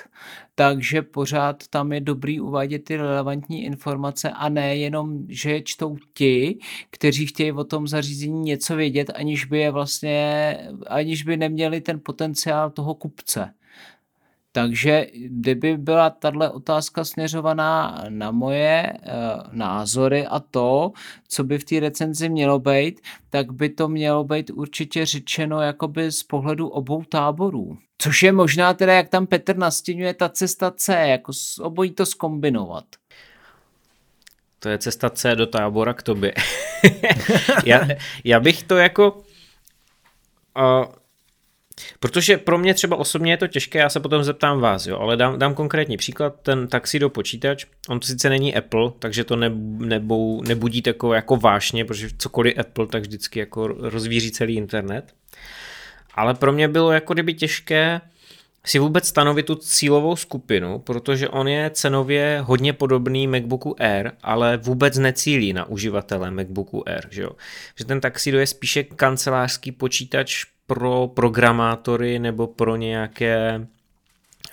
takže 0.55 1.03
pořád 1.03 1.69
tam 1.69 1.93
je 1.93 2.01
dobrý 2.01 2.41
uvádět 2.41 2.85
ty 2.85 2.97
relevantní 2.97 3.65
informace 3.65 4.31
a 4.31 4.49
ne 4.49 4.77
jenom, 4.77 5.19
že 5.29 5.61
čtou 5.61 5.97
ti, 6.15 6.59
kteří 6.91 7.27
chtějí 7.27 7.53
o 7.53 7.65
tom 7.65 7.89
zařízení 7.89 8.41
něco 8.41 8.77
vědět, 8.77 9.11
aniž 9.15 9.45
by 9.45 9.59
je 9.59 9.71
vlastně, 9.71 10.59
aniž 10.87 11.23
by 11.23 11.37
neměli 11.37 11.81
ten 11.81 12.01
potenciál 12.05 12.71
toho 12.71 12.95
kupce. 12.95 13.55
Takže 14.55 15.07
kdyby 15.15 15.77
byla 15.77 16.11
tahle 16.11 16.51
otázka 16.51 17.05
směřovaná 17.05 18.05
na 18.09 18.31
moje 18.31 18.93
uh, 18.93 19.13
názory 19.53 20.27
a 20.27 20.41
to, 20.41 20.93
co 21.29 21.45
by 21.45 21.59
v 21.59 21.65
té 21.65 21.81
recenzi 21.81 22.29
mělo 22.29 22.59
být, 22.59 23.01
tak 23.31 23.53
by 23.53 23.69
to 23.69 23.89
mělo 23.89 24.25
být 24.25 24.51
určitě 24.51 25.07
řečeno 25.07 25.61
jakoby 25.61 26.13
z 26.13 26.23
pohledu 26.23 26.69
obou 26.69 27.03
táborů. 27.05 27.79
Což 27.99 28.23
je 28.23 28.33
možná 28.33 28.75
teda, 28.75 28.93
jak 28.93 29.09
tam 29.09 29.27
Petr 29.27 29.57
nastěňuje, 29.57 30.15
ta 30.15 30.29
cesta 30.29 30.71
C, 30.71 31.09
jako 31.09 31.33
obojí 31.61 31.91
to 31.91 32.07
skombinovat. 32.07 32.85
To 34.59 34.69
je 34.69 34.79
cesta 34.79 35.11
C 35.11 35.37
do 35.37 35.47
tábora 35.47 35.95
k 35.95 36.03
tobě. 36.03 36.35
já, 37.65 37.89
já 38.25 38.41
bych 38.41 38.63
to 38.63 38.77
jako... 38.77 39.23
Uh, 40.57 41.02
Protože 42.01 42.39
pro 42.39 42.59
mě 42.59 42.75
třeba 42.75 42.97
osobně 42.97 43.33
je 43.33 43.37
to 43.37 43.47
těžké, 43.47 43.79
já 43.79 43.89
se 43.89 44.01
potom 44.01 44.25
zeptám 44.25 44.61
vás, 44.61 44.87
jo, 44.87 44.99
ale 44.99 45.17
dám, 45.17 45.39
dám 45.39 45.55
konkrétní 45.55 45.97
příklad, 45.97 46.35
ten 46.43 46.69
taxi 46.69 46.99
do 46.99 47.11
počítač, 47.11 47.67
on 47.89 48.01
to 48.01 48.07
sice 48.07 48.29
není 48.29 48.55
Apple, 48.55 48.93
takže 48.99 49.25
to 49.25 49.37
ne, 49.37 49.51
nebou, 49.79 50.43
nebudí 50.43 50.83
takové 50.83 51.17
jako 51.17 51.37
vášně, 51.37 51.85
protože 51.85 52.09
cokoliv 52.19 52.59
Apple, 52.59 52.87
tak 52.87 53.03
vždycky 53.03 53.39
jako 53.39 53.67
rozvíří 53.67 54.31
celý 54.31 54.57
internet. 54.57 55.15
Ale 56.15 56.35
pro 56.35 56.53
mě 56.53 56.69
bylo 56.69 56.93
jako 56.93 57.15
kdyby 57.15 57.35
těžké 57.35 58.01
si 58.67 58.79
vůbec 58.79 59.09
stanovit 59.09 59.47
tu 59.47 59.55
cílovou 59.55 60.17
skupinu, 60.17 60.79
protože 60.79 61.29
on 61.29 61.49
je 61.49 61.71
cenově 61.71 62.41
hodně 62.45 62.73
podobný 62.73 63.27
MacBooku 63.27 63.77
Air, 63.83 64.11
ale 64.23 64.57
vůbec 64.57 64.99
necílí 64.99 65.53
na 65.53 65.69
uživatele 65.69 66.31
MacBooku 66.31 66.89
Air. 66.89 67.09
Že, 67.11 67.23
jo? 67.23 67.31
že 67.79 67.85
ten 67.85 68.01
Tuxedo 68.01 68.39
je 68.39 68.47
spíše 68.47 68.83
kancelářský 68.83 69.73
počítač 69.73 70.45
pro 70.67 71.09
programátory 71.15 72.19
nebo 72.19 72.47
pro 72.47 72.77
nějaké 72.77 73.67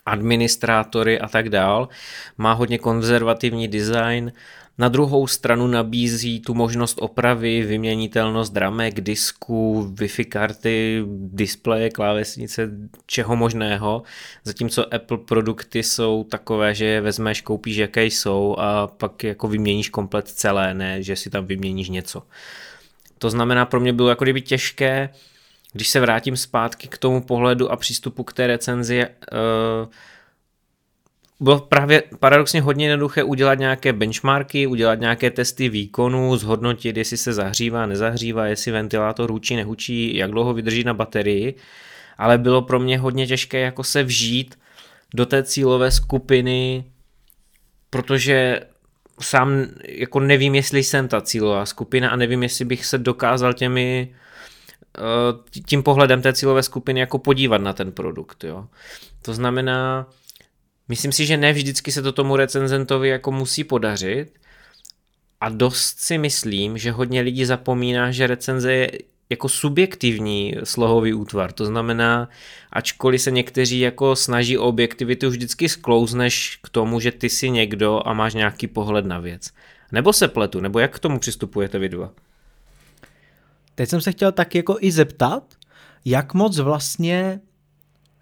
administrátory 0.05 1.19
a 1.19 1.27
tak 1.27 1.49
dál. 1.49 1.89
Má 2.37 2.53
hodně 2.53 2.77
konzervativní 2.77 3.67
design, 3.67 4.31
na 4.79 4.89
druhou 4.89 5.27
stranu 5.27 5.67
nabízí 5.67 6.39
tu 6.39 6.53
možnost 6.53 6.97
opravy, 7.01 7.61
vyměnitelnost 7.61 8.57
ramek, 8.57 9.01
disků, 9.01 9.93
Wi-Fi 9.93 10.25
karty, 10.25 11.03
displeje, 11.07 11.89
klávesnice, 11.89 12.69
čeho 13.05 13.35
možného. 13.35 14.03
Zatímco 14.43 14.93
Apple 14.93 15.17
produkty 15.17 15.83
jsou 15.83 16.23
takové, 16.23 16.75
že 16.75 16.85
je 16.85 17.01
vezmeš, 17.01 17.41
koupíš, 17.41 17.77
jaké 17.77 18.05
jsou 18.05 18.55
a 18.59 18.87
pak 18.87 19.23
jako 19.23 19.47
vyměníš 19.47 19.89
komplet 19.89 20.27
celé, 20.27 20.73
ne, 20.73 21.03
že 21.03 21.15
si 21.15 21.29
tam 21.29 21.45
vyměníš 21.45 21.89
něco. 21.89 22.23
To 23.17 23.29
znamená, 23.29 23.65
pro 23.65 23.79
mě 23.79 23.93
bylo 23.93 24.09
jako 24.09 24.23
kdyby 24.23 24.41
těžké 24.41 25.09
když 25.73 25.89
se 25.89 25.99
vrátím 25.99 26.37
zpátky 26.37 26.87
k 26.87 26.97
tomu 26.97 27.21
pohledu 27.21 27.71
a 27.71 27.75
přístupu 27.75 28.23
k 28.23 28.33
té 28.33 28.47
recenzi, 28.47 29.05
uh, 29.05 29.89
bylo 31.39 31.59
právě 31.59 32.03
paradoxně 32.19 32.61
hodně 32.61 32.85
jednoduché 32.85 33.23
udělat 33.23 33.59
nějaké 33.59 33.93
benchmarky, 33.93 34.67
udělat 34.67 34.99
nějaké 34.99 35.31
testy 35.31 35.69
výkonu, 35.69 36.37
zhodnotit, 36.37 36.97
jestli 36.97 37.17
se 37.17 37.33
zahřívá, 37.33 37.85
nezahřívá, 37.85 38.45
jestli 38.45 38.71
ventilátor 38.71 39.31
hučí, 39.31 39.55
nehučí, 39.55 40.15
jak 40.15 40.31
dlouho 40.31 40.53
vydrží 40.53 40.83
na 40.83 40.93
baterii, 40.93 41.55
ale 42.17 42.37
bylo 42.37 42.61
pro 42.61 42.79
mě 42.79 42.99
hodně 42.99 43.27
těžké 43.27 43.59
jako 43.59 43.83
se 43.83 44.03
vžít 44.03 44.59
do 45.13 45.25
té 45.25 45.43
cílové 45.43 45.91
skupiny, 45.91 46.83
protože 47.89 48.59
sám 49.21 49.65
jako 49.87 50.19
nevím, 50.19 50.55
jestli 50.55 50.83
jsem 50.83 51.07
ta 51.07 51.21
cílová 51.21 51.65
skupina 51.65 52.09
a 52.09 52.15
nevím, 52.15 52.43
jestli 52.43 52.65
bych 52.65 52.85
se 52.85 52.97
dokázal 52.97 53.53
těmi 53.53 54.09
Eh, 54.13 54.18
tím 55.65 55.83
pohledem 55.83 56.21
té 56.21 56.33
cílové 56.33 56.63
skupiny 56.63 56.99
jako 56.99 57.19
podívat 57.19 57.61
na 57.61 57.73
ten 57.73 57.91
produkt. 57.91 58.43
Jo. 58.43 58.67
To 59.21 59.33
znamená, 59.33 60.07
myslím 60.87 61.11
si, 61.11 61.25
že 61.25 61.37
ne 61.37 61.53
vždycky 61.53 61.91
se 61.91 62.01
to 62.01 62.11
tomu 62.11 62.35
recenzentovi 62.35 63.09
jako 63.09 63.31
musí 63.31 63.63
podařit 63.63 64.39
a 65.41 65.49
dost 65.49 65.99
si 65.99 66.17
myslím, 66.17 66.77
že 66.77 66.91
hodně 66.91 67.21
lidí 67.21 67.45
zapomíná, 67.45 68.11
že 68.11 68.27
recenze 68.27 68.73
je 68.73 68.91
jako 69.29 69.49
subjektivní 69.49 70.55
slohový 70.63 71.13
útvar. 71.13 71.51
To 71.51 71.65
znamená, 71.65 72.29
ačkoliv 72.71 73.21
se 73.21 73.31
někteří 73.31 73.79
jako 73.79 74.15
snaží 74.15 74.57
o 74.57 74.67
objektivitu, 74.67 75.29
vždycky 75.29 75.69
sklouzneš 75.69 76.59
k 76.63 76.69
tomu, 76.69 76.99
že 76.99 77.11
ty 77.11 77.29
jsi 77.29 77.49
někdo 77.49 78.07
a 78.07 78.13
máš 78.13 78.33
nějaký 78.33 78.67
pohled 78.67 79.05
na 79.05 79.19
věc. 79.19 79.51
Nebo 79.91 80.13
se 80.13 80.27
pletu, 80.27 80.59
nebo 80.59 80.79
jak 80.79 80.95
k 80.95 80.99
tomu 80.99 81.19
přistupujete 81.19 81.79
vy 81.79 81.89
dva? 81.89 82.11
Teď 83.79 83.89
jsem 83.89 84.01
se 84.01 84.11
chtěl 84.11 84.31
tak 84.31 84.55
jako 84.55 84.77
i 84.79 84.91
zeptat, 84.91 85.53
jak 86.05 86.33
moc 86.33 86.59
vlastně 86.59 87.39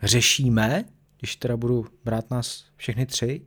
řešíme, 0.04 0.86
když 1.20 1.36
teda 1.36 1.58
budu 1.58 1.86
brát 2.06 2.32
nás 2.32 2.66
všechny 2.76 3.06
tři, 3.06 3.42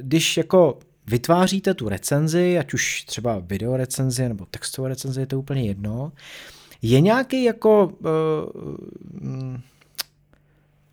když 0.00 0.36
jako 0.36 0.78
vytváříte 1.06 1.74
tu 1.74 1.88
recenzi, 1.88 2.58
ať 2.58 2.74
už 2.74 3.04
třeba 3.04 3.38
video 3.38 3.76
recenzi 3.76 4.28
nebo 4.28 4.46
textovou 4.46 4.88
recenzi, 4.88 5.20
je 5.20 5.26
to 5.26 5.38
úplně 5.38 5.62
jedno, 5.62 6.12
je 6.82 7.00
nějaký 7.00 7.44
jako 7.44 7.92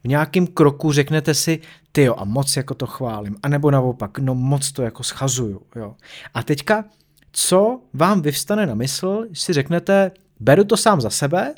v 0.03 0.07
nějakém 0.07 0.47
kroku 0.47 0.91
řeknete 0.91 1.33
si, 1.33 1.59
ty 1.91 2.03
jo, 2.03 2.15
a 2.17 2.23
moc 2.25 2.57
jako 2.57 2.73
to 2.73 2.87
chválím, 2.87 3.35
anebo 3.43 3.71
naopak, 3.71 4.19
no 4.19 4.35
moc 4.35 4.71
to 4.71 4.81
jako 4.81 5.03
schazuju, 5.03 5.61
jo. 5.75 5.95
A 6.33 6.43
teďka 6.43 6.85
co 7.31 7.81
vám 7.93 8.21
vyvstane 8.21 8.65
na 8.65 8.75
mysl, 8.75 9.25
když 9.27 9.41
si 9.41 9.53
řeknete, 9.53 10.11
beru 10.39 10.63
to 10.63 10.77
sám 10.77 11.01
za 11.01 11.09
sebe, 11.09 11.53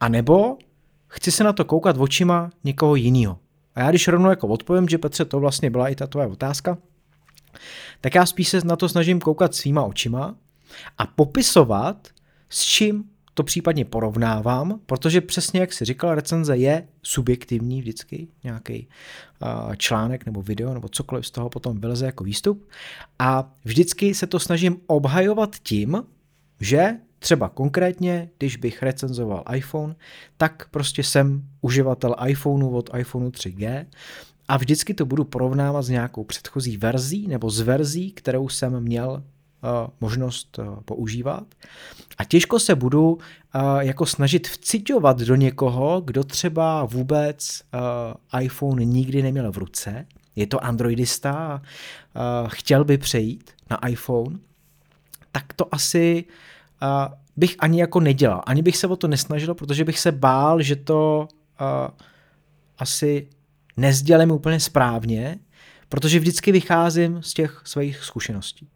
anebo 0.00 0.58
chci 1.08 1.32
se 1.32 1.44
na 1.44 1.52
to 1.52 1.64
koukat 1.64 1.96
očima 1.98 2.50
někoho 2.64 2.94
jiného. 2.94 3.38
A 3.74 3.80
já 3.80 3.90
když 3.90 4.08
rovnou 4.08 4.30
jako 4.30 4.48
odpovím, 4.48 4.88
že 4.88 4.98
Petře, 4.98 5.24
to 5.24 5.40
vlastně 5.40 5.70
byla 5.70 5.88
i 5.88 5.94
ta 5.94 6.06
tvoje 6.06 6.26
otázka, 6.26 6.78
tak 8.00 8.14
já 8.14 8.26
spíš 8.26 8.48
se 8.48 8.60
na 8.64 8.76
to 8.76 8.88
snažím 8.88 9.20
koukat 9.20 9.54
svýma 9.54 9.82
očima 9.82 10.34
a 10.98 11.06
popisovat, 11.06 12.08
s 12.48 12.62
čím 12.62 13.04
to 13.40 13.44
případně 13.44 13.84
porovnávám, 13.84 14.80
protože 14.86 15.20
přesně 15.20 15.60
jak 15.60 15.72
si 15.72 15.84
říkal, 15.84 16.14
recenze 16.14 16.56
je 16.56 16.88
subjektivní 17.02 17.80
vždycky, 17.80 18.28
nějaký 18.44 18.88
článek 19.76 20.26
nebo 20.26 20.42
video 20.42 20.74
nebo 20.74 20.88
cokoliv 20.88 21.26
z 21.26 21.30
toho 21.30 21.50
potom 21.50 21.80
vyleze 21.80 22.06
jako 22.06 22.24
výstup. 22.24 22.68
A 23.18 23.52
vždycky 23.64 24.14
se 24.14 24.26
to 24.26 24.38
snažím 24.38 24.76
obhajovat 24.86 25.56
tím, 25.62 26.02
že 26.60 26.96
třeba 27.18 27.48
konkrétně, 27.48 28.28
když 28.38 28.56
bych 28.56 28.82
recenzoval 28.82 29.44
iPhone, 29.54 29.94
tak 30.36 30.68
prostě 30.70 31.02
jsem 31.02 31.42
uživatel 31.60 32.16
iPhoneu 32.26 32.70
od 32.70 32.90
iPhoneu 32.98 33.28
3G 33.28 33.86
a 34.48 34.56
vždycky 34.56 34.94
to 34.94 35.06
budu 35.06 35.24
porovnávat 35.24 35.82
s 35.82 35.88
nějakou 35.88 36.24
předchozí 36.24 36.76
verzí 36.76 37.28
nebo 37.28 37.50
s 37.50 37.60
verzí, 37.60 38.12
kterou 38.12 38.48
jsem 38.48 38.80
měl 38.80 39.22
možnost 40.00 40.58
eh, 40.58 40.64
používat. 40.84 41.44
A 42.18 42.24
těžko 42.24 42.58
se 42.58 42.74
budu 42.74 43.18
eh, 43.18 43.58
jako 43.80 44.06
snažit 44.06 44.48
vciťovat 44.48 45.18
do 45.18 45.34
někoho, 45.34 46.00
kdo 46.00 46.24
třeba 46.24 46.84
vůbec 46.84 47.62
iPhone 48.40 48.84
nikdy 48.84 49.22
neměl 49.22 49.52
v 49.52 49.58
ruce, 49.58 50.06
je 50.36 50.46
to 50.46 50.64
androidista 50.64 51.32
a 51.32 51.62
chtěl 52.48 52.84
by 52.84 52.98
přejít 52.98 53.50
na 53.70 53.88
iPhone, 53.88 54.38
tak 55.32 55.52
to 55.52 55.74
asi 55.74 56.24
bych 57.36 57.56
ani 57.58 57.80
jako 57.80 58.00
nedělal. 58.00 58.42
Ani 58.46 58.62
bych 58.62 58.76
se 58.76 58.86
o 58.86 58.96
to 58.96 59.08
nesnažil, 59.08 59.54
protože 59.54 59.84
bych 59.84 59.98
se 59.98 60.12
bál, 60.12 60.62
že 60.62 60.76
to 60.76 61.28
asi 62.78 63.28
nezdělím 63.76 64.30
úplně 64.30 64.60
správně, 64.60 65.38
protože 65.88 66.18
vždycky 66.18 66.52
vycházím 66.52 67.22
z 67.22 67.34
těch 67.34 67.62
svých 67.64 68.04
zkušeností. 68.04 68.68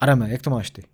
Adame, 0.00 0.30
jak 0.30 0.42
to 0.42 0.50
máš 0.50 0.70
ty? 0.70 0.84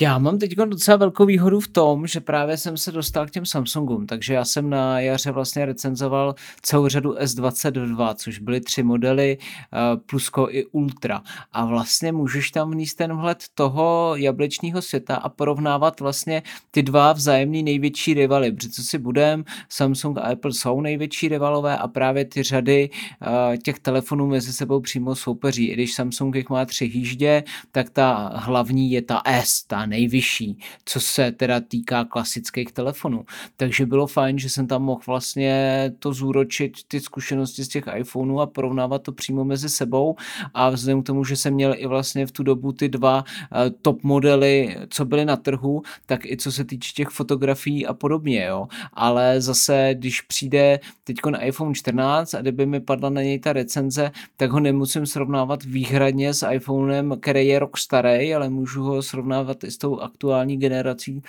Já 0.00 0.18
mám 0.18 0.38
teď 0.38 0.54
docela 0.54 0.96
velkou 0.96 1.26
výhodu 1.26 1.60
v 1.60 1.68
tom, 1.68 2.06
že 2.06 2.20
právě 2.20 2.56
jsem 2.56 2.76
se 2.76 2.92
dostal 2.92 3.26
k 3.26 3.30
těm 3.30 3.46
Samsungům, 3.46 4.06
takže 4.06 4.34
já 4.34 4.44
jsem 4.44 4.70
na 4.70 5.00
jaře 5.00 5.32
vlastně 5.32 5.66
recenzoval 5.66 6.34
celou 6.62 6.88
řadu 6.88 7.12
S22, 7.14 8.14
což 8.14 8.38
byly 8.38 8.60
tři 8.60 8.82
modely, 8.82 9.38
eh, 9.40 9.96
plusko 10.06 10.48
i 10.50 10.64
Ultra. 10.66 11.22
A 11.52 11.64
vlastně 11.64 12.12
můžeš 12.12 12.50
tam 12.50 12.70
vníst 12.70 12.96
ten 12.96 13.16
vhled 13.16 13.44
toho 13.54 14.12
jablečního 14.16 14.82
světa 14.82 15.16
a 15.16 15.28
porovnávat 15.28 16.00
vlastně 16.00 16.42
ty 16.70 16.82
dva 16.82 17.12
vzájemný 17.12 17.62
největší 17.62 18.14
rivaly, 18.14 18.52
protože 18.52 18.68
co 18.68 18.82
si 18.82 18.98
budem, 18.98 19.44
Samsung 19.68 20.18
a 20.18 20.20
Apple 20.20 20.52
jsou 20.52 20.80
největší 20.80 21.28
rivalové 21.28 21.78
a 21.78 21.88
právě 21.88 22.24
ty 22.24 22.42
řady 22.42 22.90
eh, 23.22 23.56
těch 23.58 23.78
telefonů 23.78 24.26
mezi 24.26 24.52
sebou 24.52 24.80
přímo 24.80 25.14
soupeří. 25.14 25.68
I 25.68 25.72
když 25.72 25.94
Samsung 25.94 26.34
jich 26.34 26.48
má 26.48 26.64
tři 26.64 26.86
hýždě, 26.86 27.44
tak 27.72 27.90
ta 27.90 28.32
hlavní 28.34 28.90
je 28.90 29.02
ta 29.02 29.22
S, 29.24 29.64
ta 29.64 29.81
nejvyšší, 29.86 30.58
co 30.84 31.00
se 31.00 31.32
teda 31.32 31.60
týká 31.60 32.04
klasických 32.04 32.72
telefonů. 32.72 33.24
Takže 33.56 33.86
bylo 33.86 34.06
fajn, 34.06 34.38
že 34.38 34.48
jsem 34.48 34.66
tam 34.66 34.82
mohl 34.82 35.00
vlastně 35.06 35.92
to 35.98 36.12
zúročit, 36.12 36.72
ty 36.88 37.00
zkušenosti 37.00 37.64
z 37.64 37.68
těch 37.68 37.84
iPhoneů 37.96 38.40
a 38.40 38.46
porovnávat 38.46 39.02
to 39.02 39.12
přímo 39.12 39.44
mezi 39.44 39.68
sebou 39.68 40.16
a 40.54 40.70
vzhledem 40.70 41.02
k 41.02 41.06
tomu, 41.06 41.24
že 41.24 41.36
jsem 41.36 41.54
měl 41.54 41.74
i 41.76 41.86
vlastně 41.86 42.26
v 42.26 42.32
tu 42.32 42.42
dobu 42.42 42.72
ty 42.72 42.88
dva 42.88 43.24
uh, 43.24 43.58
top 43.82 44.02
modely, 44.02 44.76
co 44.88 45.04
byly 45.04 45.24
na 45.24 45.36
trhu, 45.36 45.82
tak 46.06 46.24
i 46.26 46.36
co 46.36 46.52
se 46.52 46.64
týče 46.64 46.92
těch 46.92 47.08
fotografií 47.08 47.86
a 47.86 47.94
podobně, 47.94 48.44
jo. 48.44 48.68
Ale 48.92 49.40
zase, 49.40 49.90
když 49.94 50.20
přijde 50.20 50.80
teď 51.04 51.16
na 51.30 51.42
iPhone 51.42 51.74
14 51.74 52.34
a 52.34 52.40
kdyby 52.40 52.66
mi 52.66 52.80
padla 52.80 53.10
na 53.10 53.22
něj 53.22 53.38
ta 53.38 53.52
recenze, 53.52 54.10
tak 54.36 54.50
ho 54.50 54.60
nemusím 54.60 55.06
srovnávat 55.06 55.64
výhradně 55.64 56.34
s 56.34 56.46
iPhonem, 56.50 57.16
který 57.20 57.46
je 57.46 57.58
rok 57.58 57.78
starý, 57.78 58.34
ale 58.34 58.48
můžu 58.48 58.82
ho 58.82 59.02
srovnávat 59.02 59.64
i 59.64 59.70
s 59.72 59.78
tou 59.78 59.98
aktuální 59.98 60.56
generací 60.56 61.22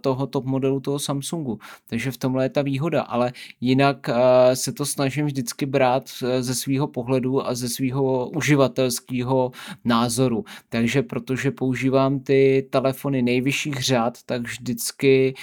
toho 0.00 0.26
top 0.26 0.44
modelu 0.44 0.80
toho 0.80 0.98
Samsungu. 0.98 1.58
Takže 1.86 2.10
v 2.10 2.16
tomhle 2.16 2.44
je 2.44 2.48
ta 2.48 2.62
výhoda, 2.62 3.02
ale 3.02 3.32
jinak 3.60 4.10
se 4.54 4.72
to 4.72 4.86
snažím 4.86 5.26
vždycky 5.26 5.66
brát 5.66 6.10
e, 6.22 6.42
ze 6.42 6.54
svého 6.54 6.86
pohledu 6.86 7.46
a 7.46 7.54
ze 7.54 7.68
svého 7.68 8.28
uživatelského 8.28 9.52
názoru. 9.84 10.44
Takže 10.68 11.02
protože 11.02 11.50
používám 11.50 12.20
ty 12.20 12.66
telefony 12.70 13.22
nejvyšších 13.22 13.82
řád, 13.82 14.18
tak 14.26 14.42
vždycky 14.42 15.34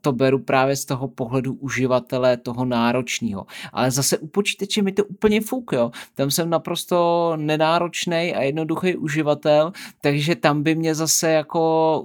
to 0.00 0.12
beru 0.12 0.38
právě 0.38 0.76
z 0.76 0.84
toho 0.84 1.08
pohledu 1.08 1.54
uživatele, 1.54 2.36
toho 2.36 2.64
náročného. 2.64 3.46
Ale 3.72 3.90
zase 3.90 4.18
u 4.18 4.26
počítače 4.26 4.82
mi 4.82 4.92
to 4.92 5.04
úplně 5.04 5.40
fuk, 5.40 5.70
jo. 5.72 5.90
Tam 6.14 6.30
jsem 6.30 6.50
naprosto 6.50 7.32
nenáročný 7.36 8.34
a 8.34 8.42
jednoduchý 8.42 8.96
uživatel, 8.96 9.72
takže 10.00 10.36
tam 10.36 10.62
by 10.62 10.74
mě 10.74 10.94
zase 10.94 11.32
jako 11.38 12.04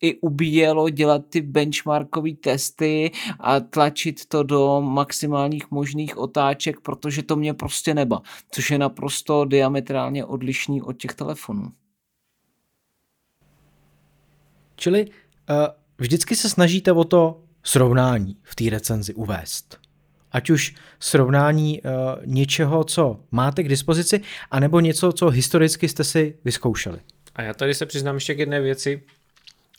i 0.00 0.20
ubíjelo 0.20 0.90
dělat 0.90 1.22
ty 1.28 1.40
benchmarkové 1.40 2.30
testy 2.30 3.10
a 3.40 3.60
tlačit 3.60 4.26
to 4.26 4.42
do 4.42 4.80
maximálních 4.80 5.70
možných 5.70 6.18
otáček, 6.18 6.80
protože 6.80 7.22
to 7.22 7.36
mě 7.36 7.54
prostě 7.54 7.94
neba, 7.94 8.22
což 8.50 8.70
je 8.70 8.78
naprosto 8.78 9.44
diametrálně 9.44 10.24
odlišný 10.24 10.82
od 10.82 10.92
těch 10.92 11.14
telefonů. 11.14 11.72
Čili 14.76 15.06
uh, 15.06 15.12
vždycky 15.98 16.36
se 16.36 16.48
snažíte 16.48 16.92
o 16.92 17.04
to 17.04 17.42
srovnání 17.62 18.36
v 18.42 18.54
té 18.54 18.70
recenzi 18.70 19.14
uvést. 19.14 19.78
Ať 20.32 20.50
už 20.50 20.74
srovnání 21.00 21.82
uh, 21.82 21.90
něčeho, 22.24 22.84
co 22.84 23.20
máte 23.30 23.62
k 23.62 23.68
dispozici, 23.68 24.20
anebo 24.50 24.80
něco, 24.80 25.12
co 25.12 25.28
historicky 25.28 25.88
jste 25.88 26.04
si 26.04 26.38
vyzkoušeli. 26.44 27.00
A 27.34 27.42
já 27.42 27.54
tady 27.54 27.74
se 27.74 27.86
přiznám 27.86 28.14
ještě 28.14 28.34
k 28.34 28.38
jedné 28.38 28.60
věci, 28.60 29.02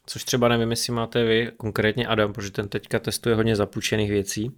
což 0.06 0.24
třeba 0.24 0.48
nevím, 0.48 0.72
jestli 0.72 0.94
máte 0.94 1.24
vy, 1.24 1.52
konkrétně 1.58 2.08
Adam, 2.08 2.34
protože 2.34 2.52
ten 2.52 2.70
teďka 2.70 3.00
testuje 3.00 3.36
hodně 3.36 3.56
zapůjčených 3.56 4.10
věcí. 4.10 4.52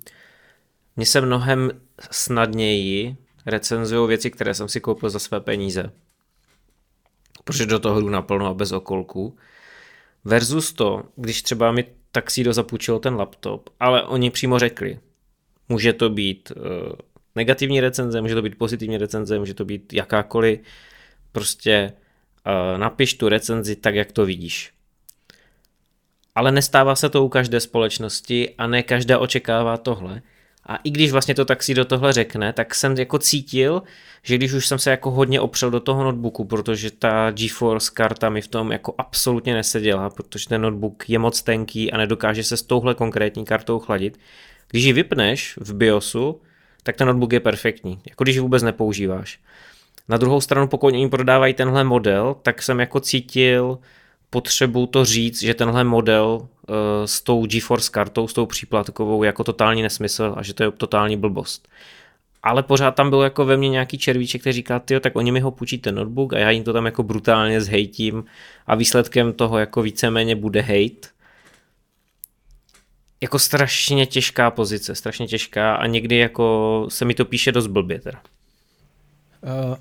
Mně 0.96 1.06
se 1.06 1.22
mnohem 1.22 1.72
snadněji 2.12 3.16
recenzují 3.46 4.08
věci, 4.08 4.32
které 4.32 4.54
jsem 4.54 4.68
si 4.70 4.82
koupil 4.82 5.10
za 5.10 5.20
své 5.20 5.40
peníze. 5.40 5.92
Protože 7.44 7.66
do 7.66 7.80
toho 7.80 8.02
jdu 8.02 8.10
naplno 8.10 8.48
a 8.48 8.54
bez 8.54 8.72
okolků. 8.72 9.38
Versus 10.26 10.74
to, 10.74 11.04
když 11.16 11.42
třeba 11.42 11.72
mi 11.72 11.86
taxído 12.12 12.54
zapůjčilo 12.54 13.00
ten 13.00 13.16
laptop, 13.16 13.70
ale 13.80 14.04
oni 14.04 14.32
přímo 14.32 14.60
řekli, 14.60 15.00
může 15.70 15.94
to 15.94 16.10
být 16.10 16.52
uh, 16.56 16.64
negativní 17.36 17.82
recenze, 17.82 18.22
může 18.22 18.36
to 18.36 18.42
být 18.42 18.58
pozitivní 18.58 18.98
recenze, 18.98 19.40
může 19.40 19.54
to 19.54 19.66
být 19.66 19.94
jakákoliv, 19.94 20.60
prostě 21.32 21.94
napiš 22.78 23.14
tu 23.14 23.30
recenzi 23.30 23.76
tak, 23.76 23.96
jak 23.96 24.12
to 24.12 24.26
vidíš. 24.26 24.72
Ale 26.36 26.52
nestává 26.52 26.96
se 26.96 27.10
to 27.10 27.26
u 27.26 27.30
každé 27.30 27.60
společnosti 27.60 28.56
a 28.58 28.68
ne 28.68 28.84
každá 28.84 29.20
očekává 29.20 29.78
tohle. 29.78 30.22
A 30.66 30.76
i 30.76 30.90
když 30.90 31.12
vlastně 31.12 31.36
to 31.36 31.46
taxi 31.46 31.74
do 31.74 31.86
tohle 31.86 32.14
řekne, 32.14 32.54
tak 32.54 32.76
jsem 32.76 32.98
jako 32.98 33.20
cítil, 33.20 33.84
že 34.24 34.36
když 34.36 34.54
už 34.54 34.68
jsem 34.68 34.80
se 34.80 34.92
jako 34.92 35.12
hodně 35.12 35.42
opřel 35.42 35.72
do 35.72 35.80
toho 35.80 36.04
notebooku, 36.04 36.46
protože 36.46 36.92
ta 36.92 37.32
GeForce 37.32 37.92
karta 37.94 38.30
mi 38.30 38.42
v 38.42 38.48
tom 38.48 38.72
jako 38.72 38.96
absolutně 38.98 39.54
neseděla, 39.54 40.10
protože 40.10 40.50
ten 40.50 40.62
notebook 40.62 41.10
je 41.10 41.20
moc 41.20 41.42
tenký 41.42 41.92
a 41.92 41.98
nedokáže 41.98 42.44
se 42.44 42.58
s 42.58 42.62
touhle 42.62 42.96
konkrétní 42.96 43.46
kartou 43.46 43.80
chladit. 43.80 44.20
Když 44.68 44.84
ji 44.84 44.94
vypneš 44.94 45.58
v 45.62 45.74
BIOSu, 45.74 46.42
tak 46.84 46.96
ten 46.96 47.08
notebook 47.08 47.34
je 47.34 47.40
perfektní, 47.40 48.02
jako 48.10 48.24
když 48.24 48.36
ji 48.36 48.42
vůbec 48.42 48.64
nepoužíváš. 48.64 49.40
Na 50.10 50.18
druhou 50.18 50.42
stranu, 50.42 50.68
pokud 50.68 50.88
oni 50.88 51.10
prodávají 51.10 51.54
tenhle 51.54 51.84
model, 51.84 52.36
tak 52.42 52.62
jsem 52.62 52.80
jako 52.80 53.00
cítil 53.00 53.80
potřebu 54.30 54.86
to 54.86 55.06
říct, 55.06 55.40
že 55.44 55.54
tenhle 55.54 55.84
model 55.84 56.40
uh, 56.42 56.76
s 57.06 57.22
tou 57.22 57.46
GeForce 57.46 57.92
kartou, 57.92 58.28
s 58.28 58.34
tou 58.34 58.46
příplatkovou, 58.46 59.24
jako 59.24 59.44
totální 59.44 59.82
nesmysl 59.82 60.34
a 60.38 60.44
že 60.44 60.54
to 60.54 60.64
je 60.64 60.72
totální 60.72 61.18
blbost. 61.18 61.68
Ale 62.44 62.64
pořád 62.64 62.92
tam 62.92 63.10
bylo 63.10 63.24
jako 63.24 63.46
ve 63.46 63.58
mně 63.58 63.70
nějaký 63.70 63.98
červíček, 63.98 64.42
který 64.42 64.54
říká, 64.54 64.80
tyjo, 64.80 65.00
tak 65.00 65.16
oni 65.16 65.32
mi 65.32 65.40
ho 65.40 65.52
půjčí 65.52 65.78
ten 65.78 65.96
notebook 65.96 66.34
a 66.34 66.38
já 66.38 66.50
jim 66.50 66.64
to 66.64 66.74
tam 66.74 66.86
jako 66.86 67.04
brutálně 67.04 67.62
zhejtím 67.62 68.26
a 68.68 68.76
výsledkem 68.76 69.34
toho 69.34 69.58
jako 69.58 69.82
víceméně 69.82 70.36
bude 70.36 70.62
hate. 70.62 71.08
Jako 73.22 73.40
strašně 73.40 74.06
těžká 74.06 74.52
pozice, 74.52 74.96
strašně 74.96 75.28
těžká 75.28 75.76
a 75.76 75.88
někdy 75.88 76.18
jako 76.18 76.86
se 76.90 77.06
mi 77.06 77.14
to 77.14 77.26
píše 77.26 77.52
dost 77.52 77.68
blbě 77.68 78.00
teda. 78.00 78.22
Uh, 79.42 79.76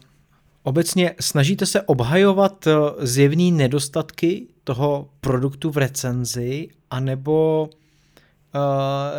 Obecně 0.63 1.15
snažíte 1.21 1.67
se 1.67 1.83
obhajovat 1.83 2.67
eh, 2.67 2.73
zjevný 3.07 3.53
nedostatky 3.53 4.47
toho 4.65 5.09
produktu 5.21 5.71
v 5.71 5.77
recenzi, 5.77 6.69
anebo 6.91 7.69
uh, 7.69 8.61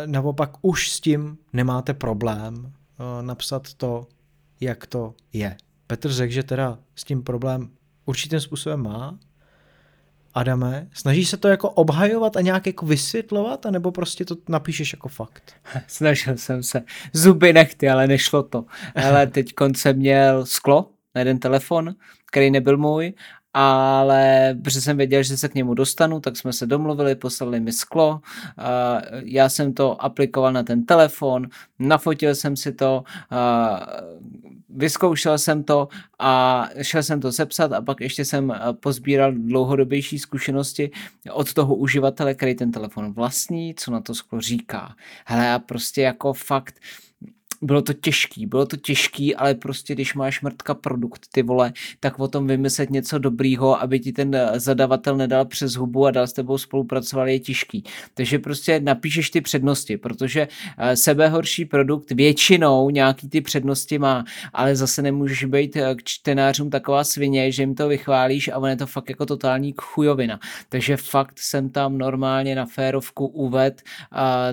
naopak 0.06 0.50
už 0.62 0.90
s 0.90 1.00
tím 1.00 1.38
nemáte 1.52 1.94
problém 1.94 2.54
uh, 2.54 3.22
napsat 3.22 3.74
to, 3.74 4.06
jak 4.60 4.86
to 4.86 5.14
je. 5.32 5.56
Petr 5.86 6.12
řekl, 6.12 6.32
že 6.32 6.42
teda 6.42 6.78
s 6.96 7.04
tím 7.04 7.22
problém 7.22 7.70
určitým 8.04 8.40
způsobem 8.40 8.82
má. 8.82 9.18
Adame, 10.34 10.88
snaží 10.92 11.24
se 11.24 11.36
to 11.36 11.48
jako 11.48 11.70
obhajovat 11.70 12.36
a 12.36 12.40
nějak 12.40 12.66
jako 12.66 12.86
vysvětlovat, 12.86 13.66
anebo 13.66 13.92
prostě 13.92 14.24
to 14.24 14.36
napíšeš 14.48 14.92
jako 14.92 15.08
fakt? 15.08 15.54
Snažil 15.86 16.36
jsem 16.36 16.62
se. 16.62 16.82
Zuby 17.12 17.52
nechty, 17.52 17.88
ale 17.88 18.06
nešlo 18.06 18.42
to. 18.42 18.64
Ale 18.94 19.26
teď 19.26 19.52
jsem 19.76 19.96
měl 19.96 20.46
sklo 20.46 20.93
na 21.14 21.18
jeden 21.18 21.38
telefon, 21.38 21.94
který 22.26 22.50
nebyl 22.50 22.76
můj, 22.76 23.12
ale 23.56 24.54
protože 24.64 24.80
jsem 24.80 24.96
věděl, 24.96 25.22
že 25.22 25.36
se 25.36 25.48
k 25.48 25.54
němu 25.54 25.74
dostanu, 25.74 26.20
tak 26.20 26.36
jsme 26.36 26.52
se 26.52 26.66
domluvili, 26.66 27.14
poslali 27.14 27.60
mi 27.60 27.72
sklo, 27.72 28.20
já 29.22 29.48
jsem 29.48 29.74
to 29.74 30.04
aplikoval 30.04 30.52
na 30.52 30.62
ten 30.62 30.84
telefon, 30.84 31.46
nafotil 31.78 32.34
jsem 32.34 32.56
si 32.56 32.72
to, 32.72 33.04
vyzkoušel 34.68 35.38
jsem 35.38 35.64
to 35.64 35.88
a 36.18 36.68
šel 36.82 37.02
jsem 37.02 37.20
to 37.20 37.32
sepsat 37.32 37.72
a 37.72 37.82
pak 37.82 38.00
ještě 38.00 38.24
jsem 38.24 38.52
pozbíral 38.80 39.32
dlouhodobější 39.32 40.18
zkušenosti 40.18 40.90
od 41.32 41.54
toho 41.54 41.74
uživatele, 41.74 42.34
který 42.34 42.54
ten 42.54 42.72
telefon 42.72 43.12
vlastní, 43.12 43.74
co 43.74 43.90
na 43.90 44.00
to 44.00 44.14
sklo 44.14 44.40
říká. 44.40 44.94
Hele, 45.26 45.46
já 45.46 45.58
prostě 45.58 46.02
jako 46.02 46.32
fakt 46.32 46.74
bylo 47.64 47.82
to 47.82 47.92
těžký, 47.92 48.46
bylo 48.46 48.66
to 48.66 48.76
těžký, 48.76 49.36
ale 49.36 49.54
prostě 49.54 49.94
když 49.94 50.14
máš 50.14 50.42
mrtka 50.42 50.74
produkt, 50.74 51.26
ty 51.32 51.42
vole, 51.42 51.72
tak 52.00 52.20
o 52.20 52.28
tom 52.28 52.46
vymyslet 52.46 52.90
něco 52.90 53.18
dobrýho, 53.18 53.82
aby 53.82 54.00
ti 54.00 54.12
ten 54.12 54.34
eh, 54.34 54.60
zadavatel 54.60 55.16
nedal 55.16 55.44
přes 55.44 55.74
hubu 55.74 56.06
a 56.06 56.10
dal 56.10 56.26
s 56.26 56.32
tebou 56.32 56.58
spolupracovat, 56.58 57.26
je 57.26 57.38
těžký. 57.38 57.84
Takže 58.14 58.38
prostě 58.38 58.80
napíšeš 58.80 59.30
ty 59.30 59.40
přednosti, 59.40 59.96
protože 59.96 60.48
eh, 60.78 60.96
sebehorší 60.96 61.64
produkt 61.64 62.10
většinou 62.10 62.90
nějaký 62.90 63.28
ty 63.28 63.40
přednosti 63.40 63.98
má, 63.98 64.24
ale 64.52 64.76
zase 64.76 65.02
nemůžeš 65.02 65.44
být 65.44 65.76
eh, 65.76 65.94
k 65.94 66.04
čtenářům 66.04 66.70
taková 66.70 67.04
svině, 67.04 67.52
že 67.52 67.62
jim 67.62 67.74
to 67.74 67.88
vychválíš 67.88 68.48
a 68.48 68.58
on 68.58 68.68
je 68.68 68.76
to 68.76 68.86
fakt 68.86 69.10
jako 69.10 69.26
totální 69.26 69.74
chujovina. 69.76 70.40
Takže 70.68 70.96
fakt 70.96 71.34
jsem 71.38 71.70
tam 71.70 71.98
normálně 71.98 72.54
na 72.54 72.66
férovku 72.66 73.26
uved 73.26 73.82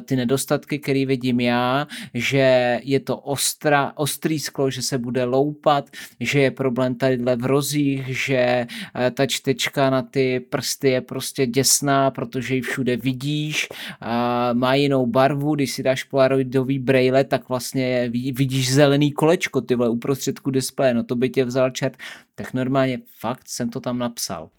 ty 0.06 0.16
nedostatky, 0.16 0.80
které 0.80 1.06
vidím 1.06 1.40
já, 1.40 1.88
že 2.14 2.80
je 2.84 3.01
to 3.02 3.18
ostra, 3.18 3.92
ostrý 3.96 4.40
sklo, 4.40 4.70
že 4.70 4.82
se 4.82 4.98
bude 4.98 5.24
loupat, 5.24 5.90
že 6.20 6.40
je 6.40 6.52
problém 6.52 6.96
tadyhle 6.96 7.36
v 7.36 7.46
rozích, 7.46 8.26
že 8.26 8.36
eh, 8.36 9.12
ta 9.12 9.26
čtečka 9.26 9.90
na 9.90 10.02
ty 10.02 10.40
prsty 10.40 10.90
je 10.90 11.02
prostě 11.02 11.46
děsná, 11.46 12.12
protože 12.12 12.56
ji 12.56 12.62
všude 12.62 12.98
vidíš, 12.98 13.68
má 14.54 14.74
jinou 14.76 15.06
barvu, 15.06 15.56
když 15.56 15.72
si 15.72 15.84
dáš 15.84 16.04
polaroidový 16.04 16.80
braille, 16.80 17.24
tak 17.24 17.50
vlastně 17.50 18.10
vidíš 18.10 18.74
zelený 18.74 19.12
kolečko, 19.12 19.62
tyhle 19.62 19.90
uprostředku 19.90 20.52
displeje, 20.52 20.94
no 20.94 21.04
to 21.04 21.16
by 21.16 21.30
tě 21.30 21.46
vzal 21.46 21.70
čert, 21.70 21.98
tak 22.36 22.54
normálně 22.54 23.00
fakt 23.20 23.44
jsem 23.46 23.70
to 23.70 23.80
tam 23.80 23.98
napsal. 23.98 24.50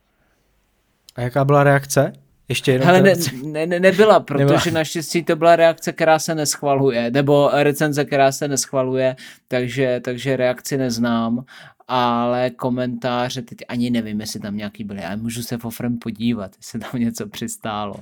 A 1.14 1.20
jaká 1.20 1.44
byla 1.44 1.64
reakce? 1.64 2.12
Ještě 2.53 2.73
jenom 2.73 2.87
Hele, 2.87 3.03
ne, 3.03 3.15
ne, 3.43 3.66
ne, 3.66 3.81
nebyla, 3.81 4.20
protože 4.20 4.45
nebyla. 4.45 4.61
naštěstí 4.70 5.24
to 5.24 5.37
byla 5.37 5.57
reakce, 5.57 5.93
která 5.93 6.19
se 6.19 6.35
neschvaluje, 6.35 7.11
nebo 7.11 7.51
recenze, 7.53 8.05
která 8.05 8.33
se 8.33 8.49
neschvaluje, 8.49 9.16
takže, 9.49 10.01
takže 10.05 10.37
reakci 10.37 10.77
neznám, 10.77 11.45
ale 11.89 12.51
komentáře 12.51 13.43
teď 13.43 13.59
ani 13.69 13.91
nevím, 13.91 14.20
jestli 14.20 14.41
tam 14.41 14.57
nějaký 14.57 14.85
byly, 14.85 15.05
ale 15.05 15.16
můžu 15.16 15.43
se 15.43 15.59
fofrem 15.59 15.99
podívat, 15.99 16.51
jestli 16.57 16.81
tam 16.81 17.01
něco 17.01 17.27
přistálo. 17.27 17.95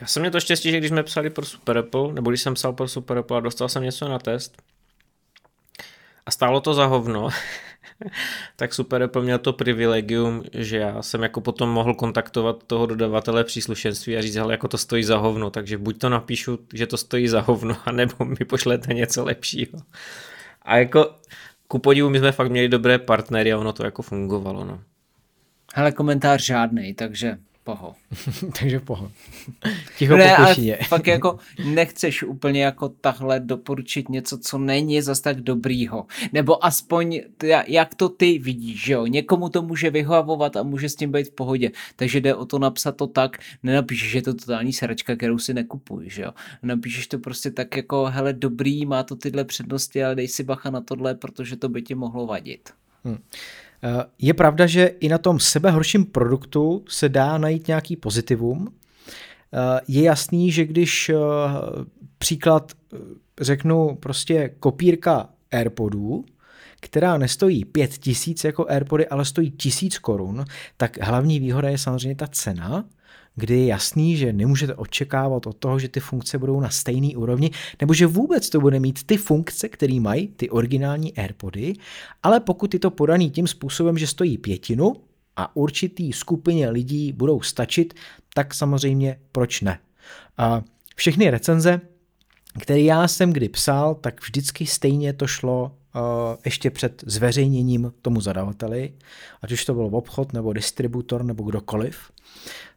Já 0.00 0.06
jsem 0.06 0.22
měl 0.22 0.32
to 0.32 0.40
štěstí, 0.40 0.70
že 0.70 0.78
když 0.78 0.90
jsme 0.90 1.02
psali 1.02 1.30
pro 1.30 1.44
Super 1.44 1.78
Apple, 1.78 2.12
nebo 2.12 2.30
když 2.30 2.42
jsem 2.42 2.54
psal 2.54 2.72
pro 2.72 2.88
Super 2.88 3.18
Apple 3.18 3.36
a 3.36 3.40
dostal 3.40 3.68
jsem 3.68 3.82
něco 3.82 4.08
na 4.08 4.18
test 4.18 4.62
a 6.26 6.30
stálo 6.30 6.60
to 6.60 6.74
za 6.74 6.86
hovno, 6.86 7.28
tak 8.56 8.74
super 8.74 9.02
Apple 9.02 9.22
měl 9.22 9.38
to 9.38 9.52
privilegium, 9.52 10.42
že 10.52 10.76
já 10.76 11.02
jsem 11.02 11.22
jako 11.22 11.40
potom 11.40 11.68
mohl 11.70 11.94
kontaktovat 11.94 12.64
toho 12.66 12.86
dodavatele 12.86 13.44
příslušenství 13.44 14.16
a 14.16 14.22
říct, 14.22 14.36
ale 14.36 14.54
jako 14.54 14.68
to 14.68 14.78
stojí 14.78 15.04
za 15.04 15.16
hovno, 15.16 15.50
takže 15.50 15.78
buď 15.78 15.98
to 15.98 16.08
napíšu, 16.08 16.58
že 16.74 16.86
to 16.86 16.96
stojí 16.96 17.28
za 17.28 17.40
hovno, 17.40 17.76
anebo 17.84 18.24
mi 18.24 18.44
pošlete 18.44 18.94
něco 18.94 19.24
lepšího. 19.24 19.78
A 20.62 20.76
jako 20.76 21.14
ku 21.68 21.78
podivu 21.78 22.10
my 22.10 22.18
jsme 22.18 22.32
fakt 22.32 22.50
měli 22.50 22.68
dobré 22.68 22.98
partnery 22.98 23.52
a 23.52 23.58
ono 23.58 23.72
to 23.72 23.84
jako 23.84 24.02
fungovalo. 24.02 24.64
No. 24.64 24.80
Hele, 25.74 25.92
komentář 25.92 26.44
žádný, 26.44 26.94
takže 26.94 27.38
poho. 27.64 27.94
Takže 28.60 28.80
poho. 28.80 29.12
Ticho 29.98 30.16
ne, 30.16 30.36
ale 30.36 30.54
fakt 30.88 31.06
jako 31.06 31.38
nechceš 31.64 32.22
úplně 32.22 32.64
jako 32.64 32.88
tahle 32.88 33.40
doporučit 33.40 34.08
něco, 34.08 34.38
co 34.38 34.58
není 34.58 35.02
zas 35.02 35.20
tak 35.20 35.40
dobrýho. 35.40 36.06
Nebo 36.32 36.64
aspoň 36.64 37.20
jak 37.66 37.94
to 37.94 38.08
ty 38.08 38.38
vidíš, 38.38 38.84
že 38.84 38.92
jo. 38.92 39.06
Někomu 39.06 39.48
to 39.48 39.62
může 39.62 39.90
vyhovovat 39.90 40.56
a 40.56 40.62
může 40.62 40.88
s 40.88 40.96
tím 40.96 41.12
být 41.12 41.28
v 41.28 41.34
pohodě. 41.34 41.70
Takže 41.96 42.20
jde 42.20 42.34
o 42.34 42.46
to 42.46 42.58
napsat 42.58 42.96
to 42.96 43.06
tak, 43.06 43.38
nenapíšeš, 43.62 44.10
že 44.10 44.18
je 44.18 44.22
to 44.22 44.34
totální 44.34 44.72
sračka, 44.72 45.16
kterou 45.16 45.38
si 45.38 45.54
nekupuj, 45.54 46.10
že 46.10 46.22
jo. 46.22 46.32
Napíšeš 46.62 47.06
to 47.06 47.18
prostě 47.18 47.50
tak 47.50 47.76
jako, 47.76 48.04
hele, 48.04 48.32
dobrý, 48.32 48.86
má 48.86 49.02
to 49.02 49.16
tyhle 49.16 49.44
přednosti, 49.44 50.04
ale 50.04 50.14
dej 50.14 50.28
si 50.28 50.42
bacha 50.42 50.70
na 50.70 50.80
tohle, 50.80 51.14
protože 51.14 51.56
to 51.56 51.68
by 51.68 51.82
ti 51.82 51.94
mohlo 51.94 52.26
vadit. 52.26 52.70
Hmm. 53.04 53.18
Je 54.18 54.34
pravda, 54.34 54.66
že 54.66 54.86
i 54.86 55.08
na 55.08 55.18
tom 55.18 55.40
sebehorším 55.40 56.04
produktu 56.04 56.84
se 56.88 57.08
dá 57.08 57.38
najít 57.38 57.68
nějaký 57.68 57.96
pozitivum. 57.96 58.74
Je 59.88 60.02
jasný, 60.02 60.52
že 60.52 60.64
když 60.64 61.08
eh, 61.08 61.14
příklad 62.18 62.72
eh, 62.72 62.98
řeknu 63.40 63.94
prostě 63.94 64.48
kopírka 64.60 65.28
AirPodů, 65.50 66.24
která 66.80 67.18
nestojí 67.18 67.64
5000 67.64 68.44
jako 68.44 68.66
AirPody, 68.68 69.08
ale 69.08 69.24
stojí 69.24 69.50
1000 69.50 69.98
korun, 69.98 70.44
tak 70.76 70.98
hlavní 71.00 71.40
výhoda 71.40 71.68
je 71.68 71.78
samozřejmě 71.78 72.16
ta 72.16 72.26
cena, 72.26 72.84
kdy 73.36 73.58
je 73.58 73.66
jasný, 73.66 74.16
že 74.16 74.32
nemůžete 74.32 74.74
očekávat 74.74 75.46
od 75.46 75.56
toho, 75.56 75.78
že 75.78 75.88
ty 75.88 76.00
funkce 76.00 76.38
budou 76.38 76.60
na 76.60 76.70
stejné 76.70 77.16
úrovni, 77.16 77.50
nebo 77.80 77.94
že 77.94 78.06
vůbec 78.06 78.50
to 78.50 78.60
bude 78.60 78.80
mít 78.80 79.04
ty 79.04 79.16
funkce, 79.16 79.68
které 79.68 80.00
mají 80.00 80.28
ty 80.28 80.50
originální 80.50 81.14
AirPody, 81.18 81.74
ale 82.22 82.40
pokud 82.40 82.74
je 82.74 82.80
to 82.80 82.90
podaný 82.90 83.30
tím 83.30 83.46
způsobem, 83.46 83.98
že 83.98 84.06
stojí 84.06 84.38
pětinu 84.38 84.92
a 85.36 85.56
určitý 85.56 86.12
skupině 86.12 86.70
lidí 86.70 87.12
budou 87.12 87.40
stačit, 87.40 87.94
tak 88.34 88.54
samozřejmě 88.54 89.18
proč 89.32 89.60
ne. 89.60 89.78
A 90.38 90.62
všechny 90.96 91.30
recenze, 91.30 91.80
které 92.60 92.80
já 92.80 93.08
jsem 93.08 93.32
kdy 93.32 93.48
psal, 93.48 93.94
tak 93.94 94.20
vždycky 94.22 94.66
stejně 94.66 95.12
to 95.12 95.26
šlo 95.26 95.62
uh, 95.94 96.00
ještě 96.44 96.70
před 96.70 97.04
zveřejněním 97.06 97.92
tomu 98.02 98.20
zadavateli, 98.20 98.92
ať 99.42 99.52
už 99.52 99.64
to 99.64 99.74
byl 99.74 99.90
obchod 99.92 100.32
nebo 100.32 100.52
distributor 100.52 101.24
nebo 101.24 101.44
kdokoliv, 101.44 101.96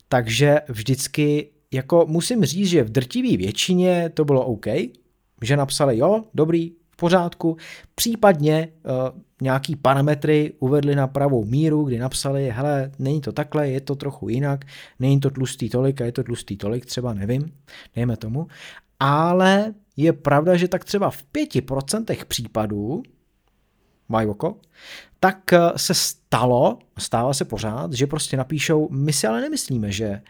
takže 0.09 0.61
vždycky 0.67 1.49
jako 1.71 2.05
musím 2.09 2.45
říct, 2.45 2.67
že 2.67 2.83
v 2.83 2.89
drtivé 2.89 3.37
většině 3.37 4.09
to 4.13 4.25
bylo 4.25 4.45
OK, 4.45 4.65
že 5.41 5.57
napsali 5.57 5.97
jo, 5.97 6.23
dobrý, 6.33 6.71
v 6.91 6.97
pořádku, 6.97 7.57
případně 7.95 8.67
uh, 8.83 9.19
nějaký 9.41 9.75
parametry 9.75 10.53
uvedli 10.59 10.95
na 10.95 11.07
pravou 11.07 11.45
míru, 11.45 11.83
kdy 11.83 11.99
napsali, 11.99 12.49
hele, 12.49 12.91
není 12.99 13.21
to 13.21 13.31
takhle, 13.31 13.69
je 13.69 13.81
to 13.81 13.95
trochu 13.95 14.29
jinak, 14.29 14.65
není 14.99 15.19
to 15.19 15.29
tlustý 15.29 15.69
tolik 15.69 16.01
a 16.01 16.05
je 16.05 16.11
to 16.11 16.23
tlustý 16.23 16.57
tolik, 16.57 16.85
třeba 16.85 17.13
nevím, 17.13 17.51
nejme 17.95 18.17
tomu, 18.17 18.47
ale 18.99 19.73
je 19.97 20.13
pravda, 20.13 20.55
že 20.55 20.67
tak 20.67 20.85
třeba 20.85 21.09
v 21.09 21.23
5% 21.33 22.25
případů 22.25 23.03
mají 24.09 24.27
oko, 24.27 24.57
tak 25.19 25.53
eh, 25.53 25.59
se 25.75 25.93
stalo, 25.93 26.79
stává 26.97 27.33
se 27.33 27.45
pořád, 27.45 27.93
že 27.93 28.07
prostě 28.07 28.37
napíšou, 28.37 28.89
my 28.91 29.13
si 29.13 29.27
ale 29.27 29.41
nemyslíme, 29.41 29.91
že 29.91 30.05
eh, 30.05 30.21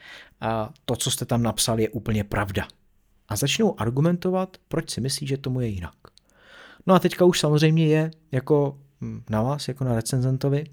to, 0.86 0.96
co 0.96 1.12
jste 1.12 1.26
tam 1.26 1.44
napsali, 1.44 1.84
je 1.84 1.90
úplně 1.90 2.24
pravda. 2.24 2.68
A 3.30 3.36
začnou 3.36 3.82
argumentovat, 3.82 4.58
proč 4.68 4.90
si 4.90 5.02
myslí, 5.02 5.28
že 5.28 5.38
tomu 5.38 5.62
je 5.62 5.68
jinak. 5.68 5.96
No 6.88 6.96
a 6.96 7.00
teďka 7.00 7.26
už 7.26 7.40
samozřejmě 7.40 7.88
je 7.88 8.12
jako 8.32 8.78
hm, 9.02 9.24
na 9.30 9.42
vás, 9.42 9.68
jako 9.68 9.84
na 9.84 9.96
recenzentovi, 9.96 10.66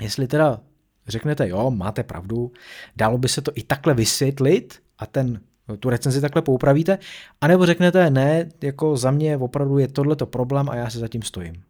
jestli 0.00 0.26
teda 0.26 0.60
řeknete, 1.08 1.48
jo, 1.48 1.70
máte 1.70 2.02
pravdu, 2.02 2.52
dalo 2.96 3.18
by 3.18 3.28
se 3.28 3.42
to 3.42 3.52
i 3.54 3.62
takhle 3.62 3.94
vysvětlit 3.94 4.82
a 4.98 5.06
ten 5.06 5.40
tu 5.78 5.90
recenzi 5.90 6.20
takhle 6.20 6.42
poupravíte, 6.42 6.98
anebo 7.40 7.66
řeknete, 7.66 8.10
ne, 8.10 8.48
jako 8.62 8.96
za 8.96 9.10
mě 9.10 9.36
opravdu 9.36 9.78
je 9.78 9.88
tohleto 9.88 10.26
problém 10.26 10.68
a 10.68 10.76
já 10.76 10.90
se 10.90 10.98
zatím 10.98 11.22
stojím. 11.22 11.62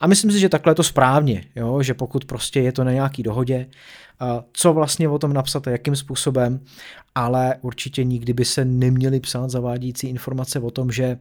A 0.00 0.06
myslím 0.06 0.30
si, 0.30 0.38
že 0.38 0.48
takhle 0.48 0.70
je 0.70 0.74
to 0.74 0.82
správně, 0.82 1.44
jo? 1.56 1.82
že 1.82 1.94
pokud 1.94 2.24
prostě 2.24 2.60
je 2.60 2.72
to 2.72 2.84
na 2.84 2.92
nějaký 2.92 3.22
dohodě, 3.22 3.66
co 4.52 4.72
vlastně 4.72 5.08
o 5.08 5.18
tom 5.18 5.32
napsat 5.32 5.66
a 5.66 5.70
jakým 5.70 5.96
způsobem, 5.96 6.60
ale 7.14 7.54
určitě 7.60 8.04
nikdy 8.04 8.32
by 8.32 8.44
se 8.44 8.64
neměly 8.64 9.20
psát 9.20 9.50
zavádějící 9.50 10.08
informace 10.08 10.60
o 10.60 10.70
tom, 10.70 10.92
že 10.92 11.18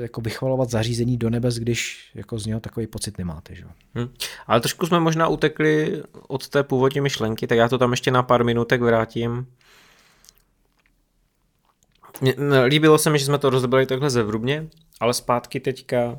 jako 0.00 0.20
vychvalovat 0.20 0.70
zařízení 0.70 1.16
do 1.16 1.30
nebes, 1.30 1.56
když 1.56 2.10
jako 2.14 2.38
z 2.38 2.46
něho 2.46 2.60
takový 2.60 2.86
pocit 2.86 3.18
nemáte. 3.18 3.54
Že? 3.54 3.64
Hmm. 3.94 4.08
Ale 4.46 4.60
trošku 4.60 4.86
jsme 4.86 5.00
možná 5.00 5.28
utekli 5.28 6.02
od 6.28 6.48
té 6.48 6.62
původní 6.62 7.00
myšlenky, 7.00 7.46
tak 7.46 7.58
já 7.58 7.68
to 7.68 7.78
tam 7.78 7.90
ještě 7.90 8.10
na 8.10 8.22
pár 8.22 8.44
minutek 8.44 8.80
vrátím. 8.80 9.46
Líbilo 12.64 12.98
se 12.98 13.10
mi, 13.10 13.18
že 13.18 13.24
jsme 13.24 13.38
to 13.38 13.50
rozebrali 13.50 13.86
takhle 13.86 14.10
zevrubně, 14.10 14.66
ale 15.00 15.14
zpátky 15.14 15.60
teďka, 15.60 16.18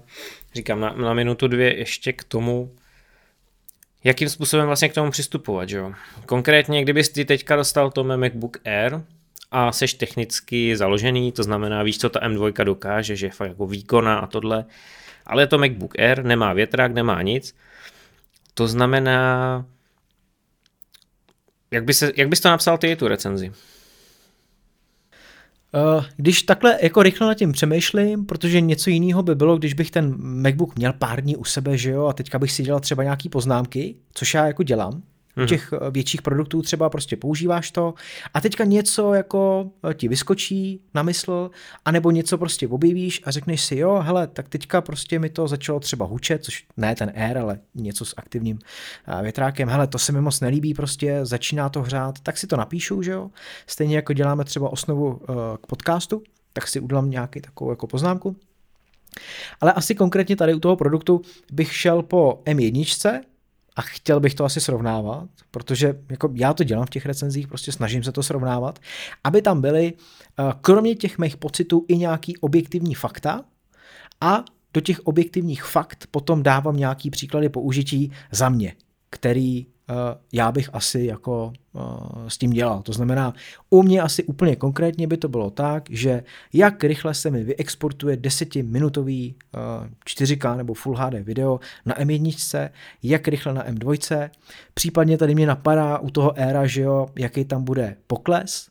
říkám, 0.56 0.80
na, 0.80 0.94
na 0.94 1.14
minutu 1.14 1.48
dvě 1.48 1.78
ještě 1.78 2.14
k 2.14 2.24
tomu, 2.24 2.72
jakým 4.04 4.30
způsobem 4.30 4.66
vlastně 4.66 4.90
k 4.90 4.94
tomu 4.94 5.12
přistupovat, 5.12 5.70
že 5.70 5.78
jo. 5.78 5.94
Konkrétně, 6.26 6.82
kdybys 6.82 7.10
ty 7.10 7.26
teďka 7.26 7.56
dostal 7.56 7.92
to 7.92 8.04
MacBook 8.04 8.58
Air 8.66 9.02
a 9.52 9.72
seš 9.72 9.94
technicky 9.94 10.78
založený, 10.78 11.32
to 11.32 11.44
znamená, 11.44 11.84
víš, 11.84 11.98
co 11.98 12.10
ta 12.10 12.20
M2 12.20 12.64
dokáže, 12.64 13.16
že 13.16 13.26
je 13.26 13.32
fakt 13.32 13.50
jako 13.50 13.68
výkona 13.68 14.20
a 14.20 14.28
tohle, 14.28 14.66
ale 15.26 15.44
je 15.44 15.48
to 15.48 15.58
MacBook 15.58 16.00
Air, 16.00 16.24
nemá 16.24 16.54
větrák, 16.54 16.94
nemá 16.94 17.22
nic, 17.22 17.56
to 18.54 18.68
znamená, 18.68 19.66
jak, 21.72 21.84
by 21.84 21.94
se, 21.94 22.12
jak 22.16 22.30
bys 22.30 22.40
to 22.40 22.50
napsal 22.50 22.78
ty 22.78 22.96
tu 22.96 23.08
recenzi? 23.08 23.52
Eh, 25.76 26.06
když 26.18 26.44
takhle 26.44 26.78
jako 26.82 27.04
rychle 27.04 27.28
nad 27.28 27.34
tím 27.34 27.52
přemýšlím, 27.52 28.26
protože 28.26 28.62
něco 28.62 28.90
jiného 28.90 29.24
by 29.24 29.36
bylo, 29.36 29.58
když 29.58 29.74
bych 29.74 29.92
ten 29.92 30.16
MacBook 30.18 30.76
měl 30.76 30.94
pár 30.94 31.22
dní 31.22 31.36
u 31.36 31.44
sebe, 31.44 31.78
že 31.78 31.92
jo, 31.92 32.06
a 32.06 32.14
teďka 32.14 32.40
bych 32.40 32.52
si 32.52 32.64
dělal 32.64 32.80
třeba 32.80 33.04
nějaký 33.04 33.30
poznámky, 33.30 33.96
což 34.14 34.34
já 34.34 34.48
jako 34.48 34.64
dělám, 34.64 35.02
Mm-hmm. 35.38 35.48
těch 35.48 35.74
eh, 35.74 35.92
větších 35.92 36.22
produktů 36.22 36.62
třeba 36.62 36.90
prostě 36.90 37.18
používáš 37.18 37.72
to 37.72 37.94
a 38.34 38.42
teďka 38.42 38.64
něco 38.64 39.14
jako 39.14 39.72
eh, 39.90 39.94
ti 39.94 40.08
vyskočí 40.08 40.82
na 40.94 41.04
mysl, 41.04 41.52
anebo 41.86 42.12
něco 42.12 42.38
prostě 42.38 42.68
objevíš 42.68 43.22
a 43.26 43.32
řekneš 43.32 43.62
si, 43.62 43.76
jo, 43.76 44.00
hele, 44.06 44.28
tak 44.28 44.50
teďka 44.50 44.82
prostě 44.82 45.20
mi 45.20 45.30
to 45.30 45.48
začalo 45.48 45.80
třeba 45.80 46.06
hučet, 46.06 46.44
což 46.44 46.66
ne 46.78 46.96
ten 46.96 47.14
Air, 47.16 47.38
ale 47.38 47.60
něco 47.76 48.06
s 48.06 48.14
aktivním 48.18 48.60
eh, 49.08 49.22
větrákem, 49.24 49.70
hele, 49.70 49.88
to 49.88 50.00
se 50.00 50.12
mi 50.12 50.22
moc 50.22 50.40
nelíbí, 50.40 50.74
prostě 50.74 51.20
začíná 51.24 51.70
to 51.70 51.82
hřát, 51.82 52.20
tak 52.20 52.38
si 52.38 52.48
to 52.48 52.58
napíšu, 52.58 53.02
že 53.02 53.12
jo, 53.12 53.30
stejně 53.68 53.96
jako 53.96 54.14
děláme 54.14 54.44
třeba 54.44 54.70
osnovu 54.70 55.22
k 55.62 55.68
podcastu, 55.68 56.24
tak 56.54 56.68
si 56.68 56.80
udělám 56.80 57.10
nějaký 57.10 57.42
takovou 57.42 57.70
jako 57.70 57.88
poznámku, 57.88 58.36
ale 59.62 59.74
asi 59.74 59.96
konkrétně 59.96 60.36
tady 60.36 60.54
u 60.54 60.60
toho 60.60 60.76
produktu 60.76 61.22
bych 61.52 61.74
šel 61.74 62.04
po 62.04 62.42
M1, 62.46 63.22
a 63.76 63.82
chtěl 63.82 64.20
bych 64.20 64.36
to 64.36 64.46
asi 64.46 64.62
srovnávat, 64.62 65.30
protože 65.52 66.00
jako 66.10 66.30
já 66.34 66.54
to 66.54 66.64
dělám 66.64 66.86
v 66.86 66.90
těch 66.90 67.06
recenzích, 67.06 67.48
prostě 67.48 67.72
snažím 67.72 68.04
se 68.04 68.12
to 68.12 68.24
srovnávat, 68.24 68.80
aby 69.24 69.42
tam 69.42 69.62
byly 69.62 69.94
eh, 69.94 70.44
kromě 70.62 70.96
těch 70.96 71.18
mých 71.18 71.38
pocitů 71.38 71.86
i 71.88 71.98
nějaký 71.98 72.38
objektivní 72.38 72.96
fakta 72.96 73.44
a 74.22 74.44
do 74.74 74.82
těch 74.82 75.00
objektivních 75.00 75.64
fakt 75.64 76.08
potom 76.12 76.44
dávám 76.44 76.78
nějaký 76.78 77.10
příklady 77.10 77.50
použití 77.50 78.12
za 78.32 78.50
mě, 78.50 78.76
který 79.10 79.66
já 80.34 80.52
bych 80.52 80.70
asi 80.74 81.06
jako 81.06 81.54
uh, 81.74 81.82
s 82.28 82.38
tím 82.38 82.52
dělal. 82.52 82.82
To 82.82 82.94
znamená, 82.94 83.34
u 83.70 83.84
mě 83.84 84.02
asi 84.02 84.24
úplně 84.24 84.56
konkrétně 84.56 85.08
by 85.08 85.18
to 85.18 85.30
bylo 85.30 85.50
tak, 85.50 85.90
že 85.90 86.24
jak 86.54 86.84
rychle 86.84 87.14
se 87.14 87.30
mi 87.30 87.44
vyexportuje 87.44 88.16
10-minutový 88.16 89.36
uh, 89.56 89.88
4K 90.06 90.58
nebo 90.58 90.74
Full 90.74 90.96
HD 90.96 91.14
video 91.14 91.60
na 91.86 91.96
M1, 91.96 92.70
jak 93.04 93.28
rychle 93.28 93.54
na 93.54 93.68
M2, 93.68 94.30
případně 94.74 95.18
tady 95.18 95.36
mě 95.36 95.48
napadá 95.48 95.98
u 96.00 96.10
toho 96.10 96.34
éra, 96.36 96.68
že 96.68 96.82
jo, 96.82 97.08
jaký 97.16 97.46
tam 97.46 97.64
bude 97.64 97.96
pokles 98.08 98.70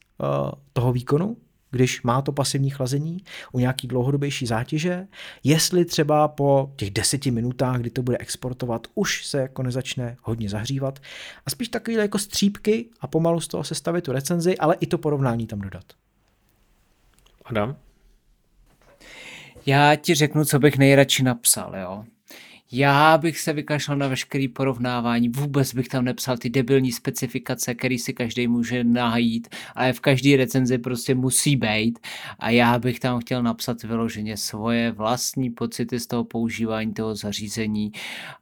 toho 0.73 0.93
výkonu, 0.93 1.37
když 1.71 2.03
má 2.03 2.23
to 2.23 2.33
pasivní 2.33 2.71
chlazení 2.71 3.25
u 3.53 3.59
nějaký 3.59 3.89
dlouhodobější 3.89 4.47
zátěže, 4.47 5.07
jestli 5.45 5.85
třeba 5.85 6.29
po 6.29 6.73
těch 6.77 6.91
deseti 6.91 7.31
minutách, 7.31 7.81
kdy 7.81 7.91
to 7.91 8.03
bude 8.03 8.19
exportovat, 8.19 8.87
už 8.95 9.27
se 9.27 9.39
jako 9.39 9.63
nezačne 9.63 10.17
hodně 10.23 10.49
zahřívat 10.49 10.99
a 11.47 11.51
spíš 11.51 11.69
takové 11.69 11.97
jako 11.97 12.19
střípky 12.19 12.89
a 13.01 13.07
pomalu 13.07 13.41
z 13.41 13.49
toho 13.49 13.65
sestavit 13.65 14.05
tu 14.05 14.13
recenzi, 14.13 14.59
ale 14.59 14.77
i 14.81 14.87
to 14.87 14.99
porovnání 14.99 15.47
tam 15.47 15.61
dodat. 15.61 15.85
Adam? 17.45 17.77
Já 19.67 19.97
ti 19.97 20.15
řeknu, 20.15 20.45
co 20.45 20.59
bych 20.59 20.79
nejradši 20.79 21.23
napsal, 21.23 21.77
jo. 21.77 22.05
Já 22.73 23.19
bych 23.19 23.41
se 23.41 23.53
vykašlal 23.53 23.99
na 23.99 24.09
veškerý 24.09 24.49
porovnávání, 24.49 25.29
vůbec 25.29 25.75
bych 25.75 25.89
tam 25.89 26.05
nepsal 26.05 26.39
ty 26.39 26.51
debilní 26.51 26.93
specifikace, 26.93 27.75
který 27.75 27.99
si 27.99 28.13
každý 28.13 28.49
může 28.49 28.85
najít, 28.85 29.49
ale 29.75 29.93
v 29.93 30.01
každé 30.01 30.37
recenzi 30.37 30.79
prostě 30.79 31.15
musí 31.15 31.57
být. 31.57 31.99
A 32.39 32.51
já 32.51 32.79
bych 32.79 33.01
tam 33.01 33.21
chtěl 33.21 33.43
napsat 33.43 33.83
vyloženě 33.83 34.37
svoje 34.37 34.93
vlastní 34.93 35.51
pocity 35.51 36.01
z 36.01 36.07
toho 36.07 36.25
používání 36.25 36.95
toho 36.95 37.15
zařízení 37.15 37.93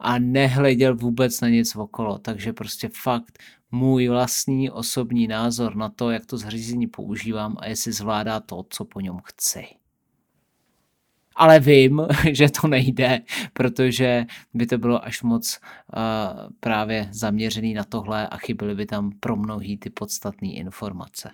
a 0.01 0.19
nehleděl 0.19 0.97
vůbec 0.97 1.41
na 1.41 1.49
nic 1.49 1.77
okolo, 1.77 2.19
takže 2.19 2.53
prostě 2.53 2.91
fakt 2.93 3.39
můj 3.71 4.09
vlastní 4.09 4.71
osobní 4.71 5.27
názor 5.27 5.77
na 5.77 5.89
to, 5.89 6.11
jak 6.11 6.27
to 6.27 6.39
zařízení 6.39 6.87
používám 6.87 7.57
a 7.61 7.67
jestli 7.67 7.93
zvládá 7.93 8.41
to, 8.41 8.67
co 8.71 8.85
po 8.85 9.01
něm 9.01 9.17
chci 9.25 9.67
ale 11.39 11.60
vím, 11.60 12.02
že 12.32 12.48
to 12.60 12.69
nejde, 12.69 13.20
protože 13.52 14.27
by 14.55 14.66
to 14.66 14.78
bylo 14.78 15.05
až 15.05 15.23
moc 15.23 15.59
uh, 15.59 16.02
právě 16.60 17.09
zaměřený 17.12 17.74
na 17.74 17.85
tohle 17.85 18.28
a 18.28 18.36
chyběly 18.36 18.74
by 18.74 18.86
tam 18.86 19.10
pro 19.20 19.36
mnohý 19.36 19.77
ty 19.77 19.90
podstatné 19.90 20.48
informace. 20.48 21.31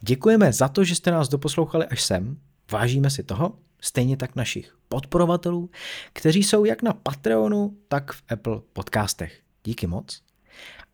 Děkujeme 0.00 0.52
za 0.52 0.68
to, 0.68 0.84
že 0.84 0.94
jste 0.94 1.10
nás 1.10 1.28
doposlouchali 1.28 1.86
až 1.86 2.02
sem. 2.02 2.36
Vážíme 2.72 3.10
si 3.10 3.22
toho, 3.22 3.58
stejně 3.80 4.16
tak 4.16 4.36
našich 4.36 4.76
podporovatelů, 4.88 5.70
kteří 6.12 6.42
jsou 6.42 6.64
jak 6.64 6.82
na 6.82 6.92
Patreonu, 6.92 7.76
tak 7.88 8.12
v 8.12 8.22
Apple 8.28 8.60
podcastech. 8.72 9.40
Díky 9.64 9.86
moc. 9.86 10.27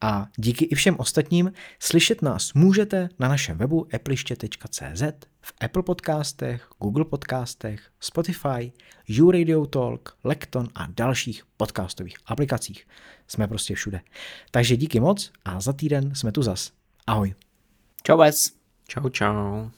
A 0.01 0.27
díky 0.37 0.65
i 0.65 0.75
všem 0.75 0.97
ostatním 0.99 1.53
slyšet 1.79 2.23
nás 2.23 2.53
můžete 2.55 3.09
na 3.19 3.29
našem 3.29 3.59
webu 3.59 3.87
appliště.cz, 3.95 5.03
v 5.41 5.53
Apple 5.61 5.83
podcastech, 5.83 6.69
Google 6.79 7.05
podcastech, 7.05 7.91
Spotify, 8.01 8.73
YouRadio 9.09 9.67
Talk, 9.67 10.17
Lekton 10.25 10.69
a 10.75 10.87
dalších 10.87 11.43
podcastových 11.57 12.17
aplikacích. 12.27 12.87
Jsme 13.29 13.49
prostě 13.49 13.75
všude. 13.75 14.01
Takže 14.51 14.77
díky 14.77 15.01
moc 15.01 15.33
a 15.45 15.61
za 15.61 15.73
týden 15.73 16.15
jsme 16.15 16.33
tu 16.33 16.43
zas. 16.43 16.73
Ahoj. 17.07 17.35
Čau, 18.03 18.19
bez. 18.19 18.53
Čau, 18.89 19.09
čau. 19.09 19.71